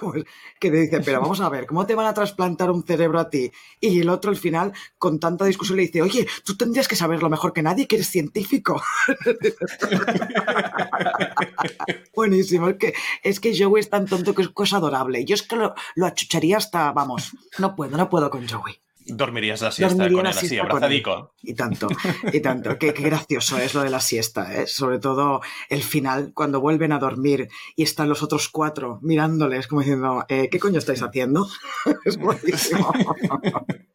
que 0.59 0.71
le 0.71 0.83
dice, 0.83 1.01
pero 1.01 1.21
vamos 1.21 1.41
a 1.41 1.49
ver, 1.49 1.67
¿cómo 1.67 1.87
te 1.87 1.95
van 1.95 2.07
a 2.07 2.15
trasplantar 2.15 2.71
un 2.71 2.85
cerebro 2.85 3.21
a 3.21 3.31
ti? 3.31 3.51
Y 3.81 4.01
el 4.01 4.09
otro 4.09 4.31
al 4.31 4.37
final, 4.37 4.73
con 4.99 5.19
tanta 5.19 5.45
discusión, 5.45 5.77
le 5.77 5.85
dice, 5.85 6.03
oye, 6.03 6.27
tú 6.45 6.57
tendrías 6.57 6.89
que 6.89 6.97
saberlo 6.97 7.31
mejor 7.31 7.53
que 7.53 7.63
nadie, 7.63 7.87
que 7.87 7.97
eres 7.97 8.09
científico. 8.09 8.83
Buenísimo, 12.15 12.69
es 12.69 12.77
que, 12.77 12.95
es 13.23 13.41
que 13.41 13.57
Joey 13.57 13.81
es 13.81 13.91
tan 13.91 14.07
tonto 14.07 14.35
que 14.35 14.43
es 14.43 14.49
cosa 14.49 14.77
adorable. 14.77 15.25
Yo 15.25 15.35
es 15.35 15.43
que 15.43 15.57
lo, 15.57 15.75
lo 15.95 16.07
achucharía 16.07 16.57
hasta, 16.57 16.93
vamos, 16.93 17.37
no 17.59 17.75
puedo, 17.75 17.97
no 17.97 18.09
puedo 18.09 18.31
con 18.31 18.49
Joey. 18.49 18.81
Dormirías 19.13 19.61
la 19.61 19.71
siesta 19.71 19.95
Dormiría 19.95 20.17
con 20.17 20.27
él 20.27 20.37
así, 20.37 20.59
abrazadico. 20.59 21.35
Y 21.43 21.55
tanto, 21.55 21.89
y 22.33 22.41
tanto. 22.41 22.79
Qué, 22.79 22.95
qué 22.95 23.03
gracioso 23.03 23.59
es 23.59 23.75
lo 23.75 23.83
de 23.83 23.91
la 23.91 24.01
siesta, 24.01 24.55
¿eh? 24.55 24.67
Sobre 24.67 24.99
todo 24.99 25.41
el 25.69 25.83
final, 25.83 26.33
cuando 26.35 26.61
vuelven 26.61 26.93
a 26.93 26.99
dormir 26.99 27.49
y 27.77 27.83
están 27.83 28.09
los 28.09 28.23
otros 28.23 28.49
cuatro 28.49 28.99
mirándoles 29.03 29.67
como 29.67 29.81
diciendo, 29.81 30.25
eh, 30.29 30.49
¿qué 30.51 30.59
coño 30.59 30.79
estáis 30.79 31.03
haciendo? 31.03 31.49
es 32.05 32.17
buenísimo. 32.17 32.93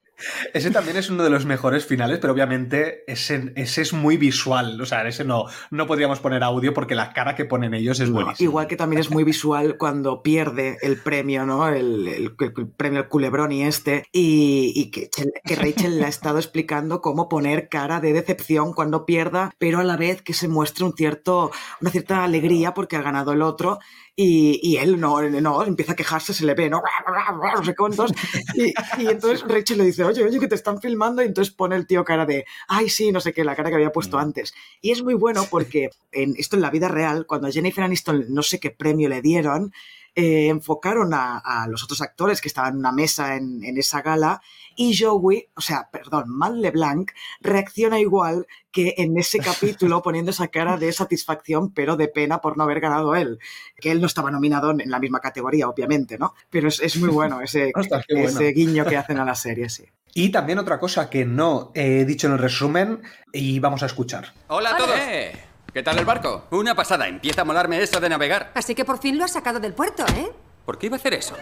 Ese 0.53 0.71
también 0.71 0.97
es 0.97 1.09
uno 1.09 1.23
de 1.23 1.29
los 1.29 1.45
mejores 1.45 1.85
finales, 1.85 2.19
pero 2.19 2.33
obviamente 2.33 3.03
ese, 3.11 3.53
ese 3.55 3.81
es 3.81 3.93
muy 3.93 4.17
visual. 4.17 4.79
O 4.81 4.85
sea, 4.85 5.07
ese 5.07 5.23
no, 5.23 5.45
no 5.71 5.87
podríamos 5.87 6.19
poner 6.19 6.43
audio 6.43 6.73
porque 6.73 6.95
la 6.95 7.13
cara 7.13 7.35
que 7.35 7.45
ponen 7.45 7.73
ellos 7.73 7.99
es 7.99 8.09
buenísima. 8.09 8.45
Igual 8.49 8.67
que 8.67 8.75
también 8.75 8.99
es 8.99 9.11
muy 9.11 9.23
visual 9.23 9.77
cuando 9.77 10.21
pierde 10.23 10.77
el 10.81 10.97
premio, 10.97 11.45
¿no? 11.45 11.67
El, 11.67 12.07
el- 12.07 12.35
el 12.39 12.67
premio 12.69 12.99
al 12.99 13.07
culebrón 13.07 13.51
y 13.51 13.63
este, 13.63 14.05
y, 14.11 14.71
y 14.75 14.91
que, 14.91 15.09
que 15.43 15.55
Rachel 15.55 15.97
le 15.97 16.05
ha 16.05 16.09
estado 16.09 16.37
explicando 16.37 17.01
cómo 17.01 17.29
poner 17.29 17.69
cara 17.69 17.99
de 17.99 18.13
decepción 18.13 18.73
cuando 18.73 19.05
pierda, 19.05 19.53
pero 19.57 19.79
a 19.79 19.83
la 19.83 19.97
vez 19.97 20.21
que 20.21 20.33
se 20.33 20.47
muestre 20.47 20.85
un 20.85 20.93
cierto, 20.93 21.51
una 21.81 21.91
cierta 21.91 22.23
alegría 22.23 22.73
porque 22.73 22.95
ha 22.95 23.01
ganado 23.01 23.31
el 23.33 23.41
otro. 23.41 23.79
Y, 24.17 24.61
y 24.63 24.77
él 24.77 24.99
no, 24.99 25.21
no, 25.21 25.63
empieza 25.65 25.91
a 25.91 25.95
quejarse, 25.95 26.33
se 26.33 26.45
le 26.45 26.53
ve, 26.53 26.69
¿no? 26.69 26.81
No 27.55 27.63
sé 27.65 27.75
cuántos. 27.75 28.13
Y, 28.53 28.73
y 29.01 29.07
entonces 29.07 29.43
Rachel 29.47 29.77
le 29.77 29.85
dice, 29.85 30.03
oye, 30.05 30.23
oye, 30.23 30.39
que 30.39 30.47
te 30.47 30.55
están 30.55 30.79
filmando. 30.79 31.21
Y 31.21 31.25
entonces 31.25 31.53
pone 31.53 31.75
el 31.75 31.85
tío 31.85 32.05
cara 32.05 32.25
de, 32.25 32.45
ay, 32.67 32.89
sí, 32.89 33.11
no 33.11 33.19
sé 33.19 33.33
qué, 33.33 33.43
la 33.43 33.55
cara 33.55 33.69
que 33.69 33.75
había 33.75 33.91
puesto 33.91 34.17
antes. 34.17 34.53
Y 34.81 34.91
es 34.91 35.03
muy 35.03 35.15
bueno 35.15 35.45
porque 35.49 35.89
en, 36.11 36.33
esto 36.37 36.55
en 36.55 36.61
la 36.61 36.69
vida 36.69 36.87
real, 36.87 37.25
cuando 37.27 37.47
a 37.47 37.51
Jennifer 37.51 37.83
Aniston 37.83 38.25
no 38.29 38.41
sé 38.41 38.59
qué 38.59 38.71
premio 38.71 39.09
le 39.09 39.21
dieron, 39.21 39.73
eh, 40.15 40.47
enfocaron 40.47 41.13
a, 41.13 41.37
a 41.37 41.67
los 41.67 41.83
otros 41.83 42.01
actores 42.01 42.41
que 42.41 42.47
estaban 42.47 42.73
en 42.73 42.79
una 42.79 42.91
mesa 42.91 43.35
en, 43.35 43.63
en 43.63 43.77
esa 43.77 44.01
gala 44.01 44.41
y 44.75 44.97
Joey, 44.97 45.47
o 45.55 45.61
sea, 45.61 45.89
perdón, 45.91 46.25
Matt 46.27 46.55
LeBlanc 46.55 47.11
reacciona 47.39 47.99
igual 47.99 48.45
que 48.71 48.95
en 48.97 49.17
ese 49.17 49.39
capítulo 49.39 50.01
poniendo 50.03 50.31
esa 50.31 50.49
cara 50.49 50.77
de 50.77 50.91
satisfacción 50.91 51.73
pero 51.73 51.95
de 51.95 52.09
pena 52.09 52.41
por 52.41 52.57
no 52.57 52.63
haber 52.63 52.81
ganado 52.81 53.15
él. 53.15 53.39
Que 53.77 53.91
él 53.91 54.01
no 54.01 54.07
estaba 54.07 54.31
nominado 54.31 54.71
en 54.71 54.89
la 54.89 54.99
misma 54.99 55.19
categoría, 55.19 55.69
obviamente, 55.69 56.17
¿no? 56.17 56.33
Pero 56.49 56.67
es, 56.67 56.81
es 56.81 56.97
muy 56.97 57.09
bueno 57.09 57.41
ese, 57.41 57.71
Ostras, 57.75 58.05
qué 58.07 58.15
bueno. 58.15 58.29
ese 58.29 58.51
guiño 58.51 58.85
que 58.85 58.97
hacen 58.97 59.17
a 59.17 59.25
la 59.25 59.35
serie, 59.35 59.69
sí. 59.69 59.85
Y 60.13 60.29
también 60.29 60.59
otra 60.59 60.79
cosa 60.79 61.09
que 61.09 61.25
no 61.25 61.71
he 61.73 62.05
dicho 62.05 62.27
en 62.27 62.33
el 62.33 62.39
resumen 62.39 63.01
y 63.33 63.59
vamos 63.59 63.83
a 63.83 63.85
escuchar. 63.85 64.33
Hola 64.47 64.71
a 64.71 64.77
todos. 64.77 65.54
¿Qué 65.75 65.83
tal 65.83 65.99
el 65.99 66.05
barco? 66.05 66.45
Una 66.51 66.73
pasada. 66.73 67.05
Empieza 67.05 67.41
a 67.41 67.43
molarme 67.43 67.83
eso 67.83 67.99
de 67.99 68.07
navegar. 68.07 68.49
Así 68.55 68.73
que 68.73 68.85
por 68.85 68.97
fin 68.97 69.17
lo 69.17 69.25
has 69.25 69.33
sacado 69.33 69.59
del 69.59 69.73
puerto, 69.73 70.05
¿eh? 70.15 70.31
¿Por 70.65 70.77
qué 70.77 70.85
iba 70.85 70.95
a 70.95 70.99
hacer 70.99 71.13
eso? 71.13 71.35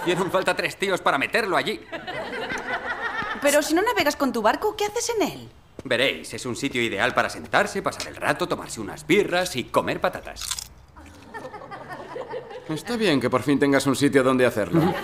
Hicieron 0.00 0.30
falta 0.30 0.56
tres 0.56 0.78
tíos 0.78 1.02
para 1.02 1.18
meterlo 1.18 1.54
allí. 1.54 1.78
Pero 3.42 3.60
si 3.60 3.74
no 3.74 3.82
navegas 3.82 4.16
con 4.16 4.32
tu 4.32 4.40
barco, 4.40 4.74
¿qué 4.76 4.86
haces 4.86 5.10
en 5.10 5.28
él? 5.28 5.48
Veréis, 5.84 6.32
es 6.32 6.46
un 6.46 6.56
sitio 6.56 6.80
ideal 6.80 7.12
para 7.12 7.28
sentarse, 7.28 7.82
pasar 7.82 8.08
el 8.08 8.16
rato, 8.16 8.48
tomarse 8.48 8.80
unas 8.80 9.06
birras 9.06 9.56
y 9.56 9.64
comer 9.64 10.00
patatas. 10.00 10.48
Está 12.66 12.96
bien 12.96 13.20
que 13.20 13.28
por 13.28 13.42
fin 13.42 13.58
tengas 13.58 13.86
un 13.86 13.94
sitio 13.94 14.22
donde 14.22 14.46
hacerlo. 14.46 14.80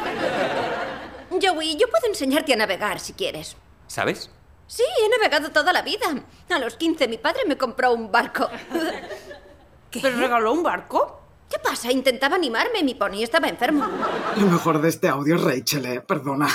Joey, 1.31 1.77
yo 1.77 1.91
puedo 1.91 2.07
enseñarte 2.07 2.55
a 2.55 2.57
navegar 2.57 3.01
si 3.01 3.13
quieres. 3.13 3.55
¿Sabes? 3.87 4.31
Sí, 4.67 4.83
he 4.83 5.09
navegado 5.09 5.51
toda 5.51 5.73
la 5.73 5.83
vida. 5.83 6.07
A 6.51 6.59
los 6.59 6.77
15 6.77 7.09
mi 7.09 7.19
padre 7.19 7.43
me 7.47 7.57
compró 7.57 7.93
un 7.93 8.11
barco. 8.11 8.49
¿Pero 9.91 10.17
regaló 10.19 10.53
un 10.53 10.63
barco? 10.63 11.21
¿Qué 11.49 11.59
pasa? 11.59 11.93
Intentaba 11.93 12.35
animarme, 12.35 12.83
mi 12.83 12.95
pony 12.95 13.23
estaba 13.23 13.49
enfermo. 13.49 13.87
Lo 14.37 14.47
mejor 14.47 14.81
de 14.81 14.89
este 14.89 15.09
audio 15.09 15.37
es 15.37 15.43
Rachel, 15.43 15.87
¿eh? 15.87 16.01
Perdona. 16.01 16.49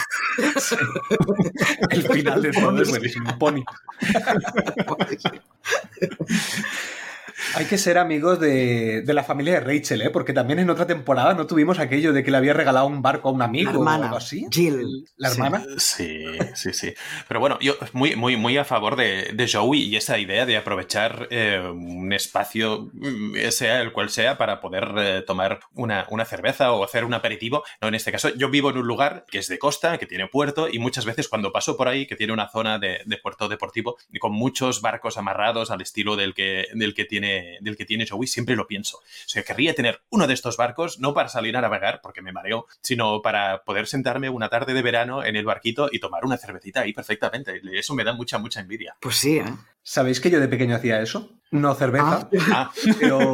El 1.90 2.04
final 2.12 2.42
de 2.42 2.52
todo 2.52 2.82
es 2.82 2.90
buenísimo. 2.90 3.38
Pony. 3.40 3.64
Hay 7.56 7.66
que 7.66 7.78
ser 7.78 7.98
amigos 7.98 8.40
de, 8.40 9.02
de 9.02 9.14
la 9.14 9.24
familia 9.24 9.54
de 9.56 9.60
Rachel, 9.62 10.02
¿eh? 10.02 10.10
Porque 10.10 10.34
también 10.34 10.60
en 10.60 10.70
otra 10.70 10.88
temporada 10.88 11.34
no 11.34 11.48
tuvimos 11.48 11.80
aquello 11.80 12.14
de 12.14 12.24
que 12.24 12.32
le 12.32 12.38
había 12.38 12.54
regalado 12.54 12.88
un 12.88 13.02
barco 13.02 13.30
a 13.30 13.32
un 13.32 13.42
amigo 13.42 13.72
La 13.72 13.78
hermana, 13.78 14.00
o 14.00 14.04
algo 14.06 14.18
así. 14.18 14.48
Jill. 14.52 15.06
¿La 15.18 15.30
hermana? 15.30 15.64
Sí, 15.78 16.26
sí, 16.56 16.74
sí. 16.74 16.94
Pero 17.28 17.40
bueno, 17.40 17.58
yo 17.62 17.76
muy, 17.94 18.16
muy, 18.16 18.36
muy 18.36 18.58
a 18.58 18.66
favor 18.66 18.96
de, 18.96 19.32
de 19.34 19.50
Joey 19.52 19.84
y 19.84 19.96
esa 19.96 20.18
idea 20.18 20.46
de 20.46 20.58
aprovechar 20.58 21.28
eh, 21.32 21.60
un 21.60 22.12
espacio, 22.14 22.90
mm, 22.94 23.36
sea 23.50 23.82
el 23.82 23.92
cual 23.92 24.10
sea, 24.10 24.38
para 24.38 24.62
poder 24.62 24.92
eh, 24.98 25.24
tomar 25.26 25.60
una, 25.74 26.06
una 26.10 26.26
cerveza 26.26 26.72
o 26.72 26.84
hacer 26.84 27.06
un 27.06 27.14
aperitivo. 27.14 27.64
No, 27.82 27.88
en 27.88 27.96
este 27.96 28.12
caso, 28.12 28.30
yo 28.36 28.50
vivo 28.50 28.70
en 28.70 28.78
un 28.78 28.88
lugar 28.88 29.26
que 29.30 29.40
es 29.40 29.48
de 29.48 29.60
costa, 29.60 29.98
que 29.98 30.06
tiene 30.06 30.28
puerto, 30.28 30.68
y 30.72 30.80
muchas 30.80 31.06
veces 31.06 31.28
cuando 31.28 31.52
paso 31.52 31.78
por 31.78 31.88
ahí, 31.88 32.06
que 32.06 32.16
tiene 32.16 32.34
una 32.34 32.50
zona 32.50 32.80
de, 32.80 33.02
de 33.06 33.18
puerto 33.18 33.48
deportivo, 33.48 33.98
con 34.20 34.34
muchos 34.34 34.82
barcos 34.82 35.18
amarrados 35.18 35.72
al 35.72 35.82
estilo 35.82 36.16
del 36.16 36.34
que, 36.34 36.68
del 36.74 36.94
que 36.94 37.06
tiene 37.06 37.29
del 37.62 37.78
que 37.78 37.86
tiene 37.86 38.08
Joey, 38.08 38.28
siempre 38.28 38.56
lo 38.56 38.68
pienso. 38.68 38.98
O 38.98 39.02
sea, 39.28 39.44
querría 39.44 39.74
tener 39.74 40.02
uno 40.10 40.28
de 40.28 40.34
estos 40.34 40.58
barcos, 40.58 41.00
no 41.00 41.14
para 41.14 41.30
salir 41.30 41.56
a 41.58 41.62
navegar, 41.62 42.02
porque 42.02 42.22
me 42.22 42.32
mareo, 42.32 42.68
sino 42.82 43.22
para 43.22 43.64
poder 43.64 43.88
sentarme 43.88 44.30
una 44.30 44.50
tarde 44.50 44.74
de 44.74 44.82
verano 44.82 45.24
en 45.24 45.36
el 45.36 45.46
barquito 45.46 45.90
y 45.92 46.00
tomar 46.00 46.26
una 46.26 46.38
cervecita 46.38 46.82
ahí 46.82 46.94
perfectamente. 46.94 47.62
Eso 47.74 47.96
me 47.96 48.04
da 48.04 48.14
mucha, 48.14 48.38
mucha 48.38 48.60
envidia. 48.60 48.96
Pues 49.00 49.16
sí, 49.16 49.38
¿eh? 49.38 49.46
¿Sabéis 49.82 50.20
que 50.20 50.30
yo 50.30 50.40
de 50.40 50.48
pequeño 50.48 50.76
hacía 50.76 51.02
eso? 51.02 51.32
No 51.52 51.74
cerveza, 51.74 52.30
Ah, 52.52 52.72
pero... 53.00 53.34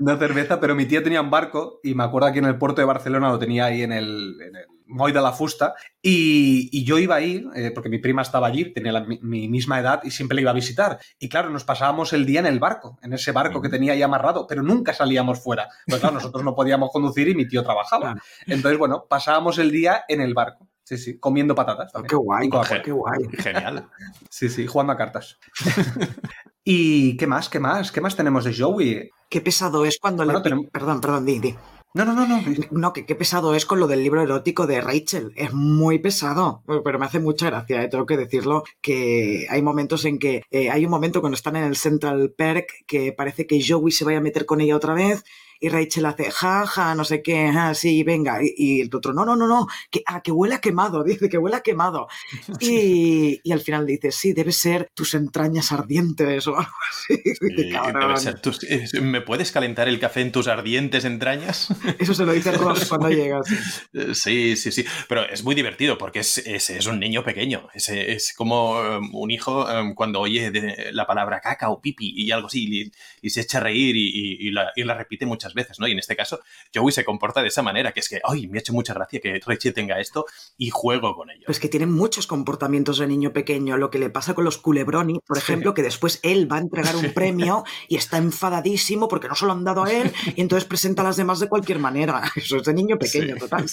no 0.00 0.16
cerveza, 0.16 0.60
pero 0.60 0.74
mi 0.74 0.86
tío 0.86 1.02
tenía 1.02 1.20
un 1.20 1.30
barco 1.30 1.80
y 1.82 1.94
me 1.94 2.04
acuerdo 2.04 2.28
aquí 2.28 2.38
en 2.38 2.46
el 2.46 2.56
puerto 2.56 2.80
de 2.80 2.86
Barcelona 2.86 3.28
lo 3.28 3.38
tenía 3.38 3.66
ahí 3.66 3.82
en 3.82 3.92
el, 3.92 4.38
en 4.40 4.56
el 4.56 4.66
Moy 4.90 5.12
de 5.12 5.20
la 5.22 5.32
Fusta 5.32 5.74
y, 6.02 6.68
y 6.72 6.84
yo 6.84 6.98
iba 6.98 7.14
ahí, 7.14 7.44
eh, 7.54 7.70
porque 7.74 7.88
mi 7.88 7.98
prima 7.98 8.22
estaba 8.22 8.46
allí, 8.48 8.72
tenía 8.72 8.92
la- 8.92 9.00
mi, 9.04 9.18
mi 9.22 9.48
misma 9.48 9.78
edad 9.80 10.00
y 10.04 10.10
siempre 10.10 10.34
le 10.36 10.42
iba 10.42 10.50
a 10.50 10.54
visitar. 10.54 10.98
Y 11.18 11.28
claro, 11.28 11.48
nos 11.50 11.64
pasábamos 11.64 12.12
el 12.12 12.26
día 12.26 12.40
en 12.40 12.46
el 12.46 12.58
barco, 12.58 12.98
en 13.02 13.12
ese 13.12 13.32
barco 13.32 13.62
que 13.62 13.68
tenía 13.68 13.92
ahí 13.94 14.02
amarrado, 14.02 14.46
pero 14.46 14.62
nunca 14.62 14.92
salíamos 14.92 15.40
fuera. 15.42 15.68
Pues 15.86 16.00
claro, 16.00 16.14
nosotros 16.16 16.44
no 16.44 16.54
podíamos 16.54 16.90
conducir 16.92 17.28
y 17.28 17.34
mi 17.34 17.46
tío 17.48 17.62
trabajaba. 17.62 18.16
Entonces, 18.46 18.78
bueno, 18.78 19.06
pasábamos 19.08 19.58
el 19.58 19.70
día 19.70 20.04
en 20.08 20.20
el 20.20 20.34
barco. 20.34 20.68
Sí, 20.82 20.98
sí, 20.98 21.18
comiendo 21.20 21.54
patatas. 21.54 21.92
también. 21.92 22.08
Qué 22.10 22.16
guay, 22.16 22.50
qué 22.84 22.90
guay. 22.90 23.20
Genial. 23.38 23.88
Sí, 24.28 24.48
sí, 24.48 24.66
jugando 24.66 24.92
a 24.92 24.96
cartas. 24.96 25.38
¿Y 26.64 27.16
qué 27.16 27.26
más? 27.26 27.48
¿Qué 27.48 27.60
más? 27.60 27.92
¿Qué 27.92 28.00
más 28.00 28.16
tenemos 28.16 28.44
de 28.44 28.54
Joey? 28.56 29.10
Qué 29.28 29.40
pesado 29.40 29.84
es 29.84 29.98
cuando 30.00 30.24
Bueno, 30.24 30.40
le... 30.40 30.42
tenemos- 30.42 30.66
Perdón, 30.72 31.00
perdón, 31.00 31.24
di, 31.24 31.38
di. 31.38 31.54
No, 31.92 32.04
no, 32.04 32.14
no, 32.14 32.24
no. 32.24 32.40
No, 32.70 32.92
que 32.92 33.04
qué 33.04 33.16
pesado 33.16 33.54
es 33.56 33.66
con 33.66 33.80
lo 33.80 33.88
del 33.88 34.04
libro 34.04 34.22
erótico 34.22 34.68
de 34.68 34.80
Rachel. 34.80 35.32
Es 35.34 35.52
muy 35.52 35.98
pesado. 35.98 36.62
Pero 36.84 36.98
me 37.00 37.06
hace 37.06 37.18
mucha 37.18 37.46
gracia, 37.46 37.82
¿eh? 37.82 37.88
tengo 37.88 38.06
que 38.06 38.16
decirlo, 38.16 38.62
que 38.80 39.46
hay 39.50 39.60
momentos 39.60 40.04
en 40.04 40.18
que... 40.20 40.42
eh, 40.50 40.70
hay 40.70 40.84
un 40.84 40.90
momento 40.92 41.20
cuando 41.20 41.34
están 41.34 41.56
en 41.56 41.64
el 41.64 41.74
Central 41.76 42.32
Perk 42.36 42.84
que 42.86 43.12
parece 43.12 43.46
que 43.46 43.60
Joey 43.66 43.90
se 43.90 44.04
vaya 44.04 44.18
a 44.18 44.22
meter 44.22 44.46
con 44.46 44.60
ella 44.60 44.76
otra 44.76 44.94
vez 44.94 45.24
y 45.60 45.68
Rachel 45.68 46.06
hace, 46.06 46.30
ja, 46.30 46.66
ja, 46.66 46.94
no 46.94 47.04
sé 47.04 47.22
qué, 47.22 47.50
ah, 47.54 47.74
sí, 47.74 48.02
venga. 48.02 48.42
Y, 48.42 48.54
y 48.56 48.80
el 48.80 48.94
otro, 48.94 49.12
no, 49.12 49.24
no, 49.24 49.36
no, 49.36 49.46
no, 49.46 49.66
que, 49.90 50.02
ah, 50.06 50.22
que 50.22 50.32
huele 50.32 50.54
a 50.54 50.60
quemado, 50.60 51.04
dice 51.04 51.28
que 51.28 51.38
huele 51.38 51.56
a 51.56 51.60
quemado. 51.60 52.08
Y, 52.60 53.40
y 53.44 53.52
al 53.52 53.60
final 53.60 53.86
dice, 53.86 54.10
sí, 54.12 54.32
debe 54.32 54.52
ser 54.52 54.90
tus 54.94 55.14
entrañas 55.14 55.72
ardientes 55.72 56.46
o 56.48 56.56
algo 56.56 56.70
así. 56.90 57.20
Dice, 57.40 57.78
ser 58.16 58.40
tus- 58.40 58.64
eh, 58.64 58.86
¿Me 59.00 59.20
puedes 59.20 59.52
calentar 59.52 59.88
el 59.88 59.98
café 60.00 60.20
en 60.20 60.32
tus 60.32 60.48
ardientes 60.48 61.04
entrañas? 61.04 61.68
Eso 61.98 62.14
se 62.14 62.24
lo 62.24 62.32
dice 62.32 62.52
Ross 62.52 62.86
cuando 62.88 63.10
llegas. 63.10 63.46
Eh, 63.92 64.14
Sí, 64.14 64.56
sí, 64.56 64.72
sí. 64.72 64.84
Pero 65.08 65.22
es 65.28 65.42
muy 65.44 65.54
divertido 65.54 65.96
porque 65.98 66.20
es, 66.20 66.38
es, 66.38 66.70
es 66.70 66.86
un 66.86 67.00
niño 67.00 67.22
pequeño. 67.24 67.68
Es, 67.74 67.88
es 67.88 68.34
como 68.36 68.78
um, 68.80 69.14
un 69.14 69.30
hijo 69.30 69.64
um, 69.66 69.94
cuando 69.94 70.20
oye 70.20 70.50
de 70.50 70.90
la 70.92 71.06
palabra 71.06 71.40
caca 71.40 71.70
o 71.70 71.80
pipi 71.80 72.12
y 72.16 72.30
algo 72.30 72.46
así 72.48 72.66
y, 72.70 72.92
y 73.26 73.30
se 73.30 73.40
echa 73.42 73.58
a 73.58 73.62
reír 73.62 73.96
y, 73.96 74.08
y- 74.08 74.48
y 74.48 74.50
la, 74.52 74.70
y 74.76 74.84
la 74.84 74.94
repite 74.94 75.26
muchas 75.26 75.49
veces, 75.54 75.78
¿no? 75.78 75.86
Y 75.88 75.92
en 75.92 75.98
este 75.98 76.16
caso, 76.16 76.40
Joey 76.74 76.92
se 76.92 77.04
comporta 77.04 77.42
de 77.42 77.48
esa 77.48 77.62
manera, 77.62 77.92
que 77.92 78.00
es 78.00 78.08
que, 78.08 78.20
ay, 78.24 78.46
me 78.48 78.58
ha 78.58 78.60
hecho 78.60 78.72
mucha 78.72 78.94
gracia 78.94 79.20
que 79.20 79.40
Rachel 79.44 79.74
tenga 79.74 80.00
esto 80.00 80.26
y 80.56 80.70
juego 80.70 81.14
con 81.14 81.30
ello. 81.30 81.44
Pues 81.46 81.60
que 81.60 81.68
tienen 81.68 81.92
muchos 81.92 82.26
comportamientos 82.26 82.98
de 82.98 83.06
niño 83.06 83.32
pequeño. 83.32 83.76
Lo 83.76 83.90
que 83.90 83.98
le 83.98 84.10
pasa 84.10 84.34
con 84.34 84.44
los 84.44 84.58
culebroni, 84.58 85.20
por 85.26 85.38
ejemplo, 85.38 85.74
que 85.74 85.82
después 85.82 86.20
él 86.22 86.50
va 86.50 86.56
a 86.56 86.60
entregar 86.60 86.96
un 86.96 87.12
premio 87.12 87.64
y 87.88 87.96
está 87.96 88.18
enfadadísimo 88.18 89.08
porque 89.08 89.28
no 89.28 89.34
se 89.34 89.46
lo 89.46 89.52
han 89.52 89.64
dado 89.64 89.84
a 89.84 89.92
él 89.92 90.12
y 90.36 90.40
entonces 90.40 90.68
presenta 90.68 91.02
a 91.02 91.06
las 91.06 91.16
demás 91.16 91.40
de 91.40 91.48
cualquier 91.48 91.78
manera. 91.78 92.22
Eso 92.36 92.56
es 92.56 92.64
de 92.64 92.74
niño 92.74 92.98
pequeño, 92.98 93.34
Sí. 93.34 93.40
total. 93.40 93.66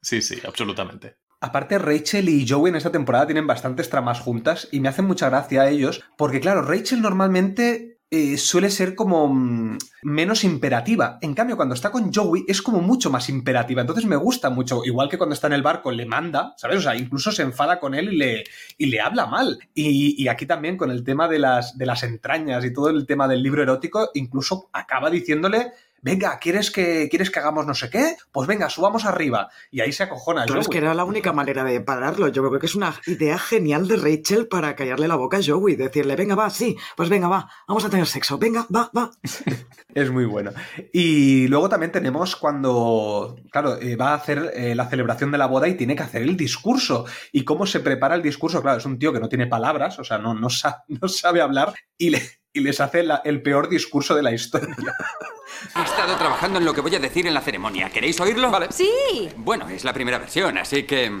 Sí, 0.00 0.20
sí, 0.22 0.38
absolutamente. 0.46 1.16
Aparte, 1.40 1.78
Rachel 1.78 2.28
y 2.28 2.46
Joey 2.48 2.70
en 2.70 2.76
esta 2.76 2.92
temporada 2.92 3.26
tienen 3.26 3.46
bastantes 3.46 3.90
tramas 3.90 4.20
juntas 4.20 4.68
y 4.70 4.78
me 4.80 4.88
hacen 4.88 5.06
mucha 5.06 5.28
gracia 5.28 5.62
a 5.62 5.68
ellos, 5.70 6.02
porque 6.16 6.40
claro, 6.40 6.62
Rachel 6.62 7.02
normalmente 7.02 7.91
eh, 8.14 8.36
suele 8.36 8.68
ser 8.68 8.94
como 8.94 9.26
mm, 9.26 9.78
menos 10.02 10.44
imperativa. 10.44 11.16
En 11.22 11.32
cambio, 11.32 11.56
cuando 11.56 11.74
está 11.74 11.90
con 11.90 12.12
Joey 12.12 12.44
es 12.46 12.60
como 12.60 12.82
mucho 12.82 13.08
más 13.08 13.30
imperativa. 13.30 13.80
Entonces 13.80 14.04
me 14.04 14.16
gusta 14.16 14.50
mucho. 14.50 14.84
Igual 14.84 15.08
que 15.08 15.16
cuando 15.16 15.32
está 15.32 15.46
en 15.46 15.54
el 15.54 15.62
barco 15.62 15.90
le 15.90 16.04
manda, 16.04 16.52
¿sabes? 16.58 16.76
O 16.76 16.82
sea, 16.82 16.94
incluso 16.94 17.32
se 17.32 17.40
enfada 17.40 17.80
con 17.80 17.94
él 17.94 18.12
y 18.12 18.16
le, 18.18 18.44
y 18.76 18.86
le 18.86 19.00
habla 19.00 19.24
mal. 19.24 19.58
Y, 19.72 20.22
y 20.22 20.28
aquí 20.28 20.44
también 20.44 20.76
con 20.76 20.90
el 20.90 21.04
tema 21.04 21.26
de 21.26 21.38
las, 21.38 21.78
de 21.78 21.86
las 21.86 22.02
entrañas 22.02 22.62
y 22.66 22.72
todo 22.74 22.90
el 22.90 23.06
tema 23.06 23.26
del 23.26 23.42
libro 23.42 23.62
erótico, 23.62 24.10
incluso 24.12 24.68
acaba 24.74 25.08
diciéndole 25.08 25.72
venga, 26.02 26.38
¿quieres 26.38 26.70
que, 26.70 27.08
¿quieres 27.08 27.30
que 27.30 27.38
hagamos 27.38 27.66
no 27.66 27.74
sé 27.74 27.88
qué? 27.88 28.16
Pues 28.30 28.46
venga, 28.46 28.68
subamos 28.68 29.04
arriba. 29.06 29.48
Y 29.70 29.80
ahí 29.80 29.92
se 29.92 30.02
acojona. 30.02 30.44
Claro, 30.44 30.60
es 30.60 30.66
Joey. 30.66 30.72
que 30.78 30.84
era 30.84 30.92
la 30.94 31.04
única 31.04 31.32
manera 31.32 31.64
de 31.64 31.80
pararlo. 31.80 32.28
Yo 32.28 32.42
creo 32.46 32.60
que 32.60 32.66
es 32.66 32.74
una 32.74 32.94
idea 33.06 33.38
genial 33.38 33.88
de 33.88 33.96
Rachel 33.96 34.48
para 34.48 34.76
callarle 34.76 35.08
la 35.08 35.16
boca 35.16 35.38
a 35.38 35.40
Joey. 35.44 35.76
Decirle, 35.76 36.14
venga, 36.16 36.34
va, 36.34 36.50
sí, 36.50 36.76
pues 36.96 37.08
venga, 37.08 37.28
va, 37.28 37.48
vamos 37.66 37.84
a 37.84 37.88
tener 37.90 38.06
sexo. 38.06 38.36
Venga, 38.38 38.66
va, 38.74 38.90
va. 38.96 39.10
Es 39.94 40.10
muy 40.10 40.24
bueno. 40.24 40.52
Y 40.92 41.48
luego 41.48 41.68
también 41.68 41.92
tenemos 41.92 42.34
cuando, 42.36 43.36
claro, 43.50 43.78
eh, 43.78 43.94
va 43.94 44.10
a 44.10 44.14
hacer 44.14 44.50
eh, 44.54 44.74
la 44.74 44.88
celebración 44.88 45.30
de 45.30 45.36
la 45.36 45.44
boda 45.46 45.68
y 45.68 45.74
tiene 45.74 45.94
que 45.94 46.02
hacer 46.02 46.22
el 46.22 46.34
discurso. 46.36 47.04
Y 47.30 47.44
cómo 47.44 47.66
se 47.66 47.80
prepara 47.80 48.14
el 48.14 48.22
discurso, 48.22 48.62
claro, 48.62 48.78
es 48.78 48.86
un 48.86 48.98
tío 48.98 49.12
que 49.12 49.20
no 49.20 49.28
tiene 49.28 49.46
palabras, 49.48 49.98
o 49.98 50.04
sea, 50.04 50.16
no, 50.16 50.32
no, 50.34 50.48
sa- 50.48 50.84
no 50.88 51.08
sabe 51.08 51.42
hablar 51.42 51.74
y, 51.98 52.08
le- 52.10 52.22
y 52.52 52.60
les 52.60 52.80
hace 52.80 53.02
la- 53.02 53.22
el 53.24 53.42
peor 53.42 53.68
discurso 53.68 54.14
de 54.14 54.22
la 54.22 54.32
historia. 54.32 54.74
He 55.76 55.82
estado 55.82 56.16
trabajando 56.16 56.58
en 56.58 56.64
lo 56.64 56.74
que 56.74 56.80
voy 56.80 56.94
a 56.94 56.98
decir 56.98 57.26
en 57.26 57.34
la 57.34 57.40
ceremonia. 57.40 57.88
¿Queréis 57.90 58.20
oírlo? 58.20 58.50
Vale. 58.50 58.66
Sí. 58.70 59.28
Bueno, 59.36 59.68
es 59.68 59.84
la 59.84 59.92
primera 59.92 60.18
versión, 60.18 60.58
así 60.58 60.82
que... 60.84 61.20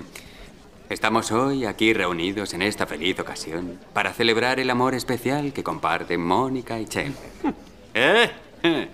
Estamos 0.88 1.32
hoy 1.32 1.64
aquí 1.64 1.94
reunidos 1.94 2.52
en 2.52 2.60
esta 2.60 2.86
feliz 2.86 3.18
ocasión 3.18 3.80
para 3.94 4.12
celebrar 4.12 4.60
el 4.60 4.68
amor 4.68 4.94
especial 4.94 5.54
que 5.54 5.62
comparten 5.62 6.20
Mónica 6.22 6.78
y 6.78 6.84
Chandler. 6.86 7.14
¿Eh? 7.94 8.30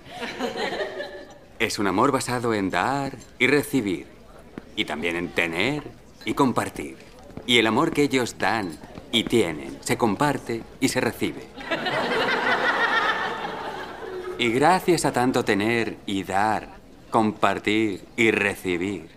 Es 1.59 1.77
un 1.77 1.87
amor 1.87 2.13
basado 2.13 2.53
en 2.53 2.69
dar 2.69 3.17
y 3.37 3.47
recibir, 3.47 4.07
y 4.77 4.85
también 4.85 5.17
en 5.17 5.27
tener 5.35 5.83
y 6.23 6.33
compartir. 6.33 6.95
Y 7.45 7.57
el 7.57 7.67
amor 7.67 7.91
que 7.91 8.03
ellos 8.03 8.37
dan 8.37 8.79
y 9.11 9.23
tienen 9.23 9.77
se 9.81 9.97
comparte 9.97 10.63
y 10.79 10.89
se 10.89 11.01
recibe. 11.01 11.47
Y 14.37 14.51
gracias 14.51 15.05
a 15.05 15.11
tanto 15.11 15.43
tener 15.43 15.97
y 16.05 16.23
dar, 16.23 16.69
compartir 17.09 18.05
y 18.15 18.31
recibir, 18.31 19.09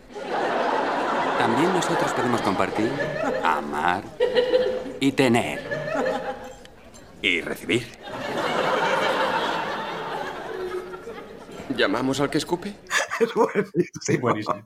también 1.43 1.73
nosotros 1.73 2.13
podemos 2.13 2.41
compartir, 2.41 2.91
amar 3.43 4.03
y 5.01 5.11
tener. 5.11 5.61
Y 7.21 7.41
recibir. 7.41 7.87
¿Llamamos 11.77 12.21
al 12.21 12.31
que 12.31 12.39
escupe? 12.39 12.75
Es 13.21 13.33
buenísimo. 14.21 14.65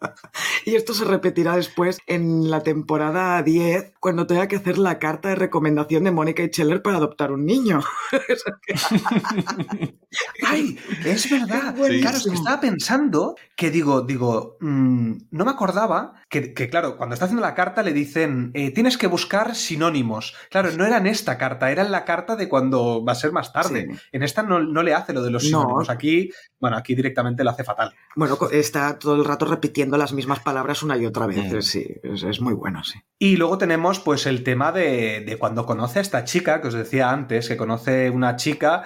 Y 0.65 0.77
esto 0.77 0.95
se 0.95 1.05
repetirá 1.05 1.57
después 1.57 1.99
en 2.07 2.51
la 2.51 2.63
temporada 2.63 3.43
10, 3.43 3.93
cuando 4.01 4.27
tenga 4.27 4.49
que 4.49 4.57
hacer 4.57 4.79
la 4.79 4.99
carta 4.99 5.29
de 5.29 5.35
recomendación 5.35 6.05
de 6.05 6.11
Mónica 6.11 6.43
y 6.43 6.49
Scheller 6.49 6.81
para 6.81 6.97
adoptar 6.97 7.33
un 7.33 7.45
niño. 7.45 7.83
¡Ay! 10.47 10.79
Es 11.05 11.31
verdad. 11.31 11.75
Claro, 11.75 12.17
es 12.17 12.25
que 12.27 12.35
estaba 12.35 12.61
pensando 12.61 13.37
que 13.57 13.71
digo, 13.71 14.03
digo, 14.03 14.57
mm, 14.61 15.13
no 15.31 15.45
me 15.45 15.51
acordaba 15.51 16.15
que, 16.29 16.55
que, 16.55 16.69
claro, 16.69 16.97
cuando 16.97 17.15
está 17.15 17.27
haciendo 17.27 17.43
la 17.43 17.55
carta 17.55 17.83
le 17.83 17.93
dicen, 17.93 18.51
eh, 18.55 18.71
tienes 18.71 18.97
que 18.97 19.07
buscar 19.07 19.55
sinónimos. 19.55 20.35
Claro, 20.51 20.71
no 20.73 20.85
era 20.87 20.99
en 20.99 21.07
esta 21.07 21.39
carta, 21.39 21.71
era 21.71 21.83
en 21.83 21.93
la 21.93 22.05
carta 22.05 22.37
de 22.37 22.49
cuando 22.49 23.05
va 23.05 23.13
a 23.13 23.17
ser 23.17 23.33
más 23.33 23.53
tarde. 23.53 23.89
En 24.13 24.23
esta 24.23 24.43
no, 24.43 24.61
no 24.61 24.83
le 24.83 24.95
hace 24.95 25.13
lo 25.13 25.23
de 25.23 25.31
los 25.31 25.45
No. 25.45 25.49
sinónimos. 25.61 25.91
Aquí, 25.91 26.31
bueno, 26.59 26.77
aquí 26.77 26.95
directamente 26.97 27.45
lo 27.45 27.51
hace 27.51 27.65
fatal. 27.65 27.95
Bueno, 28.15 28.39
está 28.51 28.99
todo 28.99 29.15
el 29.15 29.25
rato 29.25 29.47
repitiendo 29.47 29.97
las 29.97 30.13
mismas 30.13 30.41
palabras 30.41 30.83
una 30.83 30.97
y 30.97 31.07
otra 31.07 31.27
vez. 31.27 31.53
Mm. 31.53 31.63
Sí, 31.63 31.87
es, 32.03 32.23
es 32.23 32.41
muy 32.41 32.55
bueno, 32.55 32.83
sí. 32.83 32.99
Y 33.19 33.37
luego 33.37 33.59
tenemos 33.59 34.01
pues 34.01 34.27
el 34.27 34.43
tema 34.43 34.73
de, 34.73 35.23
de 35.27 35.37
cuando 35.37 35.67
conoce 35.67 35.99
a 35.99 36.03
esta 36.03 36.25
chica, 36.25 36.61
que 36.61 36.69
os 36.69 36.75
decía 36.75 37.11
antes, 37.11 37.49
que 37.49 37.57
conoce 37.57 38.11
una 38.11 38.37
chica 38.37 38.85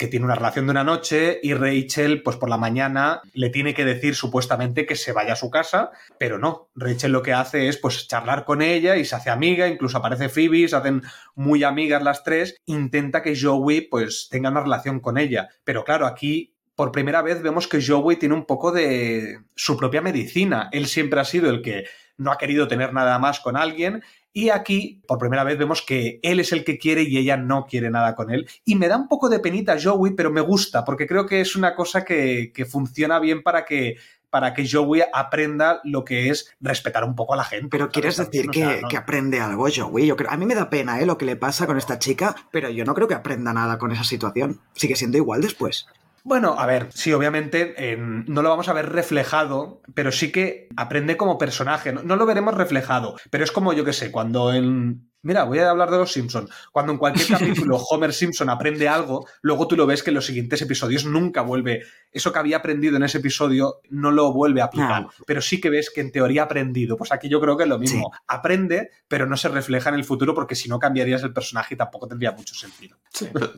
que 0.00 0.08
tiene 0.08 0.24
una 0.24 0.34
relación 0.34 0.64
de 0.64 0.70
una 0.70 0.82
noche 0.82 1.40
y 1.42 1.52
Rachel, 1.52 2.22
pues 2.22 2.38
por 2.38 2.48
la 2.48 2.56
mañana, 2.56 3.20
le 3.34 3.50
tiene 3.50 3.74
que 3.74 3.84
decir 3.84 4.14
supuestamente 4.14 4.86
que 4.86 4.96
se 4.96 5.12
vaya 5.12 5.34
a 5.34 5.36
su 5.36 5.50
casa, 5.50 5.90
pero 6.18 6.38
no. 6.38 6.70
Rachel 6.74 7.12
lo 7.12 7.20
que 7.20 7.34
hace 7.34 7.68
es 7.68 7.76
pues 7.76 8.08
charlar 8.08 8.46
con 8.46 8.62
ella 8.62 8.96
y 8.96 9.04
se 9.04 9.14
hace 9.16 9.28
amiga, 9.28 9.68
incluso 9.68 9.98
aparece 9.98 10.30
Phoebe, 10.30 10.66
se 10.68 10.76
hacen 10.76 11.02
muy 11.34 11.64
amigas 11.64 12.02
las 12.02 12.24
tres, 12.24 12.56
intenta 12.64 13.20
que 13.20 13.38
Joey 13.38 13.82
pues 13.82 14.28
tenga 14.30 14.48
una 14.48 14.62
relación 14.62 15.00
con 15.00 15.18
ella. 15.18 15.50
Pero 15.64 15.84
claro, 15.84 16.06
aquí 16.06 16.49
por 16.80 16.92
primera 16.92 17.20
vez 17.20 17.42
vemos 17.42 17.68
que 17.68 17.84
Joey 17.86 18.16
tiene 18.16 18.34
un 18.34 18.46
poco 18.46 18.72
de 18.72 19.40
su 19.54 19.76
propia 19.76 20.00
medicina. 20.00 20.70
Él 20.72 20.86
siempre 20.86 21.20
ha 21.20 21.26
sido 21.26 21.50
el 21.50 21.60
que 21.60 21.84
no 22.16 22.32
ha 22.32 22.38
querido 22.38 22.68
tener 22.68 22.94
nada 22.94 23.18
más 23.18 23.40
con 23.40 23.54
alguien. 23.58 24.02
Y 24.32 24.48
aquí, 24.48 25.02
por 25.06 25.18
primera 25.18 25.44
vez, 25.44 25.58
vemos 25.58 25.82
que 25.82 26.20
él 26.22 26.40
es 26.40 26.52
el 26.52 26.64
que 26.64 26.78
quiere 26.78 27.02
y 27.02 27.18
ella 27.18 27.36
no 27.36 27.66
quiere 27.66 27.90
nada 27.90 28.14
con 28.14 28.30
él. 28.30 28.48
Y 28.64 28.76
me 28.76 28.88
da 28.88 28.96
un 28.96 29.08
poco 29.08 29.28
de 29.28 29.40
penita 29.40 29.76
Joey, 29.78 30.14
pero 30.14 30.30
me 30.30 30.40
gusta, 30.40 30.82
porque 30.82 31.06
creo 31.06 31.26
que 31.26 31.42
es 31.42 31.54
una 31.54 31.74
cosa 31.74 32.02
que, 32.02 32.50
que 32.54 32.64
funciona 32.64 33.18
bien 33.18 33.42
para 33.42 33.66
que, 33.66 33.96
para 34.30 34.54
que 34.54 34.66
Joey 34.66 35.02
aprenda 35.12 35.82
lo 35.84 36.02
que 36.02 36.30
es 36.30 36.50
respetar 36.60 37.04
un 37.04 37.14
poco 37.14 37.34
a 37.34 37.36
la 37.36 37.44
gente. 37.44 37.68
Pero 37.70 37.90
quieres 37.90 38.16
decir 38.16 38.48
que, 38.48 38.60
sea, 38.60 38.80
¿no? 38.80 38.88
que 38.88 38.96
aprende 38.96 39.38
algo, 39.38 39.68
Joey. 39.70 40.06
Yo 40.06 40.16
creo, 40.16 40.30
a 40.30 40.38
mí 40.38 40.46
me 40.46 40.54
da 40.54 40.70
pena 40.70 40.98
¿eh? 40.98 41.04
lo 41.04 41.18
que 41.18 41.26
le 41.26 41.36
pasa 41.36 41.66
con 41.66 41.76
esta 41.76 41.98
chica, 41.98 42.34
pero 42.50 42.70
yo 42.70 42.86
no 42.86 42.94
creo 42.94 43.06
que 43.06 43.12
aprenda 43.12 43.52
nada 43.52 43.76
con 43.76 43.92
esa 43.92 44.04
situación. 44.04 44.62
Sigue 44.72 44.96
siendo 44.96 45.18
igual 45.18 45.42
después. 45.42 45.86
Bueno, 46.24 46.54
a 46.58 46.66
ver, 46.66 46.88
sí, 46.92 47.12
obviamente 47.12 47.92
en- 47.92 48.24
no 48.26 48.42
lo 48.42 48.50
vamos 48.50 48.68
a 48.68 48.72
ver 48.72 48.90
reflejado, 48.90 49.80
pero 49.94 50.12
sí 50.12 50.30
que 50.32 50.68
aprende 50.76 51.16
como 51.16 51.38
personaje. 51.38 51.92
No, 51.92 52.02
no 52.02 52.16
lo 52.16 52.26
veremos 52.26 52.54
reflejado, 52.54 53.16
pero 53.30 53.44
es 53.44 53.50
como 53.52 53.72
yo 53.72 53.84
que 53.84 53.92
sé, 53.92 54.10
cuando 54.12 54.52
en. 54.52 55.09
Mira, 55.22 55.44
voy 55.44 55.58
a 55.58 55.70
hablar 55.70 55.90
de 55.90 55.98
los 55.98 56.12
Simpson. 56.12 56.48
Cuando 56.72 56.92
en 56.92 56.98
cualquier 56.98 57.28
capítulo 57.38 57.76
Homer 57.76 58.12
Simpson 58.12 58.48
aprende 58.48 58.88
algo, 58.88 59.26
luego 59.42 59.68
tú 59.68 59.76
lo 59.76 59.86
ves 59.86 60.02
que 60.02 60.10
en 60.10 60.14
los 60.14 60.26
siguientes 60.26 60.62
episodios 60.62 61.04
nunca 61.04 61.42
vuelve. 61.42 61.82
Eso 62.10 62.32
que 62.32 62.38
había 62.38 62.58
aprendido 62.58 62.96
en 62.96 63.02
ese 63.02 63.18
episodio 63.18 63.80
no 63.90 64.10
lo 64.10 64.32
vuelve 64.32 64.62
a 64.62 64.64
aplicar. 64.64 65.08
Pero 65.26 65.42
sí 65.42 65.60
que 65.60 65.70
ves 65.70 65.90
que 65.90 66.00
en 66.00 66.10
teoría 66.10 66.42
ha 66.42 66.44
aprendido. 66.46 66.96
Pues 66.96 67.12
aquí 67.12 67.28
yo 67.28 67.40
creo 67.40 67.56
que 67.56 67.64
es 67.64 67.68
lo 67.68 67.78
mismo. 67.78 68.12
Aprende, 68.26 68.90
pero 69.08 69.26
no 69.26 69.36
se 69.36 69.48
refleja 69.48 69.90
en 69.90 69.96
el 69.96 70.04
futuro 70.04 70.34
porque 70.34 70.54
si 70.54 70.68
no 70.68 70.78
cambiarías 70.78 71.22
el 71.22 71.32
personaje 71.32 71.74
y 71.74 71.76
tampoco 71.76 72.08
tendría 72.08 72.32
mucho 72.32 72.54
sentido. 72.54 72.96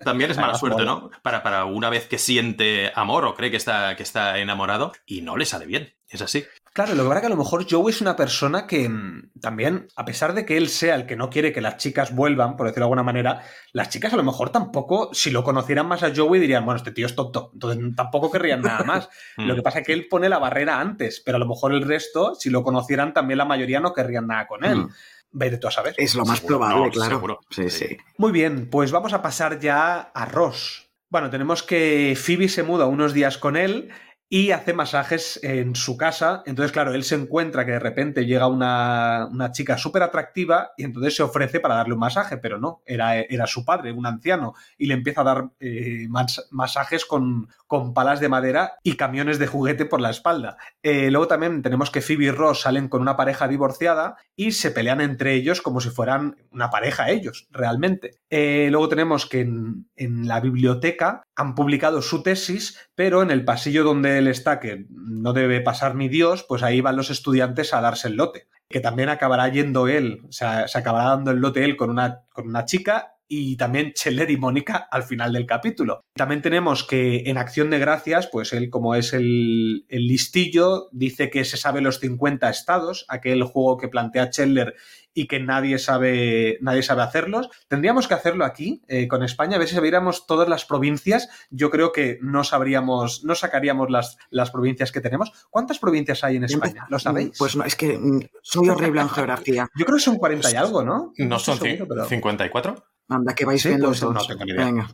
También 0.04 0.30
es 0.30 0.36
mala 0.36 0.54
suerte. 0.54 0.84
¿no? 0.84 1.10
Para, 1.22 1.42
para 1.42 1.64
una 1.64 1.90
vez 1.90 2.08
que 2.08 2.18
siente 2.18 2.90
amor 2.94 3.24
o 3.24 3.34
cree 3.34 3.50
que 3.50 3.56
está, 3.56 3.94
que 3.96 4.02
está 4.02 4.38
enamorado 4.38 4.92
y 5.06 5.22
no 5.22 5.36
le 5.36 5.46
sale 5.46 5.66
bien. 5.66 5.94
Es 6.08 6.20
así. 6.20 6.44
Claro, 6.72 6.94
lo 6.94 7.02
que 7.02 7.08
pasa 7.08 7.18
es 7.18 7.20
que 7.20 7.26
a 7.26 7.36
lo 7.36 7.36
mejor 7.36 7.66
Joey 7.70 7.90
es 7.92 8.00
una 8.00 8.16
persona 8.16 8.66
que 8.66 8.88
mm, 8.88 9.32
también, 9.42 9.88
a 9.94 10.06
pesar 10.06 10.32
de 10.32 10.46
que 10.46 10.56
él 10.56 10.70
sea 10.70 10.94
el 10.94 11.04
que 11.04 11.16
no 11.16 11.28
quiere 11.28 11.52
que 11.52 11.60
las 11.60 11.76
chicas 11.76 12.14
vuelvan, 12.14 12.56
por 12.56 12.66
decirlo 12.66 12.84
de 12.84 12.86
alguna 12.86 13.02
manera, 13.02 13.42
las 13.74 13.90
chicas 13.90 14.14
a 14.14 14.16
lo 14.16 14.22
mejor 14.22 14.48
tampoco, 14.50 15.10
si 15.12 15.30
lo 15.30 15.44
conocieran 15.44 15.86
más 15.86 16.02
a 16.02 16.14
Joey, 16.14 16.40
dirían, 16.40 16.64
bueno, 16.64 16.78
este 16.78 16.90
tío 16.92 17.04
es 17.04 17.14
tonto, 17.14 17.50
entonces 17.52 17.94
tampoco 17.94 18.30
querrían 18.30 18.62
nada 18.62 18.84
más. 18.86 19.10
lo 19.36 19.54
que 19.54 19.60
pasa 19.60 19.80
es 19.80 19.86
que 19.86 19.92
él 19.92 20.06
pone 20.08 20.30
la 20.30 20.38
barrera 20.38 20.80
antes, 20.80 21.20
pero 21.24 21.36
a 21.36 21.40
lo 21.40 21.46
mejor 21.46 21.72
el 21.74 21.82
resto, 21.82 22.34
si 22.34 22.48
lo 22.48 22.62
conocieran, 22.62 23.12
también 23.12 23.36
la 23.36 23.44
mayoría 23.44 23.78
no 23.80 23.92
querrían 23.92 24.26
nada 24.26 24.46
con 24.46 24.64
él. 24.64 24.78
Mm. 24.78 24.90
Vete 25.34 25.58
tú 25.58 25.66
a 25.66 25.70
saber. 25.70 25.94
Es 25.96 26.14
lo 26.14 26.24
más 26.24 26.38
Seguro, 26.38 26.58
probable, 26.58 26.84
no, 26.86 26.90
claro. 26.90 27.16
seguro. 27.16 27.40
Sí, 27.50 27.70
sí. 27.70 27.96
Muy 28.18 28.32
bien, 28.32 28.68
pues 28.70 28.92
vamos 28.92 29.12
a 29.14 29.22
pasar 29.22 29.58
ya 29.58 30.00
a 30.00 30.24
Ross. 30.26 30.90
Bueno, 31.08 31.28
tenemos 31.30 31.62
que 31.62 32.16
Phoebe 32.16 32.48
se 32.48 32.62
muda 32.62 32.86
unos 32.86 33.12
días 33.12 33.36
con 33.38 33.56
él 33.56 33.90
y 34.34 34.50
hace 34.52 34.72
masajes 34.72 35.38
en 35.42 35.76
su 35.76 35.98
casa. 35.98 36.42
Entonces, 36.46 36.72
claro, 36.72 36.94
él 36.94 37.04
se 37.04 37.16
encuentra 37.16 37.66
que 37.66 37.72
de 37.72 37.78
repente 37.78 38.24
llega 38.24 38.46
una, 38.46 39.28
una 39.30 39.52
chica 39.52 39.76
súper 39.76 40.02
atractiva 40.02 40.70
y 40.78 40.84
entonces 40.84 41.14
se 41.16 41.22
ofrece 41.22 41.60
para 41.60 41.74
darle 41.74 41.92
un 41.92 42.00
masaje, 42.00 42.38
pero 42.38 42.58
no, 42.58 42.80
era, 42.86 43.20
era 43.20 43.46
su 43.46 43.62
padre, 43.62 43.92
un 43.92 44.06
anciano, 44.06 44.54
y 44.78 44.86
le 44.86 44.94
empieza 44.94 45.20
a 45.20 45.24
dar 45.24 45.50
eh, 45.60 46.06
mas- 46.08 46.48
masajes 46.50 47.04
con, 47.04 47.46
con 47.72 47.94
palas 47.94 48.20
de 48.20 48.28
madera 48.28 48.74
y 48.82 48.96
camiones 48.96 49.38
de 49.38 49.46
juguete 49.46 49.86
por 49.86 50.02
la 50.02 50.10
espalda. 50.10 50.58
Eh, 50.82 51.10
luego 51.10 51.26
también 51.26 51.62
tenemos 51.62 51.90
que 51.90 52.02
Phoebe 52.02 52.26
y 52.26 52.30
Ross 52.30 52.60
salen 52.60 52.86
con 52.86 53.00
una 53.00 53.16
pareja 53.16 53.48
divorciada 53.48 54.16
y 54.36 54.52
se 54.52 54.72
pelean 54.72 55.00
entre 55.00 55.32
ellos 55.32 55.62
como 55.62 55.80
si 55.80 55.88
fueran 55.88 56.36
una 56.50 56.68
pareja 56.68 57.08
ellos, 57.08 57.48
realmente. 57.50 58.18
Eh, 58.28 58.68
luego 58.70 58.90
tenemos 58.90 59.24
que 59.24 59.40
en, 59.40 59.86
en 59.96 60.28
la 60.28 60.40
biblioteca 60.40 61.22
han 61.34 61.54
publicado 61.54 62.02
su 62.02 62.22
tesis, 62.22 62.78
pero 62.94 63.22
en 63.22 63.30
el 63.30 63.42
pasillo 63.42 63.84
donde 63.84 64.18
él 64.18 64.26
está, 64.28 64.60
que 64.60 64.84
no 64.90 65.32
debe 65.32 65.62
pasar 65.62 65.94
ni 65.94 66.10
Dios, 66.10 66.44
pues 66.46 66.62
ahí 66.62 66.82
van 66.82 66.96
los 66.96 67.08
estudiantes 67.08 67.72
a 67.72 67.80
darse 67.80 68.08
el 68.08 68.16
lote. 68.16 68.48
Que 68.68 68.80
también 68.80 69.08
acabará 69.08 69.48
yendo 69.48 69.88
él, 69.88 70.20
o 70.28 70.32
sea, 70.32 70.68
se 70.68 70.78
acabará 70.78 71.08
dando 71.08 71.30
el 71.30 71.38
lote 71.38 71.64
él 71.64 71.78
con 71.78 71.88
una, 71.88 72.20
con 72.34 72.48
una 72.48 72.66
chica 72.66 73.11
y 73.28 73.56
también 73.56 73.92
Cheller 73.94 74.30
y 74.30 74.36
Mónica 74.36 74.88
al 74.90 75.04
final 75.04 75.32
del 75.32 75.46
capítulo. 75.46 76.02
También 76.14 76.42
tenemos 76.42 76.84
que 76.84 77.22
en 77.26 77.38
Acción 77.38 77.70
de 77.70 77.78
Gracias, 77.78 78.26
pues 78.30 78.52
él 78.52 78.68
como 78.68 78.94
es 78.94 79.12
el, 79.14 79.86
el 79.88 80.06
listillo, 80.06 80.88
dice 80.92 81.30
que 81.30 81.44
se 81.44 81.56
sabe 81.56 81.80
los 81.80 81.98
50 81.98 82.50
estados, 82.50 83.06
aquel 83.08 83.42
juego 83.44 83.78
que 83.78 83.88
plantea 83.88 84.30
Cheller 84.30 84.74
y 85.14 85.26
que 85.26 85.40
nadie 85.40 85.78
sabe, 85.78 86.58
nadie 86.60 86.82
sabe 86.82 87.02
hacerlos. 87.02 87.48
Tendríamos 87.68 88.08
que 88.08 88.14
hacerlo 88.14 88.44
aquí, 88.44 88.82
eh, 88.88 89.08
con 89.08 89.22
España, 89.22 89.56
a 89.56 89.58
ver 89.58 89.68
si 89.68 89.74
sabiéramos 89.74 90.26
todas 90.26 90.48
las 90.48 90.64
provincias. 90.64 91.28
Yo 91.50 91.70
creo 91.70 91.92
que 91.92 92.18
no 92.22 92.44
sabríamos, 92.44 93.24
no 93.24 93.34
sacaríamos 93.34 93.90
las, 93.90 94.16
las 94.30 94.50
provincias 94.50 94.90
que 94.92 95.00
tenemos. 95.00 95.32
¿Cuántas 95.50 95.78
provincias 95.78 96.24
hay 96.24 96.36
en 96.36 96.44
España? 96.44 96.86
¿Lo 96.88 96.98
sabéis? 96.98 97.32
Pues 97.38 97.56
no, 97.56 97.64
es 97.64 97.76
que 97.76 97.98
mm, 97.98 98.20
soy 98.42 98.68
horrible 98.68 99.02
en 99.02 99.08
geografía. 99.08 99.68
Yo 99.76 99.84
creo 99.84 99.96
que 99.98 100.04
son 100.04 100.16
40 100.16 100.50
y 100.50 100.54
algo, 100.54 100.82
¿no? 100.82 101.12
¿No 101.18 101.38
son 101.38 101.54
estoy 101.54 101.70
seguro, 101.72 101.88
pero- 101.88 102.04
54? 102.06 102.91
Anda, 103.08 103.34
que 103.34 103.44
vais 103.44 103.60
Sí, 103.60 103.68
viendo 103.68 103.88
pues 103.88 104.02
no 104.02 104.14
tengo 104.26 104.44
ni 104.44 104.52
idea. 104.52 104.64
Venga. 104.64 104.88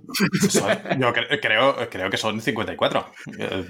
Yo 0.98 1.12
cre- 1.12 1.40
creo, 1.40 1.76
creo 1.90 2.10
que 2.10 2.16
son 2.16 2.40
54. 2.40 3.12
Eh, 3.38 3.66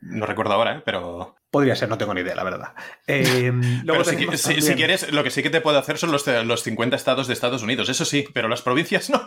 No 0.00 0.26
recuerdo 0.26 0.54
ahora, 0.54 0.76
¿eh? 0.78 0.82
pero... 0.84 1.36
Podría 1.50 1.74
ser, 1.74 1.88
no 1.88 1.98
tengo 1.98 2.14
ni 2.14 2.20
idea, 2.20 2.34
la 2.36 2.44
verdad. 2.44 2.72
Eh, 3.06 3.50
luego 3.84 4.04
Pero 4.04 4.36
si, 4.36 4.62
si- 4.62 4.74
quieres, 4.74 5.12
lo 5.12 5.22
que 5.24 5.30
sí 5.30 5.42
que 5.42 5.50
te 5.50 5.60
puedo 5.60 5.78
hacer 5.78 5.98
son 5.98 6.12
los, 6.12 6.26
los 6.26 6.62
50 6.62 6.94
estados 6.96 7.26
de 7.26 7.34
Estados 7.34 7.62
Unidos, 7.62 7.88
eso 7.88 8.04
sí, 8.04 8.24
pero 8.32 8.48
las 8.48 8.62
provincias 8.62 9.10
no. 9.10 9.20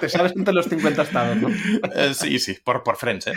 Te 0.00 0.08
sabes 0.08 0.32
entre 0.34 0.52
los 0.54 0.66
50 0.68 1.02
estados, 1.02 1.36
¿no? 1.36 1.48
Eh, 1.94 2.12
sí, 2.14 2.38
sí, 2.38 2.56
por, 2.64 2.82
por 2.82 2.96
Friends, 2.96 3.28
¿eh? 3.28 3.34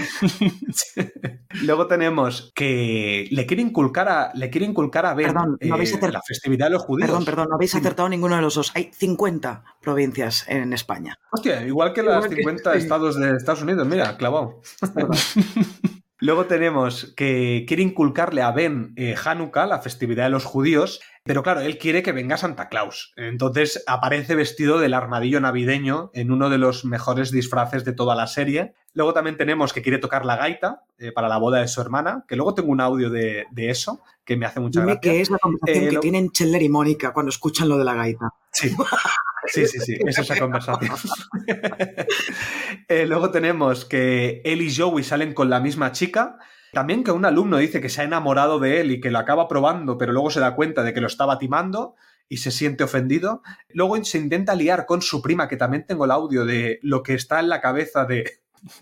Luego 1.61 1.87
tenemos 1.87 2.51
que 2.55 3.27
le 3.31 3.45
quiere 3.45 3.61
inculcar 3.61 4.09
a, 4.09 4.31
le 4.33 4.49
quiere 4.49 4.65
inculcar 4.65 5.05
a 5.05 5.13
Ben 5.13 5.27
Perdón, 5.33 5.57
no 5.61 5.75
habéis 5.75 5.89
eh, 5.91 5.93
acertado. 5.93 6.13
la 6.13 6.21
festividad 6.27 6.65
de 6.67 6.71
los 6.71 6.81
judíos. 6.83 7.07
Perdón, 7.09 7.25
perdón, 7.25 7.47
no 7.49 7.55
habéis 7.55 7.75
acertado 7.75 8.09
ninguno 8.09 8.35
de 8.35 8.41
los 8.41 8.55
dos. 8.55 8.71
Hay 8.75 8.91
50 8.93 9.63
provincias 9.81 10.45
en 10.47 10.73
España. 10.73 11.19
Hostia, 11.31 11.65
igual 11.65 11.93
que 11.93 12.01
Igual 12.01 12.27
que- 12.29 12.35
50 12.37 12.73
estados 12.75 13.19
de 13.19 13.35
Estados 13.37 13.61
Unidos, 13.61 13.87
mira, 13.87 14.17
clavado. 14.17 14.61
Luego 16.19 16.45
tenemos 16.45 17.13
que 17.17 17.65
quiere 17.67 17.83
inculcarle 17.83 18.41
a 18.41 18.51
Ben 18.51 18.93
eh, 18.95 19.13
Hanukkah, 19.21 19.65
la 19.67 19.79
festividad 19.79 20.23
de 20.25 20.29
los 20.29 20.45
judíos, 20.45 21.01
pero 21.25 21.41
claro, 21.43 21.61
él 21.61 21.77
quiere 21.77 22.03
que 22.03 22.11
venga 22.11 22.35
Santa 22.37 22.67
Claus. 22.69 23.13
Entonces 23.15 23.83
aparece 23.87 24.35
vestido 24.35 24.79
del 24.79 24.93
armadillo 24.93 25.39
navideño 25.39 26.11
en 26.13 26.31
uno 26.31 26.49
de 26.49 26.57
los 26.57 26.83
mejores 26.85 27.31
disfraces 27.31 27.85
de 27.85 27.93
toda 27.93 28.15
la 28.15 28.27
serie. 28.27 28.73
Luego 28.93 29.13
también 29.13 29.37
tenemos 29.37 29.71
que 29.73 29.81
quiere 29.81 29.97
tocar 29.99 30.25
la 30.25 30.35
gaita 30.35 30.83
eh, 30.99 31.11
para 31.13 31.29
la 31.29 31.37
boda 31.37 31.59
de 31.61 31.67
su 31.69 31.79
hermana, 31.81 32.25
que 32.27 32.35
luego 32.35 32.53
tengo 32.53 32.71
un 32.71 32.81
audio 32.81 33.09
de, 33.09 33.45
de 33.51 33.69
eso 33.69 34.01
que 34.25 34.35
me 34.37 34.45
hace 34.45 34.59
mucha 34.59 34.81
Dime 34.81 34.93
gracia. 34.93 35.11
qué 35.11 35.21
es 35.21 35.29
la 35.29 35.37
conversación 35.39 35.83
Eh, 35.83 35.87
que 35.87 35.93
lo- 35.95 35.99
tienen 36.01 36.29
Cheller 36.31 36.61
y 36.61 36.69
Mónica 36.69 37.13
cuando 37.13 37.29
escuchan 37.29 37.69
lo 37.69 37.77
de 37.77 37.85
la 37.85 37.93
gaita. 37.93 38.29
Sí, 38.51 38.69
sí, 39.47 39.65
sí, 39.67 39.79
sí, 39.79 39.97
es 40.05 40.17
esa 40.19 40.37
conversación. 40.37 40.91
Eh, 42.87 43.05
luego 43.07 43.31
tenemos 43.31 43.85
que 43.85 44.41
él 44.43 44.61
y 44.61 44.73
Joey 44.75 45.03
salen 45.03 45.33
con 45.33 45.49
la 45.49 45.59
misma 45.59 45.91
chica. 45.91 46.37
También 46.73 47.03
que 47.03 47.11
un 47.11 47.23
alumno 47.25 47.57
dice 47.57 47.79
que 47.81 47.89
se 47.89 48.01
ha 48.01 48.03
enamorado 48.03 48.59
de 48.59 48.81
él 48.81 48.91
y 48.91 48.99
que 48.99 49.11
lo 49.11 49.19
acaba 49.19 49.47
probando, 49.47 49.97
pero 49.97 50.11
luego 50.11 50.29
se 50.31 50.39
da 50.39 50.55
cuenta 50.55 50.83
de 50.83 50.93
que 50.93 51.01
lo 51.01 51.07
estaba 51.07 51.37
timando 51.37 51.95
y 52.27 52.37
se 52.37 52.49
siente 52.51 52.83
ofendido. 52.83 53.43
Luego 53.69 54.03
se 54.03 54.17
intenta 54.17 54.55
liar 54.55 54.85
con 54.85 55.01
su 55.01 55.21
prima, 55.21 55.47
que 55.47 55.57
también 55.57 55.85
tengo 55.85 56.05
el 56.05 56.11
audio 56.11 56.45
de 56.45 56.79
lo 56.81 57.03
que 57.03 57.13
está 57.13 57.39
en 57.39 57.49
la 57.49 57.61
cabeza 57.61 58.05
de, 58.05 58.39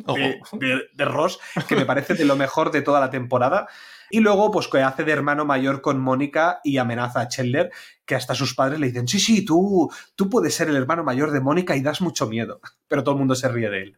de, 0.08 0.40
de- 0.54 0.82
de 0.94 1.06
Ross, 1.06 1.40
que 1.68 1.76
me 1.76 1.86
parece 1.86 2.14
de 2.14 2.24
lo 2.26 2.36
mejor 2.38 2.72
de 2.72 2.82
toda 2.82 3.00
la 3.02 3.10
temporada. 3.10 3.68
Y 4.10 4.20
luego, 4.20 4.52
pues 4.52 4.68
que 4.68 4.82
hace 4.82 5.04
de 5.04 5.12
hermano 5.12 5.46
mayor 5.46 5.82
con 5.82 6.00
Mónica 6.00 6.60
y 6.64 6.78
amenaza 6.78 7.22
a 7.22 7.28
Chandler, 7.30 7.72
que 8.06 8.16
hasta 8.16 8.36
sus 8.36 8.54
padres 8.56 8.80
le 8.80 8.88
dicen, 8.88 9.08
sí, 9.08 9.20
sí, 9.20 9.44
tú, 9.46 9.90
tú 10.16 10.30
puedes 10.30 10.54
ser 10.54 10.68
el 10.70 10.76
hermano 10.76 11.04
mayor 11.04 11.32
de 11.32 11.40
Mónica 11.42 11.76
y 11.76 11.82
das 11.82 12.02
mucho 12.02 12.28
miedo. 12.28 12.60
Pero 12.88 13.04
todo 13.04 13.16
el 13.16 13.20
mundo 13.20 13.36
se 13.36 13.48
ríe 13.50 13.70
de 13.70 13.82
él. 13.84 13.98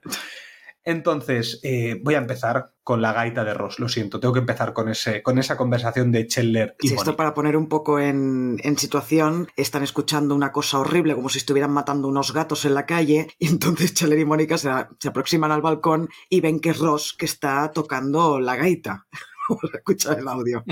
Entonces, 0.85 1.60
eh, 1.64 1.99
voy 2.03 2.15
a 2.15 2.18
empezar 2.18 2.73
con 2.84 3.01
la 3.01 3.14
gaita 3.14 3.45
de 3.45 3.53
Ross, 3.53 3.80
lo 3.80 3.88
siento, 3.88 4.19
tengo 4.19 4.34
que 4.34 4.41
empezar 4.41 4.73
con, 4.73 4.89
ese, 4.89 5.23
con 5.23 5.39
esa 5.39 5.55
conversación 5.55 6.11
de 6.11 6.27
Chandler 6.27 6.76
y 6.81 6.89
Sí, 6.89 6.95
esto 6.95 7.15
para 7.15 7.34
poner 7.34 7.55
un 7.55 7.69
poco 7.69 7.99
en, 7.99 8.57
en 8.61 8.77
situación, 8.77 9.47
están 9.55 9.84
escuchando 9.84 10.35
una 10.35 10.51
cosa 10.51 10.80
horrible, 10.80 11.15
como 11.15 11.30
si 11.30 11.38
estuvieran 11.38 11.72
matando 11.72 12.10
unos 12.10 12.34
gatos 12.34 12.65
en 12.65 12.73
la 12.73 12.85
calle, 12.85 13.30
y 13.39 13.47
entonces 13.47 13.93
Cheller 13.93 14.19
y 14.19 14.26
Mónica 14.26 14.57
se, 14.57 14.69
se 14.99 15.07
aproximan 15.07 15.51
al 15.51 15.61
balcón 15.61 16.10
y 16.30 16.41
ven 16.41 16.60
que 16.60 16.72
es 16.72 16.80
Ross 16.80 17.15
que 17.18 17.26
está 17.26 17.72
tocando 17.72 18.39
la 18.41 18.57
gaita. 18.57 19.07
Vamos 19.49 19.73
a 19.73 19.77
escuchar 19.77 20.19
el 20.19 20.27
audio. 20.27 20.64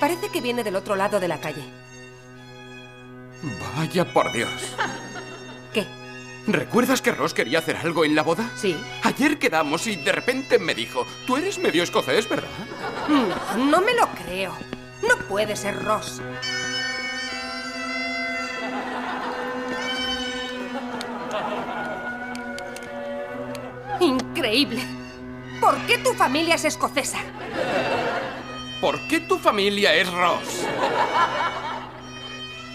Parece 0.00 0.28
que 0.30 0.40
viene 0.40 0.64
del 0.64 0.76
otro 0.76 0.96
lado 0.96 1.20
de 1.20 1.28
la 1.28 1.40
calle. 1.40 1.62
Vaya 3.76 4.12
por 4.12 4.32
Dios. 4.32 4.50
¿Qué? 5.74 5.86
¿Recuerdas 6.46 7.02
que 7.02 7.10
Ross 7.10 7.34
quería 7.34 7.58
hacer 7.58 7.76
algo 7.76 8.04
en 8.04 8.14
la 8.14 8.22
boda? 8.22 8.48
Sí. 8.54 8.76
Ayer 9.02 9.38
quedamos 9.38 9.86
y 9.88 9.96
de 9.96 10.12
repente 10.12 10.58
me 10.60 10.74
dijo, 10.74 11.04
tú 11.26 11.36
eres 11.36 11.58
medio 11.58 11.82
escocés, 11.82 12.28
¿verdad? 12.28 12.48
No, 13.08 13.64
no 13.64 13.80
me 13.80 13.94
lo 13.94 14.06
creo. 14.10 14.56
No 15.02 15.16
puede 15.28 15.56
ser 15.56 15.82
Ross. 15.82 16.22
Increíble. 24.00 24.82
¿Por 25.60 25.76
qué 25.86 25.98
tu 25.98 26.12
familia 26.12 26.54
es 26.54 26.64
escocesa? 26.64 27.18
¿Por 28.80 29.00
qué 29.08 29.20
tu 29.20 29.38
familia 29.38 29.94
es 29.94 30.12
Ross? 30.12 30.64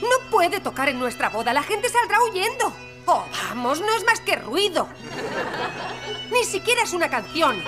No 0.02 0.30
puede 0.30 0.60
tocar 0.60 0.90
en 0.90 1.00
nuestra 1.00 1.30
boda. 1.30 1.54
La 1.54 1.64
gente 1.64 1.88
saldrá 1.88 2.18
huyendo. 2.24 2.74
Oh, 3.06 3.26
vamos, 3.50 3.82
no 3.82 3.96
es 3.96 4.06
más 4.06 4.20
que 4.22 4.36
ruido. 4.36 4.88
Ni 6.32 6.44
siquiera 6.44 6.84
es 6.84 6.94
una 6.94 7.10
canción. 7.10 7.62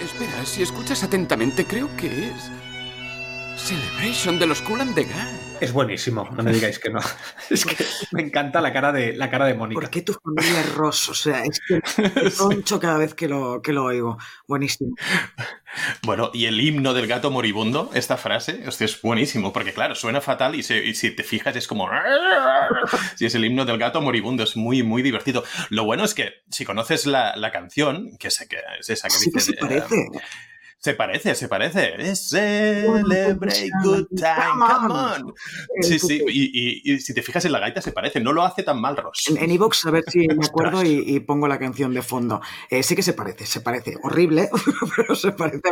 Espera, 0.00 0.44
si 0.44 0.62
escuchas 0.62 1.02
atentamente, 1.02 1.66
creo 1.66 1.94
que 1.96 2.28
es... 2.28 2.50
Celebration 3.56 4.38
de 4.38 4.46
los 4.46 4.62
Cool 4.62 4.80
and 4.80 4.94
Gang. 4.94 5.49
Es 5.60 5.72
buenísimo, 5.72 6.28
no 6.36 6.42
me 6.42 6.52
digáis 6.52 6.78
que 6.78 6.90
no. 6.90 7.00
Es 7.50 7.64
que 7.66 7.76
me 8.12 8.22
encanta 8.22 8.60
la 8.60 8.72
cara 8.72 8.92
de, 8.92 9.14
la 9.14 9.28
cara 9.30 9.44
de 9.46 9.54
Mónica. 9.54 9.80
¿Por 9.80 9.90
qué 9.90 10.02
tu 10.02 10.14
familia 10.14 10.60
es 10.60 10.74
Ross? 10.74 11.08
O 11.10 11.14
sea, 11.14 11.42
es 11.44 11.60
que 11.66 11.80
roncho 12.38 12.80
cada 12.80 12.96
vez 12.98 13.14
que 13.14 13.28
lo, 13.28 13.60
que 13.62 13.72
lo 13.72 13.84
oigo. 13.84 14.16
Buenísimo. 14.46 14.94
Bueno, 16.02 16.30
y 16.34 16.46
el 16.46 16.60
himno 16.60 16.94
del 16.94 17.06
gato 17.06 17.30
moribundo, 17.30 17.90
esta 17.94 18.16
frase, 18.16 18.62
hostia, 18.66 18.86
es 18.86 19.00
buenísimo, 19.02 19.52
porque 19.52 19.72
claro, 19.72 19.94
suena 19.94 20.20
fatal 20.20 20.54
y, 20.54 20.62
se- 20.62 20.84
y 20.84 20.94
si 20.94 21.10
te 21.10 21.22
fijas 21.24 21.54
es 21.56 21.66
como... 21.66 21.88
Si 23.16 23.26
es 23.26 23.34
el 23.34 23.44
himno 23.44 23.64
del 23.64 23.78
gato 23.78 24.00
moribundo, 24.00 24.42
es 24.44 24.56
muy, 24.56 24.82
muy 24.82 25.02
divertido. 25.02 25.44
Lo 25.68 25.84
bueno 25.84 26.04
es 26.04 26.14
que 26.14 26.42
si 26.50 26.64
conoces 26.64 27.06
la, 27.06 27.36
la 27.36 27.50
canción, 27.52 28.16
que 28.18 28.30
sé 28.30 28.48
que 28.48 28.56
es 28.78 28.88
esa 28.90 29.08
que 29.08 29.14
Sí 29.14 29.30
que 29.30 29.38
dice... 29.38 29.52
se 29.52 29.56
parece. 29.58 30.06
Se 30.82 30.94
parece, 30.94 31.34
se 31.34 31.46
parece. 31.46 32.14
Celebrate 32.16 33.68
good 33.84 34.06
time, 34.16 34.64
come 34.66 34.94
on. 34.94 35.34
Sí, 35.82 35.98
sí, 35.98 36.22
y, 36.26 36.44
y- 36.90 36.94
y 36.94 37.00
si 37.00 37.12
te 37.12 37.20
fijas 37.22 37.44
en 37.44 37.52
la 37.52 37.58
gaita 37.58 37.82
se 37.82 37.92
parece, 37.92 38.18
no 38.18 38.32
lo 38.32 38.42
hace 38.42 38.62
tan 38.62 38.80
mal, 38.80 38.96
Ross. 38.96 39.24
En, 39.28 39.36
en 39.36 39.50
iVoox, 39.50 39.84
a 39.84 39.90
ver 39.90 40.04
si 40.08 40.26
me 40.26 40.46
acuerdo 40.46 40.82
y, 40.82 41.04
y 41.06 41.20
pongo 41.20 41.48
la 41.48 41.58
canción 41.58 41.92
de 41.92 42.00
fondo. 42.00 42.40
Eh, 42.70 42.82
sí 42.82 42.96
que 42.96 43.02
se 43.02 43.12
parece, 43.12 43.44
se 43.44 43.60
parece. 43.60 43.96
Horrible, 44.02 44.48
pero 44.96 45.14
se 45.14 45.32
parece. 45.32 45.60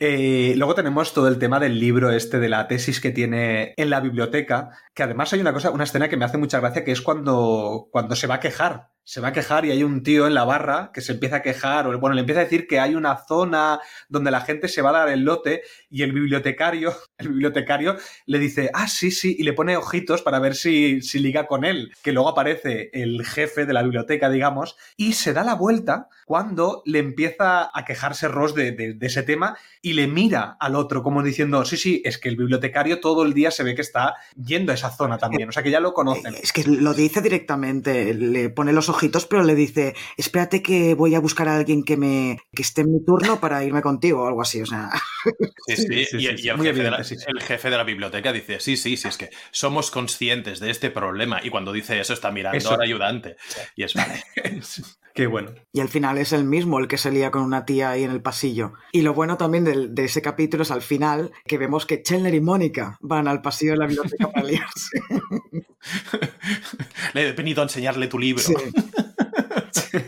Eh, 0.00 0.54
luego 0.56 0.74
tenemos 0.74 1.14
todo 1.14 1.28
el 1.28 1.38
tema 1.38 1.60
del 1.60 1.78
libro 1.78 2.10
este 2.10 2.40
de 2.40 2.48
la 2.48 2.66
tesis 2.66 3.00
que 3.00 3.10
tiene 3.12 3.74
en 3.76 3.90
la 3.90 4.00
biblioteca, 4.00 4.70
que 4.92 5.04
además 5.04 5.32
hay 5.32 5.40
una 5.40 5.52
cosa, 5.52 5.70
una 5.70 5.84
escena 5.84 6.08
que 6.08 6.16
me 6.16 6.24
hace 6.24 6.36
mucha 6.36 6.58
gracia, 6.60 6.84
que 6.84 6.90
es 6.92 7.00
cuando, 7.00 7.88
cuando 7.92 8.16
se 8.16 8.26
va 8.26 8.34
a 8.36 8.40
quejar. 8.40 8.90
Se 9.04 9.20
va 9.20 9.28
a 9.28 9.32
quejar 9.32 9.64
y 9.64 9.70
hay 9.70 9.82
un 9.82 10.02
tío 10.02 10.26
en 10.26 10.34
la 10.34 10.44
barra 10.44 10.90
que 10.92 11.00
se 11.00 11.12
empieza 11.12 11.36
a 11.36 11.42
quejar, 11.42 11.86
o 11.86 11.98
bueno, 11.98 12.14
le 12.14 12.20
empieza 12.20 12.40
a 12.40 12.44
decir 12.44 12.66
que 12.66 12.80
hay 12.80 12.94
una 12.94 13.16
zona 13.16 13.80
donde 14.08 14.30
la 14.30 14.40
gente 14.40 14.68
se 14.68 14.82
va 14.82 14.90
a 14.90 15.00
dar 15.00 15.08
el 15.10 15.20
lote 15.20 15.62
y 15.90 16.02
el 16.02 16.12
bibliotecario, 16.12 16.94
el 17.18 17.28
bibliotecario 17.28 17.96
le 18.26 18.38
dice, 18.38 18.70
ah, 18.72 18.88
sí, 18.88 19.10
sí, 19.10 19.36
y 19.38 19.42
le 19.42 19.52
pone 19.52 19.76
ojitos 19.76 20.22
para 20.22 20.38
ver 20.38 20.54
si, 20.54 21.02
si 21.02 21.18
liga 21.18 21.46
con 21.46 21.64
él, 21.64 21.92
que 22.02 22.12
luego 22.12 22.30
aparece 22.30 22.90
el 22.92 23.24
jefe 23.24 23.66
de 23.66 23.72
la 23.72 23.82
biblioteca, 23.82 24.30
digamos, 24.30 24.76
y 24.96 25.12
se 25.12 25.32
da 25.32 25.44
la 25.44 25.54
vuelta 25.54 26.08
cuando 26.26 26.82
le 26.86 26.98
empieza 26.98 27.70
a 27.72 27.84
quejarse 27.84 28.28
Ross 28.28 28.54
de, 28.54 28.72
de- 28.72 28.94
de 28.94 29.06
ese 29.06 29.22
tema 29.22 29.56
y 29.82 29.92
le 29.94 30.06
mira 30.06 30.56
al 30.60 30.74
otro 30.76 31.02
como 31.02 31.22
diciendo, 31.22 31.64
sí, 31.64 31.76
sí, 31.76 32.02
es 32.04 32.18
que 32.18 32.28
el 32.28 32.36
bibliotecario 32.36 33.00
todo 33.00 33.22
el 33.24 33.34
día 33.34 33.50
se 33.50 33.62
ve 33.62 33.74
que 33.74 33.82
está 33.82 34.14
yendo 34.36 34.72
a 34.72 34.74
esa 34.74 34.90
zona 34.90 35.18
también, 35.18 35.48
o 35.48 35.52
sea 35.52 35.62
que 35.62 35.70
ya 35.70 35.80
lo 35.80 35.92
conocen. 35.92 36.34
Es 36.34 36.52
que 36.52 36.64
lo 36.64 36.94
dice 36.94 37.20
directamente, 37.20 38.14
le 38.14 38.48
pone 38.50 38.72
los 38.72 38.88
ojitos, 38.88 39.26
pero 39.26 39.42
le 39.44 39.54
dice, 39.54 39.94
espérate 40.16 40.62
que 40.62 40.94
voy 40.94 41.14
a 41.14 41.20
buscar 41.20 41.48
a 41.48 41.56
alguien 41.56 41.84
que 41.84 41.96
me 41.96 42.38
que 42.54 42.62
esté 42.62 42.82
en 42.82 42.92
mi 42.92 43.04
turno 43.04 43.40
para 43.40 43.62
irme 43.64 43.82
contigo 43.82 44.22
o 44.22 44.26
algo 44.28 44.42
así. 44.42 44.60
O 44.62 44.66
sea, 44.66 44.90
Sí, 45.66 45.76
sí, 45.76 45.86
y, 45.94 46.04
sí, 46.04 46.16
y 46.18 46.36
sí, 46.38 46.48
el, 46.48 46.56
muy 46.56 46.66
jefe 46.66 46.82
de 46.82 46.90
la, 46.90 46.96
evidente, 46.98 47.04
sí, 47.04 47.16
sí. 47.16 47.24
el 47.28 47.40
jefe 47.42 47.70
de 47.70 47.76
la 47.76 47.84
biblioteca 47.84 48.32
dice, 48.32 48.60
sí, 48.60 48.76
sí, 48.76 48.96
sí, 48.96 49.08
es 49.08 49.16
que 49.16 49.30
somos 49.50 49.90
conscientes 49.90 50.60
de 50.60 50.70
este 50.70 50.90
problema. 50.90 51.40
Y 51.42 51.50
cuando 51.50 51.72
dice 51.72 51.98
eso 52.00 52.12
está 52.12 52.30
mirando 52.30 52.58
Eso. 52.58 52.72
al 52.74 52.82
ayudante. 52.82 53.36
Y 53.76 53.84
es 53.84 53.94
vale. 53.94 54.22
Qué 55.14 55.28
bueno. 55.28 55.52
Y 55.72 55.78
al 55.78 55.88
final 55.88 56.18
es 56.18 56.32
el 56.32 56.44
mismo 56.44 56.80
el 56.80 56.88
que 56.88 56.98
se 56.98 57.12
lía 57.12 57.30
con 57.30 57.42
una 57.42 57.64
tía 57.64 57.90
ahí 57.90 58.02
en 58.02 58.10
el 58.10 58.20
pasillo. 58.20 58.72
Y 58.90 59.02
lo 59.02 59.14
bueno 59.14 59.36
también 59.36 59.64
de, 59.64 59.88
de 59.88 60.04
ese 60.04 60.22
capítulo 60.22 60.64
es 60.64 60.72
al 60.72 60.82
final 60.82 61.30
que 61.46 61.56
vemos 61.56 61.86
que 61.86 62.02
Chandler 62.02 62.34
y 62.34 62.40
Mónica 62.40 62.98
van 63.00 63.28
al 63.28 63.40
pasillo 63.40 63.72
de 63.72 63.78
la 63.78 63.86
biblioteca 63.86 64.32
para 64.32 64.44
liarse. 64.44 65.00
Le 67.14 67.28
he 67.28 67.32
venido 67.32 67.62
a 67.62 67.64
enseñarle 67.64 68.08
tu 68.08 68.18
libro. 68.18 68.42
Sí. 69.70 69.98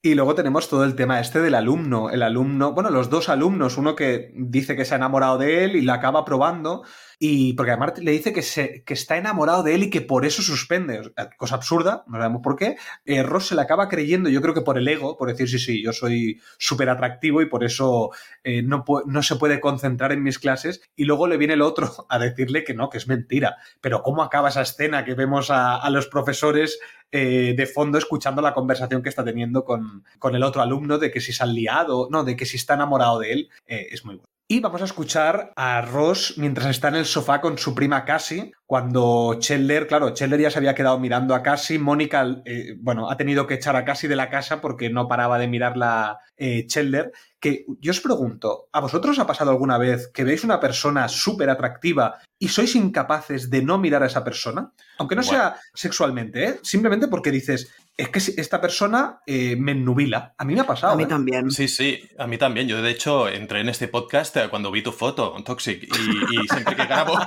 Y 0.00 0.14
luego 0.14 0.34
tenemos 0.34 0.68
todo 0.68 0.84
el 0.84 0.94
tema 0.94 1.20
este 1.20 1.40
del 1.40 1.54
alumno. 1.54 2.10
El 2.10 2.22
alumno, 2.22 2.72
bueno, 2.72 2.90
los 2.90 3.10
dos 3.10 3.28
alumnos, 3.28 3.76
uno 3.76 3.96
que 3.96 4.32
dice 4.34 4.76
que 4.76 4.84
se 4.84 4.94
ha 4.94 4.96
enamorado 4.96 5.38
de 5.38 5.64
él 5.64 5.76
y 5.76 5.82
la 5.82 5.94
acaba 5.94 6.24
probando, 6.24 6.84
y 7.18 7.54
porque 7.54 7.72
además 7.72 7.98
le 7.98 8.12
dice 8.12 8.32
que, 8.32 8.42
se, 8.42 8.84
que 8.84 8.94
está 8.94 9.16
enamorado 9.16 9.62
de 9.62 9.74
él 9.74 9.84
y 9.84 9.90
que 9.90 10.00
por 10.00 10.24
eso 10.24 10.42
suspende. 10.42 11.12
Cosa 11.36 11.56
absurda, 11.56 12.04
no 12.06 12.18
sabemos 12.18 12.42
por 12.42 12.56
qué. 12.56 12.76
Eh, 13.04 13.22
Ross 13.22 13.48
se 13.48 13.54
le 13.56 13.62
acaba 13.62 13.88
creyendo, 13.88 14.28
yo 14.28 14.40
creo 14.40 14.54
que 14.54 14.60
por 14.60 14.78
el 14.78 14.86
ego, 14.86 15.16
por 15.16 15.28
decir, 15.28 15.48
sí, 15.48 15.58
sí, 15.58 15.82
yo 15.82 15.92
soy 15.92 16.40
súper 16.58 16.88
atractivo 16.88 17.42
y 17.42 17.46
por 17.46 17.64
eso 17.64 18.10
eh, 18.44 18.62
no, 18.62 18.84
no 19.06 19.22
se 19.22 19.36
puede 19.36 19.60
concentrar 19.60 20.12
en 20.12 20.22
mis 20.22 20.38
clases. 20.38 20.80
Y 20.94 21.04
luego 21.04 21.26
le 21.26 21.38
viene 21.38 21.54
el 21.54 21.62
otro 21.62 22.06
a 22.08 22.18
decirle 22.18 22.62
que 22.64 22.74
no, 22.74 22.88
que 22.88 22.98
es 22.98 23.08
mentira. 23.08 23.56
Pero 23.80 24.02
¿cómo 24.02 24.22
acaba 24.22 24.50
esa 24.50 24.62
escena 24.62 25.04
que 25.04 25.14
vemos 25.14 25.50
a, 25.50 25.76
a 25.76 25.90
los 25.90 26.06
profesores 26.06 26.78
eh, 27.10 27.54
de 27.56 27.66
fondo 27.66 27.96
escuchando 27.96 28.42
la 28.42 28.52
conversación 28.52 29.02
que 29.02 29.08
está 29.08 29.24
teniendo 29.24 29.64
con, 29.64 30.04
con, 30.18 30.34
el 30.34 30.42
otro 30.42 30.60
alumno 30.60 30.98
de 30.98 31.10
que 31.10 31.20
si 31.20 31.32
se 31.32 31.42
han 31.42 31.54
liado, 31.54 32.08
no, 32.10 32.22
de 32.22 32.36
que 32.36 32.44
si 32.44 32.56
está 32.56 32.74
enamorado 32.74 33.18
de 33.18 33.32
él, 33.32 33.50
eh, 33.66 33.88
es 33.90 34.04
muy 34.04 34.16
bueno. 34.16 34.28
Y 34.50 34.60
vamos 34.60 34.80
a 34.80 34.86
escuchar 34.86 35.52
a 35.56 35.82
Ross 35.82 36.32
mientras 36.38 36.70
está 36.70 36.88
en 36.88 36.94
el 36.94 37.04
sofá 37.04 37.42
con 37.42 37.58
su 37.58 37.74
prima 37.74 38.06
Cassie, 38.06 38.52
cuando 38.64 39.36
Chandler, 39.38 39.86
claro, 39.86 40.14
Chandler 40.14 40.40
ya 40.40 40.50
se 40.50 40.56
había 40.56 40.74
quedado 40.74 40.98
mirando 40.98 41.34
a 41.34 41.42
Cassie, 41.42 41.78
Mónica, 41.78 42.26
eh, 42.46 42.74
bueno, 42.80 43.10
ha 43.10 43.18
tenido 43.18 43.46
que 43.46 43.52
echar 43.54 43.76
a 43.76 43.84
Cassie 43.84 44.08
de 44.08 44.16
la 44.16 44.30
casa 44.30 44.62
porque 44.62 44.88
no 44.88 45.06
paraba 45.06 45.38
de 45.38 45.48
mirarla 45.48 46.20
eh, 46.38 46.66
Chandler, 46.66 47.12
que 47.38 47.66
yo 47.78 47.90
os 47.90 48.00
pregunto, 48.00 48.70
¿a 48.72 48.80
vosotros 48.80 49.18
ha 49.18 49.26
pasado 49.26 49.50
alguna 49.50 49.76
vez 49.76 50.10
que 50.14 50.24
veis 50.24 50.42
una 50.44 50.60
persona 50.60 51.08
súper 51.08 51.50
atractiva 51.50 52.18
y 52.38 52.48
sois 52.48 52.74
incapaces 52.74 53.50
de 53.50 53.60
no 53.60 53.76
mirar 53.76 54.02
a 54.02 54.06
esa 54.06 54.24
persona? 54.24 54.72
Aunque 54.96 55.14
no 55.14 55.20
bueno. 55.20 55.38
sea 55.38 55.56
sexualmente, 55.74 56.44
¿eh? 56.44 56.60
simplemente 56.62 57.08
porque 57.08 57.30
dices, 57.30 57.70
es 57.98 58.08
que 58.10 58.20
esta 58.40 58.60
persona 58.60 59.20
eh, 59.26 59.56
me 59.56 59.72
ennubila. 59.72 60.32
A 60.38 60.44
mí 60.44 60.54
me 60.54 60.60
ha 60.60 60.66
pasado. 60.66 60.92
A 60.92 60.96
mí 60.96 61.02
¿eh? 61.02 61.06
también. 61.06 61.50
Sí, 61.50 61.66
sí, 61.66 62.08
a 62.16 62.28
mí 62.28 62.38
también. 62.38 62.68
Yo, 62.68 62.80
de 62.80 62.92
hecho, 62.92 63.28
entré 63.28 63.60
en 63.60 63.68
este 63.68 63.88
podcast 63.88 64.36
cuando 64.50 64.70
vi 64.70 64.82
tu 64.82 64.92
foto, 64.92 65.34
Toxic, 65.44 65.82
y, 65.82 65.86
y 65.86 66.46
siempre 66.48 66.76
que 66.76 66.86
grabo... 66.86 67.18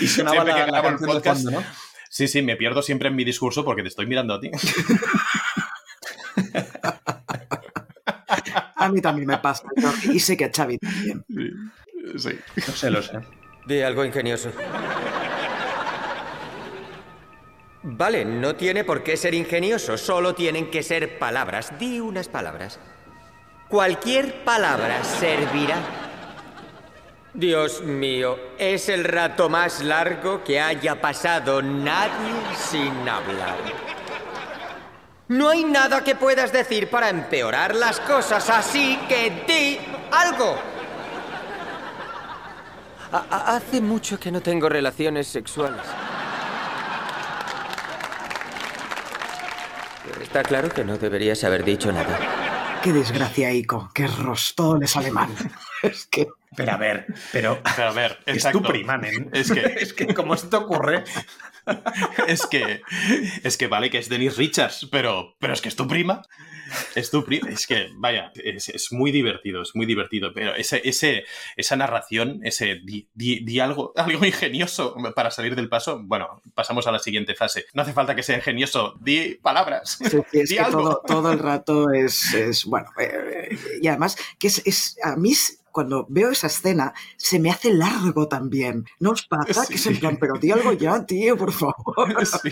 y 0.00 0.06
sonaba 0.06 0.32
siempre 0.32 0.54
la, 0.54 0.64
que 0.64 0.70
grabo 0.70 0.88
la 0.88 0.96
el 0.96 1.00
podcast... 1.04 1.42
fondo, 1.42 1.60
¿no? 1.60 1.66
Sí, 2.08 2.26
sí, 2.26 2.40
me 2.40 2.56
pierdo 2.56 2.80
siempre 2.80 3.08
en 3.10 3.16
mi 3.16 3.24
discurso 3.24 3.66
porque 3.66 3.82
te 3.82 3.88
estoy 3.88 4.06
mirando 4.06 4.32
a 4.32 4.40
ti. 4.40 4.50
a 8.76 8.88
mí 8.88 9.02
también 9.02 9.28
me 9.28 9.36
pasa. 9.36 9.64
Y 10.10 10.20
sé 10.20 10.38
que 10.38 10.46
a 10.46 10.50
Xavi 10.50 10.78
también. 10.78 11.22
Sí. 12.16 12.30
Lo 12.66 12.72
sé, 12.72 12.90
lo 12.90 13.02
sé. 13.02 13.18
De 13.66 13.84
algo 13.84 14.06
ingenioso. 14.06 14.50
Vale, 17.82 18.24
no 18.24 18.56
tiene 18.56 18.82
por 18.84 19.02
qué 19.02 19.16
ser 19.16 19.34
ingenioso, 19.34 19.96
solo 19.96 20.34
tienen 20.34 20.70
que 20.70 20.82
ser 20.82 21.18
palabras. 21.18 21.78
Di 21.78 22.00
unas 22.00 22.28
palabras. 22.28 22.78
Cualquier 23.68 24.44
palabra 24.44 25.04
servirá. 25.04 25.76
Dios 27.34 27.82
mío, 27.82 28.36
es 28.58 28.88
el 28.88 29.04
rato 29.04 29.48
más 29.48 29.82
largo 29.82 30.42
que 30.42 30.58
haya 30.58 31.00
pasado 31.00 31.62
nadie 31.62 32.32
sin 32.56 33.08
hablar. 33.08 33.58
No 35.28 35.50
hay 35.50 35.62
nada 35.62 36.02
que 36.02 36.16
puedas 36.16 36.52
decir 36.52 36.88
para 36.88 37.10
empeorar 37.10 37.74
las 37.74 38.00
cosas, 38.00 38.48
así 38.48 38.98
que 39.08 39.44
di 39.46 39.78
algo. 40.10 40.56
Ha 43.12 43.56
hace 43.56 43.80
mucho 43.80 44.18
que 44.18 44.32
no 44.32 44.40
tengo 44.40 44.68
relaciones 44.68 45.28
sexuales. 45.28 45.82
Está 50.20 50.42
claro 50.42 50.68
que 50.68 50.84
no 50.84 50.98
deberías 50.98 51.44
haber 51.44 51.64
dicho 51.64 51.92
nada. 51.92 52.80
Qué 52.82 52.92
desgracia, 52.92 53.52
Ico. 53.52 53.90
Qué 53.94 54.06
rostón 54.06 54.82
es 54.82 54.96
alemán. 54.96 55.30
es 55.82 56.06
que. 56.06 56.28
Pero 56.56 56.72
a 56.72 56.76
ver, 56.76 57.06
pero. 57.32 57.60
Pero 57.76 57.88
a 57.88 57.92
ver, 57.92 58.18
es 58.26 58.36
exacto. 58.36 58.60
tu 58.60 58.68
prima, 58.68 58.96
nen. 58.96 59.30
Es 59.32 59.50
que. 59.50 59.60
es 59.80 59.92
que, 59.92 60.14
¿cómo 60.14 60.36
se 60.36 60.48
te 60.48 60.56
ocurre? 60.56 61.04
es 62.26 62.46
que. 62.46 62.82
Es 63.42 63.56
que 63.56 63.66
vale 63.66 63.90
que 63.90 63.98
es 63.98 64.08
Denise 64.08 64.36
Richards, 64.36 64.88
pero. 64.90 65.36
Pero 65.38 65.52
es 65.52 65.60
que 65.60 65.68
es 65.68 65.76
tu 65.76 65.86
prima. 65.86 66.22
Es 66.94 67.10
tu 67.10 67.24
prima. 67.24 67.48
Es 67.50 67.66
que, 67.66 67.88
vaya, 67.94 68.32
es, 68.34 68.68
es, 68.68 68.92
muy 68.92 69.10
divertido, 69.10 69.62
es 69.62 69.74
muy 69.74 69.86
divertido. 69.86 70.32
Pero 70.34 70.54
ese, 70.54 70.80
ese, 70.84 71.24
esa 71.56 71.76
narración, 71.76 72.40
ese 72.42 72.80
di, 72.84 73.08
di, 73.14 73.40
di 73.40 73.60
algo, 73.60 73.92
algo 73.96 74.24
ingenioso 74.24 74.94
para 75.14 75.30
salir 75.30 75.54
del 75.54 75.68
paso. 75.68 76.00
Bueno, 76.02 76.42
pasamos 76.54 76.86
a 76.86 76.92
la 76.92 76.98
siguiente 76.98 77.34
fase. 77.34 77.66
No 77.74 77.82
hace 77.82 77.92
falta 77.92 78.14
que 78.14 78.22
sea 78.22 78.36
ingenioso, 78.36 78.94
di 79.00 79.38
palabras. 79.42 79.98
Sí, 80.00 80.18
es 80.32 80.50
di 80.50 80.56
que 80.56 80.60
algo. 80.60 80.82
todo, 80.82 81.02
todo, 81.06 81.32
el 81.32 81.38
rato 81.40 81.90
es. 81.90 82.34
es 82.34 82.64
bueno, 82.64 82.88
eh, 82.98 83.56
y 83.80 83.88
además, 83.88 84.16
que 84.38 84.48
es, 84.48 84.62
es 84.64 84.96
a 85.02 85.16
mí 85.16 85.34
cuando 85.72 86.06
veo 86.08 86.30
esa 86.30 86.48
escena, 86.48 86.94
se 87.16 87.38
me 87.38 87.50
hace 87.50 87.72
largo 87.72 88.28
también. 88.28 88.84
¿No 89.00 89.10
os 89.10 89.26
pasa? 89.26 89.64
Sí. 89.64 89.68
Que 89.68 89.74
es 89.74 89.86
en 89.86 89.98
plan, 89.98 90.16
pero 90.18 90.34
di 90.38 90.50
algo 90.50 90.72
ya, 90.72 91.04
tío, 91.04 91.36
por 91.36 91.52
favor. 91.52 91.76
Sí. 92.42 92.50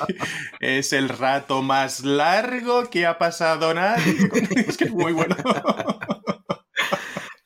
Es 0.61 0.93
el 0.93 1.09
rato 1.09 1.63
más 1.63 2.05
largo 2.05 2.89
que 2.91 3.07
ha 3.07 3.19
pasado 3.19 3.75
nadie. 3.75 4.17
Es 4.67 4.77
que 4.77 4.85
es 4.85 4.93
muy 4.93 5.13
bueno. 5.13 5.37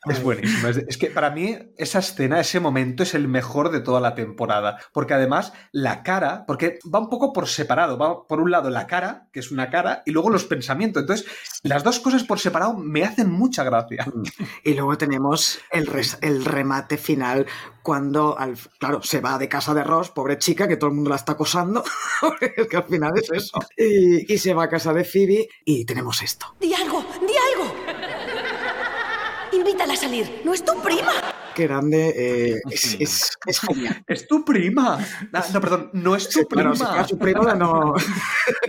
Es 0.09 0.23
buenísimo. 0.23 0.67
Es, 0.67 0.77
es, 0.77 0.97
que 0.97 1.11
para 1.11 1.29
mí 1.29 1.55
esa 1.77 1.99
escena, 1.99 2.39
ese 2.39 2.59
momento 2.59 3.03
es 3.03 3.13
el 3.13 3.27
mejor 3.27 3.69
de 3.71 3.81
toda 3.81 4.01
la 4.01 4.15
temporada. 4.15 4.79
Porque 4.93 5.13
además 5.13 5.53
la 5.71 6.01
cara, 6.01 6.45
porque 6.47 6.79
va 6.93 6.99
un 6.99 7.09
poco 7.09 7.31
por 7.33 7.47
separado. 7.47 7.99
Va 7.99 8.27
por 8.27 8.39
un 8.39 8.49
lado 8.49 8.71
la 8.71 8.87
cara, 8.87 9.27
que 9.31 9.39
es 9.39 9.51
una 9.51 9.69
cara, 9.69 10.01
y 10.05 10.11
luego 10.11 10.31
los 10.31 10.45
pensamientos. 10.45 11.01
Entonces, 11.01 11.27
las 11.61 11.83
dos 11.83 11.99
cosas 11.99 12.23
por 12.23 12.39
separado 12.39 12.73
me 12.73 13.03
hacen 13.03 13.29
mucha 13.29 13.63
gracia. 13.63 14.05
Y 14.63 14.73
luego 14.73 14.97
tenemos 14.97 15.59
el, 15.71 15.87
res, 15.87 16.17
el 16.21 16.45
remate 16.45 16.97
final 16.97 17.47
cuando, 17.83 18.37
al, 18.37 18.57
claro, 18.79 19.01
se 19.01 19.19
va 19.19 19.37
de 19.37 19.49
casa 19.49 19.73
de 19.73 19.83
Ross, 19.83 20.09
pobre 20.09 20.37
chica, 20.37 20.67
que 20.67 20.77
todo 20.77 20.89
el 20.89 20.95
mundo 20.95 21.09
la 21.09 21.15
está 21.15 21.33
acosando. 21.33 21.83
es 22.41 22.67
que 22.67 22.77
al 22.77 22.83
final 22.83 23.11
es 23.15 23.31
eso. 23.31 23.59
Y, 23.77 24.31
y 24.31 24.37
se 24.37 24.53
va 24.53 24.65
a 24.65 24.69
casa 24.69 24.93
de 24.93 25.03
Phoebe 25.03 25.47
y 25.65 25.85
tenemos 25.85 26.21
esto. 26.21 26.55
¡Di 26.59 26.73
algo! 26.73 27.03
¡Di 27.03 27.03
algo! 27.03 27.10
A 29.91 29.95
salir. 29.97 30.41
¿No 30.45 30.53
es 30.53 30.63
tu 30.63 30.81
prima? 30.81 31.11
Qué 31.53 31.67
grande. 31.67 32.13
Eh, 32.15 32.61
es, 32.71 32.95
es, 32.97 33.31
es, 33.45 33.59
genial. 33.59 34.01
¡Es 34.07 34.25
tu 34.25 34.45
prima! 34.45 35.05
No, 35.33 35.41
no 35.53 35.61
perdón, 35.61 35.89
no 35.91 36.15
es 36.15 36.29
tu 36.29 36.39
sí, 36.39 36.45
prima. 36.45 36.73
Claro, 36.73 37.03
si 37.03 37.09
su 37.09 37.17
prima 37.17 37.55
no. 37.55 37.95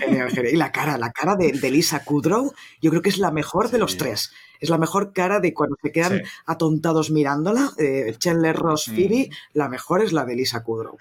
genial, 0.00 0.30
genial. 0.30 0.52
Y 0.52 0.56
la 0.56 0.72
cara, 0.72 0.98
la 0.98 1.12
cara 1.12 1.36
de, 1.36 1.52
de, 1.52 1.70
Lisa 1.70 2.04
Kudrow, 2.04 2.52
yo 2.82 2.90
creo 2.90 3.02
que 3.02 3.10
es 3.10 3.18
la 3.18 3.30
mejor 3.30 3.66
sí. 3.66 3.72
de 3.72 3.78
los 3.78 3.96
tres. 3.98 4.32
Es 4.58 4.68
la 4.68 4.78
mejor 4.78 5.12
cara 5.12 5.38
de 5.38 5.54
cuando 5.54 5.76
se 5.80 5.92
quedan 5.92 6.18
sí. 6.18 6.22
atontados 6.44 7.12
mirándola. 7.12 7.70
Eh, 7.78 8.16
Chandler 8.18 8.56
Ross 8.56 8.86
Phoebe, 8.86 9.28
mm. 9.30 9.58
la 9.58 9.68
mejor 9.68 10.02
es 10.02 10.12
la 10.12 10.24
de 10.24 10.34
Lisa 10.34 10.64
Kudrow. 10.64 10.96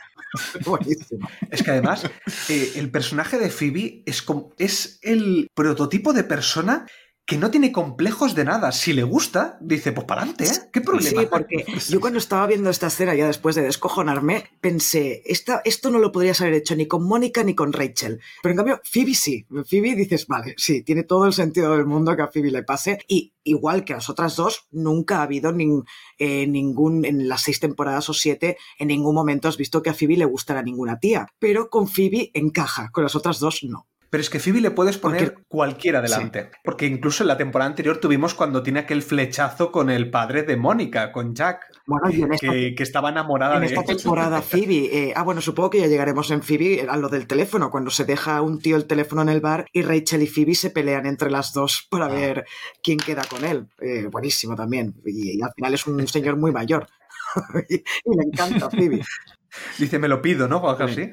Buenísimo. 0.65 1.27
Es 1.49 1.63
que 1.63 1.71
además, 1.71 2.05
eh, 2.47 2.73
el 2.75 2.91
personaje 2.91 3.39
de 3.39 3.49
Phoebe 3.49 4.03
es, 4.05 4.21
como, 4.21 4.53
es 4.59 4.99
el 5.01 5.47
prototipo 5.55 6.13
de 6.13 6.23
persona 6.23 6.85
que 7.29 7.37
no 7.37 7.51
tiene 7.51 7.71
complejos 7.71 8.33
de 8.33 8.43
nada. 8.43 8.71
Si 8.71 8.91
le 8.91 9.03
gusta, 9.03 9.59
dice, 9.61 9.91
pues 9.91 10.07
para 10.07 10.23
adelante, 10.23 10.45
¿eh? 10.45 10.69
¿Qué 10.73 10.81
problema? 10.81 11.21
Sí, 11.21 11.27
porque 11.29 11.63
yo 11.87 11.99
cuando 12.01 12.17
estaba 12.17 12.47
viendo 12.47 12.71
esta 12.71 12.87
escena, 12.87 13.13
ya 13.13 13.27
después 13.27 13.55
de 13.55 13.61
descojonarme, 13.61 14.45
pensé, 14.59 15.21
esta, 15.27 15.61
esto 15.63 15.91
no 15.91 15.99
lo 15.99 16.11
podrías 16.11 16.41
haber 16.41 16.55
hecho 16.55 16.75
ni 16.75 16.87
con 16.87 17.03
Mónica 17.03 17.43
ni 17.43 17.53
con 17.53 17.71
Rachel. 17.71 18.19
Pero 18.41 18.53
en 18.53 18.57
cambio, 18.57 18.81
Phoebe 18.83 19.13
sí. 19.13 19.45
Phoebe 19.47 19.93
dices, 19.93 20.25
vale, 20.25 20.55
sí, 20.57 20.81
tiene 20.81 21.03
todo 21.03 21.27
el 21.27 21.33
sentido 21.33 21.77
del 21.77 21.85
mundo 21.85 22.15
que 22.15 22.23
a 22.23 22.29
Phoebe 22.29 22.49
le 22.49 22.63
pase. 22.63 22.97
Y 23.07 23.35
igual 23.43 23.85
que 23.85 23.93
a 23.93 23.97
las 23.97 24.09
otras 24.09 24.35
dos, 24.35 24.65
nunca 24.71 25.19
ha 25.19 25.23
habido 25.23 25.51
nin, 25.51 25.83
eh, 26.17 26.47
ningún, 26.47 27.05
en 27.05 27.29
las 27.29 27.43
seis 27.43 27.59
temporadas 27.59 28.09
o 28.09 28.13
siete, 28.15 28.57
en 28.79 28.87
ningún 28.87 29.13
momento 29.13 29.47
has 29.47 29.57
visto 29.57 29.83
que 29.83 29.91
a 29.91 29.93
Phoebe 29.93 30.17
le 30.17 30.25
gustara 30.25 30.63
ninguna 30.63 30.99
tía. 30.99 31.27
Pero 31.37 31.69
con 31.69 31.87
Phoebe 31.87 32.31
encaja, 32.33 32.89
con 32.91 33.03
las 33.03 33.15
otras 33.15 33.39
dos 33.39 33.63
no. 33.63 33.87
Pero 34.09 34.21
es 34.21 34.29
que 34.29 34.39
Phoebe 34.39 34.61
le 34.61 34.71
puedes 34.71 34.97
poner 34.97 35.33
Porque... 35.33 35.47
cualquiera 35.47 36.01
delante. 36.01 36.43
Sí. 36.43 36.59
Porque 36.63 36.85
incluso 36.87 37.23
en 37.23 37.27
la 37.27 37.37
temporada 37.37 37.69
anterior 37.69 37.97
tuvimos 37.97 38.33
cuando 38.33 38.63
tiene 38.63 38.79
aquel 38.79 39.01
flechazo 39.01 39.71
con 39.71 39.89
el 39.89 40.09
padre 40.09 40.43
de 40.43 40.57
Mónica, 40.57 41.11
con 41.11 41.35
Jack. 41.35 41.65
Bueno, 41.85 42.09
y 42.09 42.21
en 42.21 42.33
esta, 42.33 42.51
que, 42.51 42.75
que, 42.75 42.83
estaba 42.83 43.09
enamorada 43.09 43.55
en 43.55 43.61
de 43.61 43.67
esta 43.67 43.83
temporada 43.83 44.41
Phoebe. 44.41 44.89
Eh, 44.91 45.13
ah, 45.15 45.23
bueno, 45.23 45.41
supongo 45.41 45.69
que 45.69 45.79
ya 45.79 45.87
llegaremos 45.87 46.31
en 46.31 46.41
Phoebe 46.41 46.87
a 46.89 46.97
lo 46.97 47.09
del 47.09 47.27
teléfono, 47.27 47.69
cuando 47.69 47.91
se 47.91 48.05
deja 48.05 48.41
un 48.41 48.59
tío 48.59 48.75
el 48.75 48.85
teléfono 48.85 49.21
en 49.21 49.29
el 49.29 49.41
bar 49.41 49.65
y 49.71 49.81
Rachel 49.81 50.23
y 50.23 50.27
Phoebe 50.27 50.55
se 50.55 50.71
pelean 50.71 51.05
entre 51.05 51.29
las 51.29 51.53
dos 51.53 51.87
para 51.89 52.05
ah. 52.05 52.09
ver 52.09 52.45
quién 52.81 52.97
queda 52.97 53.23
con 53.29 53.45
él. 53.45 53.67
Eh, 53.79 54.07
buenísimo 54.11 54.55
también. 54.55 54.95
Y, 55.05 55.37
y, 55.37 55.41
al 55.41 55.53
final 55.53 55.73
es 55.73 55.85
un 55.87 56.07
señor 56.07 56.35
muy 56.37 56.51
mayor. 56.51 56.87
y, 57.69 57.75
y, 57.75 58.17
le 58.17 58.23
encanta 58.23 58.69
Phoebe. 58.69 59.01
Dice, 59.77 59.99
me 59.99 60.07
lo 60.07 60.21
pido, 60.21 60.47
¿no? 60.47 60.57
Algo 60.69 60.83
así. 60.83 61.11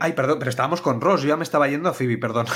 Ay, 0.00 0.12
perdón, 0.12 0.38
pero 0.38 0.50
estábamos 0.50 0.80
con 0.80 1.00
Ross, 1.00 1.22
yo 1.22 1.28
ya 1.28 1.36
me 1.36 1.44
estaba 1.44 1.68
yendo 1.68 1.88
a 1.88 1.94
Phoebe, 1.94 2.18
perdón. 2.18 2.46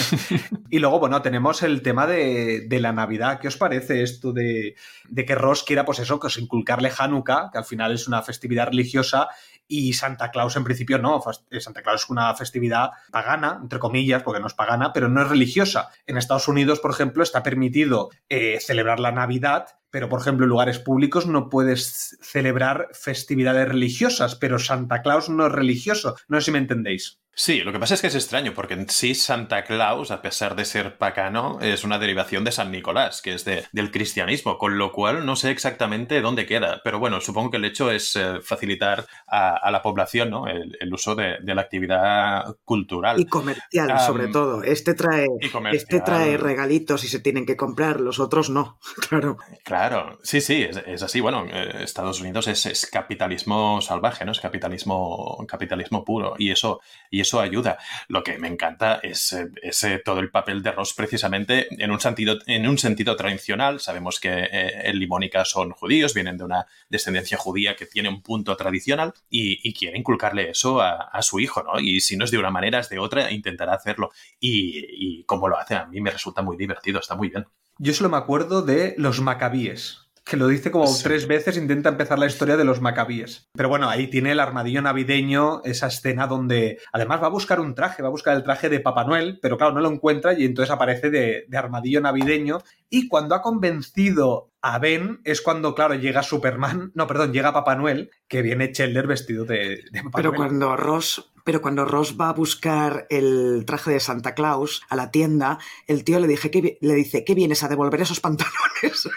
y 0.70 0.78
luego, 0.78 1.00
bueno, 1.00 1.20
tenemos 1.22 1.62
el 1.62 1.82
tema 1.82 2.06
de, 2.06 2.66
de 2.68 2.80
la 2.80 2.92
Navidad. 2.92 3.40
¿Qué 3.40 3.48
os 3.48 3.56
parece 3.56 4.02
esto 4.02 4.32
de, 4.32 4.74
de, 5.08 5.24
que 5.24 5.34
Ross 5.34 5.64
quiera, 5.64 5.84
pues 5.84 5.98
eso, 5.98 6.18
pues 6.18 6.38
inculcarle 6.38 6.92
Hanukkah, 6.96 7.50
que 7.52 7.58
al 7.58 7.64
final 7.64 7.92
es 7.92 8.08
una 8.08 8.22
festividad 8.22 8.68
religiosa, 8.68 9.28
y 9.68 9.94
Santa 9.94 10.30
Claus 10.30 10.56
en 10.56 10.64
principio 10.64 10.98
no. 10.98 11.22
Santa 11.58 11.82
Claus 11.82 12.04
es 12.04 12.10
una 12.10 12.34
festividad 12.34 12.90
pagana, 13.10 13.58
entre 13.62 13.78
comillas, 13.78 14.22
porque 14.22 14.40
no 14.40 14.46
es 14.46 14.54
pagana, 14.54 14.92
pero 14.92 15.08
no 15.08 15.22
es 15.22 15.28
religiosa. 15.28 15.90
En 16.06 16.18
Estados 16.18 16.48
Unidos, 16.48 16.80
por 16.80 16.90
ejemplo, 16.90 17.22
está 17.22 17.42
permitido 17.42 18.10
eh, 18.28 18.58
celebrar 18.60 19.00
la 19.00 19.12
Navidad, 19.12 19.66
pero 19.92 20.08
por 20.08 20.20
ejemplo 20.20 20.44
en 20.44 20.50
lugares 20.50 20.80
públicos 20.80 21.26
no 21.26 21.48
puedes 21.48 22.18
celebrar 22.20 22.88
festividades 22.92 23.68
religiosas, 23.68 24.34
pero 24.34 24.58
Santa 24.58 25.02
Claus 25.02 25.28
no 25.28 25.46
es 25.46 25.52
religioso. 25.52 26.16
No 26.26 26.40
sé 26.40 26.46
si 26.46 26.50
me 26.50 26.58
entendéis. 26.58 27.21
Sí, 27.34 27.60
lo 27.60 27.72
que 27.72 27.78
pasa 27.78 27.94
es 27.94 28.02
que 28.02 28.08
es 28.08 28.14
extraño, 28.14 28.52
porque 28.52 28.74
en 28.74 28.90
sí 28.90 29.14
Santa 29.14 29.64
Claus, 29.64 30.10
a 30.10 30.20
pesar 30.20 30.54
de 30.54 30.66
ser 30.66 30.98
pagano, 30.98 31.60
es 31.62 31.82
una 31.82 31.98
derivación 31.98 32.44
de 32.44 32.52
San 32.52 32.70
Nicolás, 32.70 33.22
que 33.22 33.32
es 33.32 33.46
de, 33.46 33.64
del 33.72 33.90
cristianismo, 33.90 34.58
con 34.58 34.76
lo 34.76 34.92
cual 34.92 35.24
no 35.24 35.34
sé 35.34 35.50
exactamente 35.50 36.20
dónde 36.20 36.44
queda. 36.44 36.82
Pero 36.84 36.98
bueno, 36.98 37.22
supongo 37.22 37.50
que 37.50 37.56
el 37.56 37.64
hecho 37.64 37.90
es 37.90 38.16
eh, 38.16 38.40
facilitar 38.42 39.06
a, 39.26 39.56
a, 39.56 39.70
la 39.70 39.80
población 39.80 40.28
¿no? 40.28 40.46
el, 40.46 40.76
el 40.78 40.92
uso 40.92 41.14
de, 41.14 41.38
de, 41.40 41.54
la 41.54 41.62
actividad 41.62 42.54
cultural. 42.64 43.18
Y 43.18 43.24
comercial, 43.24 43.92
um, 43.92 43.98
sobre 43.98 44.28
todo. 44.28 44.62
Este 44.62 44.92
trae, 44.92 45.26
este 45.72 46.00
trae 46.02 46.36
regalitos 46.36 47.02
y 47.04 47.08
se 47.08 47.20
tienen 47.20 47.46
que 47.46 47.56
comprar, 47.56 47.98
los 47.98 48.20
otros 48.20 48.50
no, 48.50 48.78
claro. 49.08 49.38
Claro, 49.64 50.18
sí, 50.22 50.42
sí, 50.42 50.62
es, 50.62 50.76
es 50.86 51.02
así. 51.02 51.20
Bueno, 51.20 51.46
eh, 51.50 51.82
Estados 51.82 52.20
Unidos 52.20 52.46
es, 52.46 52.66
es, 52.66 52.86
capitalismo 52.86 53.80
salvaje, 53.80 54.26
¿no? 54.26 54.32
Es 54.32 54.40
capitalismo, 54.40 55.42
capitalismo 55.48 56.04
puro. 56.04 56.34
Y 56.36 56.50
eso... 56.50 56.82
Y 57.10 57.21
eso 57.22 57.40
ayuda. 57.40 57.78
Lo 58.08 58.22
que 58.22 58.38
me 58.38 58.48
encanta 58.48 59.00
es, 59.02 59.36
es 59.62 59.86
todo 60.04 60.20
el 60.20 60.30
papel 60.30 60.62
de 60.62 60.72
Ross 60.72 60.94
precisamente 60.94 61.66
en 61.82 61.90
un 61.90 62.00
sentido, 62.00 62.38
en 62.46 62.68
un 62.68 62.78
sentido 62.78 63.16
tradicional. 63.16 63.80
Sabemos 63.80 64.20
que 64.20 64.30
eh, 64.30 64.82
el 64.84 65.02
y 65.02 65.06
Mónica 65.06 65.44
son 65.44 65.72
judíos, 65.72 66.14
vienen 66.14 66.36
de 66.36 66.44
una 66.44 66.66
descendencia 66.88 67.36
judía 67.36 67.76
que 67.76 67.86
tiene 67.86 68.08
un 68.08 68.22
punto 68.22 68.56
tradicional 68.56 69.12
y, 69.28 69.66
y 69.68 69.72
quiere 69.74 69.98
inculcarle 69.98 70.50
eso 70.50 70.80
a, 70.80 71.22
su 71.22 71.38
hijo, 71.38 71.62
¿no? 71.62 71.78
Y 71.78 72.00
si 72.00 72.16
no 72.16 72.24
es 72.24 72.30
de 72.30 72.38
una 72.38 72.50
manera, 72.50 72.80
es 72.80 72.88
de 72.88 72.98
otra, 72.98 73.30
intentará 73.30 73.74
hacerlo. 73.74 74.10
Y, 74.40 74.84
y 75.20 75.24
como 75.24 75.48
lo 75.48 75.58
hace, 75.58 75.76
a 75.76 75.86
mí 75.86 76.00
me 76.00 76.10
resulta 76.10 76.42
muy 76.42 76.56
divertido, 76.56 76.98
está 76.98 77.14
muy 77.14 77.28
bien. 77.28 77.46
Yo 77.78 77.94
solo 77.94 78.10
me 78.10 78.16
acuerdo 78.16 78.62
de 78.62 78.94
los 78.98 79.20
macabíes 79.20 80.11
que 80.24 80.36
lo 80.36 80.46
dice 80.46 80.70
como 80.70 80.86
sí. 80.86 81.02
tres 81.02 81.26
veces, 81.26 81.56
intenta 81.56 81.88
empezar 81.88 82.18
la 82.18 82.26
historia 82.26 82.56
de 82.56 82.64
los 82.64 82.80
macabíes. 82.80 83.48
Pero 83.54 83.68
bueno, 83.68 83.88
ahí 83.88 84.08
tiene 84.08 84.32
el 84.32 84.40
armadillo 84.40 84.80
navideño, 84.80 85.62
esa 85.64 85.88
escena 85.88 86.26
donde 86.26 86.78
además 86.92 87.22
va 87.22 87.26
a 87.26 87.30
buscar 87.30 87.60
un 87.60 87.74
traje, 87.74 88.02
va 88.02 88.08
a 88.08 88.12
buscar 88.12 88.36
el 88.36 88.42
traje 88.44 88.68
de 88.68 88.80
Papá 88.80 89.04
Noel, 89.04 89.38
pero 89.42 89.56
claro, 89.58 89.72
no 89.74 89.80
lo 89.80 89.90
encuentra 89.90 90.38
y 90.38 90.44
entonces 90.44 90.72
aparece 90.72 91.10
de, 91.10 91.44
de 91.48 91.58
armadillo 91.58 92.00
navideño. 92.00 92.58
Y 92.88 93.08
cuando 93.08 93.34
ha 93.34 93.42
convencido 93.42 94.50
a 94.60 94.78
Ben 94.78 95.20
es 95.24 95.40
cuando, 95.40 95.74
claro, 95.74 95.94
llega 95.94 96.22
Superman, 96.22 96.92
no, 96.94 97.06
perdón, 97.06 97.32
llega 97.32 97.52
Papá 97.52 97.74
Noel, 97.74 98.10
que 98.28 98.42
viene 98.42 98.70
Chandler 98.70 99.06
vestido 99.08 99.44
de, 99.44 99.82
de 99.90 100.02
Papá 100.04 100.18
Pero 100.18 100.30
Noel. 100.30 100.36
cuando 100.36 100.76
Ross 100.76 101.31
pero 101.44 101.60
cuando 101.60 101.84
Ross 101.84 102.16
va 102.20 102.28
a 102.28 102.32
buscar 102.32 103.06
el 103.10 103.64
traje 103.66 103.90
de 103.90 104.00
Santa 104.00 104.34
Claus 104.34 104.82
a 104.88 104.96
la 104.96 105.10
tienda, 105.10 105.58
el 105.86 106.04
tío 106.04 106.20
le, 106.20 106.26
dije, 106.26 106.50
¿qué, 106.50 106.78
le 106.80 106.94
dice, 106.94 107.24
¿qué 107.24 107.34
vienes 107.34 107.62
a 107.62 107.68
devolver 107.68 108.00
esos 108.00 108.20
pantalones? 108.20 108.52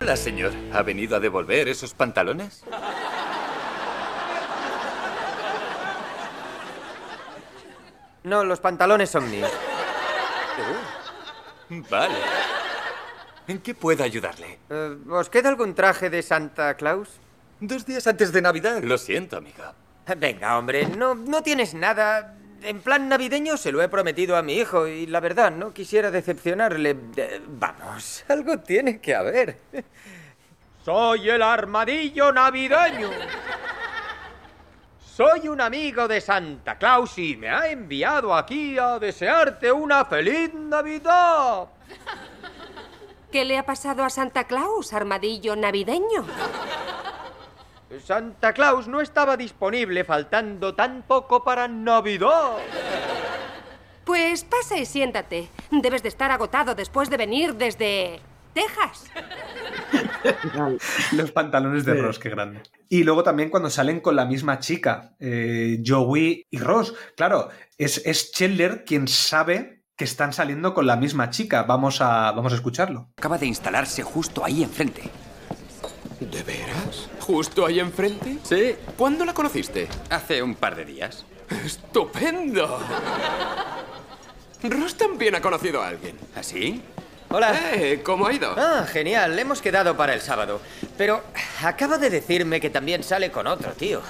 Hola, 0.00 0.16
señor. 0.16 0.52
¿Ha 0.72 0.82
venido 0.82 1.16
a 1.16 1.20
devolver 1.20 1.68
esos 1.68 1.94
pantalones? 1.94 2.64
No, 8.22 8.44
los 8.44 8.60
pantalones 8.60 9.10
son 9.10 9.30
míos. 9.30 9.50
Uh, 11.70 11.82
vale. 11.90 12.14
¿En 13.46 13.60
qué 13.60 13.74
puedo 13.74 14.04
ayudarle? 14.04 14.58
Uh, 14.68 15.14
¿Os 15.14 15.30
queda 15.30 15.48
algún 15.48 15.74
traje 15.74 16.10
de 16.10 16.22
Santa 16.22 16.74
Claus? 16.74 17.18
Dos 17.60 17.84
días 17.84 18.06
antes 18.06 18.32
de 18.32 18.40
Navidad. 18.40 18.82
Lo 18.82 18.96
siento, 18.96 19.36
amiga. 19.36 19.74
Venga, 20.16 20.56
hombre, 20.56 20.86
no, 20.86 21.14
no 21.14 21.42
tienes 21.42 21.74
nada. 21.74 22.36
En 22.62 22.80
plan 22.80 23.08
navideño 23.08 23.58
se 23.58 23.70
lo 23.70 23.82
he 23.82 23.88
prometido 23.88 24.36
a 24.36 24.42
mi 24.42 24.54
hijo 24.54 24.86
y 24.86 25.06
la 25.06 25.20
verdad 25.20 25.50
no 25.50 25.72
quisiera 25.72 26.10
decepcionarle. 26.10 26.96
Eh, 27.16 27.40
vamos, 27.46 28.24
algo 28.28 28.58
tiene 28.60 28.98
que 29.00 29.14
haber. 29.14 29.58
Soy 30.84 31.28
el 31.28 31.42
armadillo 31.42 32.32
navideño. 32.32 33.10
Soy 35.14 35.48
un 35.48 35.60
amigo 35.60 36.08
de 36.08 36.22
Santa 36.22 36.78
Claus 36.78 37.18
y 37.18 37.36
me 37.36 37.50
ha 37.50 37.70
enviado 37.70 38.34
aquí 38.34 38.78
a 38.78 38.98
desearte 38.98 39.70
una 39.70 40.06
feliz 40.06 40.54
Navidad. 40.54 41.68
¿Qué 43.30 43.44
le 43.44 43.58
ha 43.58 43.66
pasado 43.66 44.02
a 44.02 44.08
Santa 44.08 44.44
Claus, 44.44 44.94
armadillo 44.94 45.56
navideño? 45.56 46.24
Santa 47.98 48.52
Claus 48.52 48.86
no 48.86 49.00
estaba 49.00 49.36
disponible 49.36 50.04
faltando 50.04 50.74
tan 50.74 51.02
poco 51.02 51.42
para 51.42 51.66
Navidad. 51.66 52.58
Pues 54.04 54.44
pasa 54.44 54.78
y 54.78 54.86
siéntate. 54.86 55.48
Debes 55.70 56.02
de 56.02 56.08
estar 56.08 56.30
agotado 56.30 56.74
después 56.74 57.10
de 57.10 57.16
venir 57.16 57.54
desde 57.54 58.20
Texas. 58.54 59.10
Los 61.12 61.32
pantalones 61.32 61.84
de 61.84 61.94
Ross, 61.94 62.18
qué 62.18 62.30
grande. 62.30 62.62
Y 62.88 63.02
luego 63.02 63.22
también 63.22 63.50
cuando 63.50 63.70
salen 63.70 64.00
con 64.00 64.14
la 64.16 64.24
misma 64.24 64.60
chica, 64.60 65.14
eh, 65.18 65.82
Joey 65.84 66.46
y 66.48 66.58
Ross. 66.58 66.94
Claro, 67.16 67.48
es, 67.76 68.02
es 68.04 68.30
Chandler 68.32 68.84
quien 68.84 69.08
sabe 69.08 69.82
que 69.96 70.04
están 70.04 70.32
saliendo 70.32 70.74
con 70.74 70.86
la 70.86 70.96
misma 70.96 71.30
chica. 71.30 71.64
Vamos 71.64 72.00
a, 72.00 72.32
vamos 72.32 72.52
a 72.52 72.56
escucharlo. 72.56 73.10
Acaba 73.16 73.36
de 73.36 73.46
instalarse 73.46 74.02
justo 74.02 74.44
ahí 74.44 74.62
enfrente. 74.62 75.02
¿De 76.20 76.42
veras? 76.42 77.08
¿Justo 77.20 77.64
ahí 77.64 77.80
enfrente? 77.80 78.38
Sí. 78.42 78.76
¿Cuándo 78.96 79.24
la 79.24 79.32
conociste? 79.32 79.88
Hace 80.10 80.42
un 80.42 80.54
par 80.54 80.76
de 80.76 80.84
días. 80.84 81.24
¡Estupendo! 81.64 82.78
Ross 84.62 84.94
también 84.96 85.34
ha 85.34 85.40
conocido 85.40 85.82
a 85.82 85.88
alguien. 85.88 86.18
¿Así? 86.36 86.82
Hola. 87.30 87.58
Eh, 87.74 88.02
¿Cómo 88.04 88.26
ha 88.26 88.32
ido? 88.34 88.54
Ah, 88.56 88.86
genial. 88.86 89.38
Hemos 89.38 89.62
quedado 89.62 89.96
para 89.96 90.12
el 90.12 90.20
sábado. 90.20 90.60
Pero 90.98 91.22
acaba 91.62 91.96
de 91.96 92.10
decirme 92.10 92.60
que 92.60 92.68
también 92.68 93.02
sale 93.02 93.30
con 93.30 93.46
otro 93.46 93.72
tío. 93.72 94.02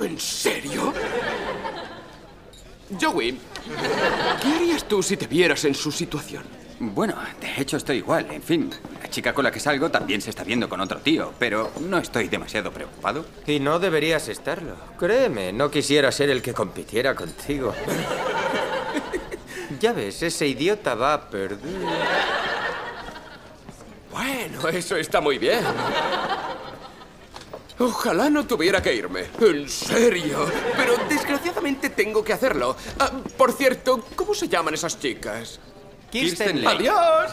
¿En 0.00 0.20
serio? 0.20 0.92
Joey, 3.00 3.40
¿qué 4.42 4.48
harías 4.54 4.84
tú 4.84 5.02
si 5.02 5.16
te 5.16 5.26
vieras 5.26 5.64
en 5.64 5.74
su 5.74 5.90
situación? 5.90 6.44
Bueno, 6.92 7.14
de 7.40 7.62
hecho 7.62 7.76
estoy 7.76 7.98
igual. 7.98 8.26
En 8.30 8.42
fin, 8.42 8.70
la 9.00 9.08
chica 9.08 9.32
con 9.32 9.44
la 9.44 9.50
que 9.50 9.60
salgo 9.60 9.90
también 9.90 10.20
se 10.20 10.30
está 10.30 10.44
viendo 10.44 10.68
con 10.68 10.80
otro 10.80 10.98
tío, 10.98 11.32
pero 11.38 11.72
no 11.80 11.98
estoy 11.98 12.28
demasiado 12.28 12.72
preocupado. 12.72 13.24
Y 13.46 13.60
no 13.60 13.78
deberías 13.78 14.28
estarlo. 14.28 14.76
Créeme, 14.98 15.52
no 15.52 15.70
quisiera 15.70 16.12
ser 16.12 16.30
el 16.30 16.42
que 16.42 16.52
compitiera 16.52 17.14
contigo. 17.14 17.72
ya 19.80 19.92
ves, 19.92 20.22
ese 20.22 20.46
idiota 20.46 20.94
va 20.94 21.14
a 21.14 21.30
perder. 21.30 21.58
Bueno, 24.10 24.68
eso 24.68 24.96
está 24.96 25.20
muy 25.20 25.38
bien. 25.38 25.64
Ojalá 27.78 28.30
no 28.30 28.46
tuviera 28.46 28.80
que 28.80 28.94
irme. 28.94 29.24
En 29.40 29.68
serio. 29.68 30.46
Pero 30.76 30.94
desgraciadamente 31.08 31.90
tengo 31.90 32.22
que 32.22 32.32
hacerlo. 32.32 32.76
Ah, 33.00 33.10
por 33.36 33.52
cierto, 33.52 34.04
¿cómo 34.14 34.34
se 34.34 34.48
llaman 34.48 34.74
esas 34.74 35.00
chicas? 35.00 35.58
Kirsten 36.14 36.62
Lake. 36.62 36.88
¡Adiós! 36.88 37.32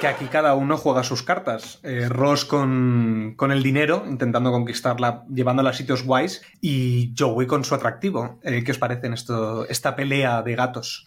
Que 0.00 0.06
aquí 0.06 0.26
cada 0.26 0.54
uno 0.54 0.78
juega 0.78 1.02
sus 1.02 1.22
cartas. 1.22 1.78
Eh, 1.82 2.08
Ross 2.08 2.46
con, 2.46 3.34
con, 3.36 3.52
el 3.52 3.62
dinero, 3.62 4.04
intentando 4.08 4.50
conquistarla, 4.50 5.24
llevándola 5.32 5.70
a 5.70 5.72
sitios 5.74 6.04
guays, 6.04 6.42
y 6.60 7.12
Joey 7.18 7.46
con 7.46 7.64
su 7.64 7.74
atractivo. 7.74 8.40
Eh, 8.42 8.64
¿Qué 8.64 8.72
os 8.72 8.78
parece 8.78 9.06
en 9.08 9.12
esto, 9.12 9.68
esta 9.68 9.94
pelea 9.94 10.40
de 10.42 10.56
gatos? 10.56 11.04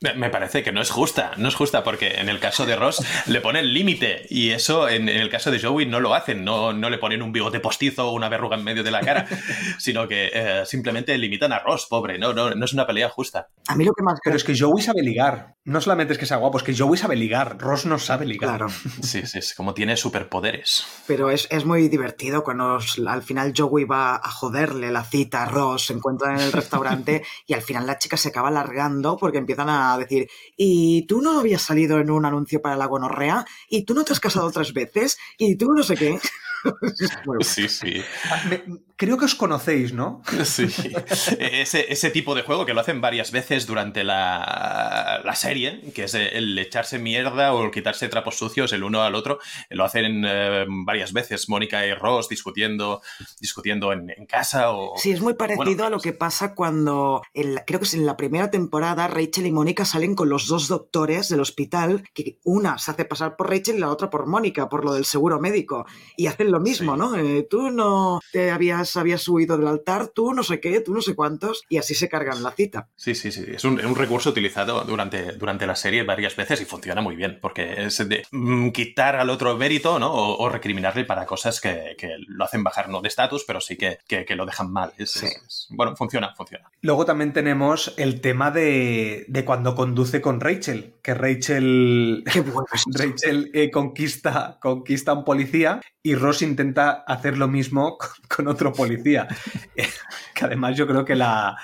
Me 0.00 0.28
parece 0.28 0.64
que 0.64 0.72
no 0.72 0.80
es 0.80 0.90
justa, 0.90 1.32
no 1.36 1.48
es 1.48 1.54
justa, 1.54 1.84
porque 1.84 2.20
en 2.20 2.28
el 2.28 2.40
caso 2.40 2.66
de 2.66 2.74
Ross 2.74 3.04
le 3.26 3.40
ponen 3.40 3.72
límite, 3.72 4.26
y 4.28 4.50
eso 4.50 4.88
en, 4.88 5.08
en, 5.08 5.18
el 5.18 5.30
caso 5.30 5.52
de 5.52 5.60
Joey 5.60 5.86
no 5.86 6.00
lo 6.00 6.14
hacen, 6.14 6.44
no, 6.44 6.72
no 6.72 6.90
le 6.90 6.98
ponen 6.98 7.22
un 7.22 7.32
bigote 7.32 7.60
postizo 7.60 8.08
o 8.08 8.12
una 8.12 8.28
verruga 8.28 8.56
en 8.56 8.64
medio 8.64 8.82
de 8.82 8.90
la 8.90 9.00
cara, 9.00 9.26
sino 9.78 10.08
que 10.08 10.30
eh, 10.32 10.62
simplemente 10.66 11.16
limitan 11.16 11.52
a 11.52 11.60
Ross, 11.60 11.86
pobre, 11.88 12.18
no, 12.18 12.32
no, 12.32 12.50
no 12.50 12.64
es 12.64 12.72
una 12.72 12.86
pelea 12.86 13.08
justa. 13.08 13.48
A 13.68 13.76
mí 13.76 13.84
lo 13.84 13.92
que 13.92 14.02
más... 14.02 14.18
Pero 14.22 14.36
es 14.36 14.44
que 14.44 14.58
Joey 14.58 14.82
sabe 14.82 15.02
ligar. 15.02 15.54
No 15.64 15.80
solamente 15.80 16.12
es 16.12 16.18
que 16.18 16.26
sea 16.26 16.36
guapo, 16.36 16.55
es 16.56 16.62
que 16.62 16.76
Joey 16.76 16.98
sabe 16.98 17.16
ligar, 17.16 17.58
Ross 17.58 17.86
no 17.86 17.98
sabe 17.98 18.26
ligar. 18.26 18.58
Claro. 18.58 18.72
Sí, 19.02 19.26
sí, 19.26 19.38
es 19.38 19.54
como 19.54 19.74
tiene 19.74 19.96
superpoderes. 19.96 20.84
Pero 21.06 21.30
es, 21.30 21.46
es 21.50 21.64
muy 21.64 21.88
divertido 21.88 22.42
cuando 22.42 22.78
al 23.06 23.22
final 23.22 23.52
Joey 23.56 23.84
va 23.84 24.16
a 24.16 24.30
joderle 24.30 24.90
la 24.90 25.04
cita 25.04 25.44
a 25.44 25.46
Ross, 25.46 25.86
se 25.86 25.92
encuentran 25.92 26.36
en 26.36 26.42
el 26.46 26.52
restaurante 26.52 27.22
y 27.46 27.54
al 27.54 27.62
final 27.62 27.86
la 27.86 27.98
chica 27.98 28.16
se 28.16 28.28
acaba 28.28 28.50
largando 28.50 29.16
porque 29.16 29.38
empiezan 29.38 29.68
a 29.68 29.96
decir 29.98 30.28
¿y 30.56 31.06
tú 31.06 31.20
no 31.20 31.38
habías 31.38 31.62
salido 31.62 31.98
en 31.98 32.10
un 32.10 32.24
anuncio 32.24 32.60
para 32.60 32.76
la 32.76 32.86
gonorrea? 32.86 33.44
¿y 33.68 33.84
tú 33.84 33.94
no 33.94 34.04
te 34.04 34.12
has 34.12 34.20
casado 34.20 34.50
tres 34.50 34.72
veces? 34.72 35.18
¿y 35.38 35.56
tú 35.56 35.72
no 35.72 35.82
sé 35.82 35.96
qué? 35.96 36.18
Sí, 37.40 37.68
sí. 37.68 38.02
Creo 38.96 39.18
que 39.18 39.24
os 39.26 39.34
conocéis, 39.34 39.92
¿no? 39.92 40.22
Sí. 40.44 40.66
Ese, 41.38 41.92
ese 41.92 42.10
tipo 42.10 42.34
de 42.34 42.42
juego 42.42 42.64
que 42.66 42.72
lo 42.74 42.80
hacen 42.80 43.00
varias 43.00 43.30
veces 43.32 43.66
durante 43.66 44.04
la, 44.04 45.20
la 45.24 45.34
serie, 45.34 45.82
que 45.94 46.04
es 46.04 46.14
el 46.14 46.58
echarse 46.58 46.98
mierda 46.98 47.52
o 47.52 47.64
el 47.64 47.70
quitarse 47.70 48.08
trapos 48.08 48.36
sucios 48.36 48.72
el 48.72 48.84
uno 48.84 49.02
al 49.02 49.14
otro, 49.14 49.38
lo 49.70 49.84
hacen 49.84 50.24
eh, 50.26 50.64
varias 50.68 51.12
veces 51.12 51.48
Mónica 51.48 51.86
y 51.86 51.94
Ross 51.94 52.28
discutiendo, 52.28 53.02
discutiendo 53.40 53.92
en, 53.92 54.10
en 54.10 54.26
casa 54.26 54.70
o... 54.72 54.96
Sí, 54.96 55.10
es 55.12 55.20
muy 55.20 55.34
parecido 55.34 55.64
Bueno, 55.64 55.84
a 55.86 55.90
lo 55.90 56.00
que 56.00 56.12
pasa 56.12 56.54
cuando, 56.54 57.22
en 57.34 57.54
la- 57.56 57.64
creo 57.64 57.80
que 57.80 57.86
es 57.86 57.94
en 57.94 58.06
la 58.06 58.16
primera 58.16 58.50
temporada, 58.50 59.08
Rachel 59.08 59.46
y 59.46 59.52
Mónica 59.52 59.84
salen 59.84 60.14
con 60.14 60.28
los 60.28 60.46
dos 60.46 60.68
doctores 60.68 61.28
del 61.28 61.40
hospital, 61.40 62.04
que 62.14 62.38
una 62.44 62.78
se 62.78 62.90
hace 62.92 63.04
pasar 63.04 63.36
por 63.36 63.50
Rachel 63.50 63.76
y 63.76 63.80
la 63.80 63.90
otra 63.90 64.10
por 64.10 64.26
Mónica, 64.26 64.68
por 64.68 64.84
lo 64.84 64.94
del 64.94 65.04
seguro 65.04 65.40
médico, 65.40 65.86
y 66.16 66.26
hacen 66.28 66.45
lo 66.50 66.60
mismo, 66.60 66.96
¿no? 66.96 67.16
Eh, 67.16 67.46
tú 67.48 67.70
no 67.70 68.20
te 68.32 68.50
habías, 68.50 68.96
habías 68.96 69.26
huido 69.28 69.56
del 69.58 69.68
altar, 69.68 70.08
tú 70.08 70.32
no 70.32 70.42
sé 70.42 70.60
qué, 70.60 70.80
tú 70.80 70.92
no 70.94 71.00
sé 71.02 71.14
cuántos, 71.14 71.62
y 71.68 71.78
así 71.78 71.94
se 71.94 72.08
cargan 72.08 72.42
la 72.42 72.50
cita. 72.52 72.88
Sí, 72.96 73.14
sí, 73.14 73.30
sí. 73.32 73.44
Es 73.48 73.64
un, 73.64 73.84
un 73.84 73.94
recurso 73.94 74.30
utilizado 74.30 74.82
durante, 74.84 75.32
durante 75.32 75.66
la 75.66 75.76
serie 75.76 76.02
varias 76.04 76.36
veces 76.36 76.60
y 76.60 76.64
funciona 76.64 77.00
muy 77.00 77.16
bien, 77.16 77.38
porque 77.40 77.84
es 77.86 78.08
de 78.08 78.24
mm, 78.30 78.70
quitar 78.70 79.16
al 79.16 79.30
otro 79.30 79.56
mérito, 79.56 79.98
¿no? 79.98 80.12
O, 80.12 80.38
o 80.44 80.48
recriminarle 80.48 81.04
para 81.04 81.26
cosas 81.26 81.60
que, 81.60 81.94
que 81.98 82.16
lo 82.26 82.44
hacen 82.44 82.62
bajar, 82.64 82.88
no 82.88 83.00
de 83.00 83.08
estatus, 83.08 83.44
pero 83.46 83.60
sí 83.60 83.76
que, 83.76 83.98
que- 84.06 84.24
que 84.24 84.36
lo 84.36 84.46
dejan 84.46 84.72
mal. 84.72 84.92
Es- 84.98 85.16
es- 85.16 85.36
es- 85.46 85.66
bueno, 85.70 85.94
funciona, 85.96 86.34
funciona. 86.34 86.70
Luego 86.82 87.04
también 87.04 87.32
tenemos 87.32 87.94
el 87.96 88.20
tema 88.20 88.50
de, 88.50 89.24
de 89.28 89.44
cuando 89.44 89.74
conduce 89.74 90.20
con 90.20 90.40
Rachel, 90.40 90.94
que 91.02 91.14
Rachel, 91.14 92.24
Rachel 92.86 93.50
eh, 93.54 93.70
conquista, 93.70 94.58
conquista 94.60 95.12
a 95.12 95.14
un 95.14 95.24
policía 95.24 95.80
y 96.02 96.14
Ross 96.14 96.35
intenta 96.42 97.04
hacer 97.06 97.36
lo 97.38 97.48
mismo 97.48 97.96
con, 97.98 98.08
con 98.28 98.48
otro 98.48 98.72
policía. 98.72 99.26
que 100.34 100.44
además 100.44 100.76
yo 100.76 100.86
creo 100.86 101.04
que 101.04 101.14
la, 101.16 101.56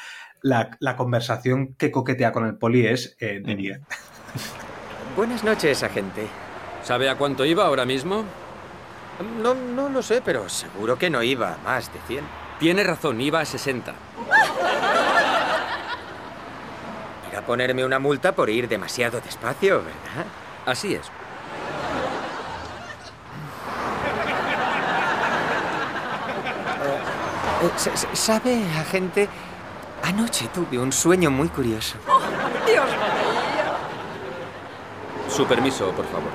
la- 0.43 0.71
la 0.81 0.97
conversación 0.97 1.75
que 1.75 1.91
coquetea 1.91 2.33
con 2.33 2.47
el 2.47 2.57
poli 2.57 2.87
es 2.87 3.17
eh, 3.21 3.41
de 3.45 3.55
10. 3.55 3.81
Buenas 5.17 5.45
noches, 5.45 5.83
agente. 5.83 6.27
¿Sabe 6.83 7.09
a 7.11 7.17
cuánto 7.17 7.45
iba 7.45 7.65
ahora 7.67 7.85
mismo? 7.85 8.25
No, 9.43 9.55
no 9.55 9.89
lo 9.89 10.03
sé, 10.03 10.23
pero 10.25 10.49
seguro 10.49 10.99
que 10.99 11.11
no 11.11 11.23
iba 11.23 11.55
a 11.55 11.59
más 11.59 11.93
de 11.93 12.01
100. 12.09 12.25
Tiene 12.59 12.83
razón, 12.83 13.21
iba 13.21 13.41
a 13.41 13.45
60. 13.45 13.93
Ir 17.31 17.37
a 17.39 17.43
ponerme 17.43 17.85
una 17.85 17.99
multa 17.99 18.33
por 18.33 18.51
ir 18.51 18.69
demasiado 18.69 19.21
despacio, 19.21 19.79
¿verdad? 19.79 20.27
Así 20.67 20.95
es. 20.95 21.03
¿Sabe, 28.15 28.65
agente? 28.79 29.29
Anoche 30.03 30.49
tuve 30.49 30.79
un 30.79 30.93
sueño 30.93 31.31
muy 31.31 31.49
curioso. 31.49 31.97
Dios 32.67 32.87
Su 35.29 35.47
permiso, 35.47 35.91
por 35.93 36.07
favor. 36.07 36.31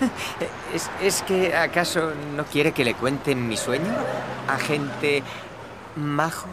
¿Es, 0.74 0.90
es 1.02 1.22
que 1.22 1.54
acaso 1.54 2.12
no 2.34 2.44
quiere 2.44 2.72
que 2.72 2.84
le 2.84 2.94
cuente 2.94 3.34
mi 3.34 3.56
sueño? 3.56 3.94
Agente 4.48 5.22
Majo. 5.96 6.48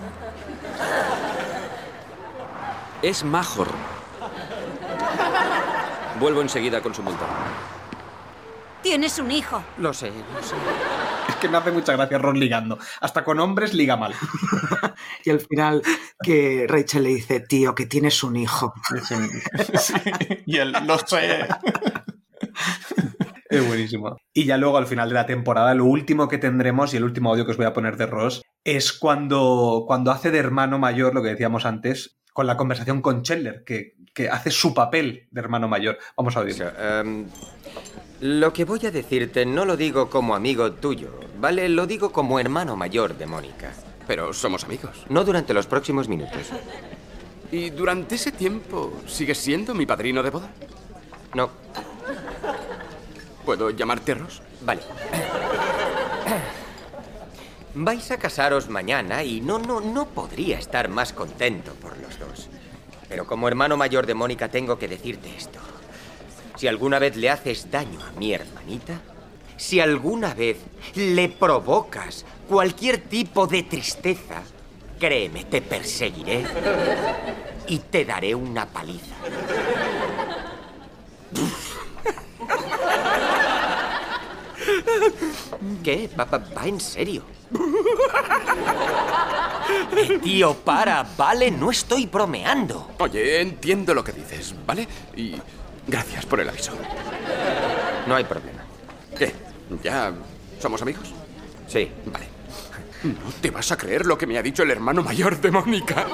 Es 3.01 3.23
Major. 3.23 3.67
Vuelvo 6.19 6.41
enseguida 6.41 6.81
con 6.81 6.93
su 6.93 7.03
multa. 7.03 7.25
Tienes 8.81 9.19
un 9.19 9.31
hijo. 9.31 9.61
Lo 9.77 9.93
sé, 9.93 10.11
lo 10.33 10.43
sé. 10.43 10.55
Es 11.29 11.35
que 11.37 11.49
me 11.49 11.57
hace 11.57 11.71
mucha 11.71 11.93
gracia 11.93 12.17
Ross 12.17 12.37
ligando. 12.37 12.77
Hasta 13.01 13.23
con 13.23 13.39
hombres 13.39 13.73
liga 13.73 13.97
mal. 13.97 14.13
Y 15.25 15.31
al 15.31 15.39
final 15.39 15.81
que 16.23 16.65
Rachel 16.67 17.03
le 17.03 17.09
dice, 17.09 17.39
tío, 17.39 17.73
que 17.75 17.85
tienes 17.85 18.23
un 18.23 18.35
hijo. 18.35 18.73
Y 20.45 20.57
él, 20.57 20.73
lo 20.85 20.97
sé. 20.99 21.47
Es 23.49 23.67
buenísimo. 23.67 24.17
Y 24.33 24.45
ya 24.45 24.57
luego 24.57 24.77
al 24.77 24.87
final 24.87 25.09
de 25.09 25.15
la 25.15 25.25
temporada, 25.25 25.73
lo 25.73 25.85
último 25.85 26.27
que 26.27 26.37
tendremos, 26.37 26.93
y 26.93 26.97
el 26.97 27.03
último 27.03 27.31
audio 27.31 27.45
que 27.45 27.51
os 27.51 27.57
voy 27.57 27.65
a 27.65 27.73
poner 27.73 27.97
de 27.97 28.05
Ross, 28.05 28.41
es 28.63 28.93
cuando, 28.93 29.85
cuando 29.87 30.11
hace 30.11 30.31
de 30.31 30.39
hermano 30.39 30.79
mayor, 30.79 31.13
lo 31.13 31.23
que 31.23 31.29
decíamos 31.29 31.65
antes, 31.65 32.17
con 32.33 32.47
la 32.47 32.57
conversación 32.57 33.01
con 33.01 33.23
Chandler, 33.23 33.63
que, 33.65 33.95
que 34.13 34.29
hace 34.29 34.51
su 34.51 34.73
papel 34.73 35.27
de 35.31 35.41
hermano 35.41 35.67
mayor. 35.67 35.97
Vamos 36.17 36.35
a 36.35 36.41
oírlo. 36.41 36.71
Em, 36.77 37.27
lo 38.25 38.51
que 38.51 38.65
voy 38.65 38.83
a 38.87 38.91
decirte 38.91 39.45
no 39.45 39.65
lo 39.65 39.77
digo 39.77 40.09
como 40.09 40.33
amigo 40.35 40.71
tuyo, 40.73 41.11
¿vale? 41.39 41.69
Lo 41.69 41.85
digo 41.85 42.11
como 42.11 42.39
hermano 42.39 42.75
mayor 42.75 43.15
de 43.15 43.27
Mónica. 43.27 43.71
Pero 44.07 44.33
somos 44.33 44.63
amigos. 44.63 45.05
No 45.09 45.23
durante 45.23 45.53
los 45.53 45.67
próximos 45.67 46.07
minutos. 46.09 46.41
¿Y 47.51 47.69
durante 47.69 48.15
ese 48.15 48.31
tiempo 48.31 48.93
sigues 49.05 49.37
siendo 49.37 49.75
mi 49.75 49.85
padrino 49.85 50.23
de 50.23 50.31
boda? 50.31 50.49
No. 51.35 51.51
¿Puedo 53.45 53.69
llamarte 53.69 54.15
Ross? 54.15 54.41
Vale. 54.61 54.81
Vais 57.75 58.09
a 58.09 58.17
casaros 58.17 58.69
mañana 58.69 59.23
y 59.23 59.39
no, 59.39 59.59
no, 59.59 59.81
no 59.81 60.07
podría 60.07 60.57
estar 60.57 60.89
más 60.89 61.13
contento 61.13 61.73
por 61.75 61.95
los 61.99 62.17
dos. 62.17 62.49
Pero 63.07 63.27
como 63.27 63.47
hermano 63.47 63.77
mayor 63.77 64.07
de 64.07 64.15
Mónica 64.15 64.49
tengo 64.49 64.79
que 64.79 64.87
decirte 64.87 65.29
esto. 65.35 65.59
Si 66.55 66.67
alguna 66.67 66.99
vez 66.99 67.15
le 67.17 67.29
haces 67.29 67.69
daño 67.69 67.99
a 68.01 68.11
mi 68.17 68.33
hermanita, 68.33 68.99
si 69.57 69.79
alguna 69.79 70.33
vez 70.33 70.57
le 70.95 71.29
provocas 71.29 72.25
cualquier 72.47 72.97
tipo 72.99 73.47
de 73.47 73.63
tristeza, 73.63 74.41
créeme, 74.99 75.45
te 75.45 75.61
perseguiré 75.61 76.45
y 77.67 77.79
te 77.79 78.05
daré 78.05 78.35
una 78.35 78.65
paliza. 78.65 79.15
¿Qué? 85.83 86.09
Va, 86.19 86.25
va- 86.25 86.67
en 86.67 86.79
serio. 86.79 87.23
Tío, 90.23 90.53
para, 90.55 91.05
vale, 91.17 91.51
no 91.51 91.71
estoy 91.71 92.05
bromeando. 92.07 92.91
Oye, 92.99 93.41
entiendo 93.41 93.93
lo 93.93 94.03
que 94.03 94.11
dices, 94.11 94.53
¿vale? 94.65 94.87
Y 95.15 95.35
gracias 95.87 96.25
por 96.25 96.39
el 96.39 96.49
aviso. 96.49 96.73
No 98.07 98.15
hay 98.15 98.23
problema. 98.23 98.63
¿Qué? 99.17 99.33
¿Ya 99.83 100.13
somos 100.59 100.81
amigos? 100.81 101.13
Sí. 101.67 101.89
Vale. 102.05 102.27
No 103.03 103.31
te 103.41 103.51
vas 103.51 103.71
a 103.71 103.77
creer 103.77 104.05
lo 104.05 104.17
que 104.17 104.25
me 104.27 104.37
ha 104.37 104.43
dicho 104.43 104.63
el 104.63 104.71
hermano 104.71 105.03
mayor 105.03 105.39
de 105.39 105.51
Mónica. 105.51 106.05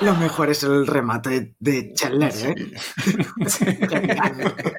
Lo 0.00 0.14
mejor 0.14 0.48
es 0.50 0.62
el 0.62 0.86
remate 0.86 1.54
de 1.58 1.92
Chandler, 1.92 2.32
¿eh? 2.36 2.72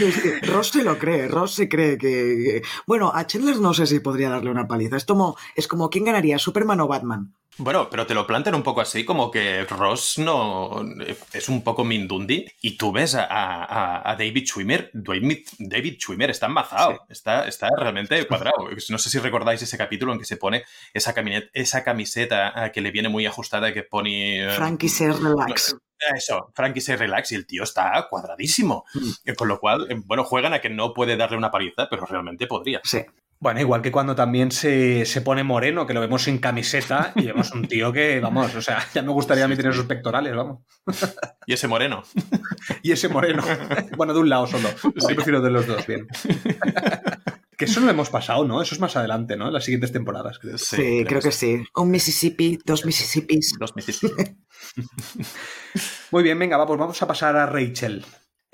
Es 0.00 0.20
que 0.20 0.40
Ross 0.46 0.70
se 0.70 0.82
lo 0.82 0.98
cree, 0.98 1.28
Ross 1.28 1.54
se 1.54 1.68
cree 1.68 1.96
que... 1.96 2.08
que- 2.08 2.62
Bueno, 2.86 3.12
a 3.14 3.26
Chandler 3.26 3.58
no 3.60 3.72
sé 3.74 3.86
si 3.86 4.00
podría 4.00 4.28
darle 4.28 4.50
una 4.50 4.66
paliza. 4.66 4.96
Es 4.96 5.04
como, 5.04 5.36
es 5.54 5.68
como 5.68 5.88
¿quién 5.88 6.04
ganaría, 6.04 6.38
Superman 6.38 6.80
o 6.80 6.88
Batman? 6.88 7.32
Bueno, 7.56 7.88
pero 7.88 8.06
te 8.06 8.14
lo 8.14 8.26
plantean 8.26 8.56
un 8.56 8.62
poco 8.64 8.80
así, 8.80 9.04
como 9.04 9.30
que 9.30 9.64
Ross 9.64 10.18
no 10.18 10.82
es 11.32 11.48
un 11.48 11.62
poco 11.62 11.84
Mindundi 11.84 12.44
y 12.60 12.76
tú 12.76 12.90
ves 12.90 13.14
a, 13.14 13.24
a- 13.24 14.10
a 14.10 14.16
David 14.16 14.44
Schwimmer, 14.44 14.90
David, 14.92 15.46
David 15.58 15.94
Schwimmer 15.98 16.30
está 16.30 16.46
embazado, 16.46 17.00
está, 17.08 17.46
está 17.46 17.68
realmente 17.78 18.26
cuadrado. 18.26 18.68
No 18.88 18.98
sé 18.98 19.08
si 19.08 19.18
recordáis 19.18 19.62
ese 19.62 19.78
capítulo 19.78 20.12
en 20.12 20.18
que 20.18 20.24
se 20.24 20.36
pone 20.36 20.64
esa, 20.92 21.14
camiseta 21.84 22.70
que 22.72 22.80
le 22.80 22.90
viene 22.90 23.08
muy 23.08 23.24
ajustada 23.26 23.72
que 23.72 23.82
pone... 23.84 24.44
eh, 24.46 24.50
Frankie 24.50 24.88
se 24.88 25.12
relax. 25.12 25.76
Eso, 26.14 26.50
Frankie 26.54 26.80
se 26.80 26.96
relax 26.96 27.32
y 27.32 27.36
el 27.36 27.46
tío 27.46 27.62
está 27.62 28.06
cuadradísimo. 28.10 28.84
Eh, 29.24 29.34
Con 29.34 29.48
lo 29.48 29.58
cual, 29.58 29.86
eh, 29.90 29.94
bueno, 30.04 30.24
juegan 30.24 30.52
a 30.52 30.60
que 30.60 30.68
no 30.68 30.92
puede 30.92 31.16
darle 31.16 31.36
una 31.36 31.50
paliza, 31.50 31.88
pero 31.88 32.04
realmente 32.04 32.46
podría. 32.46 32.80
Sí. 32.84 32.98
Bueno, 33.44 33.60
igual 33.60 33.82
que 33.82 33.92
cuando 33.92 34.14
también 34.14 34.50
se, 34.50 35.04
se 35.04 35.20
pone 35.20 35.44
moreno, 35.44 35.86
que 35.86 35.92
lo 35.92 36.00
vemos 36.00 36.22
sin 36.22 36.38
camiseta 36.38 37.12
y 37.14 37.26
vemos 37.26 37.52
un 37.52 37.68
tío 37.68 37.92
que, 37.92 38.18
vamos, 38.18 38.54
o 38.54 38.62
sea, 38.62 38.82
ya 38.94 39.02
me 39.02 39.12
gustaría 39.12 39.44
a 39.44 39.48
mí 39.48 39.54
tener 39.54 39.74
sus 39.74 39.84
pectorales, 39.84 40.34
vamos. 40.34 40.60
Y 41.44 41.52
ese 41.52 41.68
moreno. 41.68 42.04
Y 42.82 42.92
ese 42.92 43.10
moreno. 43.10 43.42
Bueno, 43.98 44.14
de 44.14 44.20
un 44.20 44.30
lado 44.30 44.46
solo. 44.46 44.70
Yo 44.82 45.06
prefiero 45.14 45.42
de 45.42 45.50
los 45.50 45.66
dos, 45.66 45.86
bien. 45.86 46.08
Que 47.58 47.66
eso 47.66 47.80
no 47.80 47.86
lo 47.86 47.92
hemos 47.92 48.08
pasado, 48.08 48.44
¿no? 48.46 48.62
Eso 48.62 48.74
es 48.74 48.80
más 48.80 48.96
adelante, 48.96 49.36
¿no? 49.36 49.46
En 49.46 49.52
las 49.52 49.64
siguientes 49.64 49.92
temporadas. 49.92 50.38
Creo. 50.38 50.56
Sí, 50.58 51.04
creo, 51.06 51.20
que 51.20 51.30
sí. 51.30 51.62
Un 51.76 51.90
Mississippi, 51.90 52.58
dos 52.64 52.84
Mississippis. 52.84 53.56
Dos 53.60 53.76
Mississippi. 53.76 54.24
Muy 56.10 56.22
bien, 56.22 56.38
venga, 56.38 56.56
va, 56.56 56.66
pues 56.66 56.80
vamos 56.80 57.00
a 57.00 57.06
pasar 57.06 57.36
a 57.36 57.46
Rachel. 57.46 58.04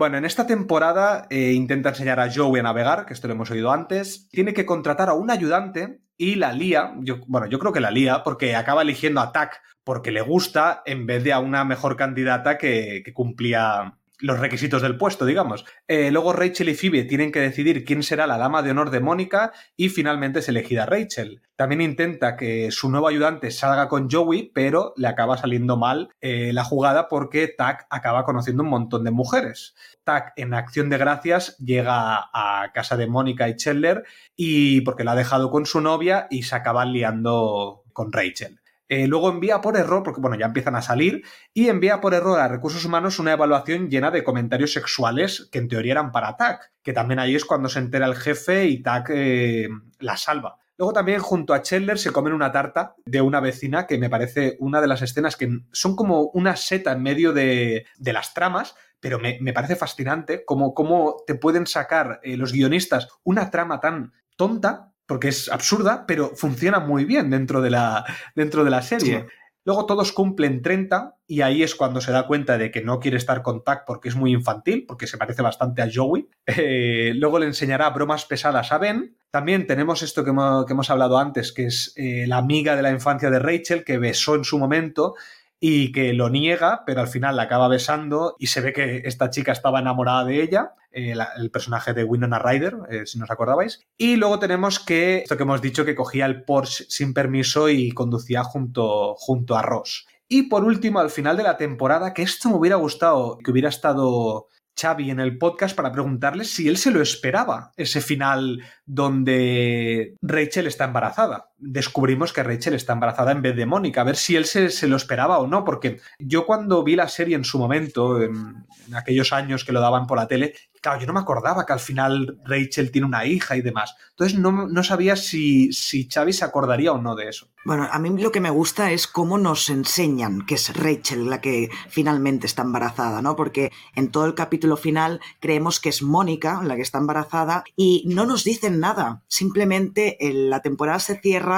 Bueno, 0.00 0.16
en 0.16 0.24
esta 0.24 0.46
temporada 0.46 1.26
eh, 1.28 1.52
intenta 1.52 1.90
enseñar 1.90 2.20
a 2.20 2.32
Joey 2.32 2.60
a 2.60 2.62
navegar, 2.62 3.04
que 3.04 3.12
esto 3.12 3.28
lo 3.28 3.34
hemos 3.34 3.50
oído 3.50 3.70
antes. 3.70 4.30
Tiene 4.30 4.54
que 4.54 4.64
contratar 4.64 5.10
a 5.10 5.12
un 5.12 5.30
ayudante 5.30 6.00
y 6.16 6.36
la 6.36 6.54
lía. 6.54 6.94
Yo, 7.02 7.18
bueno, 7.26 7.46
yo 7.48 7.58
creo 7.58 7.74
que 7.74 7.80
la 7.80 7.90
lía 7.90 8.22
porque 8.24 8.56
acaba 8.56 8.80
eligiendo 8.80 9.20
a 9.20 9.30
Tack 9.30 9.60
porque 9.84 10.10
le 10.10 10.22
gusta 10.22 10.80
en 10.86 11.04
vez 11.04 11.22
de 11.22 11.34
a 11.34 11.38
una 11.38 11.66
mejor 11.66 11.96
candidata 11.96 12.56
que, 12.56 13.02
que 13.04 13.12
cumplía 13.12 13.98
los 14.20 14.38
requisitos 14.38 14.82
del 14.82 14.96
puesto, 14.96 15.24
digamos. 15.24 15.64
Eh, 15.88 16.10
luego 16.10 16.32
Rachel 16.32 16.68
y 16.68 16.74
Phoebe 16.74 17.04
tienen 17.04 17.32
que 17.32 17.40
decidir 17.40 17.84
quién 17.84 18.02
será 18.02 18.26
la 18.26 18.38
dama 18.38 18.62
de 18.62 18.70
honor 18.70 18.90
de 18.90 19.00
Mónica 19.00 19.52
y 19.76 19.88
finalmente 19.88 20.40
es 20.40 20.48
elegida 20.48 20.86
Rachel. 20.86 21.42
También 21.56 21.80
intenta 21.80 22.36
que 22.36 22.70
su 22.70 22.90
nuevo 22.90 23.08
ayudante 23.08 23.50
salga 23.50 23.88
con 23.88 24.08
Joey, 24.10 24.50
pero 24.54 24.94
le 24.96 25.08
acaba 25.08 25.36
saliendo 25.36 25.76
mal 25.76 26.08
eh, 26.20 26.52
la 26.52 26.64
jugada 26.64 27.08
porque 27.08 27.48
Tack 27.48 27.86
acaba 27.90 28.24
conociendo 28.24 28.62
un 28.62 28.70
montón 28.70 29.04
de 29.04 29.10
mujeres. 29.10 29.74
Tack, 30.04 30.32
en 30.36 30.54
acción 30.54 30.88
de 30.88 30.98
gracias, 30.98 31.56
llega 31.58 32.30
a 32.32 32.70
casa 32.72 32.96
de 32.96 33.06
Mónica 33.06 33.48
y 33.48 33.56
Chandler 33.56 34.04
y 34.36 34.80
porque 34.82 35.04
la 35.04 35.12
ha 35.12 35.16
dejado 35.16 35.50
con 35.50 35.66
su 35.66 35.80
novia 35.80 36.26
y 36.30 36.44
se 36.44 36.56
acaban 36.56 36.92
liando 36.92 37.84
con 37.92 38.12
Rachel. 38.12 38.59
Eh, 38.90 39.06
luego 39.06 39.30
envía 39.30 39.60
por 39.60 39.76
error, 39.76 40.02
porque 40.02 40.20
bueno, 40.20 40.36
ya 40.36 40.46
empiezan 40.46 40.74
a 40.74 40.82
salir, 40.82 41.22
y 41.54 41.68
envía 41.68 42.00
por 42.00 42.12
error 42.12 42.40
a 42.40 42.48
recursos 42.48 42.84
humanos 42.84 43.20
una 43.20 43.32
evaluación 43.32 43.88
llena 43.88 44.10
de 44.10 44.24
comentarios 44.24 44.72
sexuales 44.72 45.48
que 45.52 45.60
en 45.60 45.68
teoría 45.68 45.92
eran 45.92 46.10
para 46.10 46.36
Tack, 46.36 46.72
que 46.82 46.92
también 46.92 47.20
ahí 47.20 47.36
es 47.36 47.44
cuando 47.44 47.68
se 47.68 47.78
entera 47.78 48.06
el 48.06 48.16
jefe 48.16 48.66
y 48.66 48.82
Tack 48.82 49.10
eh, 49.14 49.68
la 50.00 50.16
salva. 50.16 50.56
Luego 50.76 50.92
también 50.92 51.20
junto 51.20 51.54
a 51.54 51.62
Chandler 51.62 52.00
se 52.00 52.10
comen 52.10 52.32
una 52.32 52.50
tarta 52.50 52.96
de 53.04 53.20
una 53.20 53.38
vecina 53.38 53.86
que 53.86 53.96
me 53.96 54.10
parece 54.10 54.56
una 54.58 54.80
de 54.80 54.88
las 54.88 55.02
escenas 55.02 55.36
que 55.36 55.60
son 55.70 55.94
como 55.94 56.22
una 56.34 56.56
seta 56.56 56.90
en 56.90 57.02
medio 57.04 57.32
de, 57.32 57.86
las 58.00 58.34
tramas, 58.34 58.74
pero 58.98 59.20
me, 59.20 59.38
me, 59.40 59.52
parece 59.52 59.76
fascinante 59.76 60.44
cómo, 60.44 60.74
cómo 60.74 61.22
te 61.28 61.36
pueden 61.36 61.68
sacar 61.68 62.18
eh, 62.24 62.36
los 62.36 62.52
guionistas 62.52 63.06
una 63.22 63.52
trama 63.52 63.78
tan 63.78 64.14
tonta 64.36 64.89
porque 65.10 65.26
es 65.26 65.48
absurda, 65.48 66.04
pero 66.06 66.36
funciona 66.36 66.78
muy 66.78 67.04
bien 67.04 67.30
dentro 67.30 67.60
de 67.60 67.70
la, 67.70 68.04
dentro 68.36 68.62
de 68.62 68.70
la 68.70 68.80
serie. 68.80 69.18
Sí. 69.18 69.26
Luego 69.64 69.84
todos 69.84 70.12
cumplen 70.12 70.62
30 70.62 71.16
y 71.26 71.40
ahí 71.40 71.64
es 71.64 71.74
cuando 71.74 72.00
se 72.00 72.12
da 72.12 72.28
cuenta 72.28 72.58
de 72.58 72.70
que 72.70 72.80
no 72.80 73.00
quiere 73.00 73.16
estar 73.16 73.42
con 73.42 73.64
Tack 73.64 73.86
porque 73.88 74.08
es 74.08 74.14
muy 74.14 74.30
infantil, 74.32 74.84
porque 74.86 75.08
se 75.08 75.18
parece 75.18 75.42
bastante 75.42 75.82
a 75.82 75.88
Joey. 75.92 76.28
Eh, 76.46 77.12
luego 77.16 77.40
le 77.40 77.46
enseñará 77.46 77.90
bromas 77.90 78.24
pesadas 78.24 78.70
a 78.70 78.78
Ben. 78.78 79.16
También 79.32 79.66
tenemos 79.66 80.02
esto 80.02 80.22
que 80.22 80.30
hemos, 80.30 80.64
que 80.64 80.74
hemos 80.74 80.90
hablado 80.90 81.18
antes, 81.18 81.50
que 81.50 81.66
es 81.66 81.92
eh, 81.96 82.26
la 82.28 82.36
amiga 82.36 82.76
de 82.76 82.82
la 82.82 82.92
infancia 82.92 83.30
de 83.30 83.40
Rachel, 83.40 83.82
que 83.82 83.98
besó 83.98 84.36
en 84.36 84.44
su 84.44 84.60
momento 84.60 85.16
y 85.60 85.92
que 85.92 86.14
lo 86.14 86.30
niega, 86.30 86.84
pero 86.86 87.02
al 87.02 87.08
final 87.08 87.36
la 87.36 87.42
acaba 87.42 87.68
besando 87.68 88.34
y 88.38 88.46
se 88.46 88.62
ve 88.62 88.72
que 88.72 89.02
esta 89.04 89.28
chica 89.28 89.52
estaba 89.52 89.80
enamorada 89.80 90.24
de 90.24 90.42
ella, 90.42 90.74
eh, 90.90 91.14
el 91.36 91.50
personaje 91.50 91.92
de 91.92 92.02
Winona 92.02 92.38
Ryder, 92.38 92.78
eh, 92.90 93.02
si 93.04 93.18
no 93.18 93.24
os 93.24 93.30
acordabais. 93.30 93.80
Y 93.98 94.16
luego 94.16 94.38
tenemos 94.38 94.80
que, 94.80 95.18
esto 95.18 95.36
que 95.36 95.42
hemos 95.42 95.60
dicho, 95.60 95.84
que 95.84 95.94
cogía 95.94 96.24
el 96.24 96.44
Porsche 96.44 96.86
sin 96.88 97.12
permiso 97.12 97.68
y 97.68 97.92
conducía 97.92 98.42
junto, 98.42 99.14
junto 99.16 99.56
a 99.56 99.62
Ross. 99.62 100.06
Y 100.26 100.44
por 100.44 100.64
último, 100.64 101.00
al 101.00 101.10
final 101.10 101.36
de 101.36 101.42
la 101.42 101.58
temporada, 101.58 102.14
que 102.14 102.22
esto 102.22 102.48
me 102.48 102.56
hubiera 102.56 102.76
gustado, 102.76 103.38
que 103.38 103.50
hubiera 103.50 103.68
estado 103.68 104.46
Xavi 104.80 105.10
en 105.10 105.20
el 105.20 105.36
podcast 105.38 105.76
para 105.76 105.92
preguntarle 105.92 106.44
si 106.44 106.68
él 106.68 106.78
se 106.78 106.90
lo 106.90 107.02
esperaba, 107.02 107.72
ese 107.76 108.00
final 108.00 108.62
donde 108.86 110.16
Rachel 110.22 110.66
está 110.66 110.84
embarazada. 110.84 111.49
Descubrimos 111.60 112.32
que 112.32 112.42
Rachel 112.42 112.74
está 112.74 112.94
embarazada 112.94 113.32
en 113.32 113.42
vez 113.42 113.54
de 113.54 113.66
Mónica, 113.66 114.00
a 114.00 114.04
ver 114.04 114.16
si 114.16 114.36
él 114.36 114.46
se, 114.46 114.70
se, 114.70 114.88
lo 114.88 114.96
esperaba 114.96 115.38
o 115.38 115.46
no, 115.46 115.64
porque 115.64 116.00
yo 116.18 116.46
cuando 116.46 116.82
vi 116.82 116.96
la 116.96 117.08
serie 117.08 117.36
en 117.36 117.44
su 117.44 117.58
momento, 117.58 118.22
en, 118.22 118.64
aquellos 118.94 119.32
años 119.32 119.64
que 119.64 119.72
lo 119.72 119.80
daban 119.80 120.06
por 120.06 120.18
la 120.18 120.26
tele, 120.26 120.54
claro, 120.80 121.00
yo 121.00 121.06
no 121.06 121.12
me 121.12 121.20
acordaba 121.20 121.64
que 121.64 121.72
al 121.72 121.80
final 121.80 122.38
Rachel 122.44 122.90
tiene 122.90 123.06
una 123.06 123.24
hija 123.24 123.56
y 123.56 123.62
demás. 123.62 123.94
Entonces 124.10 124.38
no, 124.38 124.68
no 124.68 124.82
sabía 124.82 125.16
si, 125.16 125.72
si 125.72 126.08
Xavi 126.08 126.32
se 126.32 126.44
acordaría 126.44 126.92
o 126.92 126.98
no 127.00 127.14
de 127.14 127.28
eso. 127.28 127.48
Bueno, 127.64 127.86
a 127.90 127.98
mí 127.98 128.10
lo 128.20 128.32
que 128.32 128.40
me 128.40 128.48
gusta 128.48 128.90
es 128.90 129.06
cómo 129.06 129.36
nos 129.36 129.68
enseñan 129.68 130.46
que 130.46 130.54
es 130.54 130.74
Rachel 130.74 131.28
la 131.28 131.42
que 131.42 131.68
finalmente 131.88 132.46
está 132.46 132.62
embarazada, 132.62 133.20
¿no? 133.20 133.36
Porque 133.36 133.70
en 133.94 134.10
todo 134.10 134.24
el 134.24 134.34
capítulo 134.34 134.78
final 134.78 135.20
creemos 135.40 135.78
que 135.78 135.90
es 135.90 136.02
Mónica 136.02 136.62
la 136.62 136.76
que 136.76 136.82
está 136.82 136.98
embarazada 136.98 137.64
y 137.76 138.04
no 138.06 138.24
nos 138.24 138.44
dicen 138.44 138.80
nada. 138.80 139.22
Simplemente 139.28 140.16
la 140.20 140.60
temporada 140.60 141.00
se 141.00 141.20
cierra 141.20 141.49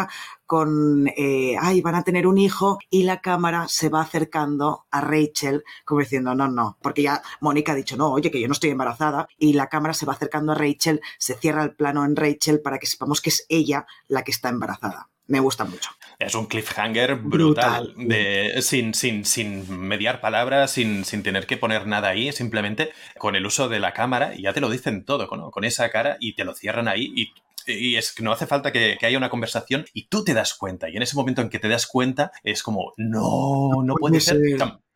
con, 0.47 1.09
eh, 1.17 1.57
ay, 1.61 1.81
van 1.81 1.95
a 1.95 2.03
tener 2.03 2.27
un 2.27 2.39
hijo 2.39 2.79
y 2.91 3.05
la 3.05 3.21
cámara 3.21 3.67
se 3.69 3.89
va 3.89 4.03
acercando 4.03 4.87
a 4.91 5.01
Rachel 5.01 5.65
como 5.85 6.01
diciendo, 6.01 6.35
no, 6.35 6.49
no, 6.49 6.79
porque 6.83 7.03
ya 7.03 7.23
Mónica 7.41 7.73
ha 7.73 7.77
dicho, 7.77 7.97
no, 7.97 8.13
oye, 8.13 8.31
que 8.31 8.41
yo 8.41 8.49
no 8.49 8.53
estoy 8.53 8.71
embarazada 8.71 9.29
y 9.39 9.55
la 9.55 9.69
cámara 9.69 9.95
se 9.95 10.07
va 10.07 10.13
acercando 10.13 10.53
a 10.53 10.57
Rachel, 10.57 11.01
se 11.19 11.35
cierra 11.35 11.63
el 11.63 11.75
plano 11.75 12.05
en 12.05 12.17
Rachel 12.17 12.61
para 12.61 12.79
que 12.79 12.87
sepamos 12.87 13.21
que 13.21 13.31
es 13.31 13.47
ella 13.49 13.87
la 14.09 14.23
que 14.23 14.33
está 14.33 14.49
embarazada 14.49 15.09
me 15.33 15.41
gusta 15.41 15.65
mucho. 15.65 15.91
Es 16.19 16.35
un 16.35 16.47
cliffhanger 16.47 17.17
brutal, 17.17 17.93
brutal. 17.95 18.09
De, 18.09 18.61
sin, 18.61 18.93
sin, 18.93 19.25
sin 19.25 19.81
mediar 19.81 20.21
palabras, 20.21 20.73
sin, 20.73 21.05
sin 21.05 21.23
tener 21.23 21.47
que 21.47 21.57
poner 21.57 21.87
nada 21.87 22.11
ahí, 22.11 22.33
simplemente 22.33 22.93
con 23.19 23.35
el 23.35 23.47
uso 23.47 23.69
de 23.69 23.81
la 23.81 23.95
cámara 23.95 24.35
y 24.37 24.43
ya 24.43 24.53
te 24.53 24.61
lo 24.61 24.69
dicen 24.69 25.05
todo, 25.05 25.29
¿no? 25.35 25.51
con 25.51 25.65
esa 25.65 25.89
cara 25.91 26.17
y 26.21 26.35
te 26.35 26.45
lo 26.45 26.55
cierran 26.55 26.87
ahí 26.87 27.13
y 27.17 27.33
y 27.67 27.97
es 27.97 28.13
que 28.13 28.23
no 28.23 28.33
hace 28.33 28.47
falta 28.47 28.73
que, 28.73 28.97
que, 28.99 29.07
haya 29.07 29.19
una 29.19 29.31
conversación 29.31 29.85
y 29.93 30.07
tú 30.09 30.25
te 30.25 30.35
das 30.35 30.55
cuenta. 30.55 30.89
Y 30.89 30.97
en 30.97 31.03
ese 31.03 31.17
momento 31.17 31.43
en 31.43 31.49
que 31.49 31.59
te 31.59 31.69
das 31.69 31.87
cuenta, 31.87 32.33
es 32.43 32.63
como, 32.63 32.93
no, 32.97 33.83
no 33.85 33.95
puede 33.97 34.21
ser. 34.21 34.39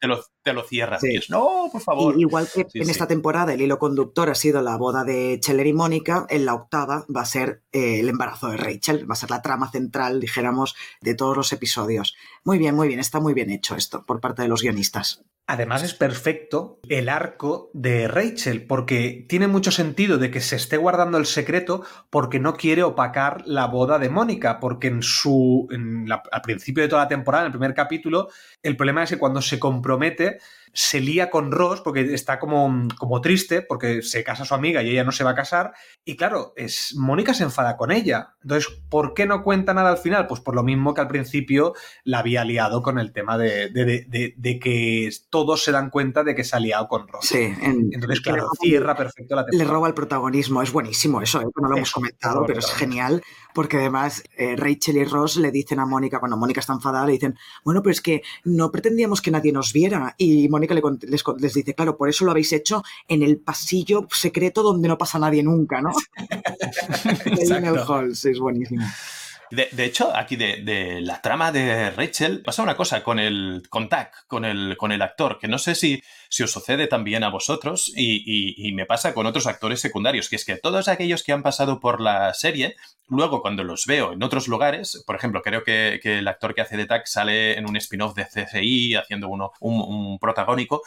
Te 0.07 0.09
lo, 0.09 0.25
te 0.43 0.53
lo 0.53 0.63
cierras. 0.63 1.01
Sí. 1.01 1.13
Y 1.13 1.17
es, 1.17 1.31
no, 1.31 1.69
por 1.73 1.81
favor. 1.81 2.17
Y, 2.17 2.21
igual 2.21 2.47
que 2.47 2.65
sí, 2.71 2.79
en 2.79 2.85
sí. 2.85 2.91
esta 2.93 3.09
temporada 3.09 3.53
el 3.53 3.61
hilo 3.61 3.79
conductor 3.79 4.31
ha 4.31 4.37
sido 4.37 4.63
la 4.63 4.77
boda 4.77 5.03
de 5.03 5.41
Cheller 5.41 5.67
y 5.67 5.73
Mónica, 5.73 6.27
en 6.29 6.47
la 6.47 6.55
octava 6.55 7.05
va 7.15 7.23
a 7.23 7.27
ser 7.27 7.63
eh, 7.73 7.99
el 8.01 8.09
embarazo 8.09 8.49
de 8.49 8.57
Rachel. 8.57 9.11
Va 9.11 9.15
a 9.15 9.17
ser 9.17 9.31
la 9.31 9.43
trama 9.43 9.71
central, 9.71 10.21
dijéramos, 10.21 10.77
de 11.01 11.15
todos 11.15 11.37
los 11.37 11.53
episodios. 11.53 12.15
Muy 12.45 12.59
bien, 12.59 12.77
muy 12.77 12.87
bien. 12.87 13.01
Está 13.01 13.19
muy 13.19 13.35
bien 13.35 13.51
hecho 13.51 13.75
esto 13.75 14.05
por 14.07 14.21
parte 14.21 14.43
de 14.43 14.49
los 14.49 14.63
guionistas. 14.63 15.25
Además 15.49 15.85
es 15.85 15.95
perfecto 15.95 16.81
el 16.89 17.09
arco 17.09 17.71
de 17.73 18.09
Rachel, 18.09 18.67
porque 18.67 19.25
tiene 19.29 19.47
mucho 19.47 19.71
sentido 19.71 20.19
de 20.19 20.33
que 20.33 20.41
se 20.41 20.57
esté 20.57 20.77
guardando 20.77 21.19
el 21.19 21.27
secreto 21.27 21.85
porque 22.11 22.41
no 22.41 22.55
quiere 22.55 22.83
opacar 22.83 23.43
la 23.47 23.67
boda 23.67 24.01
de 24.01 24.09
Mónica, 24.09 24.59
porque 24.59 24.89
en 24.89 25.03
su 25.03 25.69
en 25.71 26.09
la, 26.09 26.21
al 26.33 26.43
principio 26.43 26.83
de 26.83 26.89
toda 26.89 27.03
la 27.03 27.09
temporada, 27.09 27.45
en 27.45 27.47
el 27.47 27.53
primer 27.53 27.75
capítulo, 27.75 28.29
el 28.61 28.77
problema 28.77 29.05
es 29.05 29.11
que 29.11 29.19
cuando 29.19 29.41
se 29.41 29.61
compromete 29.61 29.96
promete 29.97 30.39
se 30.77 31.01
lía 31.01 31.31
con 31.31 31.53
Ross 31.53 31.81
porque 31.81 32.13
está 32.13 32.39
como, 32.39 32.87
como 32.99 33.23
triste 33.23 33.63
porque 33.63 34.03
se 34.03 34.23
casa 34.23 34.45
su 34.45 34.55
amiga 34.55 34.83
y 34.83 34.91
ella 34.91 35.05
no 35.05 35.13
se 35.13 35.25
va 35.25 35.31
a 35.31 35.35
casar. 35.35 35.73
Y 36.05 36.17
claro, 36.17 36.53
es, 36.55 36.95
Mónica 36.97 37.33
se 37.33 37.45
enfada 37.45 37.79
con 37.79 37.91
ella. 37.91 38.35
Entonces, 38.43 38.71
¿por 38.91 39.15
qué 39.15 39.25
no 39.25 39.43
cuenta 39.43 39.73
nada 39.73 39.91
al 39.91 39.97
final? 39.97 40.27
Pues 40.27 40.43
por 40.43 40.55
lo 40.55 40.63
mismo 40.63 40.93
que 40.93 41.01
al 41.01 41.09
principio 41.09 41.73
la 42.05 42.19
había 42.19 42.45
liado 42.45 42.83
con 42.83 42.99
el 42.99 43.13
tema 43.13 43.39
de, 43.39 43.71
de, 43.71 44.05
de, 44.07 44.35
de 44.37 44.59
que 44.59 45.11
todos 45.31 45.65
se 45.65 45.73
dan 45.73 45.89
cuenta 45.89 46.25
de 46.25 46.35
que 46.35 46.45
se 46.45 46.55
ha 46.55 46.61
liado 46.61 46.89
con 46.89 47.09
Ross. 47.09 47.27
Sí, 47.27 47.39
en, 47.39 47.89
entonces, 47.93 48.21
claro, 48.21 48.43
roba, 48.43 48.53
cierra 48.61 48.95
perfecto 48.95 49.35
la 49.35 49.47
temporada. 49.47 49.65
Le 49.65 49.75
roba 49.75 49.89
el 49.89 49.95
protagonismo, 49.95 50.61
es 50.61 50.73
buenísimo 50.73 51.23
eso, 51.23 51.41
¿eh? 51.41 51.47
no 51.59 51.69
lo 51.71 51.77
hemos 51.77 51.91
comentado, 51.91 52.45
pero 52.47 52.59
es 52.59 52.71
genial 52.73 53.23
porque 53.57 53.79
además 53.79 54.23
eh, 54.37 54.55
Rachel 54.55 54.99
y 54.99 55.05
Ross 55.05 55.39
le 55.39 55.51
dicen 55.51 55.81
a 55.81 55.87
Mónica, 55.87 56.19
cuando 56.19 56.37
Mónica 56.37 56.61
está 56.61 56.75
enfadada, 56.75 57.07
le 57.07 57.13
dicen, 57.13 57.39
bueno, 57.65 57.81
pero 57.83 57.93
es 57.93 58.03
que 58.03 58.21
no 58.45 58.71
pretendíamos 58.71 59.23
que 59.23 59.31
nadie 59.31 59.51
nos 59.51 59.73
viera. 59.73 60.15
Y 60.19 60.51
Mónica 60.51 60.66
le, 60.75 60.83
les, 61.03 61.25
les, 61.39 61.55
dice, 61.55 61.75
claro, 61.75 61.97
por 61.97 62.09
eso 62.09 62.25
lo 62.25 62.31
habéis 62.31 62.53
hecho 62.53 62.83
en 63.09 63.23
el 63.23 63.39
pasillo 63.39 64.07
secreto 64.11 64.63
donde 64.63 64.89
no 64.89 64.99
pasa 64.99 65.19
nadie 65.19 65.43
nunca, 65.43 65.81
¿no? 65.81 65.93
en 67.27 67.65
el 67.65 67.79
hall, 67.79 68.15
sí, 68.17 68.31
es 68.31 68.39
buenísimo. 68.39 68.85
De, 69.51 69.85
hecho, 69.85 70.15
aquí 70.15 70.37
de, 70.37 71.01
la 71.03 71.23
trama 71.23 71.53
de 71.53 71.91
Rachel 71.91 72.43
pasa 72.43 72.63
una 72.63 72.77
cosa 72.77 73.03
con 73.03 73.19
el 73.19 73.63
con 73.69 73.89
Tack, 73.89 74.27
con 74.27 74.45
el, 74.45 74.77
con 74.77 74.93
el 74.93 75.03
actor, 75.03 75.39
que 75.39 75.49
no 75.49 75.59
sé 75.59 75.75
si, 75.75 76.03
si 76.29 76.43
os 76.43 76.51
sucede 76.51 76.87
también 76.87 77.23
a 77.25 77.31
vosotros 77.31 77.93
y, 77.95 78.73
me 78.75 78.87
pasa 78.87 79.15
con 79.15 79.27
otros 79.27 79.47
actores 79.47 79.81
secundarios, 79.81 80.29
que 80.29 80.37
es 80.37 80.45
que 80.45 80.57
todos 80.57 80.89
aquellos 80.89 81.23
que 81.23 81.33
han 81.33 81.43
pasado 81.43 81.81
por 81.81 82.01
la 82.01 82.35
serie, 82.35 82.77
luego 83.09 83.41
cuando 83.41 83.65
los 83.65 83.87
veo 83.87 84.13
en 84.13 84.23
otros 84.23 84.49
lugares, 84.49 85.03
por 85.07 85.17
ejemplo, 85.17 85.43
creo 85.43 85.63
que, 85.63 86.01
el 86.03 86.29
actor 86.29 86.55
que 86.55 86.61
hace 86.63 86.77
de 86.77 86.87
Tack 86.87 87.07
sale 87.07 87.57
en 87.57 87.69
un 87.69 87.77
spin-off 87.77 88.15
de 88.15 88.27
CCI 88.27 88.97
haciendo 88.97 89.29
uno, 89.29 89.53
un, 89.61 90.19
protagónico, 90.19 90.83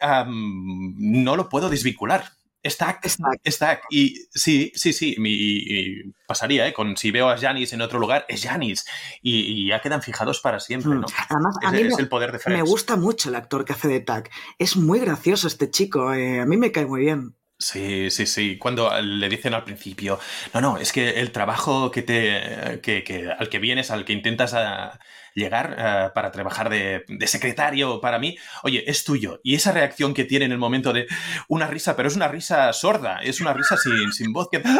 no 0.00 1.36
lo 1.36 1.48
puedo 1.48 1.68
desvincular 1.68 2.24
Stack, 2.64 3.06
Stack. 3.06 3.40
Stack. 3.46 3.82
Y 3.90 4.26
sí, 4.30 4.72
sí, 4.74 4.92
sí. 4.92 5.14
Y, 5.18 5.28
y 5.28 6.14
pasaría, 6.26 6.66
¿eh? 6.66 6.72
Con 6.72 6.96
si 6.96 7.10
veo 7.10 7.28
a 7.28 7.36
Janis 7.36 7.72
en 7.72 7.82
otro 7.82 7.98
lugar, 7.98 8.24
es 8.28 8.42
Janis. 8.42 8.84
Y, 9.22 9.40
y, 9.40 9.68
ya 9.68 9.80
quedan 9.80 10.02
fijados 10.02 10.40
para 10.40 10.60
siempre, 10.60 10.94
¿no? 10.94 11.06
Además, 11.28 11.56
es, 11.60 11.68
a 11.68 11.72
mí 11.72 11.80
es 11.82 11.96
me, 11.96 12.02
el 12.02 12.08
poder 12.08 12.32
de 12.32 12.38
Friends. 12.38 12.62
Me 12.62 12.68
gusta 12.68 12.96
mucho 12.96 13.28
el 13.28 13.34
actor 13.34 13.64
que 13.64 13.72
hace 13.74 13.88
de 13.88 14.00
Tack. 14.00 14.30
Es 14.58 14.76
muy 14.76 15.00
gracioso 15.00 15.46
este 15.46 15.70
chico. 15.70 16.12
Eh, 16.14 16.40
a 16.40 16.46
mí 16.46 16.56
me 16.56 16.72
cae 16.72 16.86
muy 16.86 17.02
bien. 17.02 17.34
Sí, 17.58 18.10
sí, 18.10 18.26
sí. 18.26 18.58
Cuando 18.58 18.90
le 19.00 19.28
dicen 19.28 19.54
al 19.54 19.64
principio, 19.64 20.18
no, 20.52 20.60
no, 20.60 20.78
es 20.78 20.92
que 20.92 21.20
el 21.20 21.30
trabajo 21.30 21.90
que 21.90 22.02
te, 22.02 22.80
que, 22.82 23.04
que 23.04 23.30
al 23.30 23.48
que 23.48 23.58
vienes, 23.58 23.90
al 23.90 24.04
que 24.04 24.12
intentas 24.12 24.54
a, 24.54 24.98
llegar 25.34 25.76
uh, 25.78 26.14
para 26.14 26.30
trabajar 26.30 26.70
de, 26.70 27.04
de, 27.08 27.26
secretario 27.26 28.00
para 28.00 28.18
mí, 28.18 28.36
oye, 28.62 28.88
es 28.88 29.04
tuyo. 29.04 29.40
Y 29.42 29.54
esa 29.54 29.72
reacción 29.72 30.14
que 30.14 30.24
tiene 30.24 30.44
en 30.44 30.52
el 30.52 30.58
momento 30.58 30.92
de 30.92 31.06
una 31.48 31.66
risa, 31.66 31.96
pero 31.96 32.08
es 32.08 32.16
una 32.16 32.28
risa 32.28 32.72
sorda, 32.72 33.18
es 33.22 33.40
una 33.40 33.52
risa 33.52 33.76
sin, 33.76 34.12
sin 34.12 34.32
voz 34.32 34.48
que... 34.50 34.62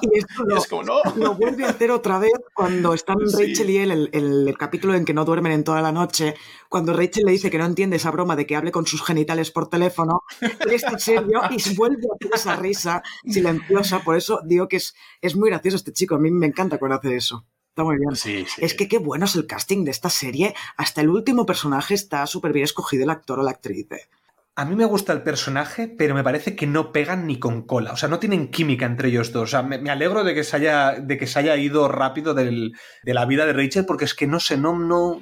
Y 0.00 0.18
esto 0.18 0.44
lo, 0.44 0.56
es 0.58 0.66
como, 0.66 0.82
no. 0.82 1.02
lo 1.16 1.34
vuelve 1.34 1.64
a 1.64 1.70
hacer 1.70 1.90
otra 1.90 2.18
vez 2.18 2.32
cuando 2.54 2.94
están 2.94 3.18
Rachel 3.20 3.70
y 3.70 3.78
él, 3.78 3.90
el, 3.90 4.10
el, 4.12 4.48
el, 4.48 4.58
capítulo 4.58 4.94
en 4.94 5.04
que 5.04 5.14
no 5.14 5.24
duermen 5.24 5.52
en 5.52 5.64
toda 5.64 5.80
la 5.80 5.92
noche, 5.92 6.34
cuando 6.68 6.92
Rachel 6.92 7.24
le 7.24 7.32
dice 7.32 7.50
que 7.50 7.58
no 7.58 7.64
entiende 7.64 7.96
esa 7.96 8.10
broma 8.10 8.36
de 8.36 8.46
que 8.46 8.56
hable 8.56 8.72
con 8.72 8.86
sus 8.86 9.04
genitales 9.04 9.50
por 9.50 9.68
teléfono, 9.68 10.22
él 10.40 10.72
está 10.72 10.98
serio 10.98 11.40
y 11.50 11.74
vuelve 11.74 12.02
a 12.10 12.14
hacer 12.14 12.34
esa 12.34 12.56
risa 12.56 13.02
silenciosa. 13.24 14.00
Por 14.00 14.16
eso 14.16 14.40
digo 14.44 14.68
que 14.68 14.76
es, 14.76 14.94
es 15.20 15.36
muy 15.36 15.50
gracioso 15.50 15.76
este 15.76 15.92
chico. 15.92 16.14
A 16.14 16.18
mí 16.18 16.30
me 16.30 16.46
encanta 16.46 16.78
cuando 16.78 16.96
hace 16.96 17.16
eso. 17.16 17.44
Está 17.76 17.84
muy 17.84 17.98
bien. 17.98 18.16
Sí, 18.16 18.46
sí. 18.48 18.64
Es 18.64 18.72
que 18.72 18.88
qué 18.88 18.96
bueno 18.96 19.26
es 19.26 19.36
el 19.36 19.46
casting 19.46 19.84
de 19.84 19.90
esta 19.90 20.08
serie. 20.08 20.54
Hasta 20.78 21.02
el 21.02 21.10
último 21.10 21.44
personaje 21.44 21.92
está 21.92 22.26
súper 22.26 22.54
bien 22.54 22.64
escogido 22.64 23.04
el 23.04 23.10
actor 23.10 23.38
o 23.38 23.42
la 23.42 23.50
actriz. 23.50 23.92
¿eh? 23.92 24.08
A 24.54 24.64
mí 24.64 24.74
me 24.74 24.86
gusta 24.86 25.12
el 25.12 25.22
personaje, 25.22 25.86
pero 25.86 26.14
me 26.14 26.24
parece 26.24 26.56
que 26.56 26.66
no 26.66 26.90
pegan 26.90 27.26
ni 27.26 27.38
con 27.38 27.66
cola. 27.66 27.92
O 27.92 27.96
sea, 27.98 28.08
no 28.08 28.18
tienen 28.18 28.50
química 28.50 28.86
entre 28.86 29.10
ellos 29.10 29.30
dos. 29.30 29.42
O 29.42 29.46
sea, 29.48 29.62
me, 29.62 29.76
me 29.76 29.90
alegro 29.90 30.24
de 30.24 30.34
que 30.34 30.42
se 30.42 30.56
haya, 30.56 30.92
de 30.92 31.18
que 31.18 31.26
se 31.26 31.38
haya 31.38 31.54
ido 31.56 31.86
rápido 31.86 32.32
del, 32.32 32.72
de 33.02 33.12
la 33.12 33.26
vida 33.26 33.44
de 33.44 33.52
Rachel, 33.52 33.84
porque 33.84 34.06
es 34.06 34.14
que 34.14 34.26
no 34.26 34.40
sé, 34.40 34.56
no, 34.56 34.78
no, 34.78 35.20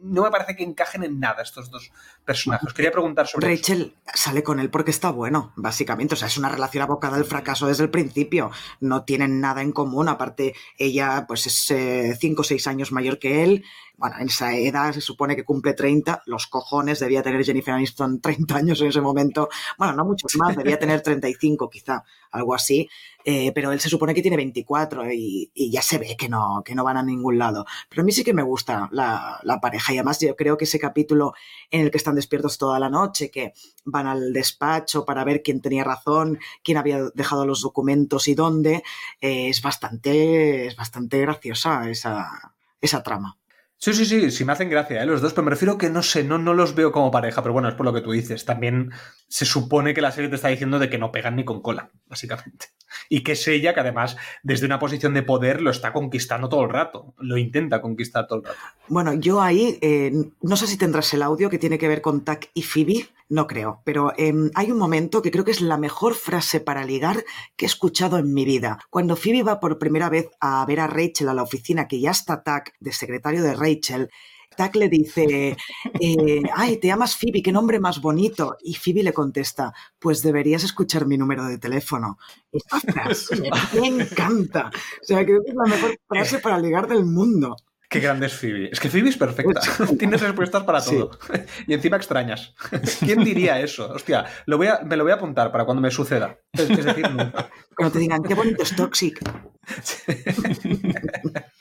no 0.00 0.22
me 0.22 0.30
parece 0.30 0.54
que 0.54 0.62
encajen 0.62 1.02
en 1.02 1.18
nada 1.18 1.42
estos 1.42 1.72
dos 1.72 1.90
personajes. 2.26 2.74
Quería 2.74 2.92
preguntar 2.92 3.26
sobre 3.26 3.48
Rachel 3.48 3.94
eso. 4.04 4.12
sale 4.14 4.42
con 4.42 4.60
él 4.60 4.68
porque 4.68 4.90
está 4.90 5.10
bueno, 5.10 5.52
básicamente. 5.56 6.14
O 6.14 6.16
sea, 6.16 6.28
es 6.28 6.36
una 6.36 6.50
relación 6.50 6.82
abocada 6.82 7.16
al 7.16 7.24
fracaso 7.24 7.66
desde 7.66 7.84
el 7.84 7.90
principio. 7.90 8.50
No 8.80 9.04
tienen 9.04 9.40
nada 9.40 9.62
en 9.62 9.72
común. 9.72 10.08
Aparte, 10.08 10.54
ella 10.76 11.24
pues 11.26 11.46
es 11.46 12.18
5 12.18 12.40
o 12.40 12.44
6 12.44 12.66
años 12.66 12.92
mayor 12.92 13.18
que 13.18 13.42
él. 13.42 13.64
Bueno, 13.96 14.16
en 14.20 14.26
esa 14.26 14.54
edad 14.54 14.92
se 14.92 15.00
supone 15.00 15.36
que 15.36 15.44
cumple 15.44 15.72
30. 15.72 16.22
Los 16.26 16.46
cojones 16.48 17.00
debía 17.00 17.22
tener 17.22 17.42
Jennifer 17.44 17.72
Aniston 17.72 18.20
30 18.20 18.56
años 18.56 18.80
en 18.82 18.88
ese 18.88 19.00
momento. 19.00 19.48
Bueno, 19.78 19.94
no 19.94 20.04
muchos 20.04 20.36
más, 20.36 20.54
debía 20.54 20.78
tener 20.78 21.00
35 21.00 21.70
quizá, 21.70 22.04
algo 22.30 22.54
así. 22.54 22.88
Eh, 23.24 23.50
pero 23.52 23.72
él 23.72 23.80
se 23.80 23.88
supone 23.88 24.14
que 24.14 24.22
tiene 24.22 24.36
24 24.36 25.12
y, 25.12 25.50
y, 25.52 25.70
ya 25.70 25.82
se 25.82 25.98
ve 25.98 26.16
que 26.16 26.28
no, 26.28 26.62
que 26.64 26.76
no 26.76 26.84
van 26.84 26.96
a 26.96 27.02
ningún 27.02 27.38
lado. 27.38 27.64
Pero 27.88 28.02
a 28.02 28.04
mí 28.04 28.12
sí 28.12 28.22
que 28.22 28.32
me 28.32 28.42
gusta 28.42 28.88
la, 28.92 29.40
la, 29.42 29.60
pareja 29.60 29.92
y 29.92 29.96
además 29.96 30.20
yo 30.20 30.36
creo 30.36 30.56
que 30.56 30.64
ese 30.64 30.78
capítulo 30.78 31.32
en 31.72 31.80
el 31.80 31.90
que 31.90 31.96
están 31.96 32.14
despiertos 32.16 32.58
toda 32.58 32.80
la 32.80 32.90
noche, 32.90 33.30
que 33.30 33.52
van 33.84 34.06
al 34.06 34.32
despacho 34.32 35.04
para 35.04 35.24
ver 35.24 35.42
quién 35.42 35.60
tenía 35.60 35.84
razón, 35.84 36.38
quién 36.64 36.78
había 36.78 37.10
dejado 37.14 37.46
los 37.46 37.62
documentos 37.62 38.26
y 38.28 38.34
dónde, 38.34 38.82
eh, 39.20 39.48
es, 39.48 39.62
bastante, 39.62 40.66
es 40.66 40.76
bastante 40.76 41.20
graciosa 41.20 41.88
esa, 41.88 42.54
esa 42.80 43.02
trama. 43.02 43.38
Sí, 43.78 43.92
sí, 43.92 44.06
sí, 44.06 44.30
sí 44.30 44.44
me 44.44 44.52
hacen 44.52 44.70
gracia 44.70 45.02
¿eh? 45.02 45.06
los 45.06 45.20
dos, 45.20 45.34
pero 45.34 45.44
me 45.44 45.50
refiero 45.50 45.76
que 45.76 45.90
no 45.90 46.02
sé, 46.02 46.24
no, 46.24 46.38
no 46.38 46.54
los 46.54 46.74
veo 46.74 46.92
como 46.92 47.10
pareja, 47.10 47.42
pero 47.42 47.52
bueno, 47.52 47.68
es 47.68 47.74
por 47.74 47.84
lo 47.84 47.92
que 47.92 48.00
tú 48.00 48.12
dices. 48.12 48.44
También 48.46 48.90
se 49.28 49.44
supone 49.44 49.92
que 49.92 50.00
la 50.00 50.12
serie 50.12 50.30
te 50.30 50.36
está 50.36 50.48
diciendo 50.48 50.78
de 50.78 50.88
que 50.88 50.98
no 50.98 51.12
pegan 51.12 51.36
ni 51.36 51.44
con 51.44 51.60
cola, 51.60 51.90
básicamente. 52.06 52.68
Y 53.08 53.22
que 53.22 53.32
es 53.32 53.48
ella 53.48 53.74
que 53.74 53.80
además, 53.80 54.16
desde 54.42 54.66
una 54.66 54.78
posición 54.78 55.14
de 55.14 55.22
poder, 55.22 55.60
lo 55.60 55.70
está 55.70 55.92
conquistando 55.92 56.48
todo 56.48 56.64
el 56.64 56.70
rato, 56.70 57.14
lo 57.18 57.36
intenta 57.36 57.80
conquistar 57.80 58.26
todo 58.26 58.38
el 58.40 58.44
rato. 58.44 58.58
Bueno, 58.88 59.14
yo 59.14 59.40
ahí, 59.40 59.78
eh, 59.80 60.12
no 60.42 60.56
sé 60.56 60.66
si 60.66 60.76
tendrás 60.76 61.12
el 61.14 61.22
audio 61.22 61.50
que 61.50 61.58
tiene 61.58 61.78
que 61.78 61.88
ver 61.88 62.02
con 62.02 62.24
Tack 62.24 62.50
y 62.54 62.62
Phoebe, 62.62 63.08
no 63.28 63.46
creo, 63.46 63.80
pero 63.84 64.12
eh, 64.16 64.32
hay 64.54 64.70
un 64.70 64.78
momento 64.78 65.20
que 65.20 65.30
creo 65.30 65.44
que 65.44 65.50
es 65.50 65.60
la 65.60 65.76
mejor 65.76 66.14
frase 66.14 66.60
para 66.60 66.84
ligar 66.84 67.24
que 67.56 67.64
he 67.64 67.68
escuchado 67.68 68.18
en 68.18 68.32
mi 68.32 68.44
vida. 68.44 68.78
Cuando 68.90 69.16
Phoebe 69.16 69.42
va 69.42 69.58
por 69.58 69.78
primera 69.78 70.08
vez 70.08 70.30
a 70.40 70.64
ver 70.64 70.80
a 70.80 70.86
Rachel 70.86 71.28
a 71.28 71.34
la 71.34 71.42
oficina, 71.42 71.88
que 71.88 72.00
ya 72.00 72.12
está 72.12 72.42
Tack 72.42 72.74
de 72.78 72.92
secretario 72.92 73.42
de 73.42 73.54
Rachel, 73.54 74.10
Tack 74.56 74.76
le 74.76 74.88
dice, 74.88 75.56
eh, 76.00 76.42
ay, 76.54 76.78
te 76.78 76.88
llamas 76.88 77.16
Phoebe, 77.16 77.42
qué 77.42 77.52
nombre 77.52 77.78
más 77.78 78.00
bonito. 78.00 78.56
Y 78.62 78.74
Phoebe 78.74 79.02
le 79.02 79.12
contesta, 79.12 79.72
pues 79.98 80.22
deberías 80.22 80.64
escuchar 80.64 81.06
mi 81.06 81.16
número 81.16 81.44
de 81.44 81.58
teléfono. 81.58 82.18
Esta 82.50 82.80
frase 82.80 83.50
me 83.80 83.86
encanta. 83.86 84.70
O 85.02 85.04
sea, 85.04 85.24
creo 85.24 85.42
que 85.42 85.50
es 85.50 85.56
la 85.56 85.64
mejor 85.64 85.98
frase 86.08 86.38
para 86.38 86.58
ligar 86.58 86.88
del 86.88 87.04
mundo. 87.04 87.56
Qué 87.88 88.00
grande 88.00 88.26
es 88.26 88.34
Phoebe. 88.34 88.68
Es 88.72 88.80
que 88.80 88.90
Phoebe 88.90 89.10
es 89.10 89.16
perfecta. 89.16 89.60
Tienes 89.98 90.20
respuestas 90.20 90.64
para 90.64 90.82
todo. 90.82 91.10
Sí. 91.12 91.40
Y 91.68 91.74
encima 91.74 91.96
extrañas. 91.96 92.54
¿Quién 93.00 93.22
diría 93.22 93.60
eso? 93.60 93.92
Hostia, 93.92 94.26
lo 94.46 94.56
voy 94.56 94.66
a, 94.66 94.80
me 94.80 94.96
lo 94.96 95.04
voy 95.04 95.12
a 95.12 95.16
apuntar 95.16 95.52
para 95.52 95.64
cuando 95.64 95.80
me 95.80 95.90
suceda. 95.90 96.38
Es, 96.52 96.68
es 96.68 96.84
decir, 96.84 97.08
nunca. 97.10 97.50
Cuando 97.76 97.92
te 97.92 97.98
digan, 98.00 98.22
qué 98.22 98.34
bonito 98.34 98.62
es 98.62 98.74
Toxic. 98.74 99.20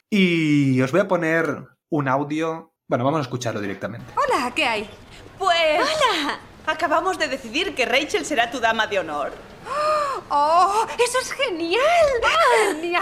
y 0.09 0.81
os 0.81 0.91
voy 0.91 1.01
a 1.01 1.07
poner 1.07 1.63
un 1.89 2.07
audio. 2.07 2.74
Bueno, 2.87 3.03
vamos 3.03 3.17
a 3.17 3.21
escucharlo 3.23 3.59
directamente. 3.59 4.13
Hola, 4.15 4.51
¿qué 4.53 4.63
hay? 4.63 4.87
Pues. 5.39 5.79
¡Hola! 5.79 6.37
Acabamos 6.67 7.17
de 7.17 7.27
decidir 7.27 7.73
que 7.73 7.83
Rachel 7.83 8.23
será 8.27 8.51
tu 8.51 8.59
dama 8.59 8.85
de 8.85 8.99
honor. 8.99 9.33
¡Oh! 10.29 10.85
¡Eso 11.03 11.17
es 11.19 11.31
genial! 11.31 11.81
¡Genial! 12.67 13.01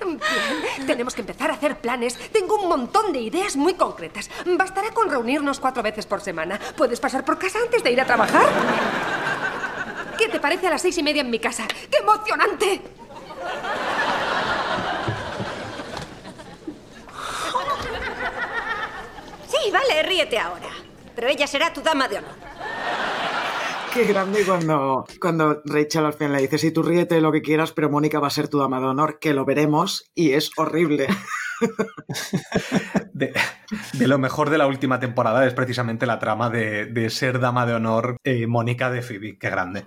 Bien, 0.00 0.86
tenemos 0.88 1.14
que 1.14 1.20
empezar 1.20 1.52
a 1.52 1.54
hacer 1.54 1.78
planes. 1.78 2.18
Tengo 2.32 2.56
un 2.56 2.68
montón 2.68 3.12
de 3.12 3.20
ideas 3.20 3.54
muy 3.54 3.74
concretas. 3.74 4.28
Bastará 4.44 4.90
con 4.90 5.08
reunirnos 5.08 5.60
cuatro 5.60 5.84
veces 5.84 6.04
por 6.04 6.20
semana. 6.20 6.58
¿Puedes 6.76 6.98
pasar 6.98 7.24
por 7.24 7.38
casa 7.38 7.60
antes 7.60 7.84
de 7.84 7.92
ir 7.92 8.00
a 8.00 8.04
trabajar? 8.04 8.46
¿Qué 10.18 10.28
te 10.30 10.40
parece 10.40 10.66
a 10.66 10.70
las 10.70 10.82
seis 10.82 10.98
y 10.98 11.02
media 11.04 11.20
en 11.22 11.30
mi 11.30 11.38
casa? 11.38 11.64
¡Qué 11.88 11.98
emocionante! 11.98 12.82
Sí, 19.62 19.70
vale, 19.70 20.02
ríete 20.02 20.38
ahora. 20.38 20.70
Pero 21.14 21.28
ella 21.28 21.46
será 21.46 21.72
tu 21.72 21.82
dama 21.82 22.08
de 22.08 22.18
honor. 22.18 22.34
Qué 23.92 24.04
grande 24.04 24.42
cuando, 24.44 25.04
cuando 25.20 25.60
Rachel 25.66 26.06
al 26.06 26.14
final 26.14 26.32
le 26.32 26.42
dice, 26.42 26.56
sí, 26.56 26.70
tú 26.70 26.82
ríete 26.82 27.20
lo 27.20 27.30
que 27.30 27.42
quieras, 27.42 27.72
pero 27.72 27.90
Mónica 27.90 28.18
va 28.18 28.28
a 28.28 28.30
ser 28.30 28.48
tu 28.48 28.58
dama 28.58 28.80
de 28.80 28.86
honor, 28.86 29.18
que 29.20 29.34
lo 29.34 29.44
veremos, 29.44 30.10
y 30.14 30.32
es 30.32 30.50
horrible. 30.56 31.08
De, 33.12 33.32
de, 33.92 34.08
lo 34.08 34.18
mejor 34.18 34.50
de 34.50 34.58
la 34.58 34.66
última 34.66 34.98
temporada 34.98 35.46
es 35.46 35.54
precisamente 35.54 36.06
la 36.06 36.18
trama 36.18 36.50
de, 36.50 36.86
de 36.86 37.08
ser 37.08 37.38
dama 37.38 37.66
de 37.66 37.74
honor 37.74 38.16
eh, 38.24 38.48
Mónica 38.48 38.90
de 38.90 39.00
Phoebe. 39.00 39.38
Qué 39.38 39.48
grande. 39.48 39.84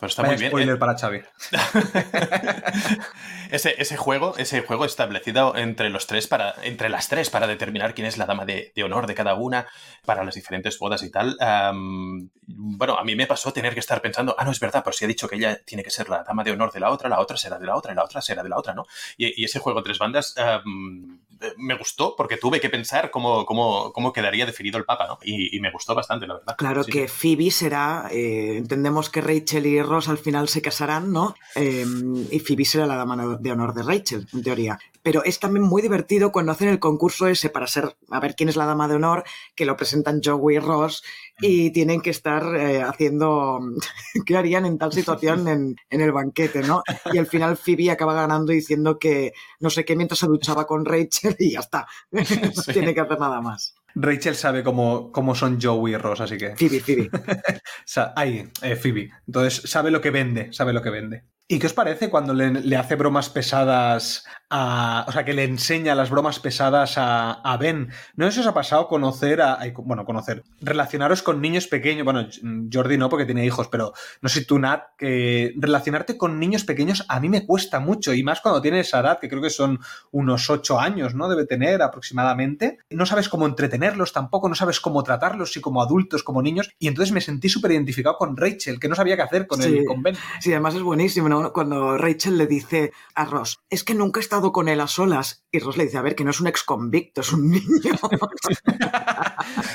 Pues 0.00 0.12
está 0.12 0.22
Vaya 0.22 0.32
muy 0.32 0.40
bien. 0.40 0.50
spoiler 0.50 0.76
Eh, 0.76 0.78
para 0.78 0.96
Xavi. 0.96 1.20
ese, 3.50 3.74
ese 3.76 3.96
juego, 3.98 4.34
ese 4.38 4.62
juego 4.62 4.86
establecido 4.86 5.54
entre 5.56 5.90
los 5.90 6.06
tres 6.06 6.26
para, 6.26 6.54
entre 6.62 6.88
las 6.88 7.08
tres 7.08 7.28
para 7.28 7.46
determinar 7.46 7.94
quién 7.94 8.06
es 8.06 8.16
la 8.16 8.24
dama 8.24 8.46
de, 8.46 8.72
de 8.74 8.82
honor 8.82 9.06
de 9.06 9.14
cada 9.14 9.34
una 9.34 9.66
para 10.06 10.24
las 10.24 10.34
diferentes 10.34 10.78
bodas 10.78 11.02
y 11.02 11.10
tal. 11.10 11.36
Um, 11.38 12.30
bueno, 12.46 12.96
a 12.96 13.04
mí 13.04 13.14
me 13.14 13.26
pasó 13.26 13.52
tener 13.52 13.74
que 13.74 13.80
estar 13.80 14.00
pensando, 14.00 14.34
ah, 14.38 14.44
no, 14.46 14.52
es 14.52 14.60
verdad, 14.60 14.82
pero 14.82 14.94
si 14.94 15.04
ha 15.04 15.08
dicho 15.08 15.28
que 15.28 15.36
ella 15.36 15.60
tiene 15.66 15.84
que 15.84 15.90
ser 15.90 16.08
la 16.08 16.22
dama 16.22 16.44
de 16.44 16.52
honor 16.52 16.72
de 16.72 16.80
la 16.80 16.90
otra, 16.90 17.10
la 17.10 17.20
otra 17.20 17.36
será 17.36 17.58
de 17.58 17.66
la 17.66 17.76
otra 17.76 17.92
y 17.92 17.94
la 17.96 18.04
otra 18.04 18.22
será 18.22 18.42
de 18.42 18.48
la 18.48 18.56
otra, 18.56 18.72
¿no? 18.72 18.86
Y, 19.18 19.42
y 19.42 19.44
ese 19.44 19.58
juego 19.58 19.82
tres 19.82 19.98
bandas 19.98 20.34
um, 20.64 21.20
me 21.56 21.76
gustó 21.76 22.14
porque 22.16 22.36
tuve 22.36 22.60
que 22.60 22.68
pensar 22.68 23.10
cómo, 23.10 23.44
cómo, 23.46 23.92
cómo 23.92 24.12
quedaría 24.12 24.46
definido 24.46 24.78
el 24.78 24.84
Papa, 24.84 25.06
¿no? 25.06 25.18
Y, 25.22 25.56
y, 25.56 25.60
me 25.60 25.70
gustó 25.70 25.94
bastante, 25.94 26.26
la 26.26 26.34
verdad. 26.34 26.56
Claro 26.56 26.84
sí, 26.84 26.92
que. 26.92 27.08
Phoebe 27.08 27.50
será, 27.50 28.08
eh, 28.10 28.56
entendemos 28.56 29.10
que 29.10 29.20
Rachel 29.20 29.66
y 29.66 29.80
Ross 29.82 30.08
al 30.08 30.18
final 30.18 30.48
se 30.48 30.62
casarán, 30.62 31.12
¿no? 31.12 31.34
Eh, 31.54 31.84
y 32.30 32.38
Phoebe 32.40 32.64
será 32.64 32.86
la 32.86 32.96
dama 32.96 33.38
de 33.38 33.52
honor 33.52 33.74
de 33.74 33.82
Rachel, 33.82 34.26
en 34.32 34.42
teoría. 34.42 34.78
Pero 35.02 35.24
es 35.24 35.40
también 35.40 35.64
muy 35.64 35.82
divertido 35.82 36.32
cuando 36.32 36.52
hacen 36.52 36.68
el 36.68 36.78
concurso 36.78 37.26
ese 37.26 37.50
para 37.50 37.66
ser, 37.66 37.96
a 38.10 38.20
ver 38.20 38.34
quién 38.34 38.48
es 38.48 38.56
la 38.56 38.66
dama 38.66 38.88
de 38.88 38.96
honor, 38.96 39.24
que 39.54 39.64
lo 39.64 39.76
presentan 39.76 40.20
Joey 40.22 40.56
y 40.56 40.58
Ross 40.58 41.02
y 41.40 41.70
tienen 41.70 42.00
que 42.00 42.10
estar 42.10 42.54
eh, 42.56 42.82
haciendo 42.82 43.60
qué 44.26 44.36
harían 44.36 44.66
en 44.66 44.78
tal 44.78 44.92
situación 44.92 45.48
en, 45.48 45.76
en, 45.88 46.00
el 46.00 46.12
banquete, 46.12 46.62
¿no? 46.62 46.82
Y 47.12 47.18
al 47.18 47.26
final 47.26 47.56
Phoebe 47.56 47.90
acaba 47.90 48.14
ganando 48.14 48.52
diciendo 48.52 48.98
que 48.98 49.32
no 49.58 49.70
sé 49.70 49.84
qué 49.84 49.96
mientras 49.96 50.18
se 50.18 50.26
duchaba 50.26 50.66
con 50.66 50.84
Rachel 50.84 51.36
y 51.38 51.52
ya 51.52 51.60
está. 51.60 51.86
no 52.10 52.24
sí. 52.24 52.72
tiene 52.72 52.94
que 52.94 53.00
hacer 53.00 53.18
nada 53.18 53.40
más. 53.40 53.74
Rachel 53.94 54.36
sabe 54.36 54.62
cómo, 54.62 55.10
cómo 55.10 55.34
son 55.34 55.60
Joey 55.60 55.94
y 55.94 55.96
Ross, 55.96 56.20
así 56.20 56.36
que. 56.36 56.56
Phoebe, 56.56 56.80
Phoebe. 56.80 57.10
Ahí, 58.16 58.48
eh, 58.62 58.76
Phoebe. 58.76 59.10
Entonces 59.26 59.68
sabe 59.70 59.90
lo 59.90 60.00
que 60.00 60.10
vende, 60.10 60.52
sabe 60.52 60.72
lo 60.72 60.82
que 60.82 60.90
vende. 60.90 61.24
¿Y 61.52 61.58
qué 61.58 61.66
os 61.66 61.72
parece 61.72 62.10
cuando 62.10 62.32
le, 62.32 62.48
le 62.52 62.76
hace 62.76 62.94
bromas 62.94 63.28
pesadas 63.28 64.24
a, 64.50 65.04
o 65.08 65.10
sea, 65.10 65.24
que 65.24 65.34
le 65.34 65.42
enseña 65.42 65.96
las 65.96 66.08
bromas 66.08 66.38
pesadas 66.38 66.96
a, 66.96 67.32
a 67.32 67.56
Ben? 67.56 67.88
No 68.14 68.26
sé 68.26 68.32
si 68.34 68.40
os 68.40 68.46
ha 68.46 68.54
pasado 68.54 68.86
conocer 68.86 69.42
a, 69.42 69.58
bueno, 69.78 70.04
conocer, 70.04 70.44
relacionaros 70.60 71.22
con 71.22 71.40
niños 71.40 71.66
pequeños, 71.66 72.04
bueno, 72.04 72.28
Jordi 72.72 72.96
no 72.98 73.08
porque 73.08 73.24
tiene 73.26 73.44
hijos, 73.44 73.66
pero 73.66 73.92
no 74.22 74.28
sé 74.28 74.44
tú, 74.44 74.60
Nat, 74.60 74.90
que 74.96 75.52
relacionarte 75.56 76.16
con 76.16 76.38
niños 76.38 76.62
pequeños 76.62 77.04
a 77.08 77.18
mí 77.18 77.28
me 77.28 77.44
cuesta 77.44 77.80
mucho 77.80 78.14
y 78.14 78.22
más 78.22 78.40
cuando 78.40 78.62
tienes 78.62 78.86
esa 78.86 79.00
edad, 79.00 79.18
que 79.18 79.28
creo 79.28 79.42
que 79.42 79.50
son 79.50 79.80
unos 80.12 80.48
ocho 80.50 80.78
años, 80.78 81.16
¿no? 81.16 81.28
Debe 81.28 81.46
tener 81.46 81.82
aproximadamente. 81.82 82.78
No 82.90 83.06
sabes 83.06 83.28
cómo 83.28 83.46
entretenerlos 83.46 84.12
tampoco, 84.12 84.48
no 84.48 84.54
sabes 84.54 84.78
cómo 84.78 85.02
tratarlos, 85.02 85.52
si 85.52 85.60
como 85.60 85.82
adultos, 85.82 86.22
como 86.22 86.42
niños, 86.42 86.70
y 86.78 86.86
entonces 86.86 87.10
me 87.12 87.20
sentí 87.20 87.48
súper 87.48 87.72
identificado 87.72 88.16
con 88.16 88.36
Rachel, 88.36 88.78
que 88.78 88.88
no 88.88 88.94
sabía 88.94 89.16
qué 89.16 89.22
hacer 89.22 89.48
con, 89.48 89.60
Sí. 89.60 89.78
el, 89.78 89.84
con 89.84 90.00
Ben. 90.00 90.14
Sí, 90.38 90.52
además 90.52 90.76
es 90.76 90.82
buenísimo, 90.82 91.28
¿no? 91.28 91.39
Cuando 91.52 91.96
Rachel 91.98 92.38
le 92.38 92.46
dice 92.46 92.92
a 93.14 93.24
Ross, 93.24 93.58
es 93.70 93.84
que 93.84 93.94
nunca 93.94 94.20
he 94.20 94.22
estado 94.22 94.52
con 94.52 94.68
él 94.68 94.80
a 94.80 94.86
solas. 94.86 95.44
Y 95.52 95.58
Ross 95.58 95.76
le 95.76 95.84
dice, 95.84 95.98
a 95.98 96.02
ver, 96.02 96.14
que 96.14 96.24
no 96.24 96.30
es 96.30 96.40
un 96.40 96.46
ex 96.46 96.62
convicto, 96.62 97.20
es 97.22 97.32
un 97.32 97.50
niño. 97.50 97.64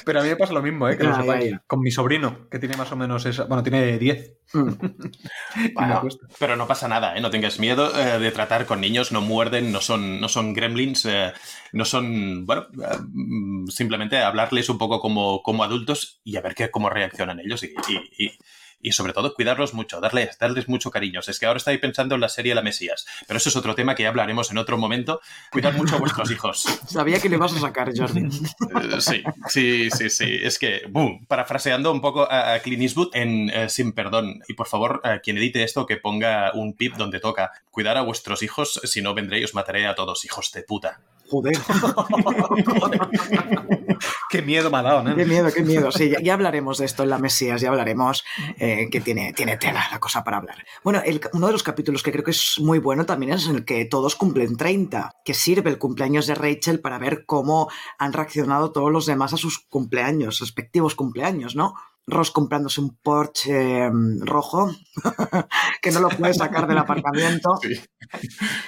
Pero 0.05 0.19
a 0.19 0.23
mí 0.23 0.29
me 0.29 0.35
pasa 0.35 0.53
lo 0.53 0.61
mismo, 0.61 0.87
¿eh? 0.87 0.97
Que 0.97 1.03
lo 1.03 1.15
sepáis. 1.15 1.55
Con 1.67 1.79
mi 1.81 1.91
sobrino, 1.91 2.47
que 2.49 2.59
tiene 2.59 2.77
más 2.77 2.91
o 2.91 2.95
menos 2.95 3.25
esa. 3.25 3.45
Bueno, 3.45 3.63
tiene 3.63 3.97
10. 3.97 4.33
Y 4.53 5.59
me 5.59 5.69
Bueno, 5.73 6.01
cuesta. 6.01 6.27
pero 6.39 6.55
no 6.55 6.67
pasa 6.67 6.87
nada, 6.87 7.17
¿eh? 7.17 7.21
no 7.21 7.29
tengas 7.29 7.59
miedo 7.59 7.91
eh, 7.99 8.19
de 8.19 8.31
tratar 8.31 8.65
con 8.65 8.79
niños, 8.81 9.11
no 9.11 9.21
muerden, 9.21 9.71
no 9.71 9.81
son, 9.81 10.19
no 10.21 10.29
son 10.29 10.53
gremlins, 10.53 11.05
eh, 11.05 11.33
no 11.73 11.85
son, 11.85 12.45
bueno, 12.45 12.67
eh, 12.73 12.97
mm, 13.11 13.67
simplemente 13.67 14.17
hablarles 14.19 14.69
un 14.69 14.77
poco 14.77 14.99
como, 14.99 15.41
como 15.41 15.63
adultos 15.63 16.21
y 16.23 16.37
a 16.37 16.41
ver 16.41 16.55
qué, 16.55 16.69
cómo 16.69 16.89
reaccionan 16.89 17.39
ellos 17.39 17.63
y, 17.63 17.73
y- 17.87 18.25
y- 18.25 18.37
y 18.85 18.91
sobre 18.91 19.13
todo 19.13 19.33
cuidarlos 19.33 19.73
mucho, 19.73 19.99
darles, 19.99 20.37
darles 20.37 20.69
mucho 20.69 20.91
cariño. 20.91 21.21
Es 21.25 21.39
que 21.39 21.45
ahora 21.47 21.57
estoy 21.57 21.79
pensando 21.79 22.13
en 22.15 22.21
la 22.21 22.29
serie 22.29 22.53
La 22.53 22.61
Mesías, 22.61 23.05
pero 23.27 23.37
eso 23.37 23.49
es 23.49 23.55
otro 23.55 23.73
tema 23.73 23.95
que 23.95 24.03
ya 24.03 24.09
hablaremos 24.09 24.51
en 24.51 24.59
otro 24.59 24.77
momento. 24.77 25.21
Cuidad 25.51 25.73
mucho 25.73 25.95
a 25.95 25.99
vuestros 25.99 26.29
hijos. 26.29 26.65
Sabía 26.87 27.19
que 27.19 27.27
le 27.27 27.35
ibas 27.35 27.53
a 27.55 27.59
sacar, 27.59 27.91
Jordi. 27.95 28.25
Eh, 28.75 28.99
Sí, 28.99 29.23
sí, 29.47 29.89
sí, 29.89 30.09
sí. 30.09 30.39
Es 30.41 30.59
que, 30.59 30.83
boom, 30.89 31.25
parafraseando 31.27 31.91
un 31.91 32.01
poco 32.01 32.29
a, 32.29 32.53
a 32.53 32.59
Clint 32.59 32.81
Eastwood 32.83 33.09
en 33.13 33.49
eh, 33.49 33.69
Sin 33.69 33.93
Perdón. 33.93 34.41
Y 34.47 34.53
por 34.53 34.67
favor, 34.67 35.01
eh, 35.03 35.19
quien 35.23 35.37
edite 35.37 35.63
esto, 35.63 35.85
que 35.85 35.97
ponga 35.97 36.51
un 36.53 36.73
pip 36.73 36.95
donde 36.95 37.19
toca. 37.19 37.51
Cuidar 37.71 37.97
a 37.97 38.01
vuestros 38.01 38.43
hijos, 38.43 38.79
si 38.83 39.01
no 39.01 39.13
vendré 39.13 39.39
y 39.39 39.43
os 39.43 39.53
mataré 39.53 39.87
a 39.87 39.95
todos, 39.95 40.25
hijos 40.25 40.51
de 40.51 40.63
puta. 40.63 40.99
Joder. 41.29 41.57
qué 44.29 44.41
miedo 44.41 44.69
me 44.69 44.77
ha 44.77 44.81
dado, 44.83 45.03
¿no? 45.03 45.15
Qué 45.15 45.25
miedo, 45.25 45.49
qué 45.53 45.63
miedo. 45.63 45.91
Sí, 45.91 46.09
ya, 46.09 46.19
ya 46.21 46.33
hablaremos 46.33 46.77
de 46.77 46.85
esto 46.85 47.03
en 47.03 47.09
la 47.09 47.17
Mesías, 47.17 47.61
ya 47.61 47.69
hablaremos 47.69 48.23
eh, 48.57 48.87
que 48.91 49.01
tiene, 49.01 49.33
tiene 49.33 49.57
tela 49.57 49.85
la 49.91 49.99
cosa 49.99 50.23
para 50.23 50.37
hablar. 50.37 50.57
Bueno, 50.83 51.01
el- 51.05 51.21
uno 51.33 51.47
de 51.47 51.53
los 51.53 51.63
capítulos 51.63 52.03
que 52.03 52.11
creo 52.11 52.23
que 52.23 52.31
es 52.31 52.59
muy 52.59 52.79
bueno 52.79 53.05
también 53.05 53.33
es 53.33 53.47
en 53.47 53.55
el 53.55 53.65
que 53.65 53.85
todos 53.85 54.15
cumplen 54.15 54.57
30, 54.57 55.11
que 55.23 55.33
sirve 55.33 55.69
el 55.69 55.77
cumpleaños 55.77 56.27
de 56.27 56.35
Rachel 56.35 56.79
para 56.79 56.99
ver 56.99 57.25
cómo 57.25 57.69
han 57.97 58.13
reaccionado 58.13 58.71
todos 58.71 58.91
los 58.91 59.05
demás 59.05 59.33
a 59.33 59.37
sus 59.37 59.59
cumpleaños, 59.59 60.39
respectivos 60.39 60.95
cumpleaños, 60.95 61.55
¿no? 61.55 61.73
Ross 62.07 62.31
comprándose 62.31 62.81
un 62.81 62.97
Porsche 63.01 63.85
eh, 63.85 63.91
rojo, 64.21 64.71
que 65.81 65.91
no 65.91 66.01
lo 66.01 66.09
puede 66.09 66.33
sacar 66.33 66.67
del 66.67 66.77
aparcamiento. 66.77 67.59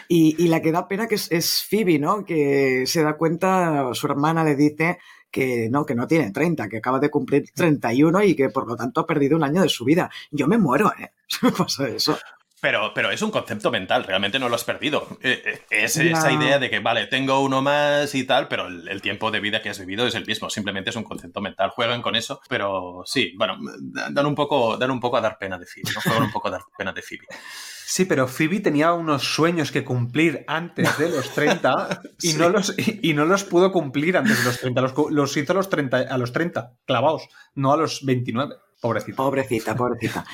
Y, 0.07 0.43
y 0.43 0.47
la 0.47 0.61
que 0.61 0.71
da 0.71 0.87
pena 0.87 1.07
que 1.07 1.15
es, 1.15 1.31
es 1.31 1.63
Phoebe, 1.69 1.99
¿no? 1.99 2.25
Que 2.25 2.85
se 2.87 3.03
da 3.03 3.17
cuenta, 3.17 3.93
su 3.93 4.07
hermana 4.07 4.43
le 4.43 4.55
dice 4.55 4.97
que 5.29 5.69
no, 5.69 5.85
que 5.85 5.95
no 5.95 6.07
tiene 6.07 6.31
30, 6.31 6.67
que 6.69 6.77
acaba 6.77 6.99
de 6.99 7.09
cumplir 7.09 7.45
31 7.53 8.23
y 8.23 8.35
que 8.35 8.49
por 8.49 8.67
lo 8.67 8.75
tanto 8.75 9.01
ha 9.01 9.07
perdido 9.07 9.35
un 9.35 9.43
año 9.43 9.61
de 9.61 9.69
su 9.69 9.85
vida. 9.85 10.09
Yo 10.31 10.47
me 10.47 10.57
muero, 10.57 10.91
¿eh? 10.99 11.11
Si 11.27 11.39
me 11.45 11.51
pasa 11.51 11.87
eso. 11.87 12.17
Pero, 12.59 12.91
pero 12.95 13.11
es 13.11 13.21
un 13.21 13.29
concepto 13.29 13.69
mental, 13.69 14.03
realmente 14.03 14.39
no 14.39 14.49
lo 14.49 14.55
has 14.55 14.63
perdido. 14.63 15.07
Eh, 15.21 15.41
eh, 15.45 15.61
Es 15.69 15.95
esa 15.97 16.31
idea 16.31 16.57
de 16.57 16.71
que, 16.71 16.79
vale, 16.79 17.05
tengo 17.05 17.39
uno 17.41 17.61
más 17.61 18.15
y 18.15 18.23
tal, 18.23 18.47
pero 18.47 18.65
el, 18.67 18.87
el 18.87 18.99
tiempo 19.01 19.29
de 19.29 19.39
vida 19.39 19.61
que 19.61 19.69
has 19.69 19.77
vivido 19.79 20.07
es 20.07 20.15
el 20.15 20.25
mismo, 20.25 20.49
simplemente 20.49 20.89
es 20.89 20.95
un 20.95 21.03
concepto 21.03 21.39
mental. 21.39 21.69
Juegan 21.69 22.01
con 22.01 22.15
eso, 22.15 22.41
pero 22.49 23.03
sí, 23.05 23.33
bueno, 23.37 23.57
dan 24.11 24.25
un 24.25 24.33
poco, 24.33 24.75
dan 24.77 24.89
un 24.89 24.99
poco 24.99 25.17
a 25.17 25.21
dar 25.21 25.37
pena 25.37 25.59
de 25.59 25.67
Phoebe, 25.67 25.91
¿no? 25.93 26.01
Juegan 26.01 26.23
un 26.23 26.31
poco 26.31 26.47
a 26.47 26.51
dar 26.51 26.61
pena 26.75 26.91
de 26.93 27.01
Phoebe. 27.03 27.25
Sí, 27.89 28.05
pero 28.05 28.27
Phoebe 28.27 28.59
tenía 28.59 28.91
unos 28.91 29.23
sueños 29.23 29.71
que 29.71 29.85
cumplir 29.85 30.43
antes 30.47 30.97
de 30.97 31.09
los 31.09 31.29
30 31.35 32.01
y, 32.21 32.31
Sí. 32.31 32.37
no, 32.37 32.49
los, 32.49 32.73
y, 32.77 32.99
y 33.11 33.13
no 33.13 33.25
los 33.25 33.43
pudo 33.43 33.71
cumplir 33.71 34.17
antes 34.17 34.39
de 34.39 34.43
los 34.45 34.59
30. 34.59 34.81
Los, 34.81 34.93
los 35.11 35.37
hizo 35.37 35.53
a 35.53 35.55
los 35.55 35.69
30, 35.69 35.97
a 36.09 36.17
los 36.17 36.33
30, 36.33 36.71
clavados, 36.85 37.29
no 37.53 37.71
a 37.71 37.77
los 37.77 38.03
29. 38.03 38.55
Pobrecito. 38.81 39.15
Pobrecita, 39.15 39.75
pobrecita. 39.75 40.25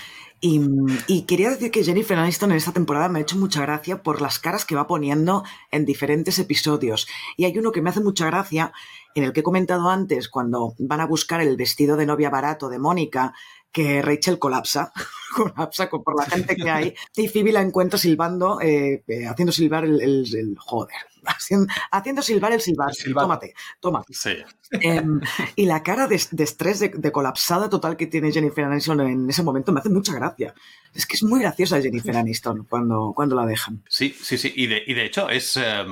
Y, 0.46 0.60
y 1.08 1.22
quería 1.22 1.52
decir 1.52 1.72
que 1.72 1.86
Jennifer 1.86 2.20
Aniston 2.20 2.52
en 2.52 2.58
esta 2.58 2.74
temporada 2.74 3.08
me 3.08 3.20
ha 3.20 3.22
hecho 3.22 3.38
mucha 3.38 3.62
gracia 3.62 4.04
por 4.04 4.22
las 4.22 4.40
caras 4.40 4.66
que 4.66 4.76
va 4.76 4.88
poniendo 4.88 5.46
en 5.72 5.86
diferentes 5.86 6.38
episodios. 6.38 7.08
Y 7.38 7.46
hay 7.46 7.58
uno 7.58 7.72
que 7.72 7.82
me 7.82 7.90
hace 7.90 8.02
mucha 8.02 8.26
gracia, 8.26 8.74
en 9.16 9.24
el 9.24 9.32
que 9.32 9.40
he 9.40 9.44
comentado 9.44 9.90
antes, 9.90 10.28
cuando 10.28 10.74
van 10.80 11.00
a 11.00 11.06
buscar 11.06 11.40
el 11.40 11.56
vestido 11.56 11.96
de 11.96 12.06
novia 12.06 12.30
barato 12.30 12.68
de 12.68 12.78
Mónica, 12.78 13.34
que 13.72 14.02
Rachel 14.02 14.38
colapsa, 14.38 14.92
colapsa 15.34 15.90
por 15.90 16.20
la 16.20 16.26
gente 16.26 16.58
que 16.58 16.70
hay, 16.70 16.94
y 17.16 17.30
Phoebe 17.30 17.54
la 17.54 17.62
encuentra 17.62 17.98
silbando, 17.98 18.60
eh, 18.60 19.02
eh, 19.08 19.26
haciendo 19.28 19.54
silbar 19.54 19.86
el, 19.86 20.02
el- 20.02 20.36
el- 20.36 20.58
joder, 20.60 20.98
haciendo, 21.26 21.74
haciendo 21.92 22.22
silbar 22.22 22.54
el 22.54 22.62
silbar. 22.62 22.92
Tómate, 23.14 23.54
tómate. 23.80 24.14
Sí. 24.14 24.38
Em, 24.72 25.20
y 25.56 25.66
la 25.66 25.84
cara 25.84 26.08
de, 26.08 26.22
de 26.32 26.44
estrés, 26.44 26.80
de, 26.80 26.90
de 26.90 27.12
colapsada 27.12 27.70
total 27.70 27.96
que 27.96 28.08
tiene 28.08 28.32
Jennifer 28.32 28.66
Aniston 28.66 29.02
en 29.02 29.30
ese 29.30 29.44
momento 29.44 29.72
me 29.72 29.80
hace 29.80 29.90
mucha 29.90 30.14
gracia. 30.14 30.54
Es 30.94 31.06
que 31.06 31.16
es 31.16 31.24
muy 31.24 31.42
graciosa 31.42 31.82
Jennifer 31.82 32.16
Aniston 32.16 32.66
cuando, 32.70 33.14
cuando 33.16 33.36
la 33.36 33.46
dejan. 33.46 33.84
Sí, 33.88 34.16
sí, 34.20 34.38
sí. 34.38 34.54
Y 34.56 34.68
de, 34.68 34.84
y 34.86 34.94
de 34.94 35.06
hecho 35.06 35.30
es 35.30 35.58
eh, 35.58 35.86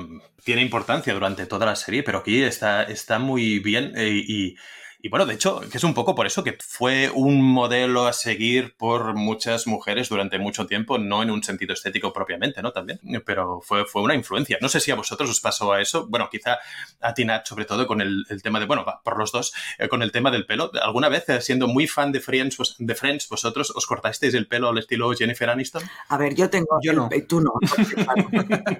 tiene 0.44 0.62
importancia 0.62 1.14
durante 1.14 1.46
toda 1.46 1.66
la 1.66 1.76
serie, 1.76 2.02
pero 2.02 2.18
aquí 2.18 2.42
está, 2.42 2.82
está 2.84 3.18
muy 3.18 3.58
bien 3.58 3.92
eh, 3.96 4.10
y, 4.12 4.56
y 5.02 5.08
bueno, 5.08 5.26
de 5.26 5.34
hecho, 5.34 5.60
que 5.70 5.78
es 5.78 5.84
un 5.84 5.94
poco 5.94 6.14
por 6.14 6.26
eso 6.26 6.44
que 6.44 6.56
fue 6.64 7.10
un 7.12 7.42
modelo 7.42 8.06
a 8.06 8.12
seguir 8.12 8.74
por 8.76 9.14
muchas 9.14 9.66
mujeres 9.66 10.08
durante 10.08 10.38
mucho 10.38 10.66
tiempo, 10.66 10.98
no 10.98 11.22
en 11.22 11.30
un 11.30 11.42
sentido 11.42 11.74
estético 11.74 12.12
propiamente, 12.12 12.62
¿no? 12.62 12.72
También, 12.72 13.00
pero 13.26 13.60
fue, 13.62 13.84
fue 13.84 14.02
una 14.02 14.14
influencia. 14.14 14.58
No 14.60 14.68
sé 14.68 14.80
si 14.80 14.90
a 14.90 14.94
vosotros 14.94 15.28
os 15.28 15.40
pasó 15.40 15.72
a 15.72 15.80
eso, 15.80 16.06
bueno, 16.08 16.28
quizá 16.30 16.58
a 17.00 17.14
Tinat 17.14 17.46
sobre 17.46 17.64
todo 17.64 17.86
con 17.86 18.00
el, 18.00 18.24
el 18.30 18.42
tema 18.42 18.60
de, 18.60 18.66
bueno, 18.66 18.84
por 19.04 19.18
los 19.18 19.32
dos, 19.32 19.52
eh, 19.78 19.88
con 19.88 20.02
el 20.02 20.12
tema 20.12 20.30
del 20.30 20.46
pelo. 20.46 20.70
¿Alguna 20.82 21.08
vez, 21.08 21.28
eh, 21.28 21.40
siendo 21.40 21.66
muy 21.68 21.86
fan 21.88 22.12
de 22.12 22.20
Friends, 22.20 22.56
vos- 22.56 22.76
de 22.78 22.94
Friends, 22.94 23.28
vosotros 23.28 23.72
os 23.74 23.86
cortasteis 23.86 24.34
el 24.34 24.46
pelo 24.46 24.68
al 24.68 24.78
estilo 24.78 25.10
Jennifer 25.12 25.50
Aniston? 25.50 25.82
A 26.08 26.16
ver, 26.16 26.34
yo 26.34 26.48
tengo. 26.48 26.78
Yo 26.82 26.92
el 26.92 26.96
no. 26.98 27.08
tú 27.28 27.40
no. 27.40 27.52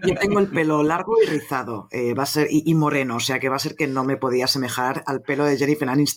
Yo 0.07 0.15
tengo 0.21 0.39
el 0.39 0.49
pelo 0.49 0.83
largo 0.83 1.15
y 1.23 1.27
rizado. 1.27 1.89
eh, 1.91 2.15
va 2.15 2.23
a 2.23 2.27
ser, 2.27 2.49
y, 2.51 2.63
y 2.65 2.75
moreno, 2.75 3.17
o 3.17 3.21
sea 3.21 3.39
que 3.39 3.49
va 3.49 3.57
a 3.57 3.59
ser 3.59 3.75
que 3.75 3.87
no 3.87 4.05
me 4.05 4.17
podía 4.17 4.45
asemejar 4.45 5.03
al 5.07 5.21
pelo 5.23 5.45
de 5.45 5.57
Jennifer 5.57 5.89
Aniston. 5.89 6.12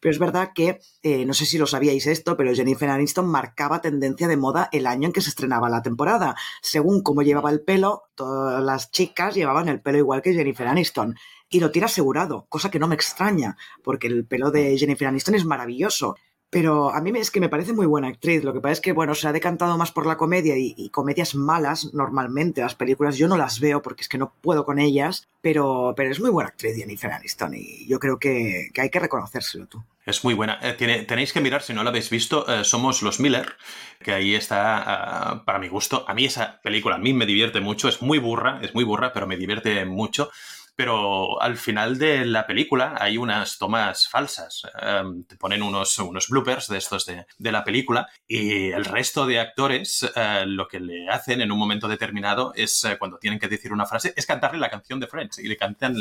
Pero 0.00 0.12
es 0.12 0.18
verdad 0.18 0.50
que, 0.54 0.80
eh, 1.02 1.24
no 1.24 1.34
sé 1.34 1.46
si 1.46 1.58
lo 1.58 1.66
sabíais 1.66 2.06
esto, 2.06 2.36
pero 2.36 2.54
Jennifer 2.54 2.88
Aniston 2.88 3.26
marcaba 3.26 3.80
tendencia 3.80 4.28
de 4.28 4.36
moda 4.36 4.68
el 4.72 4.86
año 4.86 5.06
en 5.06 5.12
que 5.12 5.20
se 5.20 5.30
estrenaba 5.30 5.68
la 5.68 5.82
temporada. 5.82 6.36
Según 6.62 7.02
cómo 7.02 7.22
llevaba 7.22 7.50
el 7.50 7.62
pelo, 7.62 8.04
todas 8.14 8.62
las 8.62 8.90
chicas 8.90 9.34
llevaban 9.34 9.68
el 9.68 9.80
pelo 9.80 9.98
igual 9.98 10.22
que 10.22 10.34
Jennifer 10.34 10.66
Aniston. 10.66 11.16
Y 11.50 11.60
lo 11.60 11.70
tiene 11.70 11.86
asegurado, 11.86 12.46
cosa 12.48 12.70
que 12.70 12.78
no 12.78 12.88
me 12.88 12.94
extraña, 12.94 13.56
porque 13.82 14.06
el 14.06 14.26
pelo 14.26 14.50
de 14.50 14.76
Jennifer 14.76 15.08
Aniston 15.08 15.34
es 15.34 15.44
maravilloso. 15.44 16.16
Pero 16.50 16.90
a 16.94 17.00
mí 17.00 17.12
es 17.18 17.30
que 17.30 17.40
me 17.40 17.50
parece 17.50 17.72
muy 17.72 17.86
buena 17.86 18.08
actriz. 18.08 18.42
Lo 18.42 18.54
que 18.54 18.60
pasa 18.60 18.72
es 18.72 18.80
que, 18.80 18.92
bueno, 18.92 19.14
se 19.14 19.28
ha 19.28 19.32
decantado 19.32 19.76
más 19.76 19.92
por 19.92 20.06
la 20.06 20.16
comedia 20.16 20.54
y, 20.56 20.88
comedias 20.90 21.34
malas 21.34 21.92
normalmente. 21.92 22.62
Las 22.62 22.74
películas 22.74 23.18
yo 23.18 23.28
no 23.28 23.36
las 23.36 23.60
veo 23.60 23.82
porque 23.82 24.02
es 24.02 24.08
que 24.08 24.18
no 24.18 24.32
puedo 24.40 24.64
con 24.64 24.78
ellas. 24.78 25.28
Pero, 25.42 25.92
pero 25.96 26.10
es 26.10 26.20
muy 26.20 26.30
buena 26.30 26.48
actriz 26.48 26.76
Jennifer 26.76 27.12
Aniston 27.12 27.54
y 27.54 27.86
yo 27.86 27.98
creo 28.00 28.18
que, 28.18 28.70
que 28.72 28.80
hay 28.80 28.90
que 28.90 28.98
reconocérselo 28.98 29.66
tú. 29.66 29.82
Es 30.08 30.24
muy 30.24 30.32
buena. 30.32 30.58
Eh, 30.62 31.04
tenéis 31.06 31.34
que 31.34 31.40
mirar, 31.42 31.60
si 31.60 31.74
no 31.74 31.84
la 31.84 31.90
habéis 31.90 32.08
visto, 32.08 32.48
eh, 32.48 32.64
Somos 32.64 33.02
los 33.02 33.20
Miller, 33.20 33.56
que 34.02 34.12
ahí 34.12 34.34
está, 34.34 34.78
ah, 34.78 35.44
para 35.44 35.58
mi 35.58 35.68
gusto. 35.68 36.06
A 36.08 36.14
mí 36.14 36.24
esa 36.24 36.62
película, 36.62 36.96
a 36.96 36.98
mí 36.98 37.12
me 37.12 37.26
divierte 37.26 37.60
mucho, 37.60 37.90
es 37.90 38.00
muy 38.00 38.18
burra, 38.18 38.58
es 38.62 38.74
muy 38.74 38.84
burra, 38.84 39.12
pero 39.12 39.26
me 39.26 39.36
divierte 39.36 39.84
mucho. 39.84 40.30
Pero 40.78 41.42
al 41.42 41.56
final 41.56 41.98
de 41.98 42.24
la 42.24 42.46
película 42.46 42.94
hay 43.00 43.18
unas 43.18 43.58
tomas 43.58 44.06
falsas. 44.08 44.62
Eh, 44.80 45.02
te 45.26 45.34
ponen 45.36 45.60
unos, 45.60 45.98
unos 45.98 46.28
bloopers 46.28 46.68
de 46.68 46.78
estos 46.78 47.04
de, 47.04 47.26
de 47.36 47.50
la 47.52 47.64
película 47.64 48.06
y 48.28 48.70
el 48.70 48.84
resto 48.84 49.26
de 49.26 49.40
actores 49.40 50.08
eh, 50.14 50.44
lo 50.46 50.68
que 50.68 50.78
le 50.78 51.08
hacen 51.08 51.40
en 51.40 51.50
un 51.50 51.58
momento 51.58 51.88
determinado 51.88 52.52
es, 52.54 52.84
eh, 52.84 52.96
cuando 52.96 53.18
tienen 53.18 53.40
que 53.40 53.48
decir 53.48 53.72
una 53.72 53.86
frase, 53.86 54.14
es 54.16 54.24
cantarle 54.24 54.60
la 54.60 54.70
canción 54.70 55.00
de 55.00 55.08
Friends. 55.08 55.40
Y 55.40 55.48
le 55.48 55.56
cantan 55.56 55.96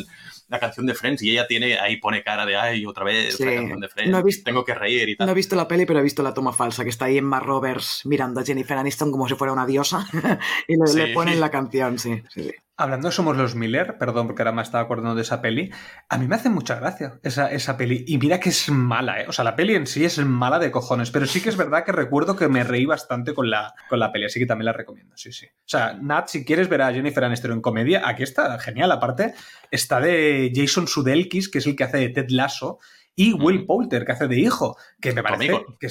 la 0.48 0.60
canción 0.60 0.86
de 0.86 0.94
Friends 0.94 1.24
y 1.24 1.32
ella 1.32 1.48
tiene, 1.48 1.80
ahí 1.80 1.98
pone 1.98 2.22
cara 2.22 2.46
de, 2.46 2.56
ay, 2.56 2.86
otra 2.86 3.04
vez 3.04 3.36
Sí. 3.36 3.46
la 3.46 3.56
canción 3.56 3.80
de 3.80 3.90
Friends. 3.90 4.12
No 4.12 4.22
visto- 4.22 4.44
Tengo 4.46 4.64
que 4.64 4.76
reír 4.76 5.10
y 5.10 5.16
tal. 5.18 5.26
No 5.26 5.32
he 5.32 5.36
visto 5.36 5.56
la 5.56 5.68
peli, 5.68 5.88
pero 5.88 6.02
he 6.02 6.04
visto 6.04 6.22
la 6.22 6.36
toma 6.36 6.54
falsa, 6.54 6.84
que 6.84 6.92
está 6.92 7.06
ahí 7.06 7.18
Emma 7.18 7.40
Roberts 7.40 8.02
mirando 8.06 8.42
a 8.42 8.46
Jennifer 8.46 8.78
Aniston 8.78 9.10
como 9.12 9.28
si 9.28 9.34
fuera 9.34 9.54
una 9.54 9.66
diosa 9.66 10.06
y 10.68 10.78
le, 10.78 10.86
Sí. 10.86 10.98
le 11.00 11.14
ponen 11.16 11.40
la 11.40 11.50
canción, 11.50 11.98
sí. 11.98 12.22
sí, 12.30 12.44
sí. 12.44 12.52
Hablando 12.80 13.08
de 13.08 13.12
Somos 13.12 13.36
los 13.36 13.56
Miller, 13.56 13.98
perdón 13.98 14.28
porque 14.28 14.44
ahora 14.44 14.52
me 14.52 14.62
estaba 14.62 14.84
acordando 14.84 15.16
de 15.16 15.24
esa 15.24 15.42
peli, 15.42 15.72
a 16.10 16.18
mí 16.20 16.28
me 16.28 16.36
hace 16.36 16.50
mucha 16.50 16.76
gracia 16.76 17.20
esa, 17.24 17.52
esa 17.52 17.76
peli. 17.76 18.06
Y 18.08 18.20
mira 18.20 18.40
que 18.40 18.50
es 18.50 18.70
mala, 18.70 19.22
¿eh? 19.22 19.26
O 19.28 19.32
sea, 19.32 19.44
la 19.44 19.56
peli 19.56 19.74
en 19.74 19.88
sí 19.88 20.06
es 20.06 20.20
mala 20.20 20.60
de 20.60 20.70
cojones, 20.70 21.10
pero 21.10 21.26
sí 21.26 21.42
que 21.42 21.50
es 21.50 21.58
verdad 21.58 21.84
que 21.84 21.92
recuerdo 21.92 22.36
que 22.36 22.48
me 22.48 22.64
reí 22.64 22.86
bastante 22.86 23.34
con 23.34 23.50
la, 23.50 23.74
con 23.90 24.00
la 24.00 24.12
peli, 24.12 24.26
así 24.26 24.40
que 24.40 24.46
también 24.46 24.68
la 24.68 24.74
recomiendo, 24.74 25.18
sí, 25.18 25.32
sí. 25.32 25.48
O 25.48 25.66
sea, 25.66 25.94
Nat, 25.94 26.28
si 26.28 26.46
quieres 26.46 26.70
ver 26.70 26.84
a 26.84 26.94
Jennifer 26.94 27.24
Aniston 27.24 27.52
en 27.54 27.62
comedia, 27.62 28.08
aquí 28.08 28.22
está, 28.22 28.60
genial. 28.60 28.92
Aparte, 28.92 29.34
está 29.72 30.00
de 30.00 30.52
Jason 30.54 30.88
Sudeikis, 30.88 31.50
que 31.50 31.58
es 31.58 31.66
el 31.66 31.76
que 31.76 31.84
hace 31.84 31.98
de 31.98 32.10
Ted 32.10 32.28
Lasso, 32.30 32.78
y 33.20 33.34
Will 33.34 33.66
Poulter, 33.66 34.06
que 34.06 34.12
hace 34.12 34.28
de 34.28 34.40
hijo, 34.40 34.78
que 35.02 35.12
me 35.12 35.24
parece 35.24 35.56
amigo. 35.56 35.78
que 35.80 35.90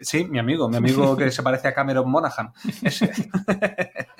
sí, 0.00 0.24
mi 0.24 0.40
amigo, 0.40 0.68
mi 0.68 0.76
amigo 0.76 1.16
que 1.16 1.30
se 1.30 1.44
parece 1.44 1.68
a 1.68 1.74
Cameron 1.74 2.10
Monaghan. 2.10 2.52
Ese. 2.82 3.12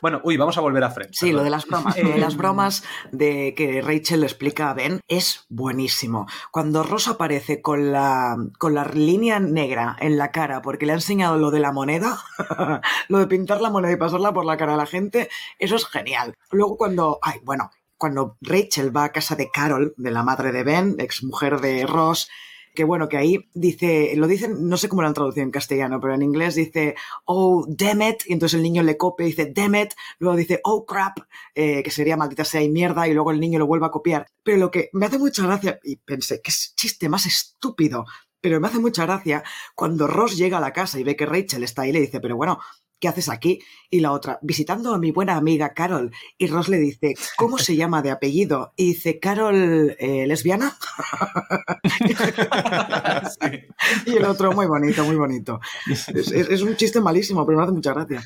bueno, 0.00 0.20
uy, 0.24 0.36
vamos 0.36 0.56
a 0.58 0.60
volver 0.60 0.84
a 0.84 0.90
Friends. 0.90 1.18
Sí, 1.18 1.32
lo 1.32 1.42
de 1.42 1.50
las 1.50 1.66
bromas. 1.66 1.96
Lo 1.98 2.08
de 2.10 2.16
Eh, 2.16 2.18
las 2.18 2.36
bromas 2.36 2.84
de 3.12 3.54
que 3.56 3.80
Rachel 3.82 4.20
le 4.20 4.26
explica 4.26 4.70
a 4.70 4.74
Ben 4.74 5.00
es 5.08 5.46
buenísimo. 5.48 6.26
Cuando 6.50 6.82
Ross 6.82 7.08
aparece 7.08 7.60
con 7.62 7.92
la, 7.92 8.36
con 8.58 8.74
la 8.74 8.84
línea 8.84 9.40
negra 9.40 9.96
en 10.00 10.18
la 10.18 10.30
cara 10.30 10.62
porque 10.62 10.86
le 10.86 10.92
ha 10.92 10.96
enseñado 10.96 11.38
lo 11.38 11.50
de 11.50 11.60
la 11.60 11.72
moneda, 11.72 12.18
lo 13.08 13.18
de 13.18 13.26
pintar 13.26 13.60
la 13.60 13.70
moneda 13.70 13.92
y 13.92 13.96
pasarla 13.96 14.32
por 14.32 14.44
la 14.44 14.56
cara 14.56 14.74
a 14.74 14.78
la 14.78 14.86
gente, 14.86 15.28
eso 15.58 15.76
es 15.76 15.86
genial. 15.86 16.34
Luego 16.50 16.76
cuando, 16.76 17.18
ay, 17.22 17.40
bueno, 17.44 17.70
cuando 17.96 18.36
Rachel 18.40 18.96
va 18.96 19.04
a 19.04 19.12
casa 19.12 19.34
de 19.34 19.50
Carol, 19.50 19.94
de 19.96 20.10
la 20.10 20.22
madre 20.22 20.52
de 20.52 20.62
Ben, 20.62 20.96
ex 20.98 21.24
mujer 21.24 21.60
de 21.60 21.84
Ross, 21.86 22.28
que 22.74 22.84
bueno, 22.84 23.08
que 23.08 23.16
ahí 23.16 23.48
dice, 23.54 24.12
lo 24.16 24.26
dicen, 24.26 24.68
no 24.68 24.76
sé 24.76 24.88
cómo 24.88 25.02
lo 25.02 25.08
han 25.08 25.14
traducido 25.14 25.44
en 25.44 25.50
castellano, 25.50 26.00
pero 26.00 26.14
en 26.14 26.22
inglés 26.22 26.54
dice, 26.54 26.94
oh, 27.24 27.66
damn 27.68 28.02
it, 28.02 28.22
y 28.26 28.32
entonces 28.32 28.56
el 28.56 28.62
niño 28.62 28.82
le 28.82 28.96
copia 28.96 29.26
y 29.26 29.30
dice, 29.30 29.52
damn 29.54 29.74
it, 29.74 29.90
luego 30.18 30.36
dice, 30.36 30.60
oh, 30.64 30.84
crap, 30.84 31.18
eh, 31.54 31.82
que 31.82 31.90
sería 31.90 32.16
maldita 32.16 32.44
sea 32.44 32.62
y 32.62 32.68
mierda, 32.68 33.08
y 33.08 33.14
luego 33.14 33.30
el 33.30 33.40
niño 33.40 33.58
lo 33.58 33.66
vuelve 33.66 33.86
a 33.86 33.90
copiar. 33.90 34.26
Pero 34.42 34.58
lo 34.58 34.70
que 34.70 34.90
me 34.92 35.06
hace 35.06 35.18
mucha 35.18 35.44
gracia, 35.44 35.78
y 35.82 35.96
pensé, 35.96 36.40
qué 36.42 36.52
chiste 36.52 37.08
más 37.08 37.26
estúpido, 37.26 38.04
pero 38.40 38.60
me 38.60 38.68
hace 38.68 38.78
mucha 38.78 39.04
gracia 39.04 39.42
cuando 39.74 40.06
Ross 40.06 40.36
llega 40.36 40.58
a 40.58 40.60
la 40.60 40.72
casa 40.72 40.98
y 40.98 41.04
ve 41.04 41.16
que 41.16 41.26
Rachel 41.26 41.64
está 41.64 41.82
ahí 41.82 41.90
y 41.90 41.92
le 41.92 42.00
dice, 42.00 42.20
pero 42.20 42.36
bueno, 42.36 42.58
¿qué 43.00 43.08
haces 43.08 43.28
aquí? 43.28 43.60
Y 43.90 44.00
la 44.00 44.12
otra, 44.12 44.38
visitando 44.42 44.92
a 44.94 44.98
mi 44.98 45.10
buena 45.10 45.36
amiga 45.36 45.72
Carol. 45.74 46.10
Y 46.36 46.46
Ross 46.48 46.68
le 46.68 46.78
dice, 46.78 47.14
¿cómo 47.36 47.58
se 47.58 47.76
llama 47.76 48.02
de 48.02 48.10
apellido? 48.10 48.72
Y 48.76 48.88
dice, 48.88 49.18
Carol, 49.18 49.96
eh, 49.98 50.26
¿lesbiana? 50.26 50.76
Y 54.06 54.16
el 54.16 54.24
otro, 54.24 54.52
muy 54.52 54.66
bonito, 54.66 55.04
muy 55.04 55.16
bonito. 55.16 55.60
Es, 55.90 56.08
es- 56.08 56.32
es 56.32 56.62
un 56.62 56.76
chiste 56.76 57.00
malísimo, 57.00 57.44
pero 57.46 57.58
me 57.58 57.64
hace 57.64 57.72
mucha 57.72 57.92
gracia. 57.94 58.22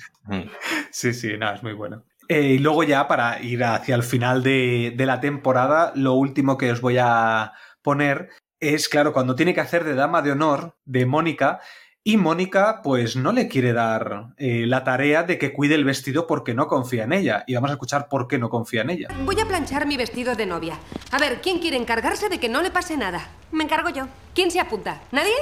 Sí, 0.91 1.13
sí, 1.15 1.37
nada, 1.39 1.57
es 1.57 1.63
muy 1.63 1.73
bueno. 1.73 2.05
Eh, 2.29 2.43
y 2.55 2.59
luego 2.59 2.83
ya 2.85 3.09
para 3.09 3.43
ir 3.43 3.63
hacia 3.65 3.95
el 3.95 4.03
final 4.03 4.43
de, 4.43 4.95
de 4.97 5.07
la 5.07 5.21
temporada, 5.21 5.93
lo 5.95 6.15
último 6.15 6.57
que 6.57 6.71
os 6.73 6.81
voy 6.81 6.97
a 6.99 7.53
poner 7.83 8.31
es, 8.61 8.89
claro, 8.89 9.13
cuando 9.13 9.35
tiene 9.35 9.55
que 9.55 9.61
hacer 9.61 9.85
de 9.85 9.95
dama 9.95 10.23
de 10.23 10.31
honor 10.33 10.77
de 10.85 11.05
Mónica 11.05 11.61
y 12.05 12.17
Mónica 12.17 12.81
pues 12.83 13.15
no 13.15 13.31
le 13.31 13.47
quiere 13.47 13.73
dar 13.73 14.35
eh, 14.37 14.65
la 14.67 14.83
tarea 14.83 15.23
de 15.23 15.39
que 15.39 15.53
cuide 15.53 15.77
el 15.77 15.85
vestido 15.85 16.27
porque 16.27 16.53
no 16.53 16.67
confía 16.67 17.05
en 17.05 17.13
ella. 17.13 17.45
Y 17.47 17.55
vamos 17.55 17.71
a 17.71 17.75
escuchar 17.75 18.09
por 18.09 18.27
qué 18.27 18.39
no 18.39 18.51
confía 18.51 18.83
en 18.83 18.91
ella. 18.91 19.09
Voy 19.25 19.39
a 19.39 19.47
planchar 19.47 19.87
mi 19.87 19.97
vestido 19.97 20.35
de 20.35 20.47
novia. 20.47 20.79
A 21.13 21.19
ver, 21.19 21.41
¿quién 21.41 21.61
quiere 21.61 21.77
encargarse 21.77 22.29
de 22.29 22.41
que 22.41 22.49
no 22.49 22.61
le 22.61 22.73
pase 22.73 22.97
nada? 22.97 23.29
Me 23.53 23.63
encargo 23.65 23.91
yo. 23.91 24.09
¿Quién 24.35 24.51
se 24.51 24.59
apunta? 24.59 25.01
¿Nadie? 25.13 25.35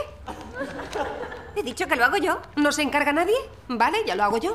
He 1.57 1.63
dicho 1.63 1.87
que 1.87 1.97
lo 1.97 2.05
hago 2.05 2.19
yo. 2.19 2.43
¿No 2.57 2.73
se 2.73 2.83
encarga 2.83 3.13
nadie? 3.13 3.37
Vale, 3.69 3.99
ya 4.07 4.15
lo 4.15 4.25
hago 4.25 4.37
yo. 4.37 4.55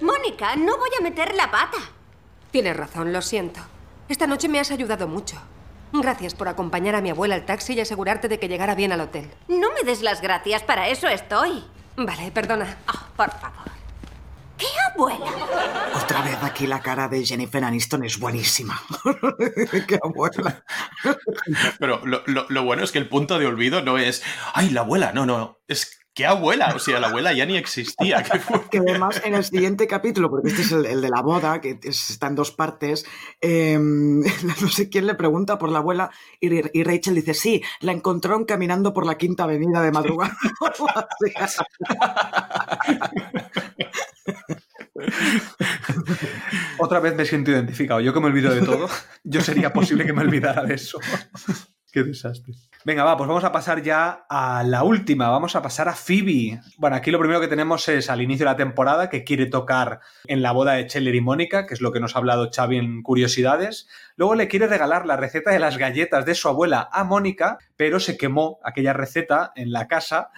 Mónica, 0.00 0.56
no 0.56 0.78
voy 0.78 0.90
a 0.98 1.02
meter 1.02 1.34
la 1.34 1.50
pata. 1.50 1.78
Tienes 2.50 2.76
razón, 2.76 3.12
lo 3.12 3.20
siento. 3.20 3.60
Esta 4.08 4.26
noche 4.26 4.48
me 4.48 4.60
has 4.60 4.70
ayudado 4.70 5.06
mucho. 5.08 5.36
Gracias 5.92 6.34
por 6.34 6.48
acompañar 6.48 6.94
a 6.94 7.00
mi 7.00 7.10
abuela 7.10 7.34
al 7.34 7.44
taxi 7.44 7.74
y 7.74 7.80
asegurarte 7.80 8.28
de 8.28 8.38
que 8.38 8.48
llegara 8.48 8.74
bien 8.74 8.92
al 8.92 9.00
hotel. 9.00 9.30
No 9.48 9.68
me 9.72 9.82
des 9.84 10.02
las 10.02 10.20
gracias, 10.20 10.62
para 10.62 10.88
eso 10.88 11.06
estoy. 11.08 11.64
Vale, 11.96 12.30
perdona. 12.30 12.78
Ah, 12.86 13.08
por 13.16 13.30
favor. 13.30 13.70
¿Qué 14.56 14.66
abuela? 14.94 15.30
Otra 16.02 16.22
vez 16.22 16.38
aquí 16.42 16.66
la 16.66 16.80
cara 16.80 17.08
de 17.08 17.24
Jennifer 17.26 17.62
Aniston 17.64 18.04
es 18.04 18.18
buenísima. 18.18 18.80
Qué 19.88 19.98
abuela. 20.02 20.62
Pero 21.78 22.00
lo, 22.06 22.22
lo- 22.26 22.46
lo 22.48 22.62
bueno 22.64 22.84
es 22.84 22.92
que 22.92 22.98
el 22.98 23.08
punto 23.08 23.38
de 23.38 23.46
olvido 23.46 23.82
no 23.82 23.98
es, 23.98 24.22
ay, 24.54 24.70
la 24.70 24.82
abuela, 24.82 25.12
no, 25.12 25.26
no, 25.26 25.58
es 25.68 25.98
¿qué 26.14 26.26
abuela? 26.26 26.72
O 26.74 26.78
sea, 26.78 27.00
la 27.00 27.08
abuela 27.08 27.32
ya 27.32 27.46
ni 27.46 27.56
existía. 27.56 28.22
qué 28.22 28.40
Que 28.70 28.78
además 28.78 29.20
en 29.24 29.34
el 29.34 29.44
siguiente 29.44 29.86
capítulo, 29.86 30.30
porque 30.30 30.48
este 30.50 30.62
es 30.62 30.72
el, 30.72 30.86
el 30.86 31.00
de 31.00 31.08
la 31.10 31.22
boda, 31.22 31.60
que 31.60 31.78
es- 31.82 32.10
está 32.10 32.26
en 32.26 32.34
dos 32.34 32.50
partes, 32.52 33.04
eh, 33.40 33.78
no 33.80 34.68
sé 34.68 34.88
quién 34.88 35.06
le 35.06 35.14
pregunta 35.14 35.58
por 35.58 35.70
la 35.70 35.78
abuela 35.78 36.10
y, 36.40 36.78
y 36.78 36.82
Rachel 36.84 37.14
dice, 37.14 37.34
sí, 37.34 37.62
la 37.80 37.92
encontraron 37.92 38.44
caminando 38.44 38.92
por 38.92 39.06
la 39.06 39.16
quinta 39.16 39.44
avenida 39.44 39.80
de 39.82 39.92
madrugada. 39.92 40.36
Otra 46.78 47.00
vez 47.00 47.14
me 47.14 47.24
siento 47.24 47.50
identificado. 47.50 48.00
Yo 48.00 48.12
que 48.12 48.20
me 48.20 48.26
olvido 48.26 48.54
de 48.54 48.62
todo, 48.62 48.88
yo 49.24 49.40
sería 49.40 49.72
posible 49.72 50.04
que 50.04 50.12
me 50.12 50.22
olvidara 50.22 50.64
de 50.64 50.74
eso. 50.74 50.98
Qué 51.92 52.02
desastre. 52.02 52.54
Venga, 52.84 53.04
va, 53.04 53.16
pues 53.16 53.28
vamos 53.28 53.44
a 53.44 53.52
pasar 53.52 53.80
ya 53.80 54.26
a 54.28 54.64
la 54.64 54.82
última. 54.82 55.28
Vamos 55.28 55.54
a 55.54 55.62
pasar 55.62 55.88
a 55.88 55.94
Phoebe. 55.94 56.60
Bueno, 56.78 56.96
aquí 56.96 57.12
lo 57.12 57.20
primero 57.20 57.40
que 57.40 57.46
tenemos 57.46 57.88
es 57.88 58.10
al 58.10 58.20
inicio 58.20 58.44
de 58.44 58.50
la 58.50 58.56
temporada 58.56 59.08
que 59.08 59.22
quiere 59.22 59.46
tocar 59.46 60.00
en 60.26 60.42
la 60.42 60.50
boda 60.50 60.72
de 60.72 60.88
Chandler 60.88 61.14
y 61.14 61.20
Mónica, 61.20 61.66
que 61.66 61.74
es 61.74 61.80
lo 61.80 61.92
que 61.92 62.00
nos 62.00 62.16
ha 62.16 62.18
hablado 62.18 62.50
Xavi 62.52 62.78
en 62.78 63.02
Curiosidades. 63.02 63.88
Luego 64.16 64.34
le 64.34 64.48
quiere 64.48 64.66
regalar 64.66 65.06
la 65.06 65.16
receta 65.16 65.52
de 65.52 65.60
las 65.60 65.78
galletas 65.78 66.26
de 66.26 66.34
su 66.34 66.48
abuela 66.48 66.88
a 66.90 67.04
Mónica, 67.04 67.58
pero 67.76 68.00
se 68.00 68.16
quemó 68.16 68.58
aquella 68.64 68.92
receta 68.92 69.52
en 69.54 69.70
la 69.70 69.86
casa. 69.86 70.30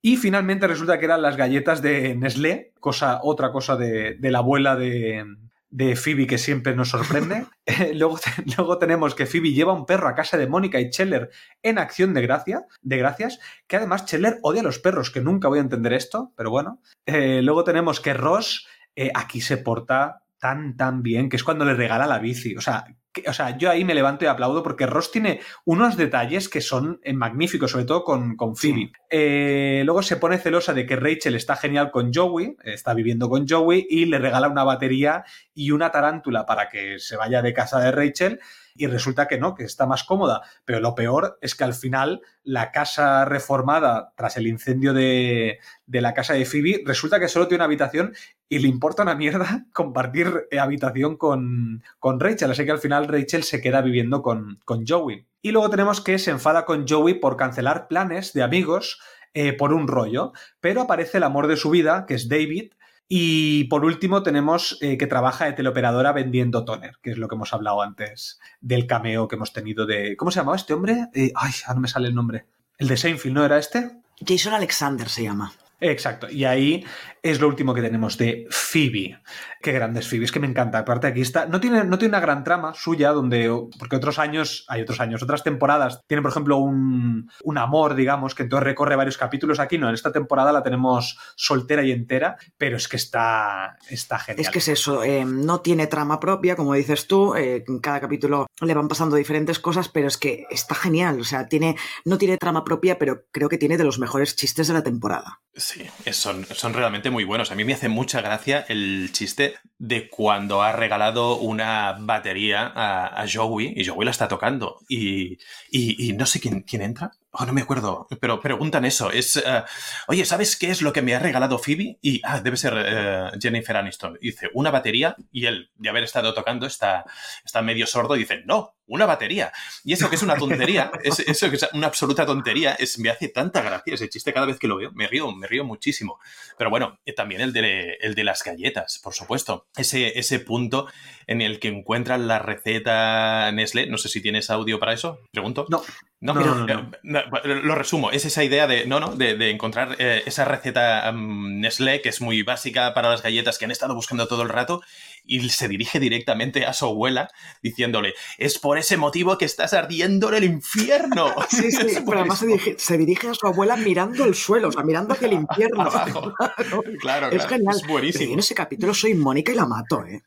Y 0.00 0.16
finalmente 0.16 0.66
resulta 0.66 0.98
que 0.98 1.04
eran 1.04 1.22
las 1.22 1.36
galletas 1.36 1.82
de 1.82 2.16
Nestlé, 2.16 2.72
cosa, 2.80 3.20
otra 3.22 3.52
cosa 3.52 3.76
de, 3.76 4.16
de 4.16 4.30
la 4.32 4.38
abuela 4.38 4.74
de, 4.74 5.24
de 5.72 5.96
Phoebe 5.96 6.26
que 6.26 6.38
siempre 6.38 6.76
nos 6.76 6.90
sorprende. 6.90 7.46
Eh, 7.64 7.94
luego, 7.94 8.18
luego 8.56 8.78
tenemos 8.78 9.14
que 9.14 9.24
Phoebe 9.24 9.52
lleva 9.52 9.72
un 9.72 9.86
perro 9.86 10.08
a 10.08 10.16
casa 10.16 10.36
de 10.36 10.48
Mónica 10.48 10.80
y 10.80 10.90
Cheller 10.90 11.30
en 11.62 11.78
acción 11.78 12.12
de 12.12 12.20
gracia, 12.20 12.66
de 12.80 12.98
gracias, 12.98 13.38
que 13.68 13.76
además 13.76 14.04
Cheller 14.04 14.40
odia 14.42 14.62
a 14.62 14.64
los 14.64 14.80
perros, 14.80 15.12
que 15.12 15.20
nunca 15.20 15.46
voy 15.46 15.58
a 15.58 15.62
entender 15.62 15.92
esto, 15.92 16.32
pero 16.36 16.50
bueno. 16.50 16.80
Eh, 17.06 17.40
luego 17.40 17.62
tenemos 17.62 18.00
que 18.00 18.14
Ross 18.14 18.66
eh, 18.96 19.12
aquí 19.14 19.40
se 19.40 19.58
porta 19.58 20.24
tan, 20.38 20.76
tan 20.76 21.04
bien, 21.04 21.28
que 21.28 21.36
es 21.36 21.44
cuando 21.44 21.64
le 21.64 21.74
regala 21.74 22.08
la 22.08 22.18
bici. 22.18 22.56
O 22.56 22.60
sea, 22.60 22.84
o 23.26 23.32
sea, 23.32 23.56
yo 23.56 23.70
ahí 23.70 23.84
me 23.84 23.94
levanto 23.94 24.24
y 24.24 24.28
aplaudo 24.28 24.62
porque 24.62 24.86
Ross 24.86 25.10
tiene 25.10 25.40
unos 25.64 25.96
detalles 25.96 26.48
que 26.48 26.60
son 26.60 27.00
eh, 27.02 27.12
magníficos, 27.12 27.70
sobre 27.70 27.84
todo 27.84 28.04
con, 28.04 28.36
con 28.36 28.56
Phoebe. 28.56 28.92
Eh, 29.10 29.82
luego 29.84 30.02
se 30.02 30.16
pone 30.16 30.38
celosa 30.38 30.72
de 30.72 30.86
que 30.86 30.96
Rachel 30.96 31.34
está 31.34 31.56
genial 31.56 31.90
con 31.90 32.12
Joey, 32.12 32.56
está 32.64 32.94
viviendo 32.94 33.28
con 33.28 33.46
Joey 33.46 33.86
y 33.88 34.06
le 34.06 34.18
regala 34.18 34.48
una 34.48 34.64
batería 34.64 35.24
y 35.54 35.70
una 35.70 35.90
tarántula 35.90 36.46
para 36.46 36.68
que 36.68 36.98
se 36.98 37.16
vaya 37.16 37.42
de 37.42 37.52
casa 37.52 37.80
de 37.80 37.92
Rachel 37.92 38.40
y 38.74 38.86
resulta 38.86 39.28
que 39.28 39.38
no, 39.38 39.54
que 39.54 39.64
está 39.64 39.86
más 39.86 40.04
cómoda. 40.04 40.42
Pero 40.64 40.80
lo 40.80 40.94
peor 40.94 41.38
es 41.40 41.54
que 41.54 41.64
al 41.64 41.74
final 41.74 42.22
la 42.42 42.72
casa 42.72 43.24
reformada 43.24 44.12
tras 44.16 44.36
el 44.36 44.46
incendio 44.46 44.92
de, 44.92 45.58
de 45.86 46.00
la 46.00 46.14
casa 46.14 46.34
de 46.34 46.44
Phoebe 46.44 46.82
resulta 46.84 47.20
que 47.20 47.28
solo 47.28 47.48
tiene 47.48 47.60
una 47.60 47.66
habitación 47.66 48.14
y 48.48 48.58
le 48.58 48.68
importa 48.68 49.02
una 49.02 49.14
mierda 49.14 49.66
compartir 49.72 50.46
eh, 50.50 50.58
habitación 50.58 51.16
con, 51.16 51.82
con 51.98 52.20
Rachel. 52.20 52.50
Así 52.50 52.64
que 52.64 52.72
al 52.72 52.78
final 52.78 53.08
Rachel 53.08 53.44
se 53.44 53.60
queda 53.60 53.80
viviendo 53.80 54.22
con, 54.22 54.60
con 54.64 54.86
Joey. 54.86 55.26
Y 55.40 55.52
luego 55.52 55.70
tenemos 55.70 56.00
que 56.00 56.18
se 56.18 56.30
enfada 56.30 56.64
con 56.64 56.86
Joey 56.86 57.14
por 57.14 57.36
cancelar 57.36 57.88
planes 57.88 58.32
de 58.32 58.42
amigos 58.42 59.00
eh, 59.34 59.54
por 59.54 59.72
un 59.72 59.88
rollo. 59.88 60.32
Pero 60.60 60.82
aparece 60.82 61.18
el 61.18 61.24
amor 61.24 61.46
de 61.46 61.56
su 61.56 61.70
vida, 61.70 62.04
que 62.06 62.14
es 62.14 62.28
David, 62.28 62.72
y 63.08 63.64
por 63.64 63.84
último 63.84 64.22
tenemos 64.22 64.78
eh, 64.80 64.96
que 64.96 65.06
trabaja 65.06 65.44
de 65.44 65.52
teleoperadora 65.52 66.12
vendiendo 66.12 66.64
toner, 66.64 66.96
que 67.02 67.10
es 67.10 67.18
lo 67.18 67.28
que 67.28 67.34
hemos 67.34 67.52
hablado 67.52 67.82
antes 67.82 68.40
del 68.60 68.86
cameo 68.86 69.28
que 69.28 69.36
hemos 69.36 69.52
tenido 69.52 69.86
de... 69.86 70.16
¿Cómo 70.16 70.30
se 70.30 70.40
llamaba 70.40 70.56
este 70.56 70.74
hombre? 70.74 71.08
Eh, 71.14 71.32
ay, 71.34 71.52
ahora 71.66 71.74
no 71.74 71.80
me 71.82 71.88
sale 71.88 72.08
el 72.08 72.14
nombre. 72.14 72.46
El 72.78 72.88
de 72.88 72.96
Seinfeld, 72.96 73.34
¿no 73.34 73.44
era 73.44 73.58
este? 73.58 73.90
Jason 74.26 74.54
Alexander 74.54 75.08
se 75.08 75.24
llama. 75.24 75.52
Exacto, 75.80 76.30
y 76.30 76.44
ahí 76.44 76.84
es 77.22 77.40
lo 77.40 77.46
último 77.48 77.72
que 77.72 77.82
tenemos 77.82 78.18
de 78.18 78.46
Phoebe. 78.50 79.20
Qué 79.60 79.70
grande 79.72 80.00
es 80.00 80.08
Phoebe, 80.08 80.24
es 80.24 80.32
que 80.32 80.40
me 80.40 80.46
encanta. 80.48 80.78
Aparte 80.78 81.06
aquí 81.06 81.20
está, 81.20 81.46
no 81.46 81.60
tiene, 81.60 81.84
no 81.84 81.96
tiene 81.98 82.10
una 82.12 82.20
gran 82.20 82.42
trama 82.42 82.74
suya, 82.74 83.12
donde, 83.12 83.48
porque 83.78 83.94
otros 83.96 84.18
años, 84.18 84.64
hay 84.68 84.82
otros 84.82 84.98
años, 85.00 85.22
otras 85.22 85.44
temporadas, 85.44 86.00
tiene 86.08 86.20
por 86.22 86.32
ejemplo 86.32 86.56
un, 86.58 87.30
un 87.44 87.58
amor, 87.58 87.94
digamos, 87.94 88.34
que 88.34 88.42
entonces 88.42 88.64
recorre 88.64 88.96
varios 88.96 89.16
capítulos. 89.18 89.60
Aquí 89.60 89.78
no, 89.78 89.88
en 89.88 89.94
esta 89.94 90.10
temporada 90.10 90.50
la 90.52 90.62
tenemos 90.64 91.16
soltera 91.36 91.82
y 91.84 91.92
entera, 91.92 92.36
pero 92.58 92.76
es 92.76 92.88
que 92.88 92.96
está, 92.96 93.76
está 93.88 94.18
genial. 94.18 94.40
Es 94.44 94.50
que 94.50 94.58
es 94.58 94.68
eso, 94.68 95.04
eh, 95.04 95.24
no 95.24 95.60
tiene 95.60 95.86
trama 95.86 96.18
propia, 96.18 96.56
como 96.56 96.74
dices 96.74 97.06
tú, 97.06 97.34
eh, 97.36 97.62
en 97.68 97.78
cada 97.78 98.00
capítulo 98.00 98.46
le 98.60 98.74
van 98.74 98.88
pasando 98.88 99.14
diferentes 99.16 99.58
cosas, 99.60 99.88
pero 99.88 100.08
es 100.08 100.18
que 100.18 100.46
está 100.50 100.74
genial, 100.74 101.20
o 101.20 101.24
sea, 101.24 101.46
tiene, 101.46 101.76
no 102.04 102.18
tiene 102.18 102.36
trama 102.36 102.64
propia, 102.64 102.98
pero 102.98 103.26
creo 103.30 103.48
que 103.48 103.58
tiene 103.58 103.78
de 103.78 103.84
los 103.84 103.98
mejores 104.00 104.34
chistes 104.34 104.66
de 104.66 104.74
la 104.74 104.82
temporada. 104.82 105.40
Sí, 105.54 105.82
es- 106.04 106.16
son, 106.16 106.44
son 106.46 106.72
realmente 106.72 107.10
muy 107.12 107.24
buenos. 107.24 107.52
A 107.52 107.54
mí 107.54 107.64
me 107.64 107.74
hace 107.74 107.88
mucha 107.88 108.20
gracia 108.20 108.64
el 108.68 109.10
chiste 109.12 109.54
de 109.78 110.08
cuando 110.08 110.62
ha 110.62 110.72
regalado 110.72 111.36
una 111.36 111.96
batería 112.00 112.72
a, 112.74 113.22
a 113.22 113.26
Joey 113.32 113.74
y 113.76 113.84
Joey 113.84 114.04
la 114.04 114.10
está 114.10 114.26
tocando. 114.26 114.78
Y, 114.88 115.34
y, 115.70 116.08
y 116.08 116.12
no 116.14 116.26
sé 116.26 116.40
quién, 116.40 116.62
quién 116.62 116.82
entra. 116.82 117.12
Oh, 117.34 117.46
no 117.46 117.54
me 117.54 117.62
acuerdo, 117.62 118.06
pero 118.20 118.40
preguntan 118.40 118.84
eso. 118.84 119.10
Es, 119.10 119.36
uh, 119.36 119.64
oye, 120.06 120.26
¿sabes 120.26 120.54
qué 120.54 120.70
es 120.70 120.82
lo 120.82 120.92
que 120.92 121.00
me 121.00 121.14
ha 121.14 121.18
regalado 121.18 121.58
Phoebe? 121.58 121.98
Y, 122.02 122.20
ah, 122.24 122.40
debe 122.40 122.58
ser 122.58 122.74
uh, 122.74 123.40
Jennifer 123.40 123.74
Aniston. 123.74 124.18
Dice, 124.20 124.50
una 124.52 124.70
batería, 124.70 125.16
y 125.30 125.46
él, 125.46 125.70
de 125.76 125.88
haber 125.88 126.04
estado 126.04 126.34
tocando, 126.34 126.66
está, 126.66 127.06
está 127.42 127.62
medio 127.62 127.86
sordo 127.86 128.16
y 128.16 128.18
dice, 128.18 128.42
no, 128.44 128.74
una 128.86 129.06
batería. 129.06 129.50
Y 129.82 129.94
eso 129.94 130.10
que 130.10 130.16
es 130.16 130.22
una 130.22 130.36
tontería, 130.36 130.92
es, 131.02 131.20
eso 131.20 131.48
que 131.48 131.56
es 131.56 131.66
una 131.72 131.86
absoluta 131.86 132.26
tontería, 132.26 132.74
es, 132.74 132.98
me 132.98 133.08
hace 133.08 133.28
tanta 133.28 133.62
gracia 133.62 133.94
ese 133.94 134.10
chiste 134.10 134.34
cada 134.34 134.44
vez 134.44 134.58
que 134.58 134.68
lo 134.68 134.76
veo. 134.76 134.92
Me 134.92 135.06
río, 135.06 135.32
me 135.32 135.46
río 135.46 135.64
muchísimo. 135.64 136.18
Pero 136.58 136.68
bueno, 136.68 137.00
también 137.16 137.40
el 137.40 137.54
de, 137.54 137.96
el 138.02 138.14
de 138.14 138.24
las 138.24 138.44
galletas, 138.44 139.00
por 139.02 139.14
supuesto. 139.14 139.68
Ese, 139.74 140.18
ese 140.18 140.40
punto 140.40 140.86
en 141.26 141.40
el 141.40 141.60
que 141.60 141.68
encuentran 141.68 142.28
la 142.28 142.38
receta 142.38 143.50
Nestlé. 143.52 143.86
No 143.86 143.98
sé 143.98 144.08
si 144.08 144.20
tienes 144.20 144.50
audio 144.50 144.78
para 144.78 144.92
eso, 144.92 145.20
pregunto. 145.32 145.66
No. 145.68 145.82
No, 146.20 146.34
no, 146.34 146.54
no, 146.54 146.90
no. 147.02 147.22
lo 147.42 147.74
resumo. 147.74 148.12
Es 148.12 148.24
esa 148.24 148.44
idea 148.44 148.68
de, 148.68 148.86
no, 148.86 149.00
no, 149.00 149.16
de, 149.16 149.36
de 149.36 149.50
encontrar 149.50 149.96
eh, 149.98 150.22
esa 150.24 150.44
receta 150.44 151.10
um, 151.12 151.58
Nestlé 151.58 152.00
que 152.00 152.10
es 152.10 152.20
muy 152.20 152.44
básica 152.44 152.94
para 152.94 153.10
las 153.10 153.22
galletas 153.22 153.58
que 153.58 153.64
han 153.64 153.72
estado 153.72 153.96
buscando 153.96 154.28
todo 154.28 154.42
el 154.42 154.48
rato 154.48 154.82
y 155.24 155.48
se 155.50 155.68
dirige 155.68 156.00
directamente 156.00 156.64
a 156.64 156.72
su 156.72 156.86
abuela 156.86 157.28
diciéndole, 157.62 158.14
es 158.38 158.58
por 158.58 158.78
ese 158.78 158.96
motivo 158.96 159.38
que 159.38 159.44
estás 159.44 159.72
ardiendo 159.72 160.28
en 160.28 160.34
el 160.34 160.44
infierno. 160.44 161.34
Sí, 161.52 161.70
sí, 161.70 161.98
pero 162.06 162.20
además 162.20 162.38
se 162.38 162.46
dirige, 162.46 162.74
se 162.78 162.96
dirige, 162.96 163.28
a 163.28 163.34
su 163.34 163.46
abuela 163.46 163.76
mirando 163.76 164.24
el 164.24 164.34
suelo, 164.34 164.68
o 164.68 164.72
sea, 164.72 164.82
mirando 164.82 165.12
hacia 165.12 165.26
el 165.28 165.34
infierno. 165.34 165.82
Abajo. 165.82 166.32
Claro, 166.34 166.82
claro, 167.00 167.28
es 167.30 167.46
genial. 167.46 167.76
Es 167.76 167.86
buenísimo. 167.86 168.22
Pero 168.22 168.32
en 168.32 168.38
ese 168.38 168.54
capítulo 168.54 168.94
soy 168.94 169.14
Mónica 169.14 169.52
y 169.52 169.54
la 169.54 169.66
mato, 169.66 170.04
¿eh? 170.06 170.22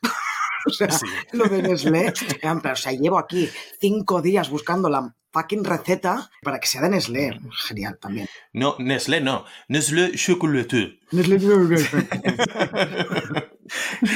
O 0.67 0.71
sea, 0.71 0.89
sí. 0.89 1.05
lo 1.33 1.45
de 1.45 1.61
Nestlé, 1.61 2.11
o 2.11 2.75
sea, 2.75 2.91
llevo 2.91 3.19
aquí 3.19 3.49
cinco 3.79 4.21
días 4.21 4.49
buscando 4.49 4.89
la 4.89 5.15
fucking 5.31 5.63
receta 5.63 6.29
para 6.41 6.59
que 6.59 6.67
sea 6.67 6.81
de 6.81 6.89
Nestlé. 6.89 7.39
Genial 7.67 7.97
también. 7.99 8.27
No, 8.53 8.75
Nestlé 8.79 9.21
no. 9.21 9.45
Nestlé 9.67 10.13
Chocolateux. 10.15 10.97
Nestlé 11.11 11.37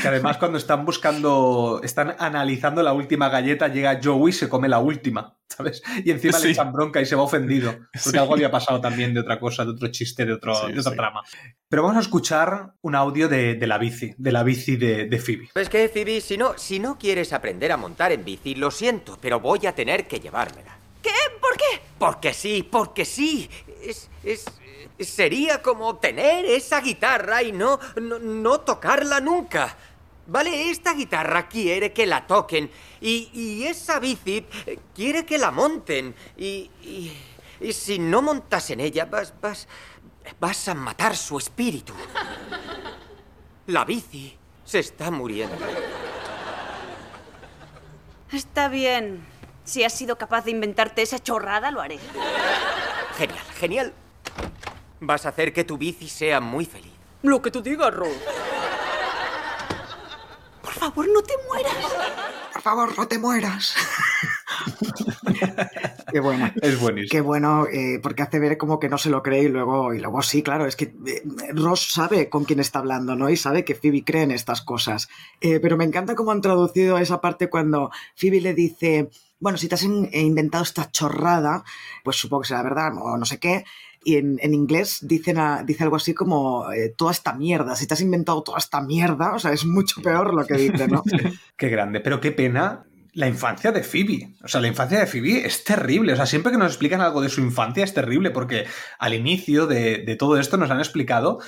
Que 0.02 0.08
además 0.08 0.38
cuando 0.38 0.58
están 0.58 0.86
buscando, 0.86 1.82
están 1.84 2.16
analizando 2.20 2.84
la 2.84 2.94
última 2.94 3.30
galleta, 3.30 3.68
llega 3.68 4.00
Joey 4.04 4.30
y 4.30 4.34
se 4.34 4.50
come 4.50 4.68
la 4.70 4.80
última, 4.80 5.38
¿sabes? 5.48 5.82
Y 6.04 6.12
encima 6.12 6.38
sí. 6.38 6.48
le 6.48 6.52
echan 6.52 6.72
bronca 6.72 7.02
y 7.02 7.06
se 7.06 7.16
va 7.16 7.24
ofendido. 7.24 7.72
Porque 7.72 8.12
sí. 8.12 8.18
algo 8.18 8.34
había 8.34 8.52
pasado 8.52 8.80
también 8.82 9.14
de 9.14 9.22
otra 9.22 9.40
cosa, 9.40 9.66
de 9.66 9.72
otro 9.72 9.88
chiste, 9.90 10.26
de, 10.26 10.34
otro, 10.34 10.56
sí, 10.56 10.74
de 10.74 10.80
otra 10.80 10.94
trama. 10.94 11.24
Pero 11.68 11.84
vamos 11.84 11.98
a 11.98 12.02
escuchar 12.02 12.74
un 12.82 12.96
audio 12.96 13.28
de, 13.28 13.56
de 13.56 13.68
la 13.68 13.78
bici, 13.78 14.14
de 14.18 14.32
la 14.32 14.44
bici 14.44 14.76
de, 14.76 15.06
de 15.06 15.20
Phoebe. 15.20 15.50
Pues 15.54 15.70
que, 15.70 15.90
Phoebe, 15.90 16.22
si 16.22 16.38
no, 16.38 16.58
si 16.58 16.80
no 16.80 16.98
quieres 16.98 17.34
aprender 17.34 17.72
a 17.72 17.78
montar 17.78 18.12
en 18.12 18.24
bici, 18.24 18.56
lo 18.56 18.72
siento, 18.72 19.18
pero 19.22 19.40
voy 19.40 19.66
a 19.66 19.74
tener 19.74 20.08
que 20.08 20.20
llevármela. 20.20 20.78
¿Qué? 21.02 21.12
¿Por 21.40 21.56
qué? 21.58 21.82
Porque 21.98 22.34
sí, 22.34 22.68
porque 22.70 23.06
sí. 23.06 23.50
Es, 23.84 24.10
es, 24.24 24.46
sería 25.00 25.62
como 25.62 25.98
tener 25.98 26.46
esa 26.46 26.82
guitarra 26.82 27.42
y 27.44 27.52
no, 27.52 27.80
no, 28.02 28.20
no, 28.20 28.60
tocarla 28.62 29.20
nunca. 29.20 29.76
Vale, 30.28 30.70
esta 30.70 30.94
guitarra 30.94 31.48
quiere 31.48 31.92
que 31.92 32.06
la 32.06 32.28
toquen 32.28 32.70
y, 33.02 33.30
y 33.34 33.66
esa 33.66 34.00
bici 34.00 34.46
quiere 34.94 35.26
que 35.26 35.38
la 35.38 35.52
monten. 35.52 36.14
Y, 36.38 36.70
y, 36.84 37.18
y, 37.60 37.74
si 37.74 37.98
no 37.98 38.22
montas 38.22 38.70
en 38.70 38.80
ella, 38.80 39.06
vas, 39.06 39.34
vas, 39.42 39.68
vas 40.40 40.68
a 40.68 40.76
matar 40.76 41.16
su 41.18 41.38
espíritu. 41.38 41.94
La 43.68 43.86
bici 43.86 44.38
se 44.66 44.80
está 44.80 45.10
muriendo. 45.10 45.56
Está 48.32 48.70
bien. 48.70 49.26
Si 49.64 49.84
has 49.84 49.94
sido 49.94 50.18
capaz 50.18 50.46
de 50.46 50.52
inventarte 50.52 51.02
esa 51.02 51.20
chorrada, 51.20 51.72
lo 51.72 51.82
haré. 51.82 52.00
Genial, 53.18 53.46
genial. 53.60 53.94
Vas 55.02 55.26
a 55.26 55.30
hacer 55.30 55.54
que 55.54 55.64
tu 55.64 55.78
bici 55.78 56.10
sea 56.10 56.40
muy 56.40 56.66
feliz. 56.66 56.94
Lo 57.22 57.42
que 57.42 57.52
tú 57.52 57.62
digas, 57.62 57.94
Ro. 57.94 58.08
Por 60.62 60.74
favor, 60.74 61.08
no 61.08 61.22
te 61.22 61.34
mueras. 61.48 61.76
Por 62.54 62.62
favor, 62.62 62.98
no 62.98 63.08
te 63.08 63.18
mueras. 63.18 63.76
Qué 66.12 66.20
bueno. 66.20 66.52
Es 66.62 66.80
buenísimo. 66.80 67.10
Qué 67.12 67.22
bueno, 67.22 67.66
eh, 67.68 68.00
porque 68.02 68.24
hace 68.24 68.40
ver 68.40 68.58
como 68.58 68.80
que 68.80 68.90
no 68.90 68.98
se 68.98 69.10
lo 69.10 69.24
cree 69.24 69.44
y 69.44 69.48
luego, 69.48 69.94
y 69.94 70.00
luego 70.00 70.22
sí, 70.22 70.44
claro, 70.44 70.66
es 70.66 70.76
que 70.76 70.94
eh, 71.06 71.24
Ross 71.54 71.92
sabe 71.92 72.30
con 72.30 72.46
quién 72.46 72.60
está 72.60 72.80
hablando, 72.80 73.16
¿no? 73.16 73.30
Y 73.30 73.38
sabe 73.38 73.64
que 73.64 73.76
Phoebe 73.76 74.04
cree 74.04 74.24
en 74.24 74.32
estas 74.32 74.62
cosas. 74.62 75.08
Eh, 75.42 75.60
pero 75.60 75.78
me 75.78 75.86
encanta 75.86 76.16
cómo 76.16 76.32
han 76.32 76.42
traducido 76.42 76.98
esa 76.98 77.22
parte 77.22 77.50
cuando 77.50 77.92
Phoebe 78.16 78.42
le 78.42 78.54
dice, 78.54 79.10
bueno, 79.40 79.58
si 79.58 79.68
te 79.68 79.76
has 79.76 79.84
in 79.84 80.10
inventado 80.14 80.64
esta 80.64 80.92
chorrada, 80.92 81.64
pues 82.04 82.18
supongo 82.18 82.42
que 82.42 82.50
será 82.50 82.64
verdad 82.64 82.92
o 83.02 83.18
no 83.18 83.26
sé 83.26 83.40
qué. 83.40 83.66
Y 84.04 84.16
en, 84.16 84.40
en 84.42 84.54
inglés 84.54 85.00
dicen 85.02 85.38
a, 85.38 85.64
dice 85.64 85.84
algo 85.84 85.98
así 85.98 86.14
como 86.14 86.72
eh, 86.72 86.94
toda 86.96 87.12
esta 87.12 87.34
mierda. 87.34 87.76
Si 87.76 87.86
te 87.86 87.94
has 87.94 88.02
inventado 88.02 88.42
toda 88.44 88.58
esta 88.58 88.82
mierda, 88.82 89.34
o 89.34 89.40
sea, 89.40 89.52
es 89.52 89.66
mucho 89.66 90.02
peor 90.02 90.34
lo 90.34 90.46
que 90.46 90.56
dice, 90.56 90.88
¿no? 90.88 91.04
qué 91.58 91.70
grande, 91.70 92.00
pero 92.00 92.22
qué 92.22 92.32
pena 92.32 92.86
la 93.14 93.28
infancia 93.28 93.72
de 93.72 93.84
Phoebe. 93.84 94.34
O 94.44 94.48
sea, 94.48 94.62
la 94.62 94.68
infancia 94.68 95.00
de 95.00 95.08
Phoebe 95.08 95.46
es 95.46 95.64
terrible. 95.64 96.14
O 96.14 96.16
sea, 96.16 96.26
siempre 96.26 96.52
que 96.52 96.58
nos 96.58 96.72
explican 96.72 97.02
algo 97.02 97.22
de 97.22 97.30
su 97.30 97.42
infancia 97.42 97.84
es 97.84 97.94
terrible 97.94 98.32
porque 98.32 98.66
al 98.98 99.14
inicio 99.14 99.68
de, 99.68 99.98
de 99.98 100.16
todo 100.16 100.40
esto 100.40 100.58
nos 100.58 100.72
han 100.72 100.80
explicado 100.80 101.40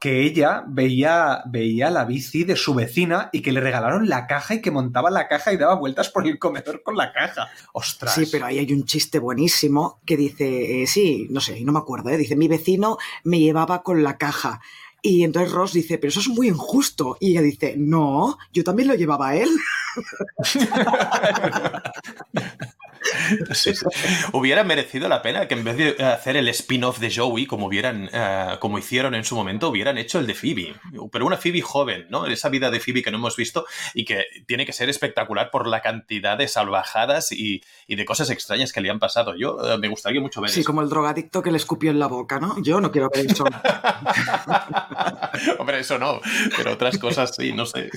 que 0.00 0.22
ella 0.22 0.64
veía, 0.66 1.42
veía 1.44 1.90
la 1.90 2.06
bici 2.06 2.44
de 2.44 2.56
su 2.56 2.72
vecina 2.72 3.28
y 3.34 3.42
que 3.42 3.52
le 3.52 3.60
regalaron 3.60 4.08
la 4.08 4.26
caja 4.26 4.54
y 4.54 4.62
que 4.62 4.70
montaba 4.70 5.10
la 5.10 5.28
caja 5.28 5.52
y 5.52 5.58
daba 5.58 5.74
vueltas 5.74 6.08
por 6.08 6.26
el 6.26 6.38
comedor 6.38 6.82
con 6.82 6.96
la 6.96 7.12
caja. 7.12 7.50
¡Ostras! 7.74 8.14
Sí, 8.14 8.26
pero 8.32 8.46
ahí 8.46 8.58
hay 8.58 8.72
un 8.72 8.86
chiste 8.86 9.18
buenísimo 9.18 10.00
que 10.06 10.16
dice, 10.16 10.82
eh, 10.82 10.86
sí, 10.86 11.26
no 11.30 11.40
sé, 11.40 11.60
no 11.60 11.72
me 11.72 11.80
acuerdo, 11.80 12.08
¿eh? 12.08 12.16
dice, 12.16 12.34
mi 12.34 12.48
vecino 12.48 12.96
me 13.24 13.38
llevaba 13.40 13.82
con 13.82 14.02
la 14.02 14.16
caja. 14.16 14.62
Y 15.02 15.22
entonces 15.22 15.52
Ross 15.52 15.74
dice, 15.74 15.98
pero 15.98 16.08
eso 16.08 16.20
es 16.20 16.28
muy 16.28 16.48
injusto. 16.48 17.18
Y 17.20 17.32
ella 17.32 17.42
dice, 17.42 17.74
no, 17.76 18.38
yo 18.54 18.64
también 18.64 18.88
lo 18.88 18.94
llevaba 18.94 19.28
a 19.28 19.36
él. 19.36 19.50
Sí, 23.52 23.74
sí. 23.74 23.84
Hubiera 24.32 24.64
merecido 24.64 25.08
la 25.08 25.22
pena 25.22 25.48
que 25.48 25.54
en 25.54 25.64
vez 25.64 25.76
de 25.76 26.04
hacer 26.04 26.36
el 26.36 26.48
spin-off 26.48 26.98
de 26.98 27.12
Joey, 27.14 27.46
como 27.46 27.66
hubieran, 27.66 28.04
uh, 28.04 28.58
como 28.58 28.78
hicieron 28.78 29.14
en 29.14 29.24
su 29.24 29.34
momento, 29.34 29.68
hubieran 29.68 29.98
hecho 29.98 30.18
el 30.18 30.26
de 30.26 30.34
Phoebe. 30.34 30.74
Pero 31.10 31.26
una 31.26 31.36
Phoebe 31.36 31.62
joven, 31.62 32.06
¿no? 32.10 32.26
Esa 32.26 32.48
vida 32.48 32.70
de 32.70 32.80
Phoebe 32.80 33.02
que 33.02 33.10
no 33.10 33.18
hemos 33.18 33.36
visto 33.36 33.66
y 33.94 34.04
que 34.04 34.24
tiene 34.46 34.66
que 34.66 34.72
ser 34.72 34.88
espectacular 34.88 35.50
por 35.50 35.66
la 35.66 35.80
cantidad 35.80 36.38
de 36.38 36.48
salvajadas 36.48 37.32
y, 37.32 37.62
y 37.86 37.96
de 37.96 38.04
cosas 38.04 38.30
extrañas 38.30 38.72
que 38.72 38.80
le 38.80 38.90
han 38.90 38.98
pasado. 38.98 39.34
Yo 39.36 39.56
uh, 39.56 39.78
me 39.78 39.88
gustaría 39.88 40.20
mucho 40.20 40.40
ver 40.40 40.50
sí, 40.50 40.60
eso. 40.60 40.66
como 40.66 40.82
el 40.82 40.88
drogadicto 40.88 41.42
que 41.42 41.50
le 41.50 41.56
escupió 41.56 41.90
en 41.90 41.98
la 41.98 42.06
boca, 42.06 42.38
¿no? 42.38 42.60
Yo 42.62 42.80
no 42.80 42.90
quiero 42.90 43.10
ver 43.10 43.26
eso. 43.26 43.44
Hombre, 45.58 45.80
eso 45.80 45.98
no, 45.98 46.20
pero 46.56 46.72
otras 46.72 46.98
cosas 46.98 47.34
sí, 47.34 47.52
no 47.52 47.66
sé. 47.66 47.90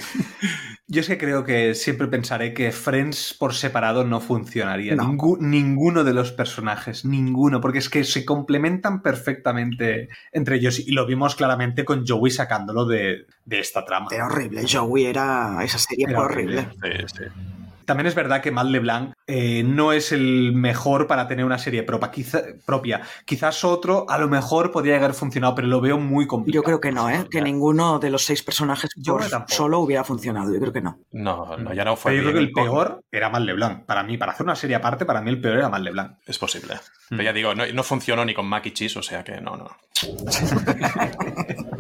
Yo 0.88 1.02
es 1.02 1.08
que 1.08 1.18
creo 1.18 1.44
que 1.44 1.76
siempre 1.76 2.08
pensaré 2.08 2.54
que 2.54 2.72
Friends 2.72 3.34
por 3.34 3.54
separado 3.54 4.04
no 4.04 4.20
funcionaría. 4.20 4.93
No. 4.96 5.08
Ningú 5.08 5.38
ninguno 5.40 6.04
de 6.04 6.14
los 6.14 6.32
personajes, 6.32 7.06
ninguno, 7.06 7.62
porque 7.62 7.80
es 7.80 7.90
que 7.90 8.04
se 8.04 8.26
complementan 8.26 9.02
perfectamente 9.02 10.10
entre 10.32 10.58
ellos 10.58 10.80
y 10.80 10.92
lo 10.92 11.06
vimos 11.06 11.36
claramente 11.36 11.86
con 11.86 12.06
Joey 12.08 12.32
sacándolo 12.32 12.86
de, 12.86 13.28
de 13.46 13.60
esta 13.60 13.86
trama. 13.86 14.08
Era 14.12 14.26
horrible, 14.26 14.64
Joey 14.70 15.06
era... 15.06 15.58
esa 15.64 15.78
serie 15.78 16.06
era 16.10 16.22
horrible. 16.22 16.68
horrible. 16.82 17.08
Sí, 17.08 17.24
sí. 17.24 17.63
También 17.86 18.08
es 18.08 18.16
verdad 18.16 18.42
que 18.42 18.52
Matt 18.52 18.68
LeBlanc 18.68 19.14
eh, 19.28 19.64
no 19.64 19.94
es 19.94 20.12
el 20.12 20.54
mejor 20.54 21.08
para 21.08 21.28
tener 21.28 21.46
una 21.46 21.58
serie 21.58 21.84
propia. 21.84 22.12
Quizá, 22.12 22.42
propia. 22.66 23.02
Quizás 23.26 23.64
otro 23.64 24.06
a 24.10 24.18
lo 24.18 24.28
mejor 24.28 24.72
podría 24.72 24.98
haber 24.98 25.14
funcionado, 25.14 25.56
pero 25.56 25.68
lo 25.68 25.82
veo 25.82 25.98
muy 25.98 26.28
complicado. 26.28 26.62
Yo 26.62 26.64
creo 26.64 26.80
que 26.82 26.92
no, 26.92 27.10
¿eh? 27.10 27.26
Que 27.30 27.42
ninguno 27.42 28.00
de 28.00 28.10
los 28.10 28.24
seis 28.26 28.44
personajes 28.44 28.90
Yo 28.96 29.18
solo 29.48 29.80
hubiera 29.80 30.04
funcionado. 30.04 30.54
Yo 30.54 30.60
creo 30.60 30.74
que 30.74 30.82
no. 30.82 31.00
No, 31.12 31.58
no 31.58 31.74
ya 31.74 31.86
no 31.86 31.96
fue. 31.96 32.12
Pero 32.12 32.24
yo 32.24 32.30
creo 32.30 32.42
que 32.42 32.48
el 32.48 32.52
peor 32.52 33.04
era 33.12 33.30
Matt 33.30 33.44
LeBlanc. 33.44 33.86
Para 33.86 34.04
mí, 34.04 34.18
para 34.18 34.34
hacer 34.34 34.46
una 34.46 34.56
serie 34.56 34.76
aparte, 34.76 35.06
para 35.06 35.22
mí 35.22 35.30
el 35.30 35.40
peor 35.42 35.58
era 35.58 35.70
Matt 35.70 35.82
LeBlanc. 35.82 36.18
Es 36.26 36.38
posible. 36.38 36.76
Mm. 36.76 37.18
Pero 37.18 37.24
ya 37.24 37.34
digo, 37.34 37.56
no, 37.56 37.66
no 37.66 37.84
funcionó 37.84 38.26
ni 38.26 38.34
con 38.34 38.48
Mac 38.48 38.66
y 38.66 38.72
Cheese, 38.72 38.98
o 38.98 39.04
sea 39.04 39.24
que 39.24 39.40
no, 39.42 39.58
no. 39.58 39.70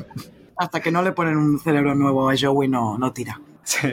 Hasta 0.57 0.79
que 0.81 0.91
no 0.91 1.01
le 1.01 1.11
ponen 1.11 1.35
un 1.37 1.59
cerebro 1.59 1.95
nuevo 1.95 2.29
a 2.29 2.35
Joey, 2.39 2.69
no, 2.69 2.97
no 2.97 3.11
tira. 3.11 3.39
Sí. 3.63 3.89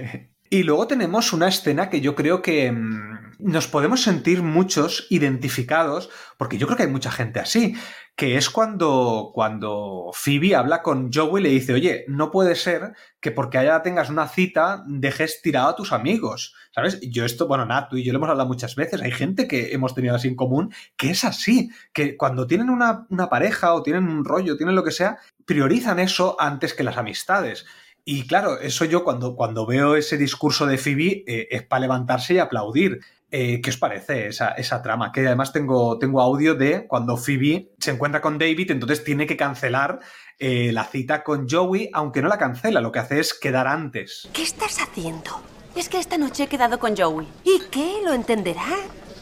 Y 0.52 0.64
luego 0.64 0.89
tenemos 0.89 1.32
una 1.32 1.47
escena 1.47 1.89
que 1.89 2.01
yo 2.01 2.16
creo 2.16 2.43
que 2.43 2.72
mmm, 2.72 3.35
nos 3.39 3.68
podemos 3.68 4.02
sentir 4.02 4.43
muchos 4.43 5.06
identificados, 5.09 6.10
porque 6.36 6.59
yo 6.59 6.66
creo 6.66 6.77
que 6.77 6.82
hay 6.82 6.90
mucha 6.90 7.12
gente 7.12 7.39
así, 7.39 7.77
que 8.16 8.36
es 8.36 8.51
cuando, 8.51 9.31
cuando 9.32 10.10
Phoebe 10.12 10.56
habla 10.56 10.82
con 10.82 11.12
Joey 11.12 11.40
y 11.40 11.44
le 11.44 11.51
dice, 11.51 11.72
oye, 11.72 12.05
no 12.09 12.32
puede 12.32 12.56
ser 12.56 12.94
que 13.20 13.31
porque 13.31 13.59
allá 13.59 13.81
tengas 13.82 14.10
una 14.10 14.27
cita 14.27 14.82
dejes 14.89 15.40
tirado 15.40 15.68
a 15.68 15.77
tus 15.77 15.93
amigos, 15.93 16.55
¿sabes? 16.74 16.98
Yo 17.01 17.24
esto, 17.24 17.47
bueno, 17.47 17.64
Nat, 17.64 17.93
y 17.93 18.02
yo 18.02 18.12
lo 18.12 18.18
hemos 18.18 18.31
hablado 18.31 18.48
muchas 18.48 18.74
veces, 18.74 19.01
hay 19.01 19.12
gente 19.12 19.47
que 19.47 19.72
hemos 19.72 19.94
tenido 19.94 20.16
así 20.16 20.27
en 20.27 20.36
común, 20.36 20.74
que 20.97 21.10
es 21.10 21.24
así, 21.24 21.70
que 21.93 22.16
cuando 22.16 22.48
tienen 22.48 22.70
una, 22.70 23.06
una 23.09 23.28
pareja 23.28 23.72
o 23.72 23.85
tienen 23.85 24.09
un 24.09 24.24
rollo, 24.24 24.56
tienen 24.56 24.74
lo 24.74 24.82
que 24.82 24.90
sea, 24.90 25.18
priorizan 25.47 26.01
eso 26.01 26.36
antes 26.40 26.74
que 26.74 26.82
las 26.82 26.97
amistades. 26.97 27.66
Y 28.05 28.27
claro, 28.27 28.59
eso 28.59 28.85
yo 28.85 29.05
cuando, 29.05 29.36
cuando 29.36 29.66
veo 29.66 29.97
ese 29.97 30.16
discurso 30.16 30.66
de 30.66 30.78
Phoebe 30.78 31.24
eh, 31.27 31.48
es 31.51 31.62
para 31.62 31.81
levantarse 31.81 32.35
y 32.35 32.39
aplaudir. 32.39 33.01
Eh, 33.32 33.60
¿Qué 33.62 33.70
os 33.70 33.77
parece 33.77 34.27
esa, 34.27 34.51
esa, 34.52 34.82
trama? 34.82 35.12
Que 35.12 35.24
además 35.24 35.52
tengo, 35.52 35.98
tengo 36.01 36.20
audio 36.20 36.56
de 36.56 36.89
cuando 36.89 37.16
Phoebe 37.16 37.70
se 37.78 37.93
encuentra 37.93 38.20
con 38.20 38.39
David, 38.39 38.72
entonces 38.72 39.05
tiene 39.05 39.24
que 39.24 39.36
cancelar 39.36 40.01
eh, 40.40 40.72
la 40.72 40.85
cita 40.85 41.22
con 41.22 41.48
Joey, 41.48 41.90
aunque 41.93 42.22
no 42.22 42.28
la 42.28 42.39
cancela, 42.39 42.81
lo 42.81 42.90
que 42.90 42.98
hace 42.98 43.20
es 43.20 43.35
quedar 43.35 43.68
antes. 43.68 44.28
¿Qué 44.32 44.43
estás 44.43 44.78
haciendo? 44.81 45.43
Es 45.77 45.89
que 45.89 46.01
esta 46.01 46.18
noche 46.18 46.44
he 46.44 46.48
quedado 46.48 46.81
con 46.81 46.97
Joey. 46.97 47.28
¿Y 47.44 47.60
qué? 47.70 48.01
¿Lo 48.05 48.14
entenderá? 48.14 48.66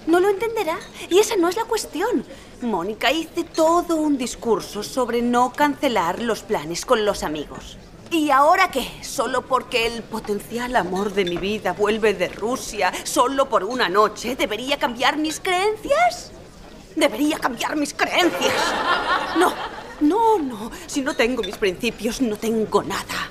No 0.07 0.21
lo 0.21 0.31
entenderá. 0.31 0.79
Y 1.11 1.19
esa 1.19 1.37
no 1.37 1.49
es 1.49 1.57
la 1.57 1.65
cuestión. 1.65 2.25
Mónica, 2.63 3.13
hice 3.13 3.45
todo 3.45 3.97
un 3.97 4.17
discurso 4.17 4.83
sobre 4.83 5.21
no 5.21 5.53
cancelar 5.53 6.23
los 6.23 6.43
planes 6.43 6.87
con 6.87 7.05
los 7.05 7.23
amigos. 7.23 7.77
¿Y 8.11 8.31
ahora 8.31 8.71
qué? 8.71 8.89
¿Solo 9.03 9.43
porque 9.43 9.87
el 9.87 10.03
potencial 10.03 10.75
amor 10.77 11.13
de 11.13 11.27
mi 11.27 11.37
vida 11.37 11.73
vuelve 11.75 12.15
de 12.15 12.29
Rusia 12.29 12.91
solo 13.05 13.51
por 13.51 13.65
una 13.65 13.91
noche? 13.91 14.35
¿Debería 14.35 14.79
cambiar 14.79 15.19
mis 15.19 15.41
creencias? 15.41 16.33
¿Debería 16.97 17.39
cambiar 17.39 17.77
mis 17.77 17.93
creencias? 17.93 18.55
No, 19.39 19.53
no, 20.01 20.39
no. 20.39 20.71
Si 20.87 21.03
no 21.03 21.15
tengo 21.15 21.43
mis 21.43 21.59
principios, 21.59 22.23
no 22.23 22.37
tengo 22.37 22.83
nada. 22.83 23.31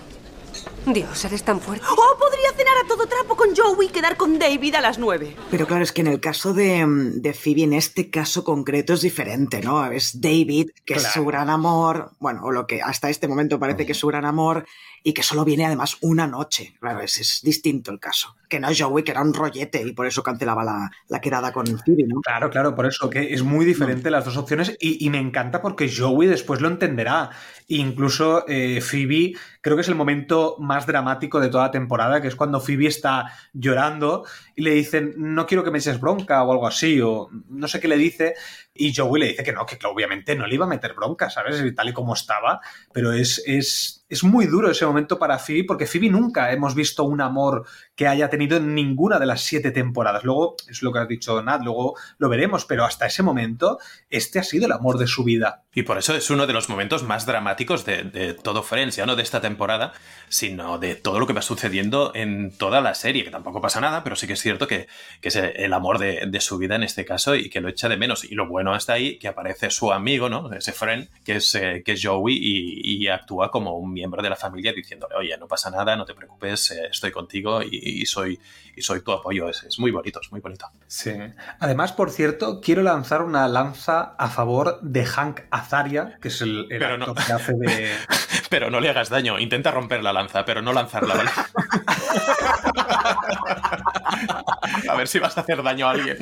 Dios, 0.94 1.26
eres 1.26 1.44
tan 1.44 1.60
fuerte. 1.60 1.86
Oh, 1.90 2.18
podría 2.18 2.52
cenar 2.56 2.78
a 2.84 2.88
todo 2.88 3.08
trapo 3.08 3.36
con 3.36 3.56
Joey 3.56 3.88
y 3.88 3.90
quedar 3.90 4.18
con 4.18 4.40
David 4.40 4.76
a 4.76 4.82
las 4.82 4.98
nueve. 4.98 5.36
Pero 5.52 5.68
claro, 5.68 5.84
es 5.84 5.92
que 5.92 6.02
en 6.02 6.08
el 6.08 6.20
caso 6.20 6.54
de, 6.54 6.86
de 6.88 7.34
Phoebe, 7.34 7.64
en 7.64 7.74
este 7.74 8.10
caso 8.10 8.44
concreto 8.44 8.94
es 8.94 9.02
diferente, 9.02 9.62
¿no? 9.62 9.86
Es 9.92 10.22
David, 10.22 10.72
que 10.86 10.94
claro. 10.94 11.08
es 11.08 11.14
su 11.14 11.26
gran 11.26 11.50
amor, 11.50 12.12
bueno, 12.20 12.42
o 12.44 12.52
lo 12.52 12.68
que 12.68 12.82
hasta 12.82 13.10
este 13.10 13.28
momento 13.28 13.60
parece 13.60 13.86
que 13.86 13.92
es 13.92 13.98
su 13.98 14.08
gran 14.08 14.26
amor, 14.26 14.66
y 15.04 15.14
que 15.14 15.24
solo 15.24 15.46
viene 15.46 15.66
además 15.66 15.98
una 16.02 16.28
noche. 16.28 16.76
Claro, 16.80 17.02
es, 17.02 17.20
es 17.20 17.42
distinto 17.42 17.92
el 17.92 18.00
caso. 18.00 18.36
Que 18.50 18.60
no 18.60 18.70
es 18.70 18.82
Joey, 18.82 19.04
que 19.04 19.12
era 19.12 19.22
un 19.22 19.34
rollete 19.34 19.82
y 19.82 19.92
por 19.92 20.08
eso 20.08 20.24
cancelaba 20.24 20.64
la, 20.64 20.90
la 21.10 21.20
quedada 21.20 21.52
con 21.52 21.66
Phoebe, 21.66 22.06
¿no? 22.08 22.22
Claro, 22.22 22.50
claro, 22.50 22.76
por 22.76 22.86
eso 22.86 23.10
que 23.10 23.34
es 23.34 23.44
muy 23.44 23.66
diferente 23.66 24.10
las 24.10 24.24
dos 24.24 24.38
opciones 24.38 24.76
y, 24.80 25.06
y 25.06 25.10
me 25.10 25.20
encanta 25.20 25.62
porque 25.62 25.92
Joey 25.94 26.28
después 26.28 26.62
lo 26.62 26.70
entenderá. 26.70 27.30
Incluso 27.68 28.46
eh, 28.48 28.80
Phoebe, 28.80 29.34
creo 29.60 29.76
que 29.76 29.82
es 29.82 29.90
el 29.90 29.96
momento 29.96 30.56
más 30.60 30.88
dramático 30.88 31.42
de 31.42 31.50
toda 31.50 31.66
la 31.66 31.72
temporada, 31.72 32.22
que 32.22 32.30
es 32.30 32.36
cuando 32.36 32.62
Phoebe 32.62 32.88
está 32.88 33.26
llorando 33.52 34.26
y 34.56 34.62
le 34.62 34.72
dicen, 34.72 35.14
no 35.18 35.46
quiero 35.46 35.66
que 35.66 35.72
me 35.72 35.80
eches 35.80 36.00
bronca 36.00 36.44
o 36.44 36.52
algo 36.54 36.68
así, 36.68 37.02
o 37.02 37.30
no 37.50 37.68
sé 37.68 37.82
qué 37.82 37.90
le 37.90 37.98
dice, 37.98 38.36
y 38.74 38.96
Joey 38.96 39.22
le 39.22 39.28
dice 39.30 39.44
que 39.44 39.52
no, 39.52 39.66
que 39.66 39.78
obviamente 39.86 40.36
no 40.36 40.48
le 40.48 40.56
iba 40.56 40.66
a 40.66 40.70
meter 40.70 40.94
bronca, 40.94 41.30
¿sabes? 41.30 41.62
Tal 41.76 41.90
y 41.90 41.94
como 41.94 42.14
estaba, 42.14 42.62
pero 42.94 43.12
es, 43.12 43.44
es, 43.46 44.06
es 44.08 44.24
muy 44.24 44.46
duro 44.46 44.72
ese 44.72 44.86
momento 44.86 44.97
para 45.06 45.40
Phoebe, 45.40 45.64
porque 45.66 45.86
Phoebe 45.86 46.10
nunca 46.10 46.52
hemos 46.52 46.76
visto 46.76 47.04
un 47.04 47.22
amor 47.22 47.66
que 47.96 48.08
haya 48.08 48.30
tenido 48.30 48.58
en 48.58 48.74
ninguna 48.74 49.20
de 49.20 49.26
las 49.26 49.42
siete 49.42 49.72
temporadas. 49.72 50.24
Luego, 50.24 50.56
es 50.68 50.82
lo 50.82 50.92
que 50.92 51.00
has 51.00 51.08
dicho, 51.08 51.42
Nat, 51.42 51.62
luego 51.64 51.96
lo 52.18 52.30
veremos, 52.30 52.66
pero 52.66 52.84
hasta 52.84 53.06
ese 53.06 53.24
momento, 53.24 53.80
este 54.10 54.40
ha 54.40 54.44
sido 54.44 54.66
el 54.66 54.72
amor 54.72 54.98
de 54.98 55.08
su 55.08 55.24
vida. 55.24 55.64
Y 55.74 55.84
por 55.84 55.98
eso 55.98 56.16
es 56.16 56.30
uno 56.32 56.48
de 56.48 56.54
los 56.54 56.70
momentos 56.70 57.04
más 57.04 57.26
dramáticos 57.26 57.86
de, 57.86 58.36
todo 58.42 58.64
Friends, 58.64 58.96
ya 58.96 59.06
no 59.06 59.16
de 59.16 59.24
esta 59.24 59.42
temporada, 59.42 59.94
sino 60.28 60.80
de 60.80 60.96
todo 60.96 61.20
lo 61.20 61.28
que 61.28 61.34
va 61.34 61.42
sucediendo 61.42 62.12
en 62.16 62.52
toda 62.58 62.82
la 62.82 62.96
serie, 62.96 63.24
que 63.24 63.30
tampoco 63.30 63.62
pasa 63.62 63.80
nada, 63.80 64.04
pero 64.04 64.16
sí 64.16 64.26
que 64.26 64.34
es 64.34 64.42
cierto 64.42 64.68
que, 64.68 64.88
es 65.22 65.36
el 65.36 65.74
amor 65.74 66.00
de, 66.00 66.26
de, 66.28 66.42
su 66.42 66.58
vida 66.58 66.76
en 66.76 66.84
este 66.84 67.06
caso 67.06 67.36
y 67.36 67.50
que 67.50 67.62
lo 67.62 67.70
echa 67.70 67.90
de 67.90 67.98
menos. 67.98 68.24
Y 68.24 68.34
lo 68.34 68.48
bueno 68.48 68.76
está 68.76 68.94
ahí, 68.94 69.20
que 69.20 69.28
aparece 69.28 69.70
su 69.70 69.92
amigo, 69.92 70.30
¿no? 70.30 70.52
Ese 70.54 70.72
friend, 70.72 71.10
que 71.24 71.36
es, 71.36 71.54
eh, 71.56 71.84
que 71.86 71.92
es 71.92 72.02
Joey, 72.04 72.38
y, 72.38 73.04
y, 73.04 73.08
actúa 73.08 73.52
como 73.52 73.78
un 73.78 73.92
miembro 73.92 74.22
de 74.22 74.30
la 74.30 74.36
familia 74.36 74.74
diciéndole, 74.78 75.16
oye, 75.16 75.38
no 75.38 75.48
pasa 75.48 75.70
nada, 75.70 75.96
no 75.96 76.06
te 76.06 76.14
preocupes, 76.14 76.72
eh, 76.72 76.88
estoy 76.92 77.12
contigo 77.12 77.62
y, 77.62 77.70
y, 77.72 78.06
soy, 78.06 78.40
y 78.76 78.82
soy 78.82 79.02
tu 79.02 79.12
apoyo. 79.12 79.50
Es, 79.50 79.64
es 79.64 79.80
muy 79.80 79.92
bonito, 79.92 80.20
es 80.22 80.32
muy 80.32 80.40
bonito. 80.40 80.70
Sí. 80.88 81.12
Además, 81.60 81.92
por 81.92 82.12
cierto, 82.12 82.62
quiero 82.62 82.84
lanzar 82.84 83.22
una 83.22 83.48
lanza 83.48 84.16
a 84.18 84.30
favor 84.30 84.80
de 84.82 85.06
Hank 85.06 85.42
Azaria, 85.52 86.18
que 86.22 86.30
es 86.30 86.42
el, 86.42 86.68
el 86.70 86.84
actor 86.84 87.08
no... 87.08 87.16
que 87.16 87.34
hace 87.34 87.54
de... 87.54 87.92
pero 88.50 88.70
no 88.70 88.80
le 88.80 88.90
hagas 88.90 89.10
daño, 89.10 89.40
intenta 89.40 89.72
romper 89.72 90.04
la 90.04 90.14
lanza, 90.14 90.46
pero 90.46 90.62
no 90.62 90.74
lanzarla, 90.74 91.16
¿vale? 91.16 91.30
a 94.90 94.96
ver 94.96 95.08
si 95.08 95.20
vas 95.20 95.38
a 95.38 95.42
hacer 95.42 95.62
daño 95.64 95.88
a 95.88 95.92
alguien. 95.92 96.18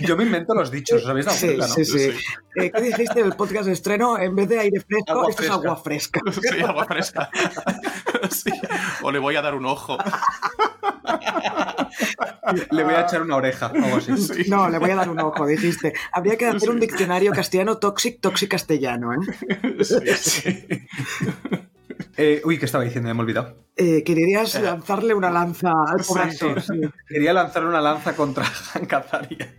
Yo 0.00 0.16
me 0.16 0.24
invento 0.24 0.54
los 0.54 0.70
dichos, 0.70 1.02
¿os 1.02 1.08
habéis 1.08 1.26
dado 1.26 1.38
sí, 1.38 1.46
cuenta, 1.46 1.68
no? 1.68 1.74
Sí, 1.74 1.84
sí. 1.84 1.98
sí. 1.98 2.18
Eh, 2.56 2.70
¿Qué 2.70 2.80
dijiste 2.80 3.22
del 3.22 3.34
podcast 3.34 3.66
de 3.66 3.72
estreno? 3.72 4.18
En 4.18 4.34
vez 4.34 4.48
de 4.48 4.58
aire 4.58 4.80
fresco, 4.80 5.12
agua 5.12 5.30
esto 5.30 5.42
fresca. 5.42 5.54
es 5.56 5.64
agua 5.64 5.76
fresca. 5.76 6.20
Sí, 6.56 6.62
agua 6.62 6.84
fresca. 6.86 7.30
Sí. 8.30 8.50
O 9.02 9.12
le 9.12 9.18
voy 9.18 9.36
a 9.36 9.42
dar 9.42 9.54
un 9.54 9.66
ojo. 9.66 9.98
Le 12.70 12.84
voy 12.84 12.94
a 12.94 13.02
echar 13.02 13.22
una 13.22 13.36
oreja, 13.36 13.66
algo 13.66 13.96
así. 13.96 14.16
Sí. 14.16 14.48
No, 14.48 14.68
le 14.68 14.78
voy 14.78 14.90
a 14.90 14.96
dar 14.96 15.08
un 15.08 15.20
ojo, 15.20 15.46
dijiste. 15.46 15.92
Habría 16.12 16.36
que 16.36 16.46
hacer 16.46 16.70
un 16.70 16.80
diccionario 16.80 17.32
castellano 17.32 17.78
tóxico, 17.78 18.18
tóxico 18.20 18.52
castellano, 18.52 19.12
¿eh? 19.12 19.84
Sí, 19.84 20.58
eh, 22.16 22.42
uy, 22.44 22.58
¿qué 22.58 22.64
estaba 22.64 22.84
diciendo? 22.84 23.08
Me 23.12 23.18
he 23.18 23.22
olvidado. 23.22 23.66
Eh, 23.76 24.02
querías 24.04 24.60
lanzarle 24.60 25.12
una 25.12 25.30
lanza 25.30 25.70
al 25.70 26.04
pobre 26.06 26.22
actor. 26.22 26.62
Sí. 26.62 26.80
Quería 27.08 27.32
lanzarle 27.34 27.68
una 27.68 27.80
lanza 27.80 28.16
contra 28.16 28.44
Hank 28.72 28.92
Azaria. 28.92 29.54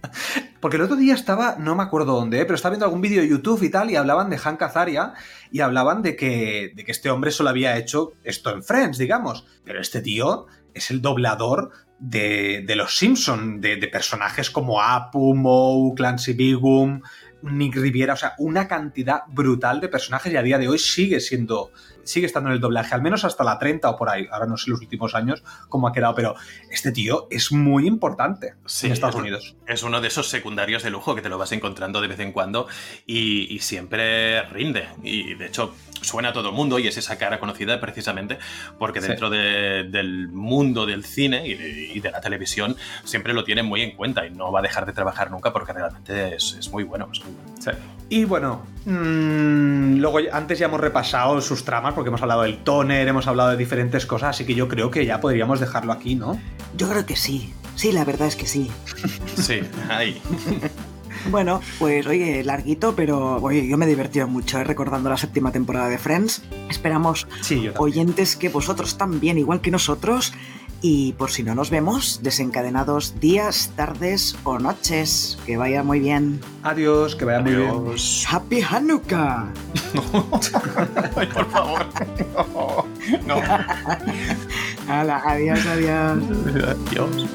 Porque 0.60 0.78
el 0.78 0.84
otro 0.84 0.96
día 0.96 1.14
estaba, 1.14 1.58
no 1.60 1.76
me 1.76 1.84
acuerdo 1.84 2.14
dónde, 2.14 2.40
¿eh? 2.40 2.46
pero 2.46 2.56
estaba 2.56 2.72
viendo 2.72 2.86
algún 2.86 3.02
vídeo 3.02 3.22
de 3.22 3.28
YouTube 3.28 3.62
y 3.62 3.70
tal, 3.70 3.92
y 3.92 3.96
hablaban 3.96 4.30
de 4.30 4.40
Hank 4.40 4.62
Azaria, 4.64 5.14
y 5.52 5.60
hablaban 5.60 6.02
de 6.02 6.16
que, 6.16 6.72
de 6.76 6.84
que 6.84 6.92
este 6.92 7.12
hombre 7.12 7.30
solo 7.30 7.50
había 7.50 7.78
hecho 7.78 8.14
esto 8.24 8.52
en 8.52 8.64
Friends, 8.64 8.98
digamos. 8.98 9.46
Pero 9.64 9.80
este 9.80 10.02
tío 10.02 10.48
es 10.74 10.90
el 10.90 11.02
doblador 11.02 11.72
de, 12.00 12.64
de 12.66 12.76
los 12.76 12.98
Simpson, 12.98 13.62
de, 13.62 13.78
de, 13.78 13.88
personajes 13.88 14.50
como 14.50 14.82
Apu, 14.82 15.36
Moe, 15.36 15.94
Clancy 15.96 16.34
Bigum, 16.34 17.02
Nick 17.42 17.76
Riviera, 17.76 18.14
o 18.14 18.18
sea, 18.18 18.34
una 18.38 18.68
cantidad 18.68 19.22
brutal 19.28 19.80
de 19.80 19.90
personajes 19.90 20.32
y 20.32 20.38
a 20.38 20.42
día 20.42 20.58
de 20.58 20.68
hoy 20.68 20.80
sigue 20.80 21.20
siendo, 21.20 21.72
sigue 22.08 22.26
estando 22.26 22.50
en 22.50 22.56
el 22.56 22.62
doblaje, 22.62 22.96
al 22.96 23.02
menos 23.02 23.24
hasta 23.26 23.44
la 23.44 23.60
30 23.60 23.90
o 23.90 23.98
por 23.98 24.10
ahí, 24.10 24.28
ahora 24.32 24.46
no 24.46 24.58
sé 24.58 24.72
los 24.72 24.82
últimos 24.82 25.16
años 25.16 25.44
cómo 25.70 25.88
ha 25.88 25.94
quedado, 25.94 26.16
pero 26.16 26.36
este 26.72 26.92
tío 26.92 27.28
es 27.30 27.52
muy 27.52 27.88
importante 27.88 28.56
sí, 28.66 28.88
en 28.88 28.94
Estados 28.94 29.16
es, 29.16 29.22
Unidos. 29.22 29.56
Es 29.68 29.84
uno 29.84 30.02
de 30.02 30.08
esos 30.08 30.30
secundarios 30.30 30.84
de 30.84 30.90
lujo 30.90 31.16
que 31.16 31.22
te 31.22 31.30
lo 31.30 31.38
vas 31.38 31.52
encontrando 31.52 32.02
de 32.02 32.08
vez 32.08 32.20
en 32.20 32.32
cuando 32.32 32.68
y, 33.06 33.54
y 33.54 33.60
siempre 33.60 34.42
rinde, 34.44 34.88
y 35.04 35.36
de 35.36 35.48
hecho 35.48 35.74
suena 36.02 36.30
a 36.30 36.34
todo 36.34 36.50
el 36.50 36.56
mundo 36.56 36.80
y 36.80 36.88
es 36.88 36.98
esa 36.98 37.18
cara 37.18 37.40
conocida 37.40 37.80
precisamente 37.80 38.38
porque 38.78 39.02
dentro 39.02 39.30
sí. 39.30 39.38
de, 39.38 39.84
del 39.86 40.30
mundo 40.30 40.86
del 40.86 41.04
cine 41.04 41.48
y 41.48 41.56
de, 41.56 41.70
y 41.96 42.00
de, 42.00 42.12
la 42.12 42.22
televisión 42.22 42.76
siempre 43.04 43.34
lo 43.34 43.44
tienen 43.44 43.66
muy 43.66 43.82
en 43.82 43.96
cuenta 43.96 44.26
y 44.26 44.32
no 44.32 44.52
va 44.52 44.60
a 44.60 44.62
dejar 44.62 44.86
de 44.86 44.94
trabajar 44.94 45.32
nunca 45.32 45.52
porque 45.54 45.74
realmente 45.74 46.36
es, 46.36 46.56
es 46.60 46.72
muy 46.72 46.84
bueno. 46.84 47.10
Es 47.12 47.24
muy 47.24 47.34
bueno. 47.34 47.52
Sí. 47.60 47.72
Y 48.10 48.24
bueno, 48.24 48.66
mmm, 48.86 49.98
luego 49.98 50.20
antes 50.32 50.60
ya 50.60 50.68
hemos 50.68 50.80
repasado 50.80 51.42
sus 51.42 51.66
tramas 51.66 51.94
porque 51.98 52.10
hemos 52.10 52.22
hablado 52.22 52.44
del 52.44 52.60
toner, 52.60 53.08
hemos 53.08 53.26
hablado 53.26 53.50
de 53.50 53.58
diferentes 53.58 54.06
cosas, 54.06 54.30
así 54.30 54.46
que 54.46 54.54
yo 54.54 54.68
creo 54.68 54.92
que 54.92 55.04
ya 55.04 55.20
podríamos 55.20 55.60
dejarlo 55.60 55.92
aquí, 55.92 56.14
¿no? 56.14 56.40
Yo 56.78 56.88
creo 56.88 57.08
que 57.08 57.16
sí. 57.16 57.52
Sí, 57.76 57.92
la 57.92 58.06
verdad 58.06 58.28
es 58.28 58.36
que 58.36 58.46
sí. 58.46 58.70
Sí, 59.36 59.62
ahí. 59.90 60.22
Bueno, 61.32 61.60
pues 61.80 62.06
oye, 62.06 62.42
larguito, 62.44 62.96
pero 62.96 63.38
oye, 63.42 63.68
yo 63.68 63.76
me 63.76 63.86
he 63.86 63.90
divertido 63.90 64.28
mucho 64.28 64.60
¿eh? 64.60 64.64
recordando 64.64 65.10
la 65.10 65.18
séptima 65.18 65.52
temporada 65.52 65.90
de 65.90 65.98
Friends. 65.98 66.44
Esperamos, 66.70 67.28
sí, 67.42 67.70
oyentes, 67.78 68.38
que 68.38 68.48
vosotros 68.48 68.98
también, 68.98 69.38
igual 69.38 69.60
que 69.60 69.72
nosotros. 69.72 70.32
Y 70.82 71.14
por 71.14 71.32
si 71.32 71.42
no 71.44 71.56
nos 71.56 71.70
vemos, 71.72 72.20
desencadenados 72.22 73.20
días, 73.20 73.72
tardes 73.76 74.36
o 74.44 74.60
noches. 74.60 75.38
Que 75.46 75.58
vaya 75.58 75.82
muy 75.84 76.00
bien. 76.00 76.40
Adiós, 76.64 77.16
que 77.16 77.26
vaya 77.26 77.40
Adiós. 77.40 77.76
muy 77.76 77.96
bien. 77.96 77.98
¡Happy 78.30 78.62
Hanukkah! 78.62 79.48
Ay, 81.16 81.28
por 81.34 81.50
favor. 81.50 81.86
No. 83.26 83.36
no. 83.36 83.42
Hala, 84.88 85.22
adiós, 85.26 85.66
adiós. 85.66 86.20
Adiós. 86.88 87.26